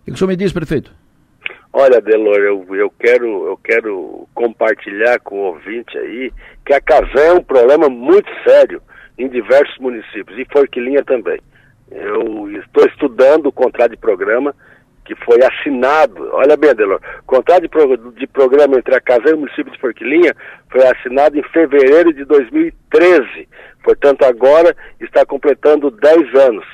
O 0.00 0.04
que 0.04 0.12
o 0.12 0.16
senhor 0.16 0.28
me 0.28 0.36
diz, 0.36 0.52
prefeito? 0.52 0.90
Olha, 1.72 2.00
Delor, 2.00 2.38
eu, 2.38 2.74
eu, 2.74 2.90
quero, 2.98 3.46
eu 3.46 3.56
quero 3.58 4.26
compartilhar 4.34 5.20
com 5.20 5.36
o 5.36 5.44
ouvinte 5.52 5.96
aí 5.98 6.32
que 6.64 6.72
a 6.72 6.80
Casan 6.80 7.20
é 7.20 7.32
um 7.34 7.42
problema 7.42 7.88
muito 7.88 8.28
sério 8.42 8.80
em 9.18 9.28
diversos 9.28 9.76
municípios, 9.78 10.38
e 10.38 10.46
Forquilinha 10.50 11.04
também. 11.04 11.40
Eu 11.90 12.50
estou 12.60 12.86
estudando 12.86 13.46
o 13.46 13.52
contrato 13.52 13.90
de 13.90 13.96
programa 13.96 14.54
que 15.08 15.14
foi 15.24 15.38
assinado, 15.42 16.28
olha 16.34 16.54
bem, 16.54 16.74
Delor, 16.74 17.00
o 17.20 17.24
contrato 17.24 17.62
de, 17.62 17.68
pro, 17.68 17.96
de 18.12 18.26
programa 18.26 18.76
entre 18.76 18.94
a 18.94 19.00
Casan 19.00 19.30
e 19.30 19.32
o 19.32 19.38
município 19.38 19.72
de 19.72 19.80
Forquilinha 19.80 20.34
foi 20.70 20.86
assinado 20.86 21.38
em 21.38 21.42
fevereiro 21.44 22.12
de 22.12 22.26
2013, 22.26 23.48
portanto 23.82 24.24
agora 24.24 24.76
está 25.00 25.24
completando 25.24 25.90
10 25.90 26.34
anos. 26.34 26.66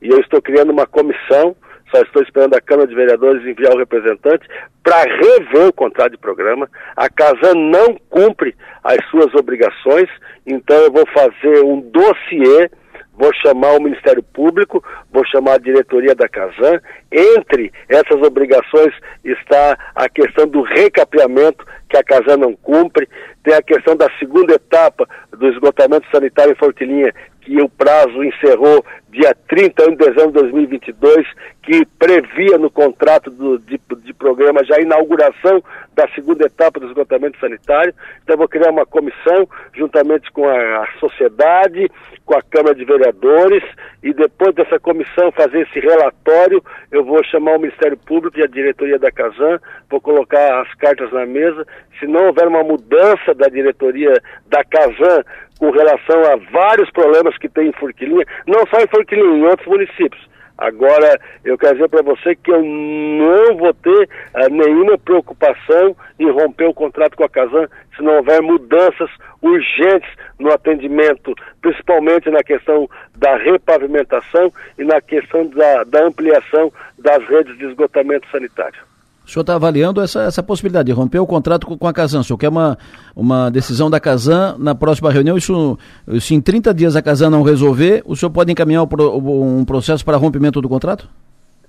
E 0.00 0.08
eu 0.08 0.18
estou 0.20 0.40
criando 0.40 0.72
uma 0.72 0.86
comissão 0.86 1.54
só 1.94 2.00
estou 2.00 2.22
esperando 2.22 2.54
a 2.54 2.60
Câmara 2.60 2.88
de 2.88 2.94
Vereadores 2.94 3.46
enviar 3.46 3.74
o 3.74 3.78
representante 3.78 4.48
para 4.82 5.02
rever 5.02 5.68
o 5.68 5.72
contrato 5.74 6.12
de 6.12 6.18
programa. 6.18 6.66
A 6.96 7.06
Casan 7.10 7.54
não 7.54 7.98
cumpre 8.08 8.56
as 8.82 8.96
suas 9.10 9.34
obrigações, 9.34 10.08
então 10.46 10.74
eu 10.78 10.90
vou 10.90 11.04
fazer 11.08 11.62
um 11.62 11.82
dossiê, 11.82 12.70
vou 13.16 13.32
chamar 13.34 13.72
o 13.72 13.82
Ministério 13.82 14.22
Público, 14.22 14.82
vou 15.12 15.24
chamar 15.26 15.54
a 15.54 15.58
diretoria 15.58 16.14
da 16.14 16.28
Casan. 16.28 16.80
Entre 17.10 17.72
essas 17.88 18.20
obrigações 18.22 18.94
está 19.24 19.78
a 19.94 20.08
questão 20.08 20.46
do 20.46 20.62
recapeamento 20.62 21.64
que 21.88 21.96
a 21.96 22.02
Casan 22.02 22.38
não 22.38 22.54
cumpre, 22.56 23.08
tem 23.44 23.54
a 23.54 23.62
questão 23.62 23.94
da 23.94 24.08
segunda 24.18 24.54
etapa 24.54 25.06
do 25.30 25.46
esgotamento 25.48 26.06
sanitário 26.10 26.52
em 26.52 26.56
Fortilinha, 26.56 27.12
que 27.42 27.60
o 27.60 27.68
prazo 27.68 28.22
encerrou 28.22 28.84
dia 29.10 29.36
31 29.46 29.90
de 29.90 29.96
dezembro 29.96 30.28
de 30.28 30.40
2022, 30.40 31.26
que 31.62 31.84
previa 31.98 32.56
no 32.56 32.70
contrato 32.70 33.30
do, 33.30 33.58
de, 33.58 33.78
de 34.02 34.14
programa 34.14 34.64
já 34.64 34.76
a 34.76 34.80
inauguração 34.80 35.62
da 35.94 36.08
segunda 36.14 36.46
etapa 36.46 36.80
do 36.80 36.86
esgotamento 36.86 37.38
sanitário. 37.38 37.92
Então, 38.22 38.38
vou 38.38 38.48
criar 38.48 38.70
uma 38.70 38.86
comissão, 38.86 39.46
juntamente 39.74 40.32
com 40.32 40.48
a, 40.48 40.84
a 40.84 40.88
sociedade, 40.98 41.90
com 42.24 42.34
a 42.34 42.42
Câmara 42.42 42.74
de 42.74 42.84
Vereadores, 42.84 43.62
e 44.02 44.14
depois 44.14 44.54
dessa 44.54 44.80
comissão 44.80 45.30
fazer 45.32 45.60
esse 45.60 45.78
relatório, 45.78 46.64
eu 46.90 47.04
vou 47.04 47.22
chamar 47.24 47.56
o 47.56 47.60
Ministério 47.60 47.98
Público 47.98 48.38
e 48.38 48.42
a 48.42 48.46
diretoria 48.46 48.98
da 48.98 49.12
Casan, 49.12 49.60
vou 49.90 50.00
colocar 50.00 50.62
as 50.62 50.74
cartas 50.76 51.12
na 51.12 51.26
mesa. 51.26 51.66
Se 52.00 52.06
não 52.06 52.28
houver 52.28 52.48
uma 52.48 52.62
mudança 52.62 53.34
da 53.34 53.48
diretoria 53.48 54.14
da 54.48 54.64
Casan 54.64 55.22
com 55.62 55.70
relação 55.70 56.24
a 56.24 56.34
vários 56.50 56.90
problemas 56.90 57.38
que 57.38 57.48
tem 57.48 57.68
em 57.68 57.72
Forquilinha, 57.72 58.26
não 58.48 58.66
só 58.66 58.80
em 58.80 58.88
Forquilinha, 58.88 59.36
em 59.36 59.44
outros 59.44 59.68
municípios. 59.68 60.28
Agora, 60.58 61.20
eu 61.44 61.56
quero 61.56 61.74
dizer 61.74 61.88
para 61.88 62.02
você 62.02 62.34
que 62.34 62.50
eu 62.50 62.60
não 62.60 63.56
vou 63.56 63.72
ter 63.72 64.08
uh, 64.34 64.50
nenhuma 64.50 64.98
preocupação 64.98 65.94
em 66.18 66.28
romper 66.28 66.64
o 66.64 66.74
contrato 66.74 67.16
com 67.16 67.22
a 67.22 67.28
Casan 67.28 67.68
se 67.96 68.02
não 68.02 68.16
houver 68.16 68.42
mudanças 68.42 69.08
urgentes 69.40 70.10
no 70.36 70.52
atendimento, 70.52 71.32
principalmente 71.60 72.28
na 72.28 72.42
questão 72.42 72.90
da 73.14 73.36
repavimentação 73.36 74.52
e 74.76 74.82
na 74.82 75.00
questão 75.00 75.46
da, 75.46 75.84
da 75.84 76.04
ampliação 76.04 76.72
das 76.98 77.24
redes 77.28 77.56
de 77.56 77.66
esgotamento 77.66 78.28
sanitário. 78.32 78.80
O 79.24 79.30
senhor 79.30 79.42
está 79.42 79.54
avaliando 79.54 80.00
essa, 80.00 80.22
essa 80.22 80.42
possibilidade 80.42 80.86
de 80.86 80.92
romper 80.92 81.18
o 81.20 81.26
contrato 81.26 81.66
com, 81.66 81.88
a 81.88 81.92
Casan. 81.92 82.20
O 82.20 82.24
senhor 82.24 82.38
quer 82.38 82.48
uma, 82.48 82.76
uma 83.14 83.50
decisão 83.50 83.88
da 83.88 84.00
Casan 84.00 84.56
na 84.58 84.74
próxima 84.74 85.10
reunião? 85.10 85.36
Isso, 85.36 85.78
se 86.20 86.34
em 86.34 86.40
30 86.40 86.74
dias 86.74 86.96
a 86.96 87.02
Casan 87.02 87.30
não 87.30 87.42
resolver, 87.42 88.02
o 88.04 88.16
senhor 88.16 88.30
pode 88.30 88.50
encaminhar 88.50 88.82
um 88.82 89.64
processo 89.64 90.04
para 90.04 90.16
rompimento 90.16 90.60
do 90.60 90.68
contrato? 90.68 91.08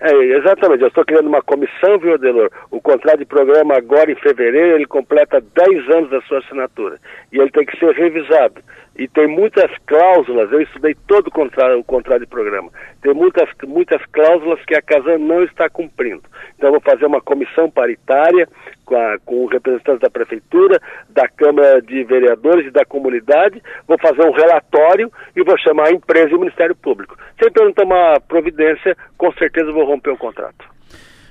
É, 0.03 0.11
exatamente. 0.37 0.81
Eu 0.81 0.89
estou 0.89 1.05
criando 1.05 1.27
uma 1.27 1.41
comissão, 1.41 1.97
viu, 1.97 2.15
Adelor? 2.15 2.49
O 2.69 2.81
contrato 2.81 3.19
de 3.19 3.25
programa 3.25 3.77
agora 3.77 4.11
em 4.11 4.15
fevereiro, 4.15 4.75
ele 4.75 4.85
completa 4.85 5.41
10 5.55 5.89
anos 5.95 6.09
da 6.09 6.21
sua 6.23 6.39
assinatura. 6.39 6.97
E 7.31 7.39
ele 7.39 7.49
tem 7.51 7.65
que 7.65 7.79
ser 7.79 7.93
revisado 7.93 8.55
e 8.95 9.07
tem 9.07 9.27
muitas 9.27 9.71
cláusulas, 9.87 10.51
eu 10.51 10.61
estudei 10.61 10.95
todo 11.07 11.27
o 11.27 11.31
contrato, 11.31 11.83
o 11.85 12.19
de 12.19 12.25
programa, 12.27 12.69
tem 13.01 13.13
muitas, 13.13 13.49
muitas 13.67 14.01
cláusulas 14.11 14.63
que 14.65 14.75
a 14.75 14.81
Casan 14.81 15.17
não 15.17 15.43
está 15.43 15.69
cumprindo. 15.69 16.23
Então 16.55 16.69
eu 16.69 16.73
vou 16.73 16.81
fazer 16.81 17.05
uma 17.05 17.21
comissão 17.21 17.69
paritária 17.69 18.47
com, 18.85 18.95
a, 18.95 19.17
com 19.25 19.45
representantes 19.47 20.01
da 20.01 20.09
Prefeitura, 20.09 20.79
da 21.09 21.27
Câmara 21.27 21.81
de 21.81 22.03
Vereadores 22.03 22.67
e 22.67 22.71
da 22.71 22.85
comunidade, 22.85 23.61
vou 23.87 23.97
fazer 23.97 24.23
um 24.23 24.31
relatório 24.31 25.11
e 25.35 25.43
vou 25.43 25.57
chamar 25.57 25.87
a 25.87 25.91
empresa 25.91 26.29
e 26.29 26.35
o 26.35 26.39
Ministério 26.39 26.75
Público. 26.75 27.17
Se 27.39 27.45
ele 27.45 27.65
não 27.65 27.73
tomar 27.73 28.21
providência, 28.21 28.95
com 29.17 29.31
certeza 29.33 29.71
vou 29.71 29.85
romper 29.85 30.11
o 30.11 30.17
contrato. 30.17 30.65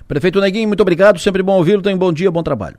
Prefeito 0.09 0.41
Neguinho, 0.41 0.69
muito 0.69 0.83
obrigado, 0.83 1.19
sempre 1.19 1.43
bom 1.43 1.57
ouvi-lo, 1.57 1.81
tenha 1.81 1.95
um 1.95 1.99
bom 1.99 2.13
dia, 2.13 2.31
bom 2.31 2.43
trabalho. 2.43 2.77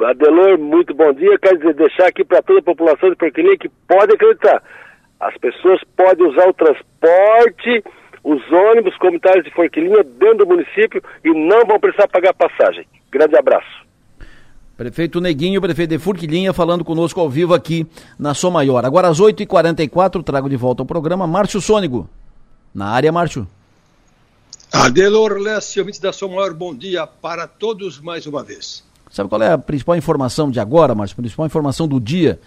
Adelor, 0.00 0.58
muito 0.58 0.94
bom 0.94 1.12
dia. 1.12 1.38
Quero 1.38 1.58
dizer, 1.58 1.74
deixar 1.74 2.06
aqui 2.06 2.24
para 2.24 2.42
toda 2.42 2.58
a 2.58 2.62
população 2.62 3.10
de 3.10 3.16
Porquilinha 3.16 3.56
que 3.56 3.68
pode 3.88 4.12
acreditar. 4.12 4.62
As 5.20 5.36
pessoas 5.38 5.80
podem 5.96 6.26
usar 6.26 6.48
o 6.48 6.52
transporte, 6.52 7.84
os 8.22 8.42
ônibus 8.52 8.96
comunitários 8.98 9.44
de 9.44 9.52
Forquilinha 9.52 10.02
dentro 10.02 10.38
do 10.38 10.46
município 10.46 11.02
e 11.24 11.30
não 11.30 11.64
vão 11.66 11.78
precisar 11.78 12.08
pagar 12.08 12.34
passagem. 12.34 12.86
Grande 13.10 13.36
abraço. 13.36 13.84
Prefeito 14.76 15.20
Neguinho, 15.20 15.60
prefeito 15.60 15.90
de 15.90 15.98
Furquilinha, 16.00 16.52
falando 16.52 16.84
conosco 16.84 17.20
ao 17.20 17.30
vivo 17.30 17.54
aqui 17.54 17.86
na 18.18 18.34
Som 18.34 18.50
Maior. 18.50 18.84
Agora 18.84 19.06
às 19.06 19.20
8h44, 19.20 20.24
trago 20.24 20.48
de 20.48 20.56
volta 20.56 20.82
ao 20.82 20.86
programa 20.86 21.28
Márcio 21.28 21.60
Sônigo. 21.60 22.08
Na 22.74 22.88
área, 22.88 23.12
Márcio. 23.12 23.46
Adelor 24.72 25.38
Leste, 25.38 25.78
ouvinte 25.78 26.02
da 26.02 26.12
Som 26.12 26.30
Maior, 26.30 26.52
bom 26.52 26.74
dia 26.74 27.06
para 27.06 27.46
todos 27.46 28.00
mais 28.00 28.26
uma 28.26 28.42
vez. 28.42 28.82
Sabe 29.14 29.28
qual 29.28 29.40
é 29.40 29.52
a 29.52 29.56
principal 29.56 29.94
informação 29.94 30.50
de 30.50 30.58
agora, 30.58 30.92
Márcio? 30.92 31.14
A 31.16 31.22
principal 31.22 31.46
informação 31.46 31.86
do 31.86 32.00
dia? 32.00 32.40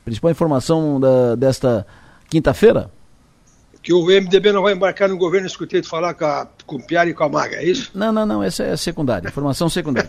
A 0.00 0.04
principal 0.06 0.30
informação 0.30 0.98
da, 0.98 1.34
desta 1.34 1.86
quinta-feira? 2.30 2.90
Que 3.82 3.92
o 3.92 4.06
MDB 4.06 4.50
não 4.50 4.62
vai 4.62 4.72
embarcar 4.72 5.06
no 5.06 5.18
governo, 5.18 5.46
escutei 5.46 5.82
de 5.82 5.88
falar 5.88 6.14
com, 6.14 6.24
a, 6.24 6.48
com 6.64 6.76
o 6.76 6.82
Piara 6.82 7.10
e 7.10 7.12
com 7.12 7.24
a 7.24 7.28
Maga, 7.28 7.56
é 7.56 7.66
isso? 7.66 7.90
Não, 7.94 8.10
não, 8.10 8.24
não, 8.24 8.42
essa 8.42 8.62
é 8.62 8.74
secundária, 8.74 9.28
informação 9.28 9.68
secundária. 9.68 10.08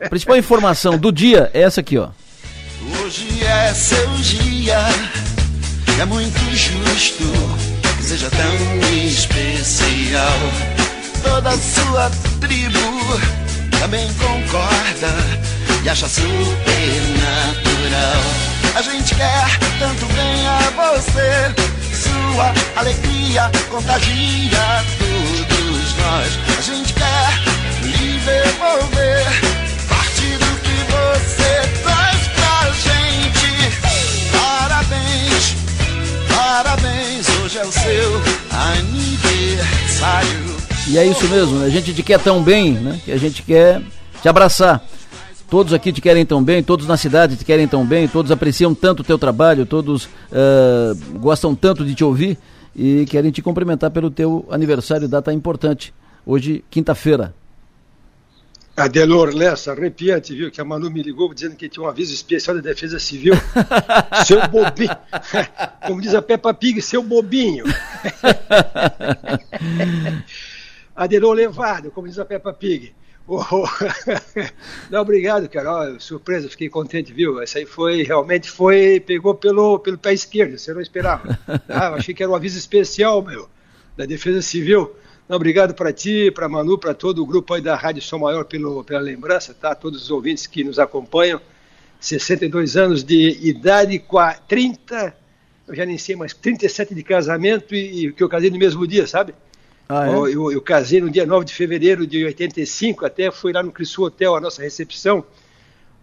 a 0.00 0.08
principal 0.08 0.38
informação 0.38 0.96
do 0.96 1.12
dia 1.12 1.50
é 1.52 1.60
essa 1.60 1.82
aqui, 1.82 1.98
ó. 1.98 2.08
Hoje 3.04 3.44
é 3.44 3.74
seu 3.74 4.08
dia, 4.22 4.78
é 6.00 6.04
muito 6.06 6.38
justo 6.56 7.24
que 7.98 8.02
seja 8.02 8.30
tão 8.30 9.04
especial. 9.04 10.38
Toda 11.22 11.50
a 11.50 11.58
sua 11.58 12.10
tribo 12.40 13.47
também 13.80 14.12
concorda 14.14 15.14
e 15.84 15.88
acha 15.88 16.08
super 16.08 17.02
natural. 17.22 18.22
A 18.74 18.82
gente 18.82 19.14
quer 19.14 19.58
tanto 19.78 20.04
bem 20.06 20.46
a 20.46 20.58
você, 20.70 21.54
sua 21.94 22.52
alegria 22.76 23.50
contagia 23.70 24.84
todos 24.98 25.94
nós. 25.96 26.38
A 26.58 26.62
gente 26.62 26.92
quer 26.92 27.38
lhe 27.82 28.18
devolver 28.18 29.26
parte 29.88 30.36
do 30.36 30.60
que 30.60 30.76
você 30.92 31.52
traz 31.82 32.28
pra 32.34 32.70
gente. 32.72 33.50
Parabéns, 34.32 35.56
parabéns, 36.36 37.28
hoje 37.40 37.58
é 37.58 37.64
o 37.64 37.72
seu 37.72 38.22
aniversário. 38.50 40.48
E 40.88 40.96
é 40.96 41.06
isso 41.06 41.28
mesmo, 41.28 41.58
né? 41.58 41.66
a 41.66 41.68
gente 41.68 41.92
te 41.92 42.02
quer 42.02 42.18
tão 42.18 42.42
bem, 42.42 42.72
né? 42.72 42.98
Que 43.04 43.12
a 43.12 43.18
gente 43.18 43.42
quer 43.42 43.82
te 44.22 44.28
abraçar. 44.28 44.82
Todos 45.50 45.74
aqui 45.74 45.92
te 45.92 46.00
querem 46.00 46.24
tão 46.24 46.42
bem, 46.42 46.62
todos 46.62 46.86
na 46.86 46.96
cidade 46.96 47.36
te 47.36 47.44
querem 47.44 47.68
tão 47.68 47.84
bem, 47.84 48.08
todos 48.08 48.30
apreciam 48.30 48.74
tanto 48.74 49.00
o 49.00 49.04
teu 49.04 49.18
trabalho, 49.18 49.66
todos 49.66 50.04
uh, 50.04 51.18
gostam 51.18 51.54
tanto 51.54 51.84
de 51.84 51.94
te 51.94 52.02
ouvir 52.04 52.38
e 52.74 53.04
querem 53.06 53.30
te 53.30 53.42
cumprimentar 53.42 53.90
pelo 53.90 54.10
teu 54.10 54.46
aniversário, 54.50 55.06
data 55.08 55.32
importante. 55.32 55.92
Hoje, 56.24 56.64
quinta-feira. 56.70 57.34
Adelor 58.74 59.34
Lessa, 59.34 59.72
arrepiante, 59.72 60.34
viu? 60.34 60.50
Que 60.50 60.60
a 60.60 60.64
Manu 60.64 60.90
me 60.90 61.02
ligou 61.02 61.34
dizendo 61.34 61.56
que 61.56 61.68
tinha 61.68 61.84
um 61.84 61.88
aviso 61.88 62.14
especial 62.14 62.56
da 62.56 62.62
Defesa 62.62 62.98
Civil. 62.98 63.34
seu 64.24 64.40
bobinho. 64.48 64.96
Como 65.86 66.00
diz 66.00 66.14
a 66.14 66.22
Peppa 66.22 66.54
Pig, 66.54 66.80
seu 66.80 67.02
bobinho. 67.02 67.64
Adelor 70.98 71.32
levado, 71.32 71.92
como 71.92 72.08
diz 72.08 72.18
a 72.18 72.24
Peppa 72.24 72.52
Pig. 72.52 72.92
Oh, 73.30 73.44
não, 74.90 75.02
obrigado, 75.02 75.46
Carol. 75.50 76.00
Surpresa, 76.00 76.48
fiquei 76.48 76.70
contente, 76.70 77.12
viu? 77.12 77.42
Essa 77.42 77.58
aí 77.58 77.66
foi, 77.66 78.02
realmente 78.02 78.50
foi, 78.50 79.00
pegou 79.00 79.34
pelo, 79.34 79.78
pelo 79.80 79.98
pé 79.98 80.14
esquerdo, 80.14 80.56
você 80.56 80.72
não 80.72 80.80
esperava. 80.80 81.38
Ah, 81.68 81.90
achei 81.90 82.14
que 82.14 82.22
era 82.22 82.32
um 82.32 82.34
aviso 82.34 82.56
especial, 82.56 83.20
meu, 83.20 83.46
da 83.98 84.06
Defesa 84.06 84.40
Civil. 84.40 84.96
Não, 85.28 85.36
obrigado 85.36 85.74
para 85.74 85.92
ti, 85.92 86.30
para 86.30 86.48
Manu, 86.48 86.78
para 86.78 86.94
todo 86.94 87.22
o 87.22 87.26
grupo 87.26 87.52
aí 87.52 87.60
da 87.60 87.76
Rádio 87.76 88.00
Som 88.00 88.20
Maior 88.20 88.46
pelo, 88.46 88.82
pela 88.82 89.00
lembrança, 89.00 89.52
tá? 89.52 89.74
Todos 89.74 90.04
os 90.04 90.10
ouvintes 90.10 90.46
que 90.46 90.64
nos 90.64 90.78
acompanham. 90.78 91.38
62 92.00 92.78
anos 92.78 93.04
de 93.04 93.38
idade, 93.46 94.02
30, 94.48 95.14
eu 95.68 95.74
já 95.74 95.84
nem 95.84 95.98
sei, 95.98 96.16
mas 96.16 96.32
37 96.32 96.94
de 96.94 97.02
casamento 97.02 97.74
e, 97.74 98.06
e 98.06 98.12
que 98.14 98.22
eu 98.22 98.28
casei 98.30 98.48
no 98.48 98.56
mesmo 98.56 98.86
dia, 98.86 99.06
sabe? 99.06 99.34
Ah, 99.88 100.06
é? 100.06 100.14
eu, 100.14 100.28
eu, 100.28 100.52
eu, 100.52 100.60
casei 100.60 101.00
no 101.00 101.10
dia 101.10 101.24
9 101.24 101.46
de 101.46 101.54
fevereiro 101.54 102.06
de 102.06 102.24
85, 102.24 103.06
até 103.06 103.30
fui 103.30 103.52
lá 103.52 103.62
no 103.62 103.72
Cristo 103.72 104.04
Hotel, 104.04 104.36
a 104.36 104.40
nossa 104.40 104.60
recepção, 104.60 105.24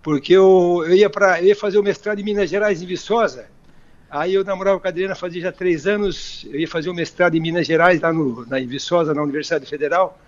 porque 0.01 0.33
eu, 0.33 0.83
eu, 0.87 0.95
ia, 0.95 1.09
pra, 1.09 1.39
eu 1.39 1.47
ia 1.47 1.55
fazer 1.55 1.77
o 1.77 1.83
mestrado 1.83 2.19
em 2.19 2.23
Minas 2.23 2.49
Gerais, 2.49 2.81
em 2.81 2.85
Viçosa. 2.85 3.47
Aí 4.09 4.33
eu 4.33 4.43
namorava 4.43 4.79
com 4.79 4.87
a 4.87 4.89
Adriana 4.89 5.13
fazia 5.13 5.41
já 5.41 5.51
três 5.51 5.85
anos, 5.85 6.45
eu 6.49 6.59
ia 6.59 6.67
fazer 6.67 6.89
o 6.89 6.93
mestrado 6.93 7.35
em 7.35 7.39
Minas 7.39 7.67
Gerais, 7.67 8.01
lá 8.01 8.11
no, 8.11 8.45
na, 8.47 8.59
em 8.59 8.67
Viçosa, 8.67 9.13
na 9.13 9.21
Universidade 9.21 9.65
Federal. 9.65 10.19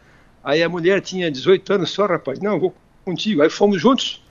Aí 0.43 0.61
a 0.61 0.69
mulher 0.69 1.01
tinha 1.01 1.31
18 1.31 1.73
anos 1.73 1.89
só, 1.89 2.05
rapaz. 2.05 2.39
Não, 2.39 2.59
vou 2.59 2.75
contigo. 3.03 3.41
Aí 3.41 3.49
fomos 3.49 3.81
juntos. 3.81 4.23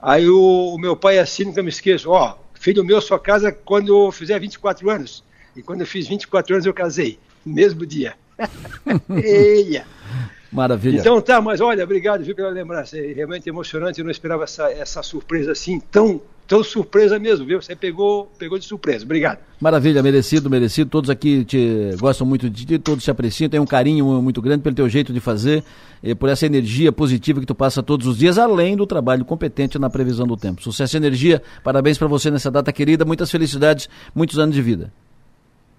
Aí 0.00 0.28
o, 0.28 0.74
o 0.74 0.78
meu 0.78 0.96
pai 0.96 1.18
assim, 1.18 1.44
nunca 1.44 1.62
me 1.62 1.68
esqueço, 1.68 2.10
ó, 2.10 2.36
filho 2.54 2.84
meu 2.84 3.00
só 3.00 3.18
casa 3.18 3.52
quando 3.52 4.06
eu 4.06 4.10
fizer 4.10 4.38
24 4.38 4.90
anos. 4.90 5.24
E 5.56 5.62
quando 5.62 5.82
eu 5.82 5.86
fiz 5.86 6.08
24 6.08 6.54
anos 6.54 6.66
eu 6.66 6.74
casei, 6.74 7.18
no 7.44 7.54
mesmo 7.54 7.86
dia. 7.86 8.14
Eia! 9.22 9.86
Maravilha. 10.54 11.00
Então 11.00 11.20
tá, 11.20 11.40
mas 11.40 11.60
olha, 11.60 11.82
obrigado 11.82 12.22
viu, 12.22 12.34
pela 12.34 12.48
lembrança. 12.48 12.96
É 12.96 13.12
realmente 13.12 13.48
emocionante, 13.48 13.98
eu 13.98 14.04
não 14.04 14.12
esperava 14.12 14.44
essa, 14.44 14.70
essa 14.70 15.02
surpresa 15.02 15.50
assim, 15.50 15.80
tão, 15.80 16.20
tão 16.46 16.62
surpresa 16.62 17.18
mesmo, 17.18 17.44
viu? 17.44 17.60
Você 17.60 17.74
pegou, 17.74 18.30
pegou 18.38 18.56
de 18.56 18.64
surpresa. 18.64 19.04
Obrigado. 19.04 19.40
Maravilha, 19.60 20.00
merecido, 20.00 20.48
merecido. 20.48 20.88
Todos 20.88 21.10
aqui 21.10 21.44
te 21.44 21.96
gostam 21.98 22.24
muito 22.24 22.48
de 22.48 22.64
ti, 22.64 22.78
todos 22.78 23.02
te 23.02 23.10
apreciam, 23.10 23.48
tem 23.48 23.58
um 23.58 23.66
carinho 23.66 24.22
muito 24.22 24.40
grande 24.40 24.62
pelo 24.62 24.76
teu 24.76 24.88
jeito 24.88 25.12
de 25.12 25.18
fazer, 25.18 25.64
e 26.00 26.14
por 26.14 26.28
essa 26.28 26.46
energia 26.46 26.92
positiva 26.92 27.40
que 27.40 27.46
tu 27.46 27.54
passa 27.54 27.82
todos 27.82 28.06
os 28.06 28.16
dias, 28.16 28.38
além 28.38 28.76
do 28.76 28.86
trabalho 28.86 29.24
competente 29.24 29.76
na 29.76 29.90
previsão 29.90 30.24
do 30.24 30.36
tempo. 30.36 30.62
Sucesso 30.62 30.96
e 30.96 30.98
energia, 30.98 31.42
parabéns 31.64 31.98
para 31.98 32.06
você 32.06 32.30
nessa 32.30 32.48
data 32.50 32.72
querida, 32.72 33.04
muitas 33.04 33.28
felicidades, 33.28 33.88
muitos 34.14 34.38
anos 34.38 34.54
de 34.54 34.62
vida. 34.62 34.92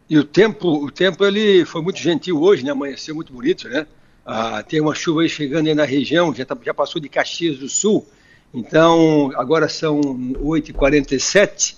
E 0.09 0.17
o 0.17 0.23
tempo, 0.23 0.67
o 0.69 0.91
tempo 0.91 1.25
ele 1.25 1.65
foi 1.65 1.81
muito 1.81 1.99
gentil 1.99 2.41
hoje, 2.41 2.63
né? 2.63 2.71
Amanheceu 2.71 3.15
muito 3.15 3.33
bonito, 3.33 3.67
né? 3.67 3.87
Ah, 4.25 4.63
tem 4.63 4.79
uma 4.81 4.93
chuva 4.93 5.21
aí 5.21 5.29
chegando 5.29 5.67
aí 5.67 5.75
na 5.75 5.85
região, 5.85 6.33
já, 6.33 6.45
tá, 6.45 6.57
já 6.63 6.73
passou 6.73 6.99
de 6.99 7.07
Caxias 7.07 7.57
do 7.57 7.69
Sul, 7.69 8.07
então 8.53 9.31
agora 9.35 9.69
são 9.69 10.01
8h47, 10.01 11.75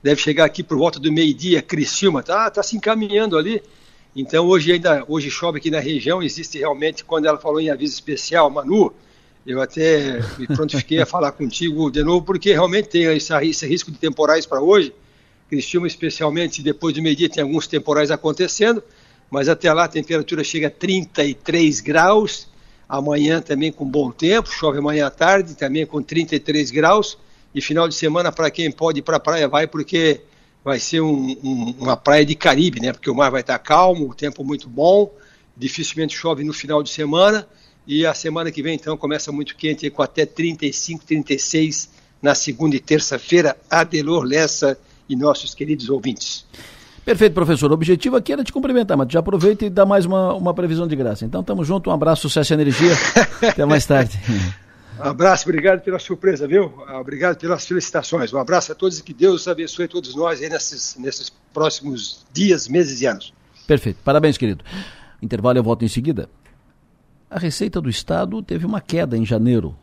deve 0.00 0.20
chegar 0.20 0.44
aqui 0.44 0.62
por 0.62 0.78
volta 0.78 1.00
do 1.00 1.12
meio-dia, 1.12 1.60
Criciúma, 1.60 2.22
tá, 2.22 2.48
tá 2.50 2.62
se 2.62 2.76
encaminhando 2.76 3.36
ali. 3.36 3.60
Então 4.14 4.46
hoje 4.46 4.72
ainda, 4.72 5.04
hoje 5.08 5.28
chove 5.28 5.58
aqui 5.58 5.70
na 5.70 5.80
região, 5.80 6.22
existe 6.22 6.58
realmente, 6.58 7.04
quando 7.04 7.26
ela 7.26 7.38
falou 7.38 7.60
em 7.60 7.70
aviso 7.70 7.94
especial, 7.94 8.48
Manu, 8.48 8.92
eu 9.44 9.60
até 9.60 10.20
me 10.38 10.46
prontifiquei 10.46 11.00
a 11.00 11.06
falar 11.06 11.32
contigo 11.32 11.90
de 11.90 12.02
novo, 12.04 12.24
porque 12.24 12.52
realmente 12.52 12.88
tem 12.88 13.04
esse, 13.04 13.34
esse 13.44 13.66
risco 13.66 13.90
de 13.90 13.98
temporais 13.98 14.46
para 14.46 14.60
hoje, 14.60 14.92
Criciúma, 15.48 15.86
especialmente 15.86 16.62
depois 16.62 16.94
do 16.94 17.02
meio-dia, 17.02 17.28
tem 17.28 17.42
alguns 17.42 17.66
temporais 17.66 18.10
acontecendo, 18.10 18.82
mas 19.30 19.48
até 19.48 19.72
lá 19.72 19.84
a 19.84 19.88
temperatura 19.88 20.44
chega 20.44 20.68
a 20.68 20.70
33 20.70 21.80
graus. 21.80 22.48
Amanhã 22.88 23.40
também 23.40 23.70
com 23.70 23.84
bom 23.84 24.10
tempo, 24.10 24.50
chove 24.50 24.78
amanhã 24.78 25.06
à 25.06 25.10
tarde, 25.10 25.54
também 25.54 25.84
com 25.86 26.02
33 26.02 26.70
graus. 26.70 27.18
E 27.54 27.60
final 27.60 27.88
de 27.88 27.94
semana, 27.94 28.30
para 28.30 28.50
quem 28.50 28.70
pode 28.70 29.00
ir 29.00 29.02
para 29.02 29.16
a 29.16 29.20
praia, 29.20 29.48
vai, 29.48 29.66
porque 29.66 30.20
vai 30.64 30.78
ser 30.78 31.00
um, 31.00 31.36
um, 31.42 31.74
uma 31.78 31.96
praia 31.96 32.24
de 32.24 32.34
Caribe, 32.34 32.80
né? 32.80 32.92
Porque 32.92 33.10
o 33.10 33.14
mar 33.14 33.30
vai 33.30 33.40
estar 33.40 33.58
calmo, 33.58 34.10
o 34.10 34.14
tempo 34.14 34.44
muito 34.44 34.68
bom, 34.68 35.14
dificilmente 35.56 36.16
chove 36.16 36.44
no 36.44 36.52
final 36.52 36.82
de 36.82 36.90
semana. 36.90 37.48
E 37.86 38.04
a 38.04 38.12
semana 38.12 38.50
que 38.50 38.62
vem, 38.62 38.74
então, 38.74 38.96
começa 38.98 39.32
muito 39.32 39.56
quente, 39.56 39.88
com 39.88 40.02
até 40.02 40.26
35, 40.26 41.04
36 41.06 41.88
na 42.20 42.34
segunda 42.34 42.76
e 42.76 42.80
terça-feira. 42.80 43.56
Adelor 43.70 44.24
Lessa 44.24 44.78
e 45.08 45.16
nossos 45.16 45.54
queridos 45.54 45.88
ouvintes. 45.88 46.44
Perfeito, 47.04 47.32
professor. 47.32 47.70
O 47.70 47.74
objetivo 47.74 48.16
aqui 48.16 48.32
era 48.32 48.44
te 48.44 48.52
cumprimentar, 48.52 48.96
mas 48.96 49.08
já 49.10 49.20
aproveita 49.20 49.64
e 49.64 49.70
dá 49.70 49.86
mais 49.86 50.04
uma, 50.04 50.34
uma 50.34 50.52
previsão 50.52 50.86
de 50.86 50.94
graça. 50.94 51.24
Então, 51.24 51.40
estamos 51.40 51.66
juntos. 51.66 51.90
Um 51.90 51.94
abraço, 51.94 52.22
sucesso 52.22 52.52
e 52.52 52.54
energia. 52.54 52.92
Até 53.48 53.64
mais 53.64 53.86
tarde. 53.86 54.20
Um 54.98 55.04
abraço, 55.04 55.48
obrigado 55.48 55.80
pela 55.80 55.98
surpresa, 55.98 56.46
viu? 56.46 56.70
Obrigado 57.00 57.38
pelas 57.38 57.64
felicitações. 57.64 58.32
Um 58.32 58.38
abraço 58.38 58.72
a 58.72 58.74
todos 58.74 58.98
e 58.98 59.02
que 59.02 59.14
Deus 59.14 59.48
abençoe 59.48 59.88
todos 59.88 60.14
nós 60.14 60.42
aí 60.42 60.50
nesses, 60.50 60.96
nesses 60.96 61.32
próximos 61.54 62.26
dias, 62.32 62.68
meses 62.68 63.00
e 63.00 63.06
anos. 63.06 63.32
Perfeito. 63.66 64.00
Parabéns, 64.04 64.36
querido. 64.36 64.62
Intervalo 65.22 65.58
eu 65.58 65.62
volto 65.62 65.84
em 65.84 65.88
seguida. 65.88 66.28
A 67.30 67.38
Receita 67.38 67.80
do 67.80 67.88
Estado 67.88 68.42
teve 68.42 68.66
uma 68.66 68.80
queda 68.80 69.16
em 69.16 69.24
janeiro, 69.24 69.76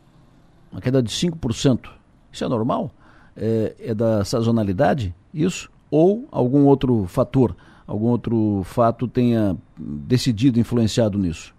uma 0.71 0.81
queda 0.81 1.01
de 1.01 1.09
5%. 1.09 1.89
Isso 2.31 2.43
é 2.43 2.47
normal? 2.47 2.91
É, 3.35 3.75
é 3.79 3.93
da 3.93 4.23
sazonalidade, 4.23 5.13
isso? 5.33 5.69
Ou 5.91 6.27
algum 6.31 6.65
outro 6.65 7.05
fator, 7.05 7.55
algum 7.85 8.07
outro 8.07 8.61
fato 8.63 9.07
tenha 9.07 9.55
decidido, 9.77 10.59
influenciado 10.59 11.17
nisso? 11.17 11.53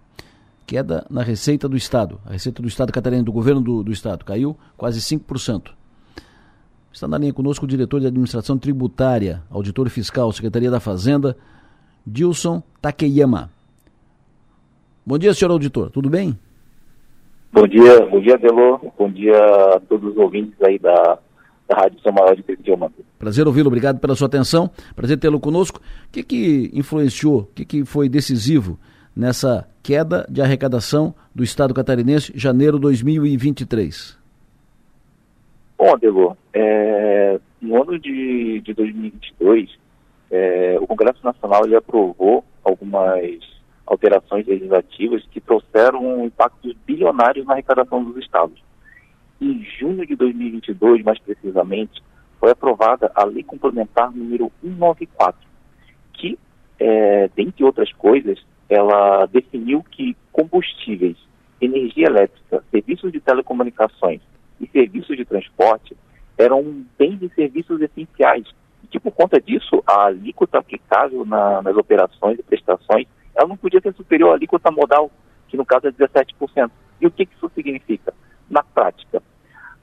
Queda 0.66 1.07
na 1.09 1.23
receita 1.23 1.69
do 1.69 1.77
Estado. 1.77 2.20
A 2.27 2.32
receita 2.32 2.61
do 2.61 2.69
Estado 2.69 2.93
catarinense, 2.93 3.27
do 3.27 3.32
governo 3.32 3.61
do, 3.61 3.82
do 3.85 3.93
Estado, 3.93 4.24
caiu 4.24 4.57
quase 4.77 5.01
5%. 5.01 5.70
Está 6.93 7.07
na 7.07 7.19
linha 7.19 7.32
conosco 7.32 7.66
o 7.66 7.69
diretor 7.69 8.01
de 8.01 8.07
administração 8.07 8.57
tributária, 8.57 9.43
auditor 9.51 9.89
fiscal, 9.90 10.32
Secretaria 10.32 10.70
da 10.70 10.81
Fazenda, 10.81 11.36
Dilson 12.07 12.62
Takeyama. 12.81 13.51
Bom 15.05 15.19
dia, 15.19 15.35
senhor 15.35 15.53
auditor, 15.53 15.90
tudo 15.90 16.09
bem? 16.09 16.36
Bom 17.53 17.66
dia, 17.69 18.05
bom 18.07 18.20
dia, 18.20 18.36
Delô. 18.39 18.81
Bom 18.98 19.11
dia 19.11 19.36
a 19.74 19.81
todos 19.81 20.12
os 20.12 20.16
ouvintes 20.16 20.61
aí 20.62 20.78
da 20.78 21.19
da 21.69 21.77
Rádio 21.77 22.01
São 22.01 22.13
Maior 22.13 22.37
de 22.37 22.43
Criciúma. 22.43 22.91
Prazer 23.19 23.47
ouvi-lo, 23.47 23.69
obrigado 23.69 23.99
pela 23.99 24.15
sua 24.15 24.27
atenção, 24.27 24.71
prazer 24.95 25.19
tê-lo 25.19 25.41
conosco. 25.41 25.81
O 25.81 26.13
que, 26.13 26.23
que 26.23 26.71
influenciou, 26.73 27.41
o 27.41 27.47
que, 27.47 27.65
que 27.65 27.85
foi 27.85 28.09
decisivo 28.09 28.79
nessa 29.15 29.67
queda 29.83 30.27
de 30.29 30.43
arrecadação 30.43 31.15
do 31.35 31.43
Estado 31.43 31.75
catarinense 31.75 32.33
janeiro 32.35 32.79
2023? 32.79 34.19
Bom, 35.79 35.93
Adelô, 35.93 36.37
é, 36.55 37.39
no 37.61 37.83
ano 37.83 37.99
de, 37.99 38.61
de 38.61 38.75
2022, 38.75 39.71
é, 40.31 40.77
o 40.81 40.87
Congresso 40.87 41.25
Nacional 41.25 41.65
ele 41.65 41.77
aprovou 41.77 42.45
algumas 42.65 43.41
alterações 43.87 44.47
legislativas 44.47 45.25
que 45.31 45.41
trouxeram 45.41 46.25
impactos 46.25 46.75
bilionários 46.87 47.47
na 47.47 47.53
arrecadação 47.53 48.03
dos 48.03 48.17
estados. 48.17 48.66
Em 49.41 49.63
junho 49.79 50.07
de 50.07 50.17
2022, 50.17 51.03
mais 51.03 51.19
precisamente, 51.19 52.03
foi 52.41 52.51
aprovada 52.51 53.11
a 53.15 53.25
Lei 53.25 53.43
Complementar 53.43 54.11
número 54.11 54.51
194, 54.63 55.41
que, 56.15 56.39
é, 56.79 57.29
dentre 57.35 57.65
outras 57.65 57.93
coisas, 57.93 58.39
ela 58.69 59.27
definiu 59.27 59.83
que 59.83 60.17
combustíveis, 60.33 61.17
energia 61.61 62.07
elétrica, 62.07 62.63
serviços 62.71 63.13
de 63.13 63.21
telecomunicações 63.21 64.21
e 64.61 64.67
serviços 64.69 65.17
de 65.17 65.25
transporte 65.25 65.97
eram 66.37 66.85
bens 66.99 67.23
e 67.23 67.29
serviços 67.35 67.81
essenciais 67.81 68.47
e 68.85 68.87
que, 68.87 69.01
por 69.01 69.13
conta 69.13 69.41
disso, 69.41 69.83
a 69.87 70.07
alíquota 70.07 70.59
aplicável 70.59 71.25
na, 71.25 71.63
nas 71.63 71.77
operações 71.77 72.39
e 72.39 72.43
prestações 72.43 73.07
ela 73.35 73.49
não 73.49 73.57
podia 73.57 73.81
ser 73.81 73.95
superior 73.95 74.31
à 74.31 74.35
alíquota 74.35 74.71
modal, 74.71 75.11
que 75.49 75.57
no 75.57 75.65
caso 75.65 75.87
é 75.87 75.93
17%. 75.93 76.71
E 77.01 77.07
o 77.07 77.11
que, 77.11 77.27
que 77.27 77.35
isso 77.35 77.51
significa? 77.55 78.15
Na 78.48 78.62
prática, 78.62 79.23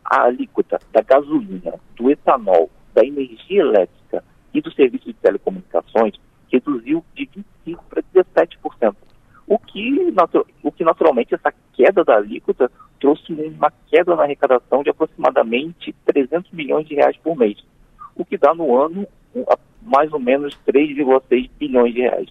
a 0.03 0.23
alíquota 0.23 0.79
da 0.91 1.01
gasolina, 1.01 1.73
do 1.95 2.09
etanol, 2.09 2.69
da 2.93 3.05
energia 3.05 3.61
elétrica 3.61 4.23
e 4.53 4.61
do 4.61 4.71
serviço 4.73 5.05
de 5.05 5.13
telecomunicações 5.13 6.13
reduziu 6.51 7.03
de 7.15 7.29
25% 7.65 7.79
para 7.89 8.03
17%. 8.13 8.95
O 9.47 9.59
que, 9.59 10.13
o 10.61 10.71
que 10.71 10.83
naturalmente 10.83 11.35
essa 11.35 11.53
queda 11.73 12.03
da 12.03 12.15
alíquota 12.15 12.71
trouxe 12.99 13.33
uma 13.33 13.71
queda 13.87 14.15
na 14.15 14.23
arrecadação 14.23 14.83
de 14.83 14.89
aproximadamente 14.89 15.93
300 16.05 16.51
milhões 16.51 16.87
de 16.87 16.95
reais 16.95 17.17
por 17.17 17.35
mês, 17.35 17.57
o 18.15 18.23
que 18.23 18.37
dá 18.37 18.53
no 18.53 18.81
ano 18.81 19.07
mais 19.81 20.11
ou 20.13 20.19
menos 20.19 20.57
3,6 20.67 21.49
bilhões 21.59 21.93
de 21.93 22.01
reais. 22.01 22.29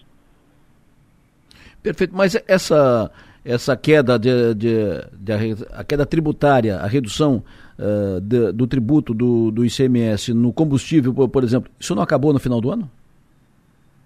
Perfeito, 1.82 2.14
mas 2.14 2.40
essa 2.46 3.10
essa 3.44 3.76
queda 3.76 4.18
de, 4.18 4.54
de, 4.54 4.74
de 5.12 5.32
a 5.72 5.82
queda 5.82 6.06
tributária, 6.06 6.76
a 6.76 6.86
redução 6.86 7.42
uh, 7.78 8.20
de, 8.20 8.52
do 8.52 8.66
tributo 8.66 9.12
do, 9.12 9.50
do 9.50 9.64
ICMS 9.64 10.32
no 10.32 10.52
combustível, 10.52 11.12
por, 11.12 11.28
por, 11.28 11.44
exemplo, 11.44 11.70
isso 11.78 11.94
não 11.94 12.02
acabou 12.02 12.32
no 12.32 12.38
final 12.38 12.60
do 12.60 12.70
ano? 12.70 12.90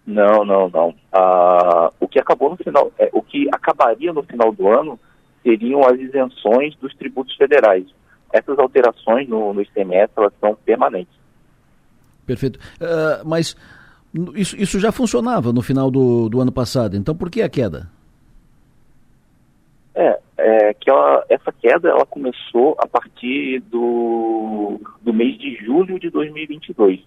Não, 0.06 0.44
não, 0.44 0.70
não. 0.70 0.88
Uh, 0.88 1.92
o 2.00 2.08
que 2.08 2.18
acabou 2.18 2.50
no 2.50 2.56
final, 2.56 2.90
é, 2.98 3.10
o 3.12 3.20
que 3.20 3.48
acabaria 3.52 4.12
no 4.12 4.22
final 4.22 4.52
do 4.52 4.68
ano 4.68 4.98
seriam 5.42 5.82
as 5.84 5.98
isenções 5.98 6.74
dos 6.76 6.94
tributos 6.94 7.34
federais. 7.36 7.84
Essas 8.32 8.58
alterações 8.58 9.28
no, 9.28 9.52
no 9.52 9.60
ICMS 9.60 10.12
elas 10.16 10.32
são 10.40 10.56
permanentes. 10.64 11.14
Perfeito. 12.24 12.58
Uh, 12.80 13.24
mas 13.24 13.56
isso, 14.34 14.56
isso 14.56 14.80
já 14.80 14.90
funcionava 14.90 15.52
no 15.52 15.62
final 15.62 15.90
do, 15.90 16.28
do 16.28 16.40
ano 16.40 16.50
passado, 16.50 16.96
então 16.96 17.14
por 17.14 17.30
que 17.30 17.42
a 17.42 17.48
queda? 17.48 17.88
É, 19.98 20.20
é 20.36 20.74
que 20.74 20.90
ela, 20.90 21.24
essa 21.30 21.50
queda 21.50 21.88
ela 21.88 22.04
começou 22.04 22.76
a 22.78 22.86
partir 22.86 23.60
do, 23.60 24.78
do 25.00 25.12
mês 25.12 25.38
de 25.38 25.56
julho 25.56 25.98
de 25.98 26.10
2022. 26.10 27.00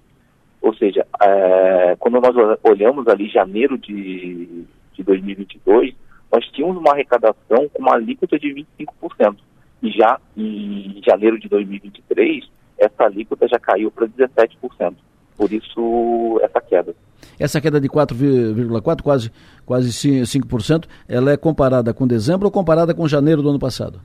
Ou 0.62 0.74
seja, 0.74 1.06
é, 1.22 1.96
quando 2.00 2.20
nós 2.20 2.36
olhamos 2.64 3.08
ali 3.08 3.30
janeiro 3.30 3.78
de, 3.78 4.66
de 4.94 5.04
2022, 5.04 5.94
nós 6.32 6.46
tínhamos 6.48 6.78
uma 6.78 6.92
arrecadação 6.92 7.70
com 7.70 7.80
uma 7.80 7.94
alíquota 7.94 8.38
de 8.38 8.48
25%. 8.80 9.38
E 9.82 9.92
já 9.92 10.20
em 10.36 11.02
janeiro 11.06 11.40
de 11.40 11.48
2023, 11.48 12.50
essa 12.78 13.04
alíquota 13.06 13.48
já 13.48 13.60
caiu 13.60 13.92
para 13.92 14.08
17%. 14.08 14.96
Por 15.38 15.54
isso, 15.54 16.40
essa 16.42 16.60
queda. 16.60 16.94
Essa 17.40 17.62
queda 17.62 17.80
de 17.80 17.88
4,4%, 17.88 19.02
quase, 19.02 19.32
quase 19.66 19.90
5%, 19.92 20.86
ela 21.08 21.32
é 21.32 21.38
comparada 21.38 21.94
com 21.94 22.06
dezembro 22.06 22.48
ou 22.48 22.52
comparada 22.52 22.94
com 22.94 23.08
janeiro 23.08 23.42
do 23.42 23.50
ano 23.50 23.60
passado? 23.60 24.02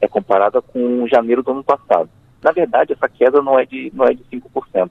É 0.00 0.08
comparada 0.08 0.60
com 0.60 1.06
janeiro 1.06 1.42
do 1.42 1.52
ano 1.52 1.62
passado. 1.62 2.10
Na 2.42 2.50
verdade, 2.50 2.92
essa 2.92 3.08
queda 3.08 3.40
não 3.40 3.56
é 3.58 3.64
de, 3.64 3.92
não 3.94 4.04
é 4.04 4.12
de 4.12 4.24
5%. 4.24 4.90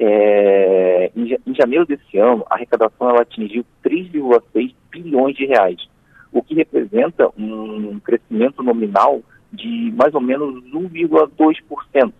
É, 0.00 1.10
em, 1.16 1.54
janeiro 1.54 1.84
desse 1.84 2.16
ano, 2.18 2.46
a 2.48 2.54
arrecadação 2.54 3.10
ela 3.10 3.22
atingiu 3.22 3.64
3,6 3.84 4.72
bilhões 4.92 5.34
de 5.34 5.44
reais, 5.44 5.88
o 6.32 6.40
que 6.40 6.54
representa 6.54 7.28
um 7.36 7.98
crescimento 7.98 8.62
nominal 8.62 9.20
de 9.52 9.92
mais 9.96 10.14
ou 10.14 10.20
menos 10.20 10.62
1,2%. 10.72 12.12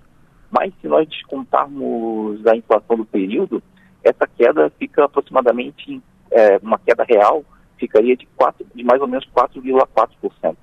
Mas 0.50 0.72
se 0.80 0.88
nós 0.88 1.08
descontarmos 1.08 2.44
a 2.46 2.56
inflação 2.56 2.96
do 2.96 3.04
período, 3.04 3.62
essa 4.02 4.26
queda 4.26 4.70
fica 4.78 5.04
aproximadamente, 5.04 6.00
é, 6.30 6.58
uma 6.58 6.78
queda 6.78 7.04
real, 7.04 7.44
ficaria 7.76 8.16
de, 8.16 8.26
4, 8.36 8.66
de 8.74 8.84
mais 8.84 9.00
ou 9.00 9.06
menos 9.06 9.26
4,4%. 9.34 10.56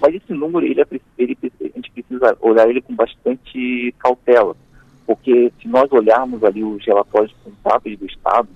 Mas 0.00 0.14
esse 0.14 0.32
número, 0.32 0.64
ele, 0.64 0.80
é, 0.80 0.86
ele, 1.18 1.36
a 1.42 1.64
gente 1.64 1.90
precisa 1.90 2.36
olhar 2.40 2.68
ele 2.68 2.80
com 2.80 2.94
bastante 2.94 3.94
cautela, 3.98 4.56
porque 5.06 5.52
se 5.60 5.68
nós 5.68 5.90
olharmos 5.92 6.42
ali 6.44 6.62
os 6.62 6.84
relatórios 6.84 7.34
contábeis 7.44 7.98
do 7.98 8.06
Estado, 8.06 8.48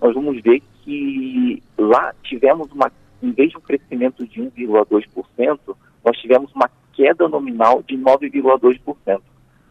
nós 0.00 0.14
vamos 0.14 0.40
ver 0.42 0.62
que 0.82 1.62
lá 1.78 2.14
tivemos 2.22 2.70
uma, 2.72 2.90
em 3.22 3.32
vez 3.32 3.50
de 3.50 3.58
um 3.58 3.60
crescimento 3.60 4.26
de 4.26 4.40
1,2%, 4.40 5.58
nós 6.04 6.16
tivemos 6.18 6.52
uma 6.54 6.70
queda 6.92 7.28
nominal 7.28 7.82
de 7.82 7.96
9,2%. 7.96 9.20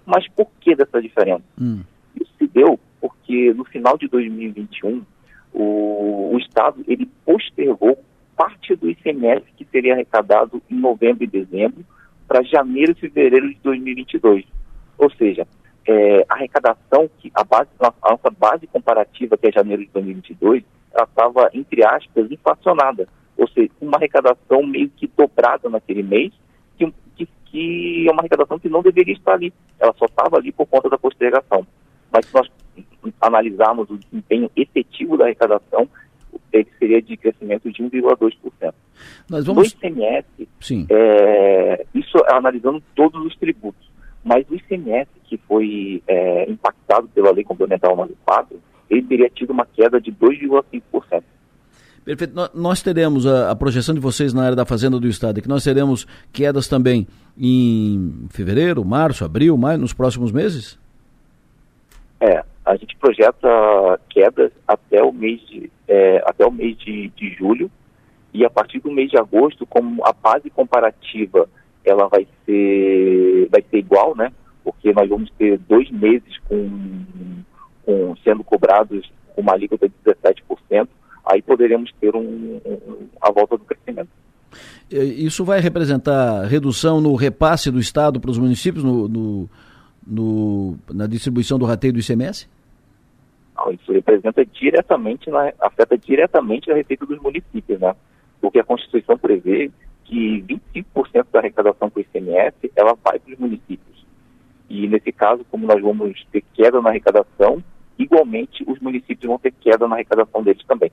Mas 0.06 0.28
por 0.30 0.48
que 0.60 0.76
dessa 0.76 1.02
diferença? 1.02 1.44
Hum. 1.60 1.82
Isso 2.20 2.32
se 2.38 2.48
deu 2.48 2.80
porque 3.00 3.54
no 3.54 3.64
final 3.66 3.98
de 3.98 4.08
2021 4.08 5.04
o, 5.54 6.32
o 6.34 6.38
Estado 6.38 6.84
ele 6.88 7.10
postergou 7.26 7.98
parte 8.36 8.76
do 8.76 8.90
ICMS 8.90 9.44
que 9.58 9.66
seria 9.66 9.94
arrecadado 9.94 10.62
em 10.70 10.76
novembro 10.76 11.24
e 11.24 11.28
dezembro 11.28 11.84
para 12.28 12.44
janeiro 12.44 12.92
e 12.92 12.96
fevereiro 12.96 13.50
de 13.50 13.60
2022. 13.64 14.46
Ou 14.98 15.12
seja, 15.12 15.48
é, 15.88 16.26
a 16.30 16.36
arrecadação, 16.36 17.10
que 17.18 17.32
a, 17.34 17.44
base, 17.44 17.70
a 17.80 18.12
nossa 18.12 18.30
base 18.30 18.68
comparativa, 18.68 19.38
que 19.38 19.48
é 19.48 19.52
janeiro 19.52 19.84
de 19.84 19.90
2022, 19.90 20.64
ela 20.94 21.06
estava, 21.06 21.50
entre 21.54 21.84
aspas, 21.84 22.32
inflacionada. 22.32 23.08
Ou 23.36 23.48
seja, 23.50 23.72
uma 23.82 23.98
arrecadação 23.98 24.62
meio 24.64 24.90
que 24.90 25.08
dobrada 25.08 25.68
naquele 25.68 26.04
mês, 26.04 26.32
que, 26.78 26.94
que, 27.16 27.28
que 27.46 28.08
é 28.08 28.12
uma 28.12 28.22
arrecadação 28.22 28.60
que 28.60 28.70
não 28.70 28.84
deveria 28.84 29.14
estar 29.14 29.34
ali. 29.34 29.52
Ela 29.80 29.94
só 29.98 30.06
estava 30.06 30.38
ali 30.38 30.52
por 30.52 30.68
conta 30.68 30.90
da 30.90 30.98
postergação. 30.98 31.66
Mas 32.12 32.32
nós 32.32 32.48
analisarmos 33.22 33.90
o 33.90 33.98
desempenho 33.98 34.50
efetivo 34.56 35.18
da 35.18 35.26
arrecadação, 35.26 35.88
ele 36.52 36.68
seria 36.78 37.02
de 37.02 37.18
crescimento 37.18 37.72
de 37.72 37.84
1,2%. 37.84 38.74
Nós 39.30 39.46
vamos... 39.46 39.74
No 39.74 39.90
ICMS, 39.90 40.48
Sim. 40.60 40.86
É, 40.90 41.86
isso 41.94 42.18
é 42.18 42.34
analisando 42.36 42.82
todos 42.96 43.26
os 43.26 43.36
tributos, 43.38 43.90
mas 44.24 44.46
o 44.50 44.56
ICMS 44.56 45.10
que 45.30 45.38
foi 45.38 46.02
é, 46.08 46.50
impactado 46.50 47.08
pela 47.10 47.32
Lei 47.32 47.44
Complementar 47.44 47.92
94, 47.92 48.60
ele 48.90 49.04
teria 49.04 49.30
tido 49.30 49.52
uma 49.52 49.66
queda 49.66 50.02
de 50.02 50.12
2,5%. 50.12 51.24
Perfeito. 52.04 52.34
Nós 52.56 52.82
teremos 52.82 53.28
a, 53.28 53.52
a, 53.52 53.56
projeção 53.56 53.94
de 53.94 54.02
vocês 54.02 54.34
na 54.34 54.44
área 54.44 54.56
da 54.56 54.66
Fazenda 54.66 55.00
do 55.00 55.08
Estado, 55.08 55.38
é 55.38 55.42
que 55.42 55.48
nós 55.48 55.64
teremos 55.64 56.08
quedas 56.34 56.68
também 56.68 57.08
em 57.38 58.26
fevereiro, 58.32 58.84
março, 58.84 59.24
abril, 59.24 59.56
maio, 59.56 59.78
nos 59.78 59.94
próximos 59.94 60.32
meses? 60.32 60.80
É, 62.20 62.44
a 62.70 62.76
gente 62.76 62.96
projeta 62.98 64.00
quedas 64.12 64.52
até 64.68 65.02
o 65.02 65.12
mês 65.12 65.42
de, 65.48 65.72
é, 65.88 66.22
até 66.24 66.46
o 66.46 66.52
mês 66.52 66.78
de, 66.78 67.10
de 67.16 67.34
julho 67.34 67.70
e 68.32 68.46
a 68.46 68.50
partir 68.50 68.80
do 68.80 68.92
mês 68.92 69.10
de 69.10 69.18
agosto, 69.18 69.66
como 69.66 70.06
a 70.06 70.14
base 70.14 70.52
comparativa 70.52 71.50
ela 71.84 72.08
vai 72.08 72.28
ser, 72.46 73.50
vai 73.50 73.64
ser 73.72 73.78
igual, 73.80 74.16
né? 74.16 74.32
Porque 74.64 74.94
nós 74.94 75.10
vamos 75.10 75.32
ter 75.32 75.58
dois 75.68 75.90
meses 75.90 76.38
com, 76.48 76.70
com 77.84 78.16
sendo 78.24 78.44
cobrados 78.44 79.12
com 79.34 79.42
uma 79.42 79.54
alíquota 79.54 79.90
de 79.90 79.96
17%, 80.06 80.88
aí 81.26 81.42
poderemos 81.42 81.92
ter 82.00 82.16
um, 82.16 82.62
um, 82.64 83.08
a 83.20 83.32
volta 83.32 83.58
do 83.58 83.64
crescimento. 83.64 84.10
Isso 84.92 85.44
vai 85.44 85.60
representar 85.60 86.46
redução 86.46 87.02
no 87.02 87.16
repasse 87.16 87.72
do 87.72 87.80
Estado 87.80 88.20
para 88.20 88.30
os 88.30 88.38
municípios 88.38 88.84
no, 88.84 89.08
no, 89.08 89.50
no, 90.06 90.78
na 90.94 91.08
distribuição 91.08 91.58
do 91.58 91.66
rateio 91.66 91.94
do 91.94 92.00
ICMS? 92.00 92.48
Isso 93.72 93.92
representa 93.92 94.46
diretamente, 94.46 95.30
na, 95.30 95.52
afeta 95.60 95.98
diretamente 95.98 96.72
a 96.72 96.76
receita 96.76 97.06
dos 97.06 97.20
municípios, 97.20 97.80
né? 97.80 97.96
Porque 98.42 98.60
a 98.60 98.64
Constituição 98.64 99.18
prevê 99.18 99.72
que 100.06 100.44
25% 100.76 101.28
da 101.32 101.40
arrecadação 101.40 101.90
com 101.90 102.00
o 102.00 102.02
ICMS 102.02 102.72
ela 102.76 102.98
vai 103.04 103.20
para 103.20 103.34
os 103.34 103.40
municípios. 103.40 104.06
E 104.70 104.88
nesse 104.88 105.12
caso, 105.12 105.46
como 105.50 105.68
nós 105.68 105.82
vamos 105.82 106.26
ter 106.32 106.44
queda 106.54 106.82
na 106.82 106.90
arrecadação, 106.90 107.64
igualmente 107.98 108.64
os 108.68 108.80
municípios 108.80 109.28
vão 109.28 109.38
ter 109.38 109.52
queda 109.52 109.88
na 109.88 109.96
arrecadação 109.96 110.44
deles 110.44 110.64
também. 110.66 110.92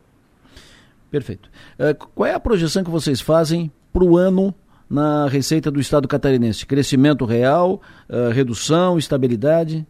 Perfeito. 1.10 1.48
Uh, 1.78 1.94
qual 2.14 2.26
é 2.26 2.34
a 2.34 2.40
projeção 2.40 2.82
que 2.82 2.90
vocês 2.90 3.20
fazem 3.20 3.70
para 3.92 4.04
o 4.04 4.16
ano 4.16 4.54
na 4.88 5.28
receita 5.28 5.70
do 5.70 5.80
Estado 5.80 6.08
catarinense? 6.08 6.66
Crescimento 6.66 7.24
real, 7.24 7.80
uh, 8.10 8.30
redução, 8.32 8.98
estabilidade? 8.98 9.86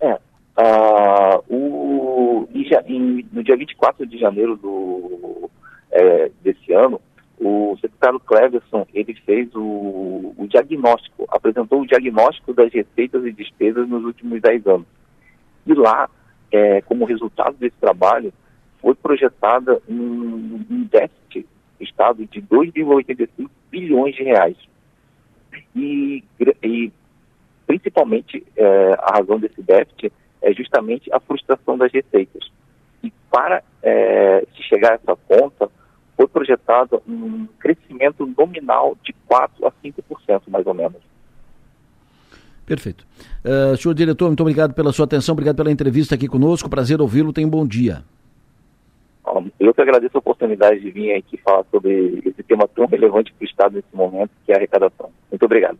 É. 0.00 0.14
Uh, 0.14 0.91
em, 2.86 3.26
no 3.32 3.42
dia 3.42 3.56
24 3.56 4.06
de 4.06 4.18
janeiro 4.18 4.56
do, 4.56 5.50
é, 5.90 6.30
desse 6.42 6.72
ano, 6.72 7.00
o 7.38 7.76
secretário 7.80 8.20
Cleverson 8.20 8.86
ele 8.94 9.14
fez 9.14 9.54
o, 9.54 10.34
o, 10.36 10.46
diagnóstico, 10.48 11.26
apresentou 11.28 11.80
o 11.80 11.86
diagnóstico 11.86 12.54
das 12.54 12.72
receitas 12.72 13.24
e 13.24 13.32
despesas 13.32 13.88
nos 13.88 14.04
últimos 14.04 14.40
10 14.40 14.66
anos. 14.66 14.86
E 15.66 15.74
lá, 15.74 16.08
é, 16.52 16.80
como 16.82 17.04
resultado 17.04 17.56
desse 17.56 17.76
trabalho, 17.80 18.32
foi 18.80 18.94
projetada 18.94 19.80
um, 19.88 20.64
um 20.70 20.88
déficit 20.90 21.46
do 21.78 21.84
Estado 21.84 22.26
de 22.26 22.40
2,85 22.42 23.48
bilhões 23.70 24.14
de 24.14 24.22
reais. 24.22 24.56
E, 25.74 26.22
e 26.62 26.92
principalmente, 27.66 28.44
é, 28.56 28.92
a 28.98 29.18
razão 29.18 29.38
desse 29.38 29.62
déficit 29.62 30.12
é 30.42 30.52
justamente 30.52 31.12
a 31.12 31.20
frustração 31.20 31.78
das 31.78 31.92
receitas. 31.92 32.50
Para 33.32 33.62
é, 33.82 34.46
se 34.54 34.62
chegar 34.64 34.92
a 34.92 34.94
essa 34.94 35.16
conta, 35.26 35.68
foi 36.16 36.28
projetado 36.28 37.02
um 37.08 37.48
crescimento 37.58 38.30
nominal 38.38 38.96
de 39.02 39.14
4% 39.28 39.48
a 39.64 39.72
5%, 39.82 40.42
mais 40.48 40.66
ou 40.66 40.74
menos. 40.74 41.00
Perfeito. 42.66 43.04
Uh, 43.44 43.76
senhor 43.76 43.94
diretor, 43.94 44.26
muito 44.26 44.40
obrigado 44.40 44.72
pela 44.72 44.92
sua 44.92 45.04
atenção, 45.04 45.32
obrigado 45.32 45.56
pela 45.56 45.72
entrevista 45.72 46.14
aqui 46.14 46.28
conosco. 46.28 46.70
Prazer 46.70 47.00
ouvi-lo. 47.00 47.32
Tenha 47.32 47.46
um 47.46 47.50
bom 47.50 47.66
dia. 47.66 48.04
Eu 49.58 49.72
que 49.72 49.80
agradeço 49.80 50.16
a 50.16 50.18
oportunidade 50.18 50.80
de 50.80 50.90
vir 50.90 51.14
aqui 51.14 51.36
falar 51.38 51.64
sobre 51.70 52.22
esse 52.24 52.42
tema 52.42 52.68
tão 52.68 52.86
relevante 52.86 53.32
para 53.32 53.44
o 53.44 53.48
Estado 53.48 53.74
nesse 53.76 53.94
momento, 53.94 54.30
que 54.44 54.52
é 54.52 54.54
a 54.54 54.58
arrecadação. 54.58 55.10
Muito 55.30 55.44
obrigado. 55.44 55.78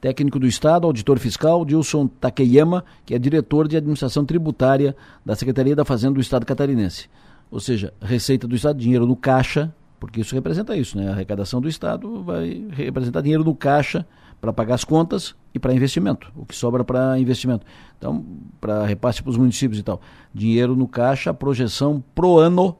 Técnico 0.00 0.38
do 0.38 0.46
Estado, 0.46 0.86
auditor 0.86 1.18
fiscal, 1.18 1.64
Dilson 1.64 2.06
Takeyama, 2.06 2.84
que 3.04 3.14
é 3.14 3.18
diretor 3.18 3.68
de 3.68 3.76
administração 3.76 4.24
tributária 4.24 4.96
da 5.24 5.36
Secretaria 5.36 5.76
da 5.76 5.84
Fazenda 5.84 6.14
do 6.14 6.20
Estado 6.20 6.46
catarinense 6.46 7.08
ou 7.50 7.58
seja, 7.58 7.92
receita 8.00 8.46
do 8.46 8.54
Estado, 8.54 8.78
dinheiro 8.78 9.06
no 9.06 9.16
caixa, 9.16 9.74
porque 9.98 10.20
isso 10.20 10.34
representa 10.34 10.76
isso, 10.76 10.96
né? 10.96 11.08
A 11.08 11.12
arrecadação 11.12 11.60
do 11.60 11.68
Estado 11.68 12.22
vai 12.22 12.66
representar 12.70 13.20
dinheiro 13.20 13.44
no 13.44 13.54
caixa 13.54 14.06
para 14.40 14.52
pagar 14.52 14.76
as 14.76 14.84
contas 14.84 15.34
e 15.52 15.58
para 15.58 15.74
investimento, 15.74 16.32
o 16.36 16.46
que 16.46 16.54
sobra 16.54 16.84
para 16.84 17.18
investimento. 17.18 17.66
Então, 17.98 18.24
para 18.60 18.86
repasse 18.86 19.22
para 19.22 19.30
os 19.30 19.36
municípios 19.36 19.78
e 19.78 19.82
tal. 19.82 20.00
Dinheiro 20.32 20.76
no 20.76 20.86
caixa, 20.86 21.30
a 21.30 21.34
projeção 21.34 22.02
pro 22.14 22.38
ano 22.38 22.76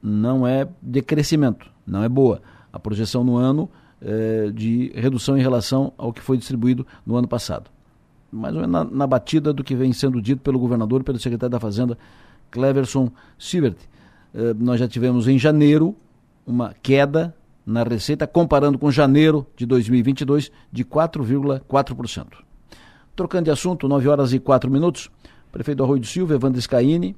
não 0.00 0.46
é 0.46 0.68
de 0.80 1.02
crescimento, 1.02 1.68
não 1.86 2.04
é 2.04 2.08
boa. 2.08 2.42
A 2.72 2.78
projeção 2.78 3.24
no 3.24 3.36
ano 3.36 3.68
é 4.00 4.50
de 4.50 4.92
redução 4.94 5.36
em 5.36 5.40
relação 5.40 5.92
ao 5.96 6.12
que 6.12 6.20
foi 6.20 6.36
distribuído 6.36 6.86
no 7.06 7.16
ano 7.16 7.28
passado. 7.28 7.70
Mais 8.30 8.54
ou 8.54 8.60
menos 8.60 8.72
na, 8.72 8.84
na 8.84 9.06
batida 9.06 9.52
do 9.52 9.62
que 9.62 9.74
vem 9.74 9.92
sendo 9.92 10.20
dito 10.20 10.42
pelo 10.42 10.58
governador 10.58 11.00
e 11.00 11.04
pelo 11.04 11.18
secretário 11.18 11.52
da 11.52 11.60
Fazenda, 11.60 11.96
Cleverson 12.50 13.10
Siebert. 13.38 13.76
Eh, 14.34 14.54
nós 14.58 14.80
já 14.80 14.88
tivemos 14.88 15.28
em 15.28 15.38
janeiro 15.38 15.94
uma 16.46 16.74
queda 16.82 17.34
na 17.64 17.82
receita, 17.82 18.26
comparando 18.26 18.78
com 18.78 18.90
janeiro 18.90 19.46
de 19.56 19.64
2022, 19.64 20.50
de 20.70 20.84
4,4%. 20.84 22.26
Trocando 23.16 23.44
de 23.44 23.50
assunto, 23.50 23.88
9 23.88 24.08
horas 24.08 24.32
e 24.32 24.38
4 24.38 24.70
minutos, 24.70 25.10
prefeito 25.50 25.82
Arroio 25.82 26.00
do 26.00 26.06
Silva, 26.06 26.34
Evandro 26.34 26.60
Scaini, 26.60 27.16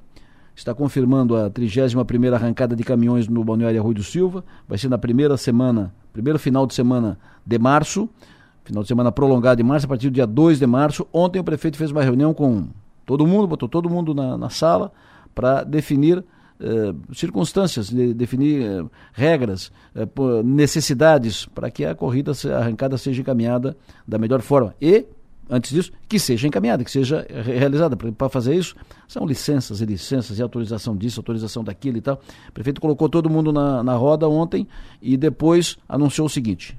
está 0.57 0.73
confirmando 0.73 1.35
a 1.35 1.51
31ª 1.51 2.33
arrancada 2.33 2.75
de 2.75 2.83
caminhões 2.83 3.27
no 3.27 3.43
Balneário 3.43 3.79
Arroio 3.79 3.95
do 3.95 4.03
Silva, 4.03 4.43
vai 4.67 4.77
ser 4.77 4.89
na 4.89 4.97
primeira 4.97 5.37
semana, 5.37 5.93
primeiro 6.11 6.39
final 6.39 6.65
de 6.65 6.73
semana 6.73 7.17
de 7.45 7.59
março, 7.59 8.09
final 8.65 8.81
de 8.81 8.87
semana 8.87 9.11
prolongado 9.11 9.57
de 9.57 9.63
março, 9.63 9.85
a 9.85 9.89
partir 9.89 10.09
do 10.09 10.13
dia 10.13 10.25
2 10.25 10.57
de 10.57 10.65
março. 10.65 11.07
Ontem 11.13 11.39
o 11.39 11.43
prefeito 11.43 11.77
fez 11.77 11.91
uma 11.91 12.01
reunião 12.01 12.33
com 12.33 12.67
todo 13.05 13.25
mundo, 13.27 13.47
botou 13.47 13.69
todo 13.69 13.87
mundo 13.87 14.15
na, 14.15 14.35
na 14.35 14.49
sala 14.49 14.91
para 15.33 15.63
definir 15.63 16.25
eh, 16.59 16.93
circunstâncias, 17.13 17.87
de 17.89 18.15
definir 18.15 18.63
eh, 18.63 18.83
regras, 19.13 19.71
eh, 19.93 20.07
necessidades 20.43 21.45
para 21.45 21.69
que 21.69 21.85
a 21.85 21.93
corrida, 21.93 22.31
a 22.31 22.57
arrancada 22.57 22.97
seja 22.97 23.21
encaminhada 23.21 23.77
da 24.07 24.17
melhor 24.17 24.41
forma. 24.41 24.73
E, 24.81 25.05
antes 25.49 25.71
disso, 25.71 25.91
que 26.07 26.19
seja 26.19 26.47
encaminhada, 26.47 26.83
que 26.83 26.91
seja 26.91 27.25
realizada. 27.29 27.95
Para 27.95 28.29
fazer 28.29 28.55
isso, 28.55 28.75
são 29.07 29.25
licenças 29.25 29.81
e 29.81 29.85
licenças, 29.85 30.39
e 30.39 30.41
autorização 30.41 30.95
disso, 30.95 31.19
autorização 31.19 31.63
daquilo 31.63 31.97
e 31.97 32.01
tal. 32.01 32.19
O 32.49 32.51
prefeito 32.51 32.81
colocou 32.81 33.09
todo 33.09 33.29
mundo 33.29 33.51
na, 33.51 33.83
na 33.83 33.95
roda 33.95 34.27
ontem 34.27 34.67
e 35.01 35.17
depois 35.17 35.77
anunciou 35.87 36.27
o 36.27 36.29
seguinte. 36.29 36.77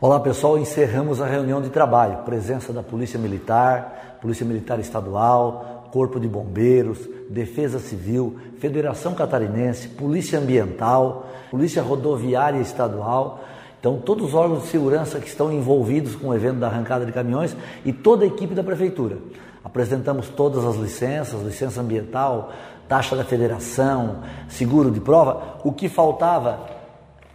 Olá 0.00 0.20
pessoal, 0.20 0.56
encerramos 0.58 1.20
a 1.20 1.26
reunião 1.26 1.60
de 1.60 1.70
trabalho. 1.70 2.18
Presença 2.18 2.72
da 2.72 2.84
Polícia 2.84 3.18
Militar, 3.18 4.18
Polícia 4.20 4.46
Militar 4.46 4.78
Estadual, 4.78 5.88
Corpo 5.90 6.20
de 6.20 6.28
Bombeiros, 6.28 6.98
Defesa 7.28 7.80
Civil, 7.80 8.36
Federação 8.58 9.14
Catarinense, 9.14 9.88
Polícia 9.88 10.38
Ambiental, 10.38 11.26
Polícia 11.50 11.82
Rodoviária 11.82 12.60
Estadual. 12.60 13.40
Então, 13.80 13.98
todos 13.98 14.28
os 14.28 14.34
órgãos 14.34 14.62
de 14.62 14.68
segurança 14.68 15.20
que 15.20 15.28
estão 15.28 15.52
envolvidos 15.52 16.16
com 16.16 16.28
o 16.28 16.34
evento 16.34 16.58
da 16.58 16.66
arrancada 16.66 17.06
de 17.06 17.12
caminhões 17.12 17.56
e 17.84 17.92
toda 17.92 18.24
a 18.24 18.26
equipe 18.26 18.54
da 18.54 18.64
Prefeitura. 18.64 19.18
Apresentamos 19.62 20.28
todas 20.28 20.64
as 20.64 20.76
licenças, 20.76 21.42
licença 21.42 21.80
ambiental, 21.80 22.50
taxa 22.88 23.14
da 23.14 23.24
federação, 23.24 24.22
seguro 24.48 24.90
de 24.90 25.00
prova. 25.00 25.58
O 25.62 25.72
que 25.72 25.88
faltava 25.88 26.60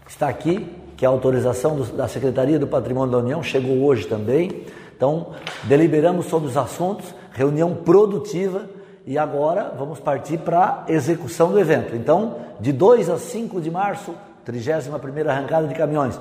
está 0.07 0.27
aqui, 0.27 0.69
que 0.97 1.05
é 1.05 1.07
a 1.07 1.11
autorização 1.11 1.75
do, 1.75 1.85
da 1.85 2.07
Secretaria 2.07 2.59
do 2.59 2.67
Patrimônio 2.67 3.11
da 3.11 3.19
União, 3.19 3.41
chegou 3.41 3.83
hoje 3.83 4.07
também. 4.07 4.65
Então, 4.95 5.27
deliberamos 5.63 6.25
sobre 6.25 6.49
os 6.49 6.57
assuntos 6.57 7.13
reunião 7.33 7.73
produtiva 7.73 8.69
e 9.05 9.17
agora 9.17 9.73
vamos 9.77 9.99
partir 9.99 10.37
para 10.37 10.85
a 10.87 10.91
execução 10.91 11.51
do 11.51 11.59
evento. 11.59 11.95
Então, 11.95 12.37
de 12.59 12.71
2 12.71 13.09
a 13.09 13.17
5 13.17 13.59
de 13.59 13.69
março, 13.69 14.13
31ª 14.45 15.27
arrancada 15.27 15.67
de 15.67 15.73
caminhões. 15.73 16.17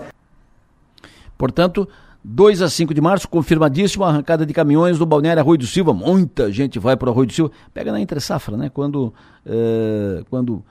Portanto, 1.43 1.89
2 2.23 2.63
a 2.63 2.69
5 2.69 2.95
de 2.95 3.01
março, 3.01 3.29
confirmadíssimo 3.29 4.05
a 4.05 4.11
arrancada 4.11 4.47
de 4.47 4.55
caminhões 4.55 4.97
do 4.97 5.05
Balneário 5.05 5.43
Arroio 5.43 5.59
do 5.59 5.67
Silva. 5.67 5.93
Muita 5.93 6.53
gente 6.53 6.79
vai 6.79 6.97
para 6.97 7.09
o 7.09 7.13
Arroio 7.13 7.27
do 7.27 7.33
Silva. 7.33 7.51
Pega 7.75 7.91
na 7.91 8.01
entre 8.01 8.21
safra, 8.21 8.57
né? 8.57 8.71
Quando, 8.73 9.13
é, 9.45 10.23
quando 10.31 10.63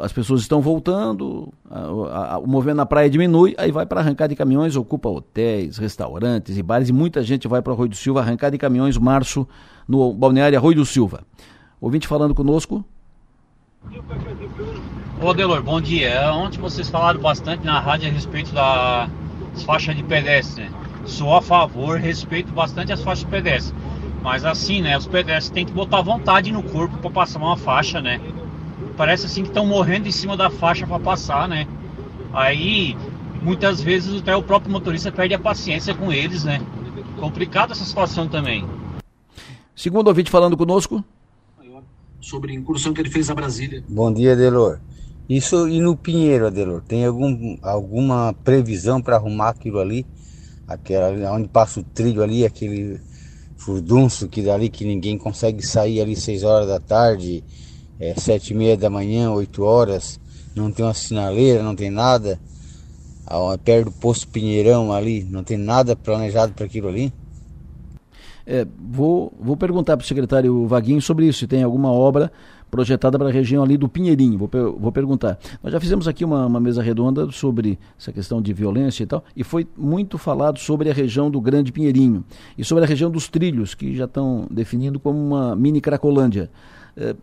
as 0.00 0.10
pessoas 0.10 0.40
estão 0.40 0.62
voltando, 0.62 1.52
a, 1.70 2.36
a, 2.36 2.38
o 2.38 2.46
movimento 2.46 2.78
na 2.78 2.86
praia 2.86 3.10
diminui, 3.10 3.54
aí 3.58 3.70
vai 3.70 3.84
para 3.84 4.00
arrancar 4.00 4.26
de 4.26 4.34
caminhões, 4.34 4.74
ocupa 4.74 5.10
hotéis, 5.10 5.76
restaurantes 5.76 6.56
e 6.56 6.62
bares, 6.62 6.88
e 6.88 6.94
muita 6.94 7.22
gente 7.22 7.46
vai 7.46 7.60
para 7.60 7.74
Arroio 7.74 7.90
do 7.90 7.96
Silva 7.96 8.20
arrancar 8.20 8.48
de 8.48 8.56
caminhões 8.56 8.96
março 8.96 9.46
no 9.86 10.14
balneário 10.14 10.56
Arroio 10.56 10.76
do 10.76 10.86
Silva. 10.86 11.24
Ouvinte 11.78 12.08
falando 12.08 12.34
conosco. 12.34 12.82
Ô 15.22 15.34
Delor, 15.34 15.62
bom 15.62 15.78
dia. 15.78 16.32
Ontem 16.32 16.58
vocês 16.58 16.88
falaram 16.88 17.20
bastante 17.20 17.66
na 17.66 17.78
rádio 17.78 18.08
a 18.08 18.10
respeito 18.10 18.50
das 18.54 19.10
faixas 19.64 19.96
de 19.96 20.02
pedestre. 20.02 20.68
Sou 21.04 21.34
a 21.34 21.42
favor, 21.42 21.98
respeito 21.98 22.52
bastante 22.52 22.92
as 22.92 23.02
faixas 23.02 23.24
de 23.24 23.30
pedestre. 23.30 23.74
Mas 24.22 24.44
assim, 24.44 24.82
né, 24.82 24.96
os 24.96 25.06
pedestres 25.06 25.50
têm 25.50 25.64
que 25.64 25.72
botar 25.72 26.02
vontade 26.02 26.52
no 26.52 26.62
corpo 26.62 26.98
para 26.98 27.10
passar 27.10 27.38
uma 27.38 27.56
faixa, 27.56 28.00
né? 28.00 28.20
parece 29.00 29.24
assim 29.24 29.42
que 29.42 29.48
estão 29.48 29.64
morrendo 29.64 30.08
em 30.08 30.12
cima 30.12 30.36
da 30.36 30.50
faixa 30.50 30.86
para 30.86 31.00
passar, 31.00 31.48
né? 31.48 31.66
Aí 32.34 32.94
muitas 33.40 33.80
vezes 33.80 34.20
até 34.20 34.36
o 34.36 34.42
próprio 34.42 34.70
motorista 34.70 35.10
perde 35.10 35.32
a 35.32 35.38
paciência 35.38 35.94
com 35.94 36.12
eles, 36.12 36.44
né? 36.44 36.60
Complicado 37.18 37.72
essa 37.72 37.82
situação 37.82 38.28
também. 38.28 38.62
Segundo 39.74 40.08
ouvinte 40.08 40.30
falando 40.30 40.54
conosco. 40.54 41.02
Sobre 42.20 42.52
a 42.52 42.54
incursão 42.54 42.92
que 42.92 43.00
ele 43.00 43.08
fez 43.08 43.30
a 43.30 43.34
Brasília. 43.34 43.82
Bom 43.88 44.12
dia, 44.12 44.36
Delor. 44.36 44.78
Isso 45.30 45.68
e 45.68 45.80
no 45.80 45.96
Pinheiro, 45.96 46.48
Adelor, 46.48 46.82
tem 46.82 47.04
algum, 47.04 47.56
alguma 47.62 48.34
previsão 48.42 49.00
para 49.00 49.14
arrumar 49.14 49.50
aquilo 49.50 49.78
ali? 49.78 50.04
Aquela, 50.66 51.32
onde 51.32 51.46
passa 51.46 51.78
o 51.78 51.84
trilho 51.84 52.20
ali, 52.20 52.44
aquele 52.44 53.00
furdunço 53.56 54.28
que 54.28 54.42
dali 54.42 54.68
que 54.68 54.84
ninguém 54.84 55.16
consegue 55.16 55.64
sair 55.64 56.00
ali 56.00 56.16
6 56.16 56.42
horas 56.42 56.66
da 56.66 56.80
tarde 56.80 57.44
é, 58.00 58.12
sete 58.14 58.52
e 58.52 58.56
meia 58.56 58.76
da 58.76 58.90
manhã, 58.90 59.30
8 59.30 59.62
horas, 59.62 60.18
não 60.52 60.72
tem 60.72 60.84
uma 60.84 60.94
sinaleira, 60.94 61.62
não 61.62 61.76
tem 61.76 61.90
nada, 61.90 62.40
perto 63.64 63.84
do 63.84 63.92
posto 63.92 64.26
Pinheirão 64.26 64.92
ali, 64.92 65.22
não 65.22 65.44
tem 65.44 65.56
nada 65.56 65.94
planejado 65.94 66.54
para 66.54 66.66
aquilo 66.66 66.88
ali? 66.88 67.12
É, 68.44 68.66
vou, 68.76 69.32
vou 69.38 69.56
perguntar 69.56 69.96
para 69.96 70.02
o 70.02 70.08
secretário 70.08 70.66
Vaguinho 70.66 71.00
sobre 71.00 71.28
isso, 71.28 71.38
se 71.38 71.46
tem 71.46 71.62
alguma 71.62 71.92
obra 71.92 72.32
projetada 72.70 73.18
para 73.18 73.28
a 73.28 73.32
região 73.32 73.62
ali 73.62 73.76
do 73.76 73.88
Pinheirinho. 73.88 74.38
Vou, 74.38 74.48
vou 74.78 74.92
perguntar. 74.92 75.38
Nós 75.62 75.72
já 75.72 75.80
fizemos 75.80 76.06
aqui 76.06 76.24
uma, 76.24 76.46
uma, 76.46 76.60
mesa 76.60 76.82
redonda 76.82 77.30
sobre 77.32 77.78
essa 77.98 78.12
questão 78.12 78.40
de 78.40 78.52
violência 78.52 79.02
e 79.02 79.06
tal, 79.06 79.24
e 79.34 79.42
foi 79.42 79.66
muito 79.76 80.16
falado 80.16 80.58
sobre 80.58 80.90
a 80.90 80.92
região 80.92 81.30
do 81.30 81.40
Grande 81.40 81.72
Pinheirinho 81.72 82.24
e 82.56 82.64
sobre 82.64 82.84
a 82.84 82.86
região 82.86 83.10
dos 83.10 83.28
trilhos, 83.28 83.74
que 83.74 83.94
já 83.94 84.04
estão 84.04 84.46
definindo 84.50 85.00
como 85.00 85.18
uma 85.18 85.56
mini 85.56 85.80
Cracolândia. 85.80 86.50
É, 86.96 87.14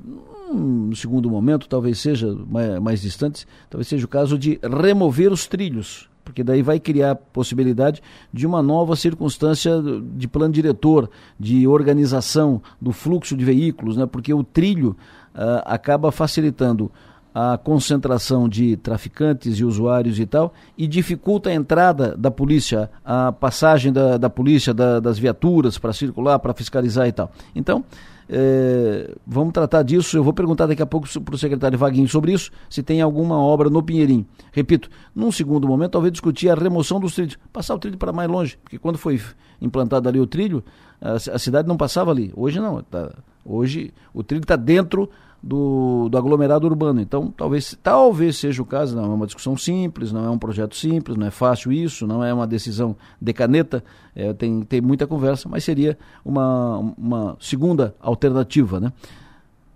no 0.53 0.95
segundo 0.95 1.29
momento, 1.29 1.67
talvez 1.67 1.99
seja 1.99 2.33
mais, 2.49 2.79
mais 2.79 3.01
distante, 3.01 3.45
talvez 3.69 3.87
seja 3.87 4.05
o 4.05 4.07
caso 4.07 4.37
de 4.37 4.59
remover 4.63 5.31
os 5.31 5.45
trilhos 5.45 6.09
porque 6.27 6.43
daí 6.43 6.61
vai 6.61 6.77
criar 6.77 7.11
a 7.11 7.15
possibilidade 7.15 8.01
de 8.33 8.45
uma 8.45 8.61
nova 8.61 8.97
circunstância 8.97 9.81
de 10.13 10.27
plano 10.27 10.53
diretor, 10.53 11.09
de 11.39 11.65
organização 11.65 12.61
do 12.81 12.91
fluxo 12.91 13.35
de 13.37 13.45
veículos, 13.45 13.95
né? 13.95 14.05
porque 14.05 14.33
o 14.33 14.43
trilho 14.43 14.93
uh, 15.37 15.61
acaba 15.65 16.11
facilitando 16.11 16.91
a 17.39 17.55
concentração 17.55 18.49
de 18.49 18.75
traficantes 18.77 19.59
e 19.59 19.63
usuários 19.63 20.19
e 20.19 20.25
tal, 20.25 20.51
e 20.75 20.87
dificulta 20.87 21.51
a 21.51 21.53
entrada 21.53 22.17
da 22.17 22.31
polícia, 22.31 22.89
a 23.05 23.31
passagem 23.31 23.93
da, 23.93 24.17
da 24.17 24.27
polícia, 24.27 24.73
da, 24.73 24.99
das 24.99 25.19
viaturas 25.19 25.77
para 25.77 25.93
circular, 25.93 26.39
para 26.39 26.51
fiscalizar 26.55 27.07
e 27.07 27.11
tal. 27.11 27.31
Então, 27.55 27.85
é, 28.27 29.13
vamos 29.25 29.53
tratar 29.53 29.83
disso. 29.83 30.17
Eu 30.17 30.23
vou 30.23 30.33
perguntar 30.33 30.65
daqui 30.65 30.81
a 30.81 30.85
pouco 30.85 31.07
para 31.21 31.35
o 31.35 31.37
secretário 31.37 31.77
Vaguinho 31.77 32.07
sobre 32.07 32.33
isso, 32.33 32.49
se 32.67 32.81
tem 32.81 33.01
alguma 33.01 33.37
obra 33.37 33.69
no 33.69 33.83
Pinheirinho. 33.83 34.25
Repito, 34.51 34.89
num 35.15 35.31
segundo 35.31 35.67
momento, 35.67 35.91
talvez 35.91 36.11
discutir 36.11 36.49
a 36.49 36.55
remoção 36.55 36.99
dos 36.99 37.13
trilhos, 37.13 37.37
passar 37.53 37.75
o 37.75 37.79
trilho 37.79 37.99
para 37.99 38.11
mais 38.11 38.27
longe, 38.27 38.57
porque 38.63 38.79
quando 38.79 38.97
foi 38.97 39.21
implantado 39.61 40.09
ali 40.09 40.19
o 40.19 40.25
trilho, 40.25 40.63
a, 40.99 41.13
a 41.13 41.37
cidade 41.37 41.67
não 41.67 41.77
passava 41.77 42.09
ali. 42.09 42.33
Hoje 42.35 42.59
não, 42.59 42.81
tá, 42.81 43.11
hoje 43.45 43.93
o 44.11 44.23
trilho 44.23 44.41
está 44.41 44.55
dentro 44.55 45.07
do, 45.41 46.09
do 46.09 46.17
aglomerado 46.17 46.65
urbano. 46.67 46.99
Então, 46.99 47.31
talvez, 47.35 47.77
talvez 47.81 48.37
seja 48.37 48.61
o 48.61 48.65
caso, 48.65 48.95
não 48.95 49.05
é 49.05 49.07
uma 49.07 49.25
discussão 49.25 49.57
simples, 49.57 50.11
não 50.11 50.25
é 50.25 50.29
um 50.29 50.37
projeto 50.37 50.75
simples, 50.75 51.17
não 51.17 51.27
é 51.27 51.31
fácil 51.31 51.71
isso, 51.71 52.07
não 52.07 52.23
é 52.23 52.33
uma 52.33 52.47
decisão 52.47 52.95
de 53.21 53.33
caneta, 53.33 53.83
é, 54.15 54.33
tem, 54.33 54.61
tem 54.61 54.81
muita 54.81 55.05
conversa, 55.07 55.47
mas 55.47 55.63
seria 55.63 55.97
uma, 56.23 56.77
uma 56.97 57.37
segunda 57.39 57.95
alternativa. 58.01 58.79
Né? 58.79 58.91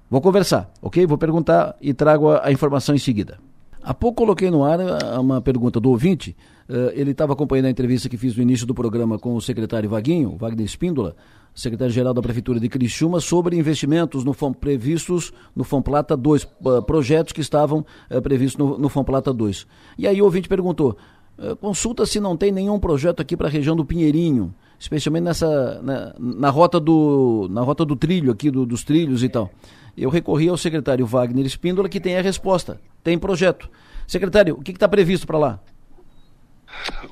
Vou 0.10 0.22
conversar, 0.22 0.70
ok? 0.82 1.06
Vou 1.06 1.18
perguntar 1.18 1.76
e 1.80 1.94
trago 1.94 2.30
a, 2.30 2.48
a 2.48 2.52
informação 2.52 2.94
em 2.94 3.00
seguida. 3.00 3.40
Há 3.84 3.94
pouco 3.94 4.18
coloquei 4.18 4.52
no 4.52 4.64
ar 4.64 4.80
ah, 4.80 5.20
uma 5.20 5.42
pergunta 5.42 5.80
do 5.80 5.90
ouvinte. 5.90 6.36
Uh, 6.70 6.92
ele 6.94 7.12
estava 7.12 7.34
acompanhando 7.34 7.66
a 7.66 7.70
entrevista 7.70 8.08
que 8.08 8.16
fiz 8.16 8.36
no 8.36 8.44
início 8.44 8.68
do 8.68 8.76
programa 8.76 9.18
com 9.18 9.36
o 9.36 9.42
secretário 9.42 9.90
Vaguinho, 9.90 10.38
Wagner 10.38 10.66
Espíndola, 10.66 11.16
secretário-geral 11.54 12.14
da 12.14 12.22
Prefeitura 12.22 12.60
de 12.60 12.70
Criciúma, 12.70 13.20
sobre 13.20 13.58
investimentos 13.58 14.24
no 14.24 14.34
FOM, 14.34 14.54
previstos 14.54 15.34
no 15.56 15.64
FOMPLATA 15.64 16.16
2, 16.16 16.44
uh, 16.44 16.82
projetos 16.82 17.34
que 17.34 17.42
estavam 17.42 17.86
uh, 18.10 18.22
previstos 18.22 18.58
no, 18.58 18.78
no 18.78 18.90
FOMPLATA 18.90 19.34
2. 19.34 19.68
E 19.98 20.08
aí 20.08 20.22
o 20.22 20.26
ouvinte 20.26 20.48
perguntou, 20.48 20.98
uh, 21.38 21.56
consulta 21.58 22.06
se 22.06 22.20
não 22.20 22.38
tem 22.38 22.52
nenhum 22.52 22.80
projeto 22.80 23.22
aqui 23.22 23.36
para 23.36 23.48
a 23.48 23.52
região 23.52 23.76
do 23.76 23.86
Pinheirinho, 23.86 24.54
especialmente 24.80 25.24
nessa, 25.24 25.82
na, 25.82 26.16
na, 26.18 26.50
rota, 26.50 26.80
do, 26.80 27.48
na 27.52 27.62
rota 27.62 27.86
do 27.86 27.96
trilho 27.96 28.32
aqui, 28.32 28.50
do, 28.50 28.66
dos 28.66 28.84
trilhos 28.84 29.24
e 29.24 29.30
tal. 29.30 29.50
Eu 29.96 30.10
recorri 30.10 30.48
ao 30.48 30.58
secretário 30.58 31.06
Wagner 31.06 31.46
Espíndola, 31.46 31.90
que 31.90 32.00
tem 32.00 32.18
a 32.18 32.22
resposta, 32.22 32.80
tem 33.04 33.20
projeto. 33.20 33.70
Secretário, 34.08 34.56
o 34.56 34.62
que 34.62 34.72
está 34.72 34.88
previsto 34.88 35.28
para 35.28 35.38
lá? 35.38 35.60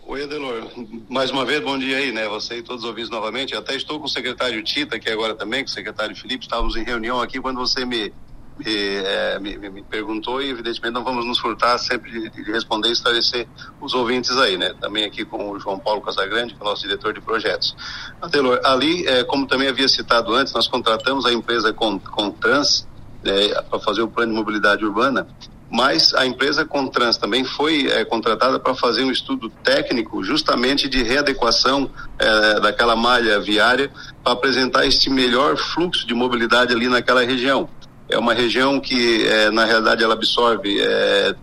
Oi, 0.06 0.24
Adelor. 0.24 0.68
Mais 1.10 1.32
uma 1.32 1.46
vez, 1.46 1.62
bom 1.62 1.78
dia 1.78 1.98
aí, 1.98 2.12
né? 2.12 2.28
Você 2.28 2.58
e 2.58 2.64
todos 2.64 2.84
os 2.84 2.90
ouvintes 2.90 3.10
novamente. 3.10 3.56
Até 3.56 3.76
estou 3.76 4.00
com 4.00 4.06
o 4.06 4.10
secretário 4.10 4.64
Tita 4.64 4.96
aqui 4.96 5.10
agora 5.10 5.36
também, 5.36 5.64
com 5.64 5.70
o 5.70 5.74
secretário 5.74 6.16
Felipe. 6.16 6.46
Estávamos 6.46 6.76
em 6.76 6.84
reunião 6.84 7.22
aqui 7.22 7.40
quando 7.40 7.58
você 7.58 7.86
me, 7.86 8.14
me, 8.58 8.66
é, 8.66 9.40
me, 9.40 9.58
me, 9.58 9.84
perguntou 9.84 10.42
e, 10.42 10.50
evidentemente, 10.50 10.94
não 10.94 11.04
vamos 11.04 11.26
nos 11.26 11.40
furtar 11.40 11.78
sempre 11.78 12.12
de, 12.12 12.30
de, 12.30 12.52
responder 12.52 12.90
e 12.90 12.92
esclarecer 12.92 13.48
os 13.80 13.94
ouvintes 13.94 14.36
aí, 14.38 14.58
né? 14.58 14.74
Também 14.80 15.06
aqui 15.06 15.24
com 15.24 15.52
o 15.52 15.60
João 15.60 15.80
Paulo 15.80 16.02
Casagrande, 16.02 16.54
que 16.54 16.62
é 16.62 16.66
o 16.66 16.70
nosso 16.70 16.84
diretor 16.84 17.14
de 17.14 17.22
projetos. 17.22 17.76
Adelor, 18.22 18.60
ali, 18.64 19.08
é, 19.08 19.24
como 19.24 19.48
também 19.48 19.68
havia 19.68 19.88
citado 19.88 20.34
antes, 20.34 20.54
nós 20.54 20.68
contratamos 20.68 21.26
a 21.26 21.34
empresa 21.34 21.72
com, 21.74 22.00
com 22.00 22.32
Trans 22.32 22.88
é, 23.24 23.62
para 23.62 23.80
fazer 23.80 24.02
o 24.02 24.08
plano 24.08 24.32
de 24.32 24.38
mobilidade 24.38 24.86
urbana 24.86 25.28
mas 25.70 26.14
a 26.16 26.26
empresa 26.26 26.66
Contrans 26.66 27.18
também 27.18 27.44
foi 27.44 27.88
é, 27.88 28.04
contratada 28.04 28.60
para 28.60 28.74
fazer 28.74 29.04
um 29.04 29.12
estudo 29.12 29.50
técnico 29.64 30.24
justamente 30.24 30.90
de 30.90 31.04
readequação 31.04 31.90
é, 32.18 32.60
daquela 32.60 32.96
malha 32.96 33.40
viária 33.40 33.92
para 34.24 34.34
apresentar 34.34 34.86
este 34.86 35.10
melhor 35.10 35.58
fluxo 35.58 36.08
de 36.08 36.14
mobilidade 36.14 36.74
ali 36.74 36.88
naquela 36.88 37.24
região. 37.24 37.70
É 38.10 38.18
uma 38.18 38.34
região 38.34 38.80
que, 38.80 39.28
é, 39.28 39.52
na 39.52 39.66
realidade, 39.66 40.04
ela 40.04 40.16
absorve 40.16 40.78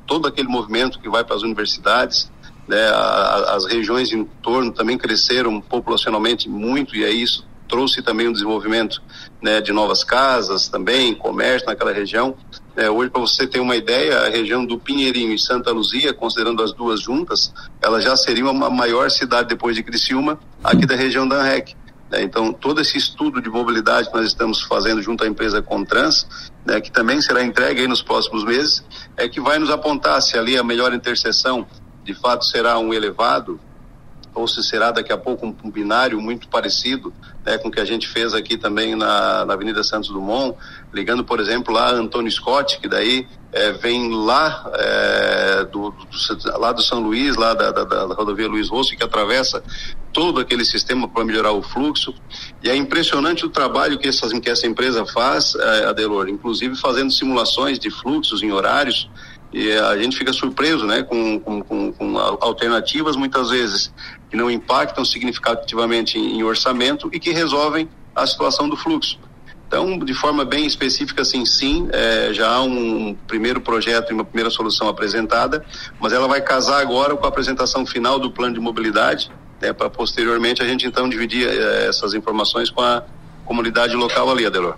todo 0.04 0.26
aquele 0.26 0.48
movimento 0.48 0.98
que 0.98 1.08
vai 1.08 1.22
para 1.22 1.36
as 1.36 1.42
universidades, 1.42 2.28
né, 2.66 2.88
a, 2.88 3.54
as 3.54 3.66
regiões 3.66 4.12
em 4.12 4.24
torno 4.24 4.72
também 4.72 4.98
cresceram 4.98 5.60
populacionalmente 5.60 6.48
muito 6.48 6.96
e 6.96 7.04
é 7.04 7.10
isso 7.10 7.46
trouxe 7.68 8.02
também 8.02 8.28
um 8.28 8.32
desenvolvimento 8.32 9.02
né, 9.42 9.60
de 9.60 9.72
novas 9.72 10.02
casas 10.04 10.68
também, 10.68 11.14
comércio 11.14 11.66
naquela 11.66 11.92
região. 11.92 12.36
É, 12.76 12.90
hoje, 12.90 13.10
para 13.10 13.22
você 13.22 13.46
ter 13.46 13.58
uma 13.58 13.74
ideia, 13.74 14.20
a 14.20 14.28
região 14.28 14.64
do 14.64 14.78
Pinheirinho 14.78 15.32
e 15.32 15.38
Santa 15.38 15.70
Luzia, 15.70 16.12
considerando 16.12 16.62
as 16.62 16.74
duas 16.74 17.00
juntas, 17.00 17.50
ela 17.80 18.02
já 18.02 18.14
seria 18.14 18.44
uma 18.44 18.68
maior 18.68 19.10
cidade 19.10 19.48
depois 19.48 19.74
de 19.74 19.82
Criciúma, 19.82 20.38
aqui 20.62 20.84
da 20.84 20.94
região 20.94 21.26
da 21.26 21.36
ANREC. 21.36 21.74
É, 22.12 22.22
então, 22.22 22.52
todo 22.52 22.80
esse 22.80 22.98
estudo 22.98 23.40
de 23.40 23.48
mobilidade 23.48 24.10
que 24.10 24.14
nós 24.14 24.26
estamos 24.26 24.62
fazendo 24.62 25.00
junto 25.00 25.24
à 25.24 25.26
empresa 25.26 25.62
Contrans, 25.62 26.26
né, 26.66 26.78
que 26.78 26.92
também 26.92 27.20
será 27.22 27.42
entregue 27.42 27.88
nos 27.88 28.02
próximos 28.02 28.44
meses, 28.44 28.84
é 29.16 29.26
que 29.26 29.40
vai 29.40 29.58
nos 29.58 29.70
apontar 29.70 30.20
se 30.20 30.36
ali 30.38 30.58
a 30.58 30.62
melhor 30.62 30.92
interseção 30.92 31.66
de 32.04 32.14
fato 32.14 32.44
será 32.44 32.78
um 32.78 32.94
elevado 32.94 33.58
ou 34.36 34.46
se 34.46 34.62
será 34.62 34.90
daqui 34.90 35.12
a 35.12 35.16
pouco 35.16 35.46
um, 35.46 35.56
um 35.64 35.70
binário 35.70 36.20
muito 36.20 36.46
parecido 36.48 37.12
né, 37.44 37.56
com 37.56 37.68
o 37.68 37.70
que 37.70 37.80
a 37.80 37.84
gente 37.84 38.06
fez 38.06 38.34
aqui 38.34 38.58
também 38.58 38.94
na, 38.94 39.44
na 39.44 39.54
Avenida 39.54 39.82
Santos 39.82 40.10
Dumont, 40.10 40.56
ligando, 40.92 41.24
por 41.24 41.40
exemplo, 41.40 41.72
lá 41.72 41.90
Antônio 41.90 42.30
Scott, 42.30 42.78
que 42.78 42.88
daí 42.88 43.26
é, 43.52 43.72
vem 43.72 44.12
lá, 44.12 44.70
é, 44.74 45.64
do, 45.64 45.90
do, 45.90 46.58
lá 46.58 46.72
do 46.72 46.82
São 46.82 47.00
Luís, 47.00 47.36
lá 47.36 47.54
da, 47.54 47.70
da, 47.70 47.84
da 47.84 48.14
rodovia 48.14 48.46
Luiz 48.46 48.68
Rosso, 48.68 48.94
que 48.94 49.02
atravessa 49.02 49.62
todo 50.12 50.40
aquele 50.40 50.64
sistema 50.64 51.08
para 51.08 51.24
melhorar 51.24 51.52
o 51.52 51.62
fluxo. 51.62 52.14
E 52.62 52.68
é 52.68 52.76
impressionante 52.76 53.46
o 53.46 53.48
trabalho 53.48 53.98
que, 53.98 54.08
essas, 54.08 54.32
que 54.34 54.50
essa 54.50 54.66
empresa 54.66 55.06
faz, 55.06 55.54
é, 55.54 55.86
Adelor, 55.86 56.28
inclusive 56.28 56.76
fazendo 56.76 57.10
simulações 57.10 57.78
de 57.78 57.90
fluxos 57.90 58.42
em 58.42 58.52
horários 58.52 59.08
e 59.52 59.72
a 59.72 59.96
gente 59.96 60.16
fica 60.16 60.32
surpreso 60.32 60.86
né, 60.86 61.02
com, 61.02 61.38
com, 61.40 61.62
com, 61.62 61.92
com 61.92 62.18
alternativas 62.18 63.16
muitas 63.16 63.50
vezes 63.50 63.92
que 64.28 64.36
não 64.36 64.50
impactam 64.50 65.04
significativamente 65.04 66.18
em, 66.18 66.38
em 66.38 66.42
orçamento 66.42 67.08
e 67.12 67.20
que 67.20 67.30
resolvem 67.30 67.88
a 68.14 68.26
situação 68.26 68.68
do 68.68 68.76
fluxo. 68.76 69.18
Então, 69.66 69.98
de 69.98 70.14
forma 70.14 70.44
bem 70.44 70.64
específica, 70.64 71.22
assim, 71.22 71.44
sim, 71.44 71.88
é, 71.92 72.32
já 72.32 72.48
há 72.48 72.62
um 72.62 73.16
primeiro 73.26 73.60
projeto 73.60 74.10
e 74.10 74.14
uma 74.14 74.24
primeira 74.24 74.48
solução 74.48 74.88
apresentada, 74.88 75.64
mas 76.00 76.12
ela 76.12 76.28
vai 76.28 76.40
casar 76.40 76.80
agora 76.80 77.16
com 77.16 77.24
a 77.24 77.28
apresentação 77.28 77.84
final 77.84 78.18
do 78.18 78.30
plano 78.30 78.54
de 78.54 78.60
mobilidade, 78.60 79.30
né, 79.60 79.72
para 79.72 79.90
posteriormente 79.90 80.62
a 80.62 80.66
gente 80.66 80.86
então 80.86 81.08
dividir 81.08 81.48
é, 81.48 81.88
essas 81.88 82.14
informações 82.14 82.70
com 82.70 82.80
a 82.80 83.02
comunidade 83.46 83.94
local 83.94 84.30
ali, 84.30 84.44
Adelor. 84.44 84.76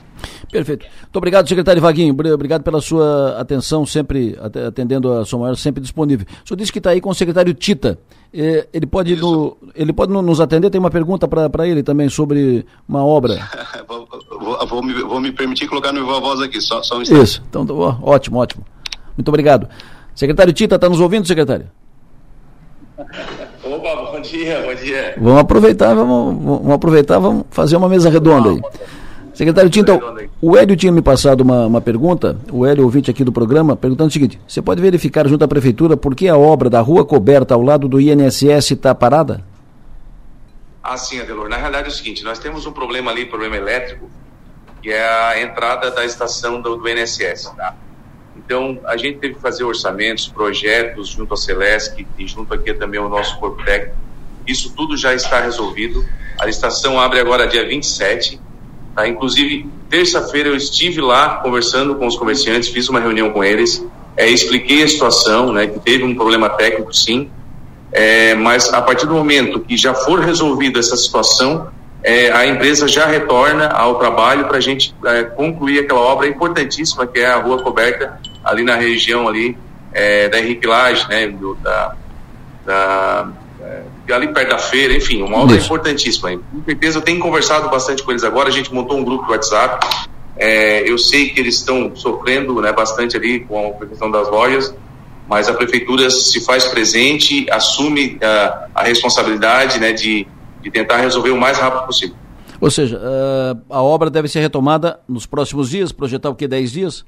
Perfeito. 0.51 0.87
Muito 1.03 1.17
obrigado, 1.17 1.49
secretário 1.49 1.83
Vaguinho. 1.83 2.13
Obrigado 2.13 2.63
pela 2.63 2.81
sua 2.81 3.37
atenção, 3.39 3.85
sempre 3.85 4.39
atendendo 4.67 5.13
a 5.13 5.25
sua 5.25 5.41
maior, 5.41 5.57
sempre 5.57 5.83
disponível. 5.83 6.27
O 6.45 6.49
senhor 6.49 6.57
disse 6.57 6.73
que 6.73 6.79
está 6.79 6.91
aí 6.91 7.01
com 7.01 7.11
o 7.11 7.15
secretário 7.15 7.53
Tita. 7.53 7.99
Ele 8.33 8.87
pode, 8.87 9.17
no, 9.17 9.57
ele 9.75 9.93
pode 9.93 10.13
nos 10.13 10.41
atender? 10.41 10.71
Tem 10.71 10.79
uma 10.79 10.91
pergunta 10.91 11.27
para 11.27 11.67
ele 11.67 11.83
também 11.83 12.09
sobre 12.09 12.65
uma 12.89 13.05
obra. 13.05 13.49
vou, 13.89 14.09
vou, 14.41 14.67
vou, 14.67 14.83
me, 14.83 14.93
vou, 14.95 15.21
me, 15.21 15.33
permitir 15.33 15.67
colocar 15.67 15.93
no 15.93 16.05
viva 16.05 16.21
voz 16.21 16.41
aqui, 16.41 16.61
só, 16.61 16.83
só 16.83 16.99
um 16.99 17.03
instante. 17.03 17.23
Isso, 17.23 17.43
então 17.49 17.67
ótimo, 18.03 18.39
ótimo. 18.39 18.65
Muito 19.17 19.29
obrigado. 19.29 19.69
Secretário 20.15 20.53
Tita, 20.53 20.77
está 20.77 20.89
nos 20.89 21.01
ouvindo, 21.01 21.27
secretário? 21.27 21.69
Opa, 23.69 24.13
bom 24.13 24.21
dia, 24.21 24.63
bom 24.63 24.75
dia. 24.75 25.15
Vamos 25.19 25.41
aproveitar, 25.41 25.95
vamos, 25.95 26.43
vamos 26.43 26.73
aproveitar, 26.73 27.19
vamos 27.19 27.45
fazer 27.51 27.77
uma 27.77 27.89
mesa 27.89 28.09
redonda 28.09 28.51
aí. 28.51 28.61
Secretário 29.35 29.71
Tinta, 29.71 30.01
o 30.41 30.57
Hélio 30.57 30.75
tinha 30.75 30.91
me 30.91 31.03
passado 31.03 31.43
uma, 31.43 31.67
uma 31.67 31.81
pergunta, 31.81 32.37
o 32.51 32.67
Hélio, 32.67 32.83
ouvinte 32.83 33.11
aqui 33.11 33.23
do 33.23 33.31
programa, 33.31 33.77
perguntando 33.77 34.09
o 34.09 34.13
seguinte: 34.13 34.41
você 34.49 34.63
pode 34.63 34.81
verificar 34.81 35.29
junto 35.29 35.45
à 35.45 35.49
Prefeitura 35.49 35.97
por 35.97 36.17
que 36.17 36.29
a 36.29 36.37
obra 36.37 36.71
da 36.71 36.81
rua 36.81 37.05
coberta 37.05 37.55
ao 37.55 37.63
lado 37.63 37.87
do 37.87 38.01
INSS 38.01 38.73
está 38.73 38.95
parada? 38.95 39.45
Ah, 40.83 40.97
sim, 40.97 41.21
Adelor. 41.21 41.49
Na 41.49 41.57
realidade 41.57 41.89
é 41.89 41.91
o 41.91 41.95
seguinte: 41.95 42.25
nós 42.25 42.39
temos 42.39 42.67
um 42.67 42.73
problema 42.73 43.11
ali, 43.11 43.27
problema 43.27 43.57
elétrico, 43.57 44.11
que 44.83 44.91
é 44.91 45.07
a 45.07 45.41
entrada 45.41 45.91
da 45.91 46.05
estação 46.05 46.61
do, 46.61 46.77
do 46.77 46.89
INSS. 46.89 47.53
Tá? 47.57 47.77
Então, 48.45 48.79
a 48.85 48.97
gente 48.97 49.19
teve 49.19 49.35
que 49.35 49.41
fazer 49.41 49.65
orçamentos, 49.65 50.29
projetos 50.29 51.09
junto 51.09 51.35
à 51.35 51.37
Celesc 51.37 52.07
e 52.19 52.27
junto 52.27 52.55
aqui 52.55 52.73
também 52.73 53.01
ao 53.01 53.09
nosso 53.09 53.39
corpo 53.39 53.63
técnico. 53.65 53.97
Isso 54.47 54.73
tudo 54.75 54.97
já 54.97 55.15
está 55.15 55.41
resolvido. 55.41 56.05
A 56.41 56.49
estação 56.49 56.99
abre 56.99 57.21
agora 57.21 57.47
dia 57.47 57.67
27 57.67 58.41
Tá? 58.99 59.07
Inclusive, 59.07 59.65
terça-feira 59.89 60.49
eu 60.49 60.57
estive 60.57 61.01
lá 61.01 61.37
conversando 61.37 61.95
com 61.95 62.05
os 62.05 62.17
comerciantes, 62.17 62.69
fiz 62.69 62.89
uma 62.89 62.99
reunião 62.99 63.31
com 63.31 63.45
eles, 63.45 63.87
é, 64.17 64.29
expliquei 64.29 64.83
a 64.83 64.89
situação, 64.89 65.53
né, 65.53 65.69
que 65.69 65.79
teve 65.79 66.03
um 66.03 66.17
problema 66.17 66.51
técnico, 66.51 66.93
sim, 66.93 67.31
é, 67.93 68.35
mas 68.35 68.75
a 68.75 68.83
partir 68.83 69.07
do 69.07 69.15
momento 69.15 69.61
que 69.61 69.77
já 69.77 69.95
for 69.95 70.19
resolvida 70.19 70.81
essa 70.81 70.97
situação, 70.97 71.69
é, 72.03 72.33
a 72.33 72.45
empresa 72.49 72.89
já 72.89 73.07
retorna 73.07 73.69
ao 73.69 74.01
trabalho 74.01 74.49
para 74.49 74.57
a 74.57 74.61
gente 74.61 74.93
é, 75.05 75.23
concluir 75.23 75.79
aquela 75.79 76.01
obra 76.01 76.27
importantíssima 76.27 77.07
que 77.07 77.21
é 77.21 77.27
a 77.27 77.37
rua 77.37 77.63
coberta 77.63 78.19
ali 78.45 78.63
na 78.63 78.77
região 78.77 79.29
ali 79.29 79.57
é, 79.93 80.29
da 80.29 80.39
Henrique 80.39 80.67
Lage, 80.67 81.09
né, 81.09 81.29
do, 81.29 81.55
da, 81.57 81.97
da 82.65 83.29
é, 83.61 84.13
ali 84.13 84.29
perto 84.29 84.51
da 84.51 84.59
feira, 84.59 84.95
enfim, 84.95 85.23
uma 85.23 85.39
obra 85.39 85.57
Isso. 85.57 85.67
importantíssima. 85.67 86.31
Com 86.31 86.65
certeza 86.65 86.99
eu 86.99 87.03
tenho 87.03 87.21
conversado 87.21 87.69
bastante 87.69 88.03
com 88.03 88.11
eles 88.11 88.25
agora, 88.25 88.49
a 88.49 88.53
gente 88.53 88.73
montou 88.73 88.99
um 88.99 89.05
grupo 89.05 89.27
do 89.27 89.33
WhatsApp, 89.33 89.87
é, 90.37 90.89
eu 90.89 90.97
sei 90.97 91.31
que 91.31 91.41
eles 91.41 91.57
estão 91.57 91.95
sofrendo 91.95 92.61
né, 92.61 92.73
bastante 92.73 93.17
ali 93.17 93.41
com 93.41 93.77
a 93.81 93.87
questão 93.87 94.11
das 94.11 94.29
lojas, 94.29 94.75
mas 95.29 95.49
a 95.49 95.53
prefeitura 95.53 96.09
se 96.11 96.45
faz 96.45 96.65
presente, 96.65 97.47
assume 97.51 98.19
a, 98.23 98.69
a 98.75 98.83
responsabilidade 98.85 99.79
né, 99.79 99.93
de, 99.93 100.27
de 100.63 100.71
tentar 100.71 100.99
resolver 100.99 101.31
o 101.31 101.37
mais 101.37 101.59
rápido 101.59 101.87
possível. 101.87 102.17
Ou 102.61 102.71
seja, 102.71 102.99
uh, 102.99 103.61
a 103.71 103.83
obra 103.83 104.11
deve 104.11 104.27
ser 104.27 104.41
retomada 104.41 104.99
nos 105.09 105.27
próximos 105.27 105.71
dias, 105.71 105.93
projetar 105.93 106.31
o 106.31 106.35
que, 106.35 106.49
10 106.49 106.73
dias? 106.73 107.05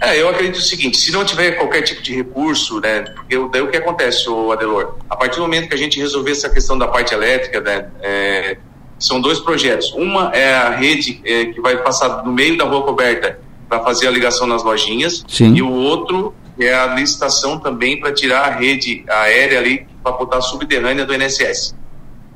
É, 0.00 0.20
eu 0.20 0.28
acredito 0.28 0.56
o 0.56 0.62
seguinte, 0.62 0.96
se 0.96 1.10
não 1.10 1.24
tiver 1.24 1.52
qualquer 1.52 1.82
tipo 1.82 2.02
de 2.02 2.14
recurso, 2.14 2.80
né, 2.80 3.02
porque 3.02 3.36
daí 3.50 3.62
o 3.62 3.68
que 3.68 3.76
acontece, 3.76 4.28
o 4.28 4.52
Adelor, 4.52 4.96
a 5.08 5.16
partir 5.16 5.36
do 5.36 5.42
momento 5.42 5.68
que 5.68 5.74
a 5.74 5.78
gente 5.78 5.98
resolver 5.98 6.32
essa 6.32 6.50
questão 6.50 6.76
da 6.76 6.86
parte 6.86 7.14
elétrica, 7.14 7.60
né, 7.60 7.90
é, 8.02 8.58
são 8.98 9.20
dois 9.20 9.40
projetos. 9.40 9.92
Uma 9.92 10.30
é 10.34 10.54
a 10.54 10.70
rede 10.70 11.20
é, 11.24 11.46
que 11.46 11.60
vai 11.60 11.76
passar 11.82 12.24
no 12.24 12.32
meio 12.32 12.56
da 12.56 12.64
rua 12.64 12.82
coberta 12.82 13.38
para 13.68 13.80
fazer 13.80 14.06
a 14.08 14.10
ligação 14.10 14.46
nas 14.46 14.62
lojinhas, 14.62 15.24
Sim. 15.28 15.54
e 15.54 15.62
o 15.62 15.70
outro 15.70 16.34
é 16.58 16.72
a 16.74 16.86
licitação 16.94 17.58
também 17.58 17.98
para 17.98 18.12
tirar 18.12 18.48
a 18.48 18.50
rede 18.50 19.04
aérea 19.08 19.58
ali 19.58 19.86
para 20.02 20.12
botar 20.12 20.40
subterrânea 20.40 21.04
do 21.04 21.14
INSS. 21.14 21.74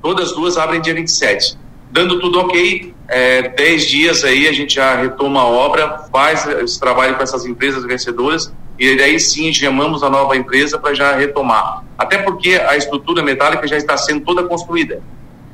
Todas 0.02 0.32
duas 0.32 0.56
abrem 0.56 0.80
dia 0.80 0.94
27. 0.94 1.56
Dando 1.90 2.20
tudo 2.20 2.40
ok, 2.40 2.94
é, 3.10 3.48
10 3.48 3.86
dias 3.86 4.24
aí 4.24 4.46
a 4.46 4.52
gente 4.52 4.76
já 4.76 4.94
retoma 4.94 5.40
a 5.40 5.46
obra, 5.46 6.04
faz 6.12 6.46
esse 6.46 6.78
trabalho 6.78 7.16
com 7.16 7.22
essas 7.22 7.44
empresas 7.44 7.84
vencedoras 7.84 8.52
e 8.78 8.96
daí 8.96 9.18
sim 9.18 9.52
chamamos 9.52 10.02
a 10.04 10.08
nova 10.08 10.36
empresa 10.36 10.78
para 10.78 10.94
já 10.94 11.16
retomar. 11.16 11.84
Até 11.98 12.18
porque 12.18 12.54
a 12.54 12.76
estrutura 12.76 13.22
metálica 13.22 13.66
já 13.66 13.76
está 13.76 13.96
sendo 13.96 14.24
toda 14.24 14.44
construída 14.44 15.02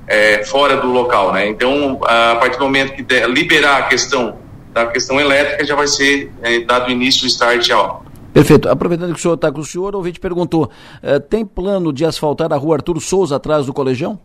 é, 0.06 0.44
fora 0.44 0.76
do 0.76 0.88
local, 0.88 1.32
né? 1.32 1.48
Então, 1.48 1.98
a 2.02 2.36
partir 2.36 2.58
do 2.58 2.64
momento 2.64 2.92
que 2.92 3.26
liberar 3.26 3.78
a 3.78 3.82
questão 3.84 4.36
da 4.72 4.86
questão 4.86 5.18
elétrica, 5.18 5.64
já 5.64 5.74
vai 5.74 5.86
ser 5.86 6.30
é, 6.42 6.60
dado 6.60 6.90
início 6.90 7.24
o 7.24 7.26
start 7.26 7.70
obra. 7.70 8.06
Perfeito. 8.34 8.68
Aproveitando 8.68 9.14
que 9.14 9.18
o 9.18 9.22
senhor 9.22 9.34
está 9.34 9.50
com 9.50 9.60
o 9.60 9.64
senhor, 9.64 9.94
o 9.94 9.98
ouvinte 9.98 10.20
perguntou: 10.20 10.70
é, 11.02 11.18
tem 11.18 11.46
plano 11.46 11.90
de 11.90 12.04
asfaltar 12.04 12.52
a 12.52 12.56
rua 12.56 12.76
Arthur 12.76 13.00
Souza 13.00 13.36
atrás 13.36 13.64
do 13.64 13.72
Colegião? 13.72 14.20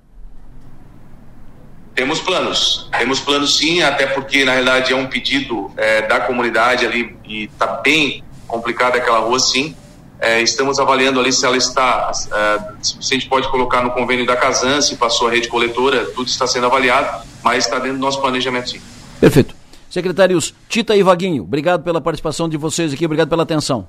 Temos 1.94 2.22
planos, 2.22 2.90
temos 2.98 3.20
planos 3.20 3.58
sim, 3.58 3.82
até 3.82 4.08
porque 4.08 4.46
na 4.46 4.54
realidade 4.54 4.94
é 4.94 4.96
um 4.96 5.08
pedido 5.08 5.72
é, 5.76 6.02
da 6.08 6.22
comunidade 6.22 6.86
ali 6.86 7.16
e 7.26 7.44
está 7.44 7.68
bem 7.68 8.24
complicada 8.48 8.98
aquela 8.98 9.20
rua 9.20 9.40
sim. 9.40 9.76
É, 10.20 10.42
estamos 10.42 10.80
avaliando 10.80 11.20
ali 11.20 11.34
se 11.34 11.46
ela 11.46 11.58
está, 11.58 12.12
é, 12.32 12.84
se 12.84 12.98
a 13.00 13.14
gente 13.16 13.28
pode 13.28 13.50
colocar 13.50 13.82
no 13.82 13.92
convênio 13.92 14.26
da 14.26 14.36
Casan, 14.38 14.80
se 14.80 14.96
passou 14.96 15.28
a 15.28 15.32
rede 15.32 15.48
coletora, 15.48 16.06
tudo 16.16 16.28
está 16.28 16.46
sendo 16.46 16.68
avaliado, 16.68 17.28
mas 17.44 17.66
está 17.66 17.80
dentro 17.80 17.98
do 17.98 18.02
nosso 18.02 18.22
planejamento 18.22 18.70
sim. 18.70 18.82
Perfeito. 19.20 19.56
Secretários 19.90 20.54
Tita 20.70 20.96
e 20.96 21.04
Vaguinho, 21.04 21.44
obrigado 21.44 21.84
pela 21.84 22.00
participação 22.00 22.48
de 22.48 22.56
vocês 22.56 22.94
aqui, 22.94 23.06
obrigado 23.06 23.30
pela 23.30 23.44
atenção. 23.44 23.88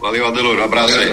Valeu, 0.00 0.26
Adelor, 0.26 0.56
um 0.56 0.64
abraço 0.64 0.96
aí. 0.96 1.12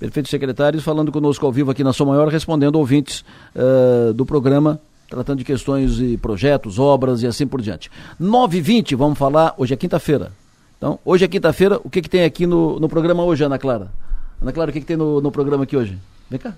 Perfeito, 0.00 0.30
secretários, 0.30 0.82
falando 0.82 1.12
conosco 1.12 1.44
ao 1.44 1.52
vivo 1.52 1.70
aqui 1.70 1.84
na 1.84 1.92
Sua 1.92 2.06
Maior, 2.06 2.26
respondendo 2.28 2.76
ouvintes 2.76 3.22
uh, 3.54 4.14
do 4.14 4.24
programa, 4.24 4.80
tratando 5.10 5.40
de 5.40 5.44
questões 5.44 6.00
e 6.00 6.16
projetos, 6.16 6.78
obras 6.78 7.22
e 7.22 7.26
assim 7.26 7.46
por 7.46 7.60
diante. 7.60 7.90
9h20, 8.18 8.96
vamos 8.96 9.18
falar, 9.18 9.54
hoje 9.58 9.74
é 9.74 9.76
quinta-feira, 9.76 10.32
então, 10.78 10.98
hoje 11.04 11.26
é 11.26 11.28
quinta-feira, 11.28 11.78
o 11.84 11.90
que, 11.90 12.00
que 12.00 12.08
tem 12.08 12.24
aqui 12.24 12.46
no, 12.46 12.80
no 12.80 12.88
programa 12.88 13.22
hoje, 13.24 13.44
Ana 13.44 13.58
Clara? 13.58 13.92
Ana 14.40 14.50
Clara, 14.50 14.70
o 14.70 14.72
que, 14.72 14.80
que 14.80 14.86
tem 14.86 14.96
no, 14.96 15.20
no 15.20 15.30
programa 15.30 15.64
aqui 15.64 15.76
hoje? 15.76 15.98
Vem 16.30 16.40
cá. 16.40 16.54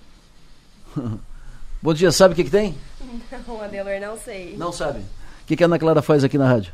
Bom 1.83 1.93
dia, 1.93 2.13
sabe 2.13 2.35
o 2.35 2.37
que, 2.37 2.45
que 2.45 2.51
tem? 2.51 2.77
Não, 3.49 3.61
Adelor, 3.61 4.01
não 4.01 4.17
sei. 4.17 4.57
Não 4.57 4.71
sabe. 4.71 5.01
O 5.01 5.47
que, 5.49 5.57
que 5.57 5.65
a 5.65 5.67
Ana 5.67 5.81
Clara 5.81 6.01
faz 6.01 6.23
aqui 6.23 6.39
na 6.39 6.47
rádio? 6.47 6.73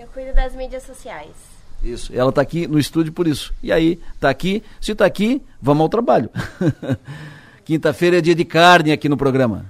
Eu 0.00 0.08
cuido 0.08 0.34
das 0.34 0.52
mídias 0.52 0.82
sociais. 0.82 1.49
Isso, 1.82 2.12
ela 2.14 2.28
está 2.30 2.42
aqui 2.42 2.66
no 2.66 2.78
estúdio 2.78 3.12
por 3.12 3.26
isso. 3.26 3.54
E 3.62 3.72
aí, 3.72 3.98
está 4.14 4.28
aqui, 4.28 4.62
se 4.80 4.92
está 4.92 5.06
aqui, 5.06 5.42
vamos 5.60 5.82
ao 5.82 5.88
trabalho. 5.88 6.28
Quinta-feira 7.64 8.18
é 8.18 8.20
dia 8.20 8.34
de 8.34 8.44
carne 8.44 8.92
aqui 8.92 9.08
no 9.08 9.16
programa. 9.16 9.66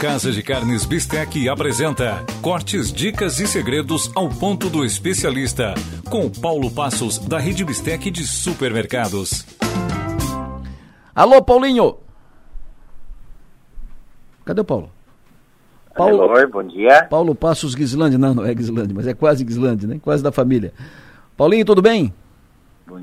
Casa 0.00 0.32
de 0.32 0.42
Carnes 0.42 0.86
Bistec 0.86 1.46
apresenta 1.46 2.24
cortes, 2.40 2.90
dicas 2.90 3.38
e 3.38 3.46
segredos 3.46 4.10
ao 4.14 4.30
ponto 4.30 4.70
do 4.70 4.82
especialista, 4.82 5.74
com 6.08 6.30
Paulo 6.30 6.70
Passos, 6.70 7.18
da 7.18 7.38
Rede 7.38 7.62
Bistec 7.66 8.10
de 8.10 8.26
Supermercados. 8.26 9.44
Alô, 11.14 11.42
Paulinho! 11.42 11.98
Cadê 14.42 14.62
o 14.62 14.64
Paulo? 14.64 14.90
Paulo, 15.94 16.28
Oi, 16.28 16.46
bom 16.46 16.62
dia. 16.62 17.04
Paulo 17.04 17.34
Passos 17.34 17.72
Gislande, 17.72 18.16
não, 18.16 18.34
não 18.34 18.44
é 18.44 18.54
Gislande, 18.54 18.94
mas 18.94 19.06
é 19.06 19.14
quase 19.14 19.44
Gislande, 19.44 19.86
né? 19.86 20.00
Quase 20.02 20.22
da 20.22 20.30
família. 20.30 20.72
Paulinho, 21.36 21.64
tudo 21.64 21.82
bem? 21.82 22.12
Bom, 22.86 23.02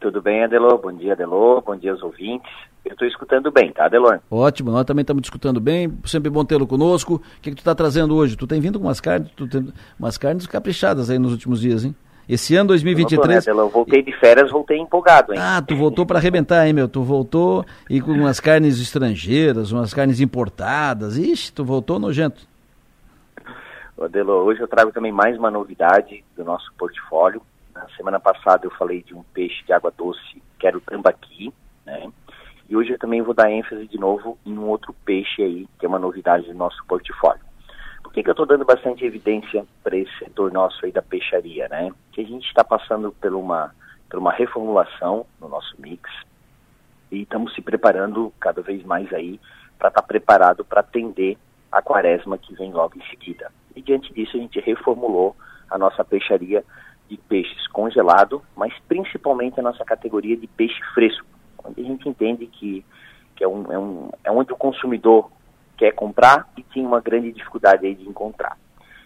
tudo 0.00 0.22
bem, 0.22 0.42
Adelô? 0.44 0.78
Bom 0.78 0.92
dia, 0.92 1.12
Adelô. 1.12 1.60
Bom 1.60 1.76
dia 1.76 1.92
aos 1.92 2.02
ouvintes. 2.02 2.50
Eu 2.84 2.92
estou 2.92 3.08
escutando 3.08 3.50
bem, 3.50 3.72
tá, 3.72 3.88
Delor? 3.88 4.20
Ótimo, 4.30 4.70
nós 4.70 4.84
também 4.84 5.00
estamos 5.00 5.22
escutando 5.24 5.58
bem, 5.58 5.90
sempre 6.04 6.28
bom 6.28 6.44
tê-lo 6.44 6.66
conosco. 6.66 7.14
O 7.14 7.20
que, 7.40 7.50
que 7.50 7.56
tu 7.56 7.60
está 7.60 7.74
trazendo 7.74 8.14
hoje? 8.14 8.36
Tu 8.36 8.46
tem 8.46 8.60
vindo 8.60 8.78
com 8.78 8.86
umas 8.86 9.00
carnes, 9.00 9.30
tu 9.34 9.48
tem 9.48 9.72
umas 9.98 10.18
carnes 10.18 10.46
caprichadas 10.46 11.08
aí 11.08 11.18
nos 11.18 11.32
últimos 11.32 11.60
dias, 11.60 11.84
hein? 11.84 11.94
Esse 12.28 12.56
ano 12.56 12.68
2023. 12.68 13.46
Eu, 13.46 13.56
né, 13.56 13.70
voltei 13.70 14.02
de 14.02 14.12
férias, 14.12 14.50
voltei 14.50 14.78
empolgado, 14.78 15.34
hein? 15.34 15.38
Ah, 15.40 15.60
tu 15.60 15.76
voltou 15.76 16.06
para 16.06 16.18
arrebentar, 16.18 16.66
hein, 16.66 16.72
meu? 16.72 16.88
Tu 16.88 17.02
voltou 17.02 17.64
e 17.88 18.00
com 18.00 18.12
umas 18.12 18.40
carnes 18.40 18.80
estrangeiras, 18.80 19.72
umas 19.72 19.92
carnes 19.92 20.20
importadas. 20.20 21.18
Ixi, 21.18 21.52
tu 21.52 21.64
voltou 21.64 21.98
nojento. 21.98 22.46
Adelo, 24.00 24.32
hoje 24.32 24.60
eu 24.60 24.68
trago 24.68 24.92
também 24.92 25.12
mais 25.12 25.38
uma 25.38 25.50
novidade 25.50 26.24
do 26.36 26.44
nosso 26.44 26.72
portfólio. 26.76 27.40
Na 27.74 27.86
semana 27.96 28.18
passada 28.18 28.66
eu 28.66 28.70
falei 28.70 29.02
de 29.02 29.14
um 29.14 29.22
peixe 29.32 29.64
de 29.64 29.72
água 29.72 29.92
doce, 29.96 30.42
que 30.58 30.66
era 30.66 30.76
o 30.76 30.80
tambaqui, 30.80 31.52
né? 31.86 32.10
E 32.68 32.76
hoje 32.76 32.92
eu 32.92 32.98
também 32.98 33.22
vou 33.22 33.34
dar 33.34 33.50
ênfase 33.50 33.86
de 33.86 33.98
novo 33.98 34.38
em 34.44 34.56
um 34.56 34.68
outro 34.68 34.94
peixe 35.04 35.42
aí, 35.42 35.68
que 35.78 35.84
é 35.84 35.88
uma 35.88 35.98
novidade 35.98 36.46
do 36.46 36.54
nosso 36.54 36.82
portfólio. 36.86 37.42
Que, 38.14 38.22
que 38.22 38.30
eu 38.30 38.32
estou 38.32 38.46
dando 38.46 38.64
bastante 38.64 39.04
evidência 39.04 39.66
para 39.82 39.96
esse 39.96 40.18
setor 40.18 40.52
nosso 40.52 40.86
aí 40.86 40.92
da 40.92 41.02
peixaria, 41.02 41.68
né? 41.68 41.92
Que 42.12 42.20
a 42.20 42.24
gente 42.24 42.46
está 42.46 42.62
passando 42.62 43.12
por 43.12 43.34
uma, 43.34 43.74
por 44.08 44.18
uma 44.18 44.32
reformulação 44.32 45.26
no 45.40 45.48
nosso 45.48 45.74
mix 45.78 46.08
e 47.10 47.22
estamos 47.22 47.54
se 47.54 47.60
preparando 47.60 48.32
cada 48.40 48.62
vez 48.62 48.84
mais 48.84 49.12
aí 49.12 49.40
para 49.78 49.88
estar 49.88 50.00
tá 50.00 50.06
preparado 50.06 50.64
para 50.64 50.80
atender 50.80 51.36
a 51.70 51.82
quaresma 51.82 52.38
que 52.38 52.54
vem 52.54 52.72
logo 52.72 52.96
em 52.96 53.10
seguida. 53.10 53.50
E 53.74 53.82
diante 53.82 54.12
disso 54.14 54.36
a 54.36 54.40
gente 54.40 54.60
reformulou 54.60 55.36
a 55.68 55.76
nossa 55.76 56.04
peixaria 56.04 56.64
de 57.08 57.16
peixes 57.16 57.66
congelado, 57.68 58.42
mas 58.56 58.72
principalmente 58.88 59.58
a 59.58 59.62
nossa 59.62 59.84
categoria 59.84 60.36
de 60.36 60.46
peixe 60.46 60.80
fresco 60.94 61.26
onde 61.64 61.80
a 61.80 61.84
gente 61.84 62.08
entende 62.08 62.46
que, 62.46 62.84
que 63.34 63.42
é, 63.42 63.48
um, 63.48 63.72
é, 63.72 63.78
um, 63.78 64.10
é 64.22 64.30
onde 64.30 64.52
o 64.52 64.56
consumidor 64.56 65.30
quer 65.76 65.92
comprar 65.92 66.48
e 66.56 66.62
tinha 66.62 66.86
uma 66.86 67.00
grande 67.00 67.32
dificuldade 67.32 67.86
aí 67.86 67.94
de 67.94 68.08
encontrar. 68.08 68.56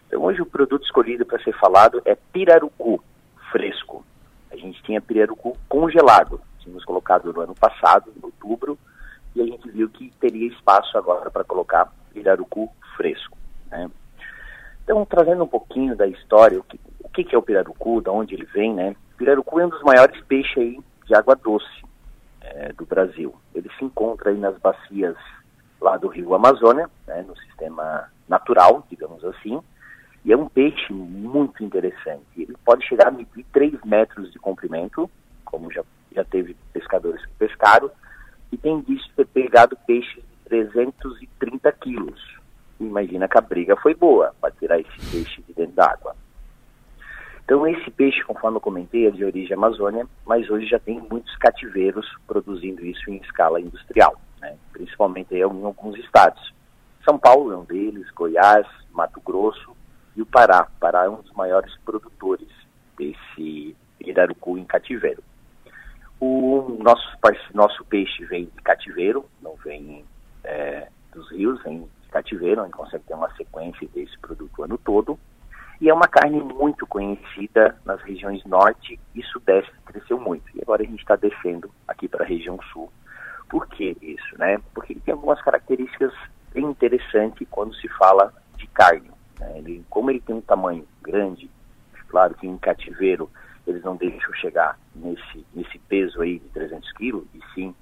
Então 0.07 0.23
hoje 0.23 0.41
o 0.41 0.47
produto 0.47 0.85
escolhido 0.85 1.27
para 1.27 1.43
ser 1.43 1.53
falado 1.59 2.01
é 2.05 2.15
pirarucu 2.15 3.03
fresco. 3.51 4.05
A 4.51 4.57
gente 4.57 4.83
tinha 4.83 5.01
pirarucu 5.01 5.57
congelado, 5.69 6.41
tínhamos 6.61 6.85
colocado 6.85 7.33
no 7.33 7.41
ano 7.41 7.55
passado, 7.55 8.13
em 8.17 8.25
outubro, 8.25 8.79
e 9.35 9.43
a 9.43 9.45
gente 9.45 9.71
viu 9.71 9.89
que 9.89 10.11
teria 10.19 10.49
espaço 10.49 10.97
agora 10.97 11.31
para 11.31 11.45
colocar 11.45 11.93
pirarucu 12.13 12.71
fresco. 12.97 13.37
Né? 13.71 13.91
Então, 14.83 15.05
trazendo 15.05 15.45
um 15.45 15.49
pouquinho 15.49 15.95
da 15.95 16.07
história, 16.07 16.59
o 16.59 16.63
que, 16.63 16.81
o 17.01 17.09
que 17.11 17.35
é 17.35 17.39
o 17.39 17.43
pirarucu, 17.43 18.01
de 18.01 18.09
onde 18.09 18.35
ele 18.35 18.47
vem, 18.47 18.73
né? 18.73 18.97
Pirarucu 19.19 19.61
é 19.61 19.67
um 19.67 19.69
dos 19.69 19.83
maiores 19.83 20.19
peixes 20.25 20.57
aí 20.57 20.81
de 21.05 21.15
água 21.15 21.37
doce 21.37 21.85
é, 22.41 22.73
do 22.73 22.87
Brasil. 22.87 23.35
Ele 23.55 23.69
se 23.79 23.85
encontra 23.85 24.31
aí 24.31 24.39
nas 24.39 24.57
bacias 24.59 25.17
lá 25.81 25.97
do 25.97 26.09
rio 26.09 26.35
Amazônia, 26.35 26.89
né, 27.07 27.23
no 27.27 27.37
sistema 27.37 28.11
natural, 28.29 28.85
digamos 28.91 29.25
assim, 29.25 29.61
e 30.25 30.33
é 30.33 30.37
um 30.37 30.49
peixe 30.49 30.93
muito 30.93 31.63
interessante. 31.65 32.25
Ele 32.37 32.57
pode 32.65 32.87
chegar 32.87 33.09
a 33.09 33.11
medir 33.11 33.45
3 33.53 33.81
metros 33.85 34.31
de 34.33 34.39
comprimento, 34.39 35.11
como 35.45 35.73
já, 35.73 35.83
já 36.13 36.25
teve 36.25 36.57
pescadores 36.73 37.25
que 37.25 37.33
pescaram, 37.39 37.91
e 38.53 38.57
tem 38.57 38.81
visto 38.81 39.11
ter 39.15 39.27
pegado 39.27 39.77
peixes 39.87 40.17
de 40.17 40.49
330 40.49 41.73
quilos. 41.73 42.39
imagina 42.81 43.29
que 43.29 43.39
a 43.39 43.41
briga 43.41 43.77
foi 43.77 43.95
boa 43.95 44.35
para 44.41 44.51
tirar 44.53 44.79
esse 44.79 45.11
peixe 45.11 45.43
de 45.43 45.53
dentro 45.53 45.75
d'água. 45.75 46.15
Então, 47.45 47.67
esse 47.67 47.91
peixe, 47.91 48.23
conforme 48.25 48.59
eu 48.59 48.61
comentei, 48.61 49.07
é 49.07 49.11
de 49.11 49.25
origem 49.25 49.57
amazônia, 49.57 50.07
mas 50.27 50.51
hoje 50.51 50.67
já 50.67 50.79
tem 50.79 51.01
muitos 51.01 51.35
cativeiros 51.37 52.07
produzindo 52.27 52.85
isso 52.85 53.11
em 53.11 53.17
escala 53.17 53.59
industrial, 53.59 54.21
né? 54.41 54.57
principalmente 54.73 55.35
em 55.35 55.43
alguns 55.43 55.97
estados. 55.99 56.53
São 57.05 57.19
Paulo 57.19 57.53
é 57.53 57.57
um 57.57 57.65
deles, 57.65 58.11
Goiás, 58.11 58.67
Mato 58.93 59.21
Grosso 59.21 59.77
e 60.17 60.23
o 60.23 60.27
Pará. 60.27 60.69
O 60.77 60.81
Pará 60.81 61.05
é 61.05 61.09
um 61.09 61.21
dos 61.21 61.33
maiores 61.33 61.75
produtores 61.85 62.49
desse 62.97 63.77
pirarucu 63.99 64.59
em 64.59 64.65
cativeiro. 64.65 65.23
O 66.21 66.79
nosso, 66.83 67.17
nosso 67.55 67.85
peixe 67.85 68.25
vem 68.25 68.47
de 68.47 68.63
cativeiro, 68.63 69.25
não 69.41 69.55
vem 69.57 70.05
é, 70.43 70.89
dos 71.13 71.31
rios, 71.31 71.63
vem 71.63 71.89
de 72.03 72.09
cativeiro, 72.11 72.61
a 72.61 72.65
gente 72.65 72.77
consegue 72.77 73.05
ter 73.05 73.15
uma 73.15 73.33
sequência 73.37 73.89
desse 73.95 74.19
produto 74.19 74.59
o 74.59 74.65
ano 74.65 74.79
todo. 74.79 75.19
E 75.81 75.89
é 75.89 75.95
uma 75.95 76.09
carne 76.09 76.41
muito 76.41 76.85
conhecida 76.89 77.77
nas 77.85 78.03
regiões 78.03 78.45
norte 78.45 78.99
e 79.15 79.23
sudeste, 79.23 79.73
cresceu 79.87 80.19
muito. 80.19 80.45
E 80.57 80.61
agora 80.61 80.83
a 80.83 80.87
gente 80.87 80.99
está 80.99 81.15
descendo 81.15 81.71
aqui 81.87 82.09
para 82.09 82.25
a 82.25 82.27
região 82.27 82.59
sul. 82.73 82.91
Por 83.49 83.67
que 83.69 83.97
isso? 84.03 84.39
Né? 84.39 84.59
Porque 84.75 84.93
ele 84.93 85.01
tem 85.01 85.13
algumas 85.13 85.41
características 85.43 86.13
bem 86.53 86.65
interessantes 86.65 87.47
quando 87.51 87.75
se 87.75 87.89
fala 87.89 88.33
de 88.57 88.67
carne. 88.69 89.11
Né? 89.39 89.59
Ele, 89.59 89.85
como 89.89 90.11
ele 90.11 90.21
tem 90.21 90.37
um 90.37 90.41
tamanho 90.41 90.87
grande, 91.03 91.51
claro 92.09 92.35
que 92.35 92.47
em 92.47 92.59
cativeiro 92.59 93.31
eles 93.67 93.83
não 93.83 93.97
deixam 93.97 94.33
chegar 94.35 94.79
nesse, 94.95 95.47
nesse 95.55 95.79
peso 95.81 96.23
aí 96.23 96.39
de 96.39 96.49
300 96.49 96.93
quilos, 96.93 97.27
e 97.35 97.41
sim 97.55 97.75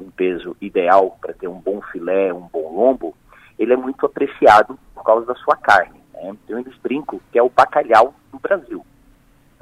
um 0.00 0.10
peso 0.10 0.56
ideal 0.60 1.16
para 1.20 1.32
ter 1.32 1.48
um 1.48 1.60
bom 1.60 1.80
filé, 1.92 2.32
um 2.32 2.48
bom 2.48 2.74
lombo, 2.74 3.16
ele 3.58 3.72
é 3.72 3.76
muito 3.76 4.04
apreciado 4.06 4.78
por 4.94 5.04
causa 5.04 5.26
da 5.26 5.34
sua 5.36 5.56
carne. 5.56 6.00
Né? 6.12 6.36
Então 6.44 6.58
eles 6.58 6.76
brincam 6.78 7.20
que 7.30 7.38
é 7.38 7.42
o 7.42 7.48
bacalhau 7.48 8.14
do 8.32 8.38
Brasil, 8.38 8.84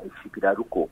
esse 0.05 0.29
pirarucu. 0.29 0.91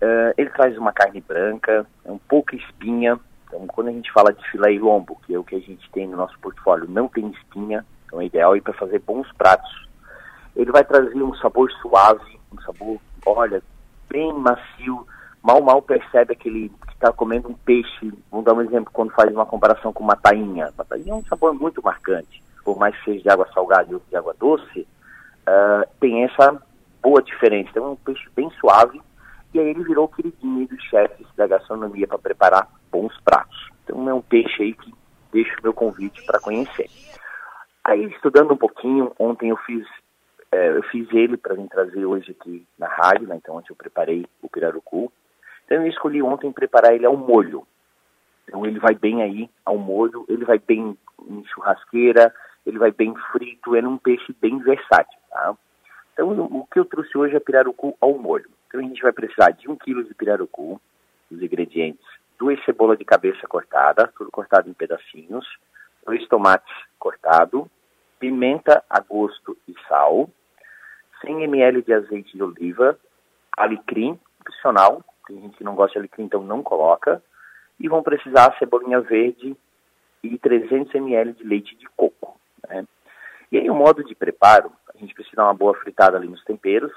Uh, 0.00 0.32
ele 0.36 0.50
traz 0.50 0.76
uma 0.78 0.92
carne 0.92 1.20
branca, 1.20 1.86
é 2.04 2.10
um 2.10 2.18
pouco 2.18 2.54
espinha. 2.54 3.18
Então, 3.48 3.66
quando 3.66 3.88
a 3.88 3.92
gente 3.92 4.12
fala 4.12 4.32
de 4.32 4.50
filé 4.50 4.72
e 4.72 4.78
lombo, 4.78 5.18
que 5.26 5.34
é 5.34 5.38
o 5.38 5.44
que 5.44 5.56
a 5.56 5.60
gente 5.60 5.90
tem 5.90 6.06
no 6.06 6.16
nosso 6.16 6.38
portfólio, 6.38 6.88
não 6.88 7.08
tem 7.08 7.28
espinha, 7.30 7.84
então 8.06 8.20
é 8.20 8.26
ideal 8.26 8.60
para 8.60 8.74
fazer 8.74 9.00
bons 9.00 9.30
pratos. 9.32 9.88
Ele 10.54 10.70
vai 10.70 10.84
trazer 10.84 11.22
um 11.22 11.34
sabor 11.36 11.70
suave, 11.82 12.38
um 12.52 12.60
sabor, 12.60 12.98
olha, 13.26 13.62
bem 14.08 14.32
macio, 14.32 15.06
mal 15.42 15.60
mal 15.62 15.82
percebe 15.82 16.32
aquele 16.32 16.68
que 16.68 16.92
está 16.92 17.12
comendo 17.12 17.48
um 17.48 17.54
peixe. 17.54 18.12
Vamos 18.30 18.44
dar 18.46 18.54
um 18.54 18.62
exemplo 18.62 18.90
quando 18.92 19.12
faz 19.12 19.32
uma 19.32 19.46
comparação 19.46 19.92
com 19.92 20.04
uma 20.04 20.16
tainha. 20.16 20.70
Uma 20.74 20.84
tainha 20.84 21.12
é 21.12 21.16
um 21.16 21.24
sabor 21.24 21.54
muito 21.54 21.82
marcante 21.82 22.42
por 22.68 22.76
mais 22.76 22.94
que 22.98 23.04
seja 23.06 23.22
de 23.22 23.30
água 23.30 23.48
salgada 23.54 23.90
e 23.90 23.94
outro 23.94 24.10
de 24.10 24.16
água 24.16 24.36
doce, 24.38 24.80
uh, 24.80 25.88
tem 25.98 26.22
essa 26.24 26.62
boa 27.02 27.22
diferença. 27.22 27.70
Então 27.70 27.86
é 27.86 27.88
um 27.88 27.96
peixe 27.96 28.28
bem 28.36 28.50
suave 28.60 29.00
e 29.52 29.58
aí 29.58 29.68
ele 29.68 29.84
virou 29.84 30.04
o 30.04 30.08
queridinho 30.08 30.66
dos 30.68 30.82
chefes 30.84 31.26
da 31.36 31.46
gastronomia 31.46 32.06
para 32.06 32.18
preparar 32.18 32.68
bons 32.90 33.18
pratos. 33.20 33.70
Então 33.84 34.08
é 34.08 34.14
um 34.14 34.20
peixe 34.20 34.62
aí 34.62 34.74
que 34.74 34.92
deixo 35.32 35.52
o 35.58 35.62
meu 35.62 35.72
convite 35.72 36.24
para 36.26 36.40
conhecer. 36.40 36.88
Aí 37.84 38.04
estudando 38.06 38.52
um 38.52 38.56
pouquinho, 38.56 39.12
ontem 39.18 39.50
eu 39.50 39.56
fiz 39.58 39.86
é, 40.50 40.70
eu 40.70 40.82
fiz 40.84 41.06
ele 41.12 41.36
para 41.36 41.54
vir 41.54 41.68
trazer 41.68 42.04
hoje 42.06 42.30
aqui 42.30 42.66
na 42.78 42.86
rádio, 42.86 43.28
né? 43.28 43.36
então 43.36 43.56
ontem 43.56 43.70
eu 43.70 43.76
preparei 43.76 44.26
o 44.42 44.48
pirarucu. 44.48 45.12
Então 45.64 45.78
eu 45.78 45.86
escolhi 45.86 46.22
ontem 46.22 46.50
preparar 46.50 46.94
ele 46.94 47.04
ao 47.04 47.16
molho. 47.16 47.66
Então 48.46 48.64
ele 48.64 48.78
vai 48.78 48.94
bem 48.94 49.22
aí 49.22 49.50
ao 49.64 49.76
molho, 49.76 50.24
ele 50.28 50.44
vai 50.44 50.58
bem 50.58 50.96
em 51.28 51.44
churrasqueira, 51.46 52.34
ele 52.64 52.78
vai 52.78 52.90
bem 52.90 53.14
frito, 53.32 53.76
é 53.76 53.86
um 53.86 53.98
peixe 53.98 54.34
bem 54.40 54.58
versátil, 54.58 55.18
tá? 55.30 55.54
Então, 56.12 56.30
o 56.30 56.66
que 56.66 56.78
eu 56.78 56.84
trouxe 56.84 57.16
hoje 57.16 57.36
é 57.36 57.40
pirarucu 57.40 57.96
ao 58.00 58.18
molho. 58.18 58.50
Então, 58.68 58.80
a 58.80 58.82
gente 58.82 59.02
vai 59.02 59.12
precisar 59.12 59.50
de 59.50 59.68
um 59.68 59.76
quilo 59.76 60.04
de 60.04 60.14
pirarucu, 60.14 60.80
os 61.30 61.42
ingredientes, 61.42 62.04
duas 62.38 62.62
cebolas 62.64 62.98
de 62.98 63.04
cabeça 63.04 63.46
cortada, 63.48 64.12
tudo 64.16 64.30
cortado 64.30 64.68
em 64.68 64.74
pedacinhos, 64.74 65.46
dois 66.06 66.26
tomates 66.28 66.72
cortados, 66.98 67.66
pimenta 68.18 68.84
a 68.88 69.00
gosto 69.00 69.56
e 69.66 69.74
sal, 69.88 70.28
100 71.20 71.44
ml 71.44 71.82
de 71.82 71.92
azeite 71.92 72.36
de 72.36 72.42
oliva, 72.42 72.98
alecrim 73.56 74.18
opcional, 74.40 75.02
tem 75.26 75.40
gente 75.40 75.56
que 75.58 75.64
não 75.64 75.74
gosta 75.74 75.94
de 75.94 75.98
alecrim, 75.98 76.24
então 76.24 76.42
não 76.42 76.62
coloca, 76.62 77.22
e 77.78 77.88
vão 77.88 78.02
precisar 78.02 78.56
cebolinha 78.58 79.00
verde 79.00 79.56
e 80.22 80.38
300 80.38 80.94
ml 80.94 81.32
de 81.32 81.44
leite 81.44 81.76
de 81.76 81.86
coco. 81.96 82.40
Né? 82.68 82.84
E 83.52 83.58
aí 83.58 83.70
o 83.70 83.74
modo 83.74 84.04
de 84.04 84.14
preparo, 84.14 84.72
a 84.94 84.98
gente 84.98 85.14
precisa 85.14 85.36
dar 85.36 85.44
uma 85.44 85.54
boa 85.54 85.74
fritada 85.74 86.16
ali 86.16 86.28
nos 86.28 86.42
temperos, 86.44 86.92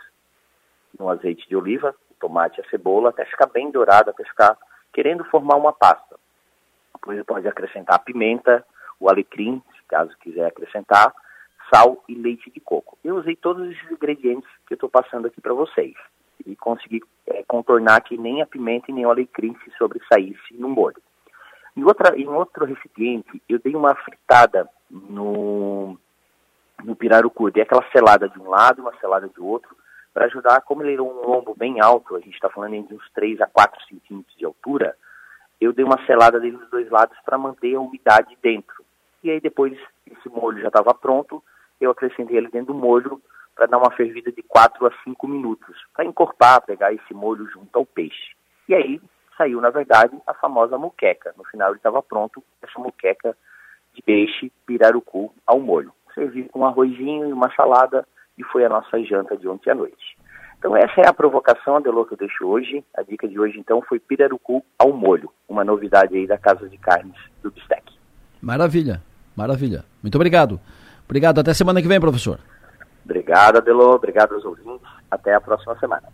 no 1.00 1.10
azeite 1.10 1.48
de 1.48 1.56
oliva, 1.56 1.96
o 2.10 2.14
tomate 2.20 2.60
e 2.60 2.64
a 2.64 2.70
cebola, 2.70 3.10
até 3.10 3.26
ficar 3.26 3.48
bem 3.48 3.72
dourado, 3.72 4.10
até 4.10 4.24
ficar 4.24 4.58
querendo 4.94 5.24
formar 5.26 5.56
uma 5.56 5.74
pasta. 5.74 6.20
Depois 6.96 7.24
pode 7.26 7.48
acrescentar 7.48 7.96
a 7.96 8.00
pimenta, 8.00 8.66
o 9.00 9.10
alecrim, 9.10 9.62
se 9.76 9.84
caso 9.88 10.16
quiser 10.20 10.46
acrescentar, 10.46 11.14
sal 11.74 12.04
e 12.08 12.14
leite 12.16 12.52
de 12.52 12.60
coco. 12.60 12.98
Eu 13.04 13.16
usei 13.16 13.36
todos 13.36 13.72
esses 13.72 13.92
ingredientes 13.92 14.50
que 14.68 14.74
eu 14.74 14.76
estou 14.76 14.90
passando 14.90 15.28
aqui 15.28 15.42
para 15.42 15.54
vocês 15.54 15.96
e 16.46 16.56
consegui 16.56 17.02
é, 17.28 17.44
contornar 17.44 18.02
que 18.02 18.18
nem 18.18 18.42
a 18.42 18.46
pimenta 18.46 18.90
e 18.90 18.94
nem 18.94 19.06
o 19.06 19.10
alecrim 19.10 19.56
se 19.64 19.72
sobressaísse 19.78 20.54
no 20.54 20.70
molho. 20.70 21.02
Em, 21.76 21.84
outra, 21.84 22.18
em 22.18 22.28
outro 22.28 22.66
recipiente, 22.66 23.42
eu 23.48 23.60
dei 23.60 23.76
uma 23.76 23.96
fritada 23.96 24.68
no, 24.90 25.98
no 26.84 26.96
pirarucu. 26.96 27.50
Dei 27.50 27.64
aquela 27.64 27.86
selada 27.92 28.28
de 28.28 28.40
um 28.40 28.50
lado, 28.50 28.82
uma 28.82 28.96
selada 29.00 29.30
de 29.30 29.40
outro, 29.40 29.76
para 30.14 30.26
ajudar, 30.26 30.62
como 30.62 30.84
ele 30.84 30.94
era 30.94 31.04
um 31.04 31.26
lombo 31.26 31.56
bem 31.56 31.82
alto, 31.82 32.16
a 32.16 32.20
gente 32.20 32.34
está 32.34 32.50
falando 32.50 32.88
de 32.88 32.94
uns 32.94 33.10
3 33.14 33.42
a 33.42 33.48
4 33.48 33.82
centímetros 33.86 34.36
de 34.38 34.46
altura, 34.46 34.96
eu 35.60 35.72
dei 35.72 35.86
uma 35.86 36.04
selada 36.06 36.40
dele 36.40 36.58
dos 36.58 36.70
dois 36.70 36.90
lados 36.90 37.18
para 37.24 37.38
manter 37.38 37.76
a 37.76 37.80
umidade 37.80 38.38
dentro. 38.42 38.84
E 39.24 39.30
aí 39.30 39.40
depois 39.40 39.78
esse 40.06 40.30
molho 40.30 40.60
já 40.60 40.68
estava 40.68 40.94
pronto, 40.94 41.44
eu 41.80 41.92
acrescentei 41.92 42.38
ele 42.38 42.50
dentro 42.50 42.74
do 42.74 42.80
molho 42.80 43.22
para 43.56 43.68
dar 43.68 43.78
uma 43.78 43.92
fervida 43.92 44.32
de 44.32 44.42
4 44.42 44.88
a 44.88 44.92
5 45.04 45.28
minutos, 45.28 45.76
para 45.94 46.06
encorpar, 46.06 46.66
pegar 46.66 46.94
esse 46.94 47.14
molho 47.14 47.48
junto 47.48 47.78
ao 47.78 47.86
peixe. 47.86 48.36
E 48.68 48.74
aí 48.74 49.02
saiu, 49.38 49.62
na 49.62 49.70
verdade, 49.70 50.18
a 50.26 50.34
famosa 50.34 50.78
muqueca. 50.78 51.34
No 51.38 51.44
final 51.46 51.70
ele 51.70 51.78
estava 51.78 52.02
pronto, 52.02 52.44
essa 52.62 52.80
muqueca 52.80 53.38
de 53.94 54.02
peixe 54.02 54.52
pirarucu 54.66 55.34
ao 55.46 55.60
molho. 55.60 55.94
Servi 56.14 56.48
com 56.50 56.60
um 56.60 56.66
arrozinho 56.66 57.30
e 57.30 57.34
uma 57.34 57.54
salada 57.56 58.08
e 58.42 58.44
foi 58.52 58.66
a 58.66 58.70
nossa 58.70 59.02
janta 59.04 59.38
de 59.38 59.48
ontem 59.48 59.70
à 59.70 59.76
noite. 59.76 60.18
Então 60.58 60.76
essa 60.76 61.02
é 61.02 61.08
a 61.08 61.14
provocação, 61.14 61.78
Adelô, 61.78 62.06
que 62.06 62.14
eu 62.14 62.18
deixo 62.18 62.46
hoje. 62.46 62.84
A 62.98 63.04
dica 63.04 63.28
de 63.28 63.40
hoje, 63.40 63.60
então, 63.60 63.82
foi 63.82 64.00
pirarucu 64.00 64.64
ao 64.78 64.92
molho. 64.92 65.32
Uma 65.48 65.64
novidade 65.64 66.16
aí 66.16 66.28
da 66.28 66.38
Casa 66.38 66.68
de 66.68 66.78
Carnes 66.78 67.16
do 67.42 67.52
Bistec. 67.52 67.84
Maravilha, 68.42 69.02
maravilha. 69.36 69.86
Muito 70.02 70.16
obrigado. 70.16 70.60
Obrigado. 71.06 71.40
Até 71.40 71.54
semana 71.54 71.82
que 71.82 71.88
vem, 71.88 72.00
professor. 72.00 72.40
Obrigado, 73.06 73.58
Adelô. 73.58 73.96
Obrigado 73.96 74.34
aos 74.34 74.46
ouvintes. 74.46 74.88
Até 75.10 75.34
a 75.34 75.42
próxima 75.42 75.78
semana. 75.80 76.08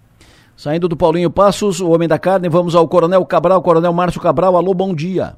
Saindo 0.55 0.87
do 0.87 0.97
Paulinho 0.97 1.29
Passos, 1.29 1.79
o 1.79 1.91
Homem 1.91 2.07
da 2.07 2.17
Carne, 2.17 2.49
vamos 2.49 2.73
ao 2.73 2.87
Coronel 2.87 3.23
Cabral, 3.25 3.61
Coronel 3.61 3.93
Márcio 3.93 4.19
Cabral. 4.19 4.55
Alô, 4.57 4.73
bom 4.73 4.93
dia. 4.93 5.35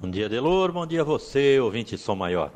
Bom 0.00 0.10
dia, 0.10 0.28
Delor. 0.28 0.72
Bom 0.72 0.86
dia 0.86 1.02
a 1.02 1.04
você, 1.04 1.60
ouvinte 1.60 1.98
Som 1.98 2.16
Maior. 2.16 2.50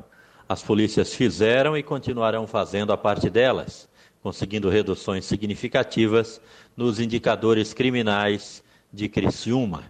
As 0.49 0.63
polícias 0.63 1.13
fizeram 1.13 1.77
e 1.77 1.83
continuarão 1.83 2.47
fazendo 2.47 2.91
a 2.91 2.97
parte 2.97 3.29
delas, 3.29 3.87
conseguindo 4.23 4.71
reduções 4.71 5.27
significativas 5.27 6.41
nos 6.75 6.99
indicadores 6.99 7.75
criminais 7.75 8.65
de 8.91 9.11
Criciúma. 9.11 9.85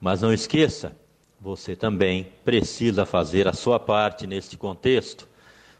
Mas 0.00 0.22
não 0.22 0.32
esqueça, 0.32 0.96
você 1.40 1.74
também 1.74 2.28
precisa 2.44 3.04
fazer 3.04 3.48
a 3.48 3.52
sua 3.52 3.80
parte 3.80 4.28
neste 4.28 4.56
contexto. 4.56 5.28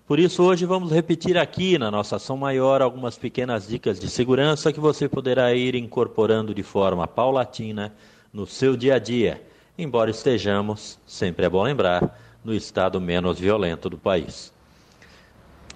Por 0.06 0.18
isso, 0.18 0.42
hoje 0.42 0.66
vamos 0.66 0.90
repetir 0.90 1.38
aqui 1.38 1.78
na 1.78 1.88
nossa 1.88 2.16
ação 2.16 2.36
maior 2.36 2.82
algumas 2.82 3.16
pequenas 3.16 3.68
dicas 3.68 4.00
de 4.00 4.10
segurança 4.10 4.72
que 4.72 4.80
você 4.80 5.08
poderá 5.08 5.54
ir 5.54 5.76
incorporando 5.76 6.52
de 6.52 6.64
forma 6.64 7.06
paulatina 7.06 7.94
no 8.32 8.44
seu 8.44 8.76
dia 8.76 8.96
a 8.96 8.98
dia, 8.98 9.40
embora 9.78 10.10
estejamos, 10.10 10.98
sempre 11.06 11.46
é 11.46 11.48
bom 11.48 11.62
lembrar, 11.62 12.18
no 12.44 12.54
estado 12.54 13.00
menos 13.00 13.38
violento 13.38 13.90
do 13.90 13.98
país. 13.98 14.52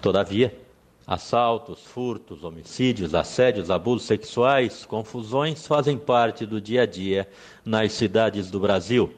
Todavia, 0.01 0.57
assaltos, 1.05 1.83
furtos, 1.83 2.43
homicídios, 2.43 3.13
assédios, 3.13 3.69
abusos 3.69 4.07
sexuais, 4.07 4.85
confusões 4.85 5.67
fazem 5.67 5.97
parte 5.97 6.45
do 6.45 6.59
dia 6.59 6.83
a 6.83 6.85
dia 6.85 7.27
nas 7.63 7.93
cidades 7.93 8.49
do 8.49 8.59
Brasil. 8.59 9.13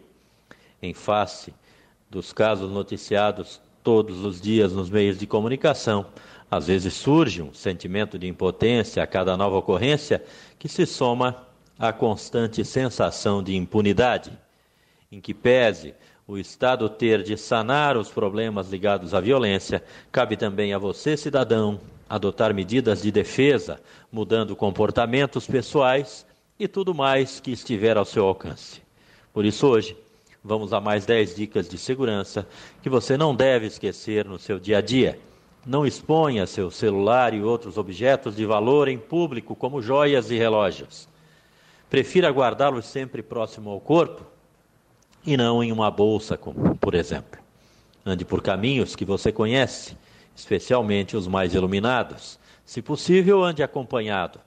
Em 0.81 0.93
face 0.93 1.53
dos 2.09 2.31
casos 2.31 2.71
noticiados 2.71 3.61
todos 3.83 4.25
os 4.25 4.41
dias 4.41 4.73
nos 4.73 4.89
meios 4.89 5.17
de 5.17 5.25
comunicação. 5.25 6.07
Às 6.49 6.67
vezes 6.67 6.93
surge 6.93 7.41
um 7.41 7.53
sentimento 7.53 8.17
de 8.17 8.27
impotência 8.27 9.01
a 9.01 9.07
cada 9.07 9.35
nova 9.37 9.57
ocorrência 9.57 10.23
que 10.57 10.67
se 10.67 10.85
soma 10.85 11.47
à 11.77 11.93
constante 11.93 12.63
sensação 12.65 13.43
de 13.43 13.55
impunidade, 13.55 14.31
em 15.11 15.21
que 15.21 15.33
pese 15.33 15.93
o 16.27 16.37
Estado 16.37 16.89
ter 16.89 17.23
de 17.23 17.37
sanar 17.37 17.95
os 17.95 18.09
problemas 18.09 18.69
ligados 18.69 19.13
à 19.13 19.21
violência, 19.21 19.81
cabe 20.11 20.35
também 20.35 20.73
a 20.73 20.77
você, 20.77 21.15
cidadão, 21.15 21.79
adotar 22.09 22.53
medidas 22.53 23.01
de 23.01 23.09
defesa, 23.11 23.79
mudando 24.11 24.53
comportamentos 24.53 25.47
pessoais 25.47 26.25
e 26.59 26.67
tudo 26.67 26.93
mais 26.93 27.39
que 27.39 27.51
estiver 27.51 27.95
ao 27.95 28.03
seu 28.03 28.25
alcance. 28.25 28.81
Por 29.33 29.45
isso, 29.45 29.67
hoje, 29.67 29.95
vamos 30.43 30.73
a 30.73 30.81
mais 30.81 31.05
10 31.05 31.33
dicas 31.33 31.69
de 31.69 31.77
segurança 31.77 32.45
que 32.83 32.89
você 32.89 33.15
não 33.15 33.33
deve 33.33 33.67
esquecer 33.67 34.25
no 34.25 34.37
seu 34.37 34.59
dia 34.59 34.79
a 34.79 34.81
dia. 34.81 35.17
Não 35.65 35.87
exponha 35.87 36.45
seu 36.45 36.69
celular 36.69 37.33
e 37.33 37.41
outros 37.41 37.77
objetos 37.77 38.35
de 38.35 38.45
valor 38.45 38.89
em 38.89 38.97
público, 38.97 39.55
como 39.55 39.81
joias 39.81 40.29
e 40.29 40.37
relógios. 40.37 41.07
Prefira 41.89 42.29
guardá-los 42.29 42.85
sempre 42.85 43.23
próximo 43.23 43.69
ao 43.69 43.79
corpo 43.79 44.36
e 45.27 45.35
não 45.35 45.61
em 45.61 45.73
uma 45.73 45.91
bolsa, 45.91 46.39
por 46.79 46.95
exemplo. 46.95 47.37
Ande 48.05 48.23
por 48.23 48.41
caminhos 48.41 48.95
que 48.95 49.03
você 49.03 49.29
conhece, 49.29 49.97
especialmente 50.33 51.17
os 51.17 51.27
mais 51.27 51.53
iluminados. 51.53 52.39
Se 52.65 52.81
possível, 52.81 53.43
ande 53.43 53.61
acompanhado. 53.61 54.39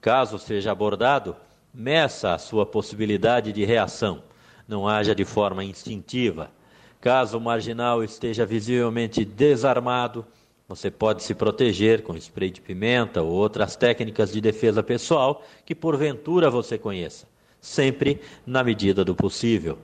Caso 0.00 0.38
seja 0.38 0.70
abordado, 0.70 1.34
meça 1.74 2.34
a 2.34 2.38
sua 2.38 2.64
possibilidade 2.64 3.52
de 3.52 3.64
reação. 3.64 4.22
Não 4.68 4.86
haja 4.86 5.12
de 5.12 5.24
forma 5.24 5.64
instintiva. 5.64 6.52
Caso 7.00 7.38
o 7.38 7.40
marginal 7.40 8.04
esteja 8.04 8.46
visivelmente 8.46 9.24
desarmado, 9.24 10.24
você 10.68 10.88
pode 10.88 11.24
se 11.24 11.34
proteger 11.34 12.02
com 12.02 12.16
spray 12.16 12.50
de 12.50 12.60
pimenta 12.60 13.22
ou 13.22 13.32
outras 13.32 13.74
técnicas 13.74 14.30
de 14.30 14.40
defesa 14.40 14.84
pessoal 14.84 15.42
que 15.66 15.74
porventura 15.74 16.48
você 16.48 16.78
conheça, 16.78 17.26
sempre 17.60 18.20
na 18.46 18.62
medida 18.62 19.04
do 19.04 19.16
possível. 19.16 19.78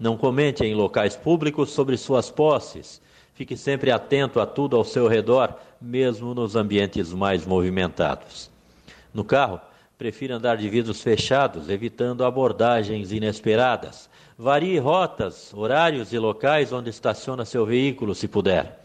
Não 0.00 0.16
comente 0.16 0.64
em 0.64 0.74
locais 0.74 1.14
públicos 1.14 1.70
sobre 1.70 1.98
suas 1.98 2.30
posses. 2.30 3.02
Fique 3.34 3.54
sempre 3.54 3.90
atento 3.90 4.40
a 4.40 4.46
tudo 4.46 4.74
ao 4.74 4.82
seu 4.82 5.06
redor, 5.06 5.54
mesmo 5.78 6.32
nos 6.32 6.56
ambientes 6.56 7.12
mais 7.12 7.44
movimentados. 7.44 8.50
No 9.12 9.22
carro, 9.22 9.60
prefira 9.98 10.36
andar 10.36 10.56
de 10.56 10.66
vidros 10.70 11.02
fechados, 11.02 11.68
evitando 11.68 12.24
abordagens 12.24 13.12
inesperadas. 13.12 14.08
Varie 14.38 14.78
rotas, 14.78 15.52
horários 15.52 16.14
e 16.14 16.18
locais 16.18 16.72
onde 16.72 16.88
estaciona 16.88 17.44
seu 17.44 17.66
veículo, 17.66 18.14
se 18.14 18.26
puder. 18.26 18.80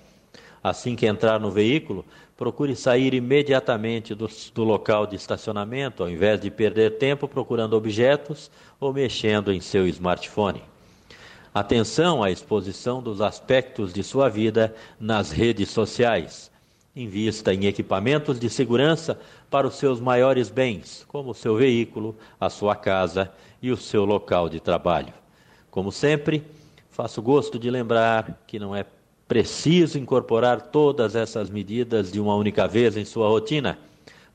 Assim 0.61 0.97
que 0.97 1.05
entrar 1.05 1.39
no 1.39 1.49
veículo, 1.49 2.03
procure 2.35 2.75
sair 2.75 3.13
imediatamente 3.13 4.13
do, 4.13 4.27
do, 4.53 4.63
local 4.65 5.07
de 5.07 5.15
estacionamento, 5.15 6.03
ao 6.03 6.09
invés 6.09 6.41
de 6.41 6.51
perder 6.51 6.97
tempo 6.97 7.25
procurando 7.25 7.77
objetos 7.77 8.51
ou 8.81 8.91
mexendo 8.91 9.53
em 9.53 9.61
seu 9.61 9.87
smartphone. 9.87 10.61
Atenção 11.55 12.21
à 12.21 12.29
exposição 12.29 13.01
dos 13.01 13.21
aspectos 13.21 13.93
de 13.93 14.03
sua 14.03 14.27
vida 14.27 14.75
nas 14.99 15.31
redes 15.31 15.69
sociais. 15.69 16.51
Invista 16.93 17.53
em 17.53 17.65
equipamentos 17.65 18.37
de 18.37 18.49
segurança 18.49 19.17
para 19.49 19.65
os 19.65 19.75
seus 19.75 20.01
maiores 20.01 20.49
bens, 20.49 21.05
como 21.07 21.31
o 21.31 21.33
seu 21.33 21.55
veículo, 21.55 22.13
a 22.37 22.49
sua 22.49 22.75
casa 22.75 23.31
e 23.61 23.71
o 23.71 23.77
seu 23.77 24.03
local 24.03 24.49
de 24.49 24.59
trabalho. 24.59 25.13
Como 25.71 25.93
sempre, 25.93 26.43
faço 26.89 27.21
gosto 27.21 27.57
de 27.57 27.69
lembrar 27.69 28.43
que 28.45 28.59
não 28.59 28.75
é 28.75 28.85
preciso 29.25 29.97
incorporar 29.97 30.61
todas 30.61 31.15
essas 31.15 31.49
medidas 31.49 32.11
de 32.11 32.19
uma 32.19 32.35
única 32.35 32.67
vez 32.67 32.97
em 32.97 33.05
sua 33.05 33.29
rotina, 33.29 33.79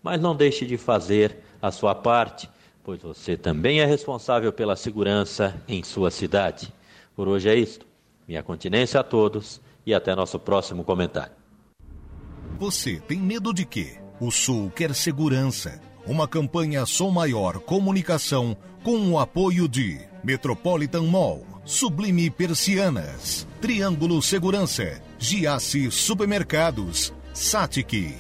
mas 0.03 0.19
não 0.19 0.35
deixe 0.35 0.65
de 0.65 0.79
fazer 0.79 1.37
a 1.61 1.71
sua 1.71 1.95
parte, 1.95 2.49
pois 2.83 3.03
você 3.03 3.37
também 3.37 3.83
é 3.83 3.85
responsável 3.85 4.51
pela 4.51 4.75
segurança 4.75 5.55
em 5.69 5.83
sua 5.83 6.11
cidade. 6.11 6.73
Por 7.15 7.29
hoje 7.29 7.49
é 7.49 7.55
isto. 7.55 7.87
Minha 8.27 8.43
continência 8.43 9.01
a 9.01 9.05
todos 9.05 9.61
e 9.85 9.93
até 9.93 10.15
nosso 10.15 10.39
próximo 10.39 10.85
comentário. 10.85 11.33
Você 12.59 13.01
tem 13.01 13.19
medo 13.19 13.53
de 13.53 13.65
quê? 13.65 13.99
O 14.21 14.31
Sul 14.31 14.71
quer 14.71 14.95
segurança. 14.95 15.81
Uma 16.07 16.29
campanha 16.29 16.87
Som 16.87 17.11
Maior 17.11 17.61
Comunicação 17.61 18.57
com 18.83 19.13
o 19.13 19.19
apoio 19.19 19.69
de 19.69 20.01
Metropolitan 20.23 21.03
Mall, 21.03 21.45
Sublime 21.65 22.31
Persianas, 22.31 23.47
Triângulo 23.61 24.21
Segurança, 24.23 25.03
Giasse 25.19 25.91
Supermercados, 25.91 27.13
Satic. 27.33 28.15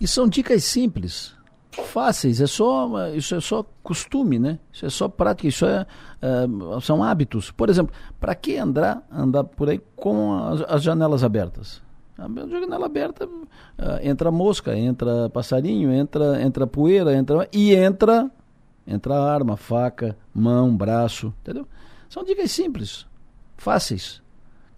E 0.00 0.06
são 0.06 0.28
dicas 0.28 0.64
simples 0.64 1.36
fáceis, 1.84 2.40
é 2.40 2.46
só, 2.46 3.08
isso 3.14 3.34
é 3.34 3.40
só 3.40 3.64
costume, 3.82 4.38
né? 4.38 4.58
Isso 4.72 4.86
é 4.86 4.90
só 4.90 5.08
prática, 5.08 5.48
isso 5.48 5.66
é, 5.66 5.86
é 6.26 6.80
são 6.80 7.02
hábitos. 7.02 7.50
Por 7.50 7.68
exemplo, 7.68 7.94
para 8.18 8.34
que 8.34 8.56
andar, 8.56 9.02
andar 9.10 9.44
por 9.44 9.68
aí 9.68 9.80
com 9.94 10.34
as, 10.34 10.62
as 10.62 10.82
janelas 10.82 11.22
abertas? 11.22 11.82
A 12.18 12.26
janela 12.28 12.86
aberta, 12.86 13.26
uh, 13.26 13.50
entra 14.02 14.30
mosca, 14.30 14.76
entra 14.76 15.28
passarinho, 15.28 15.92
entra, 15.92 16.42
entra 16.42 16.66
poeira, 16.66 17.14
entra 17.14 17.46
e 17.52 17.74
entra 17.74 18.30
entra 18.86 19.20
arma, 19.20 19.56
faca, 19.56 20.16
mão, 20.32 20.74
braço, 20.76 21.34
entendeu? 21.42 21.66
São 22.08 22.22
dicas 22.22 22.50
simples, 22.52 23.06
fáceis 23.56 24.22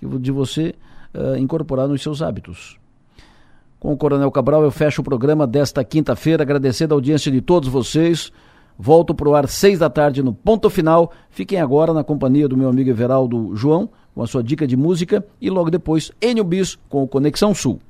de 0.00 0.30
você 0.30 0.74
uh, 1.12 1.36
incorporar 1.36 1.86
nos 1.86 2.02
seus 2.02 2.22
hábitos. 2.22 2.78
Com 3.78 3.92
o 3.92 3.96
Coronel 3.96 4.30
Cabral, 4.30 4.62
eu 4.62 4.70
fecho 4.70 5.02
o 5.02 5.04
programa 5.04 5.46
desta 5.46 5.84
quinta-feira, 5.84 6.42
agradecendo 6.42 6.94
a 6.94 6.96
audiência 6.96 7.30
de 7.30 7.40
todos 7.40 7.68
vocês. 7.68 8.32
Volto 8.78 9.12
para 9.12 9.28
o 9.28 9.34
ar 9.34 9.48
seis 9.48 9.80
da 9.80 9.90
tarde 9.90 10.22
no 10.22 10.32
ponto 10.32 10.70
final. 10.70 11.12
Fiquem 11.30 11.60
agora 11.60 11.92
na 11.92 12.04
companhia 12.04 12.48
do 12.48 12.56
meu 12.56 12.68
amigo 12.68 12.88
Everaldo 12.88 13.56
João, 13.56 13.90
com 14.14 14.22
a 14.22 14.26
sua 14.26 14.42
dica 14.42 14.68
de 14.68 14.76
música, 14.76 15.26
e 15.40 15.50
logo 15.50 15.68
depois 15.68 16.12
Enio 16.22 16.44
Bis 16.44 16.78
com 16.88 17.02
o 17.02 17.08
Conexão 17.08 17.52
Sul. 17.52 17.80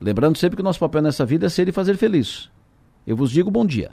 Lembrando 0.00 0.38
sempre 0.38 0.56
que 0.56 0.62
o 0.62 0.64
nosso 0.64 0.80
papel 0.80 1.02
nessa 1.02 1.26
vida 1.26 1.46
é 1.46 1.48
ser 1.50 1.68
e 1.68 1.72
fazer 1.72 1.98
feliz. 1.98 2.48
Eu 3.06 3.14
vos 3.14 3.30
digo 3.30 3.50
bom 3.50 3.66
dia. 3.66 3.90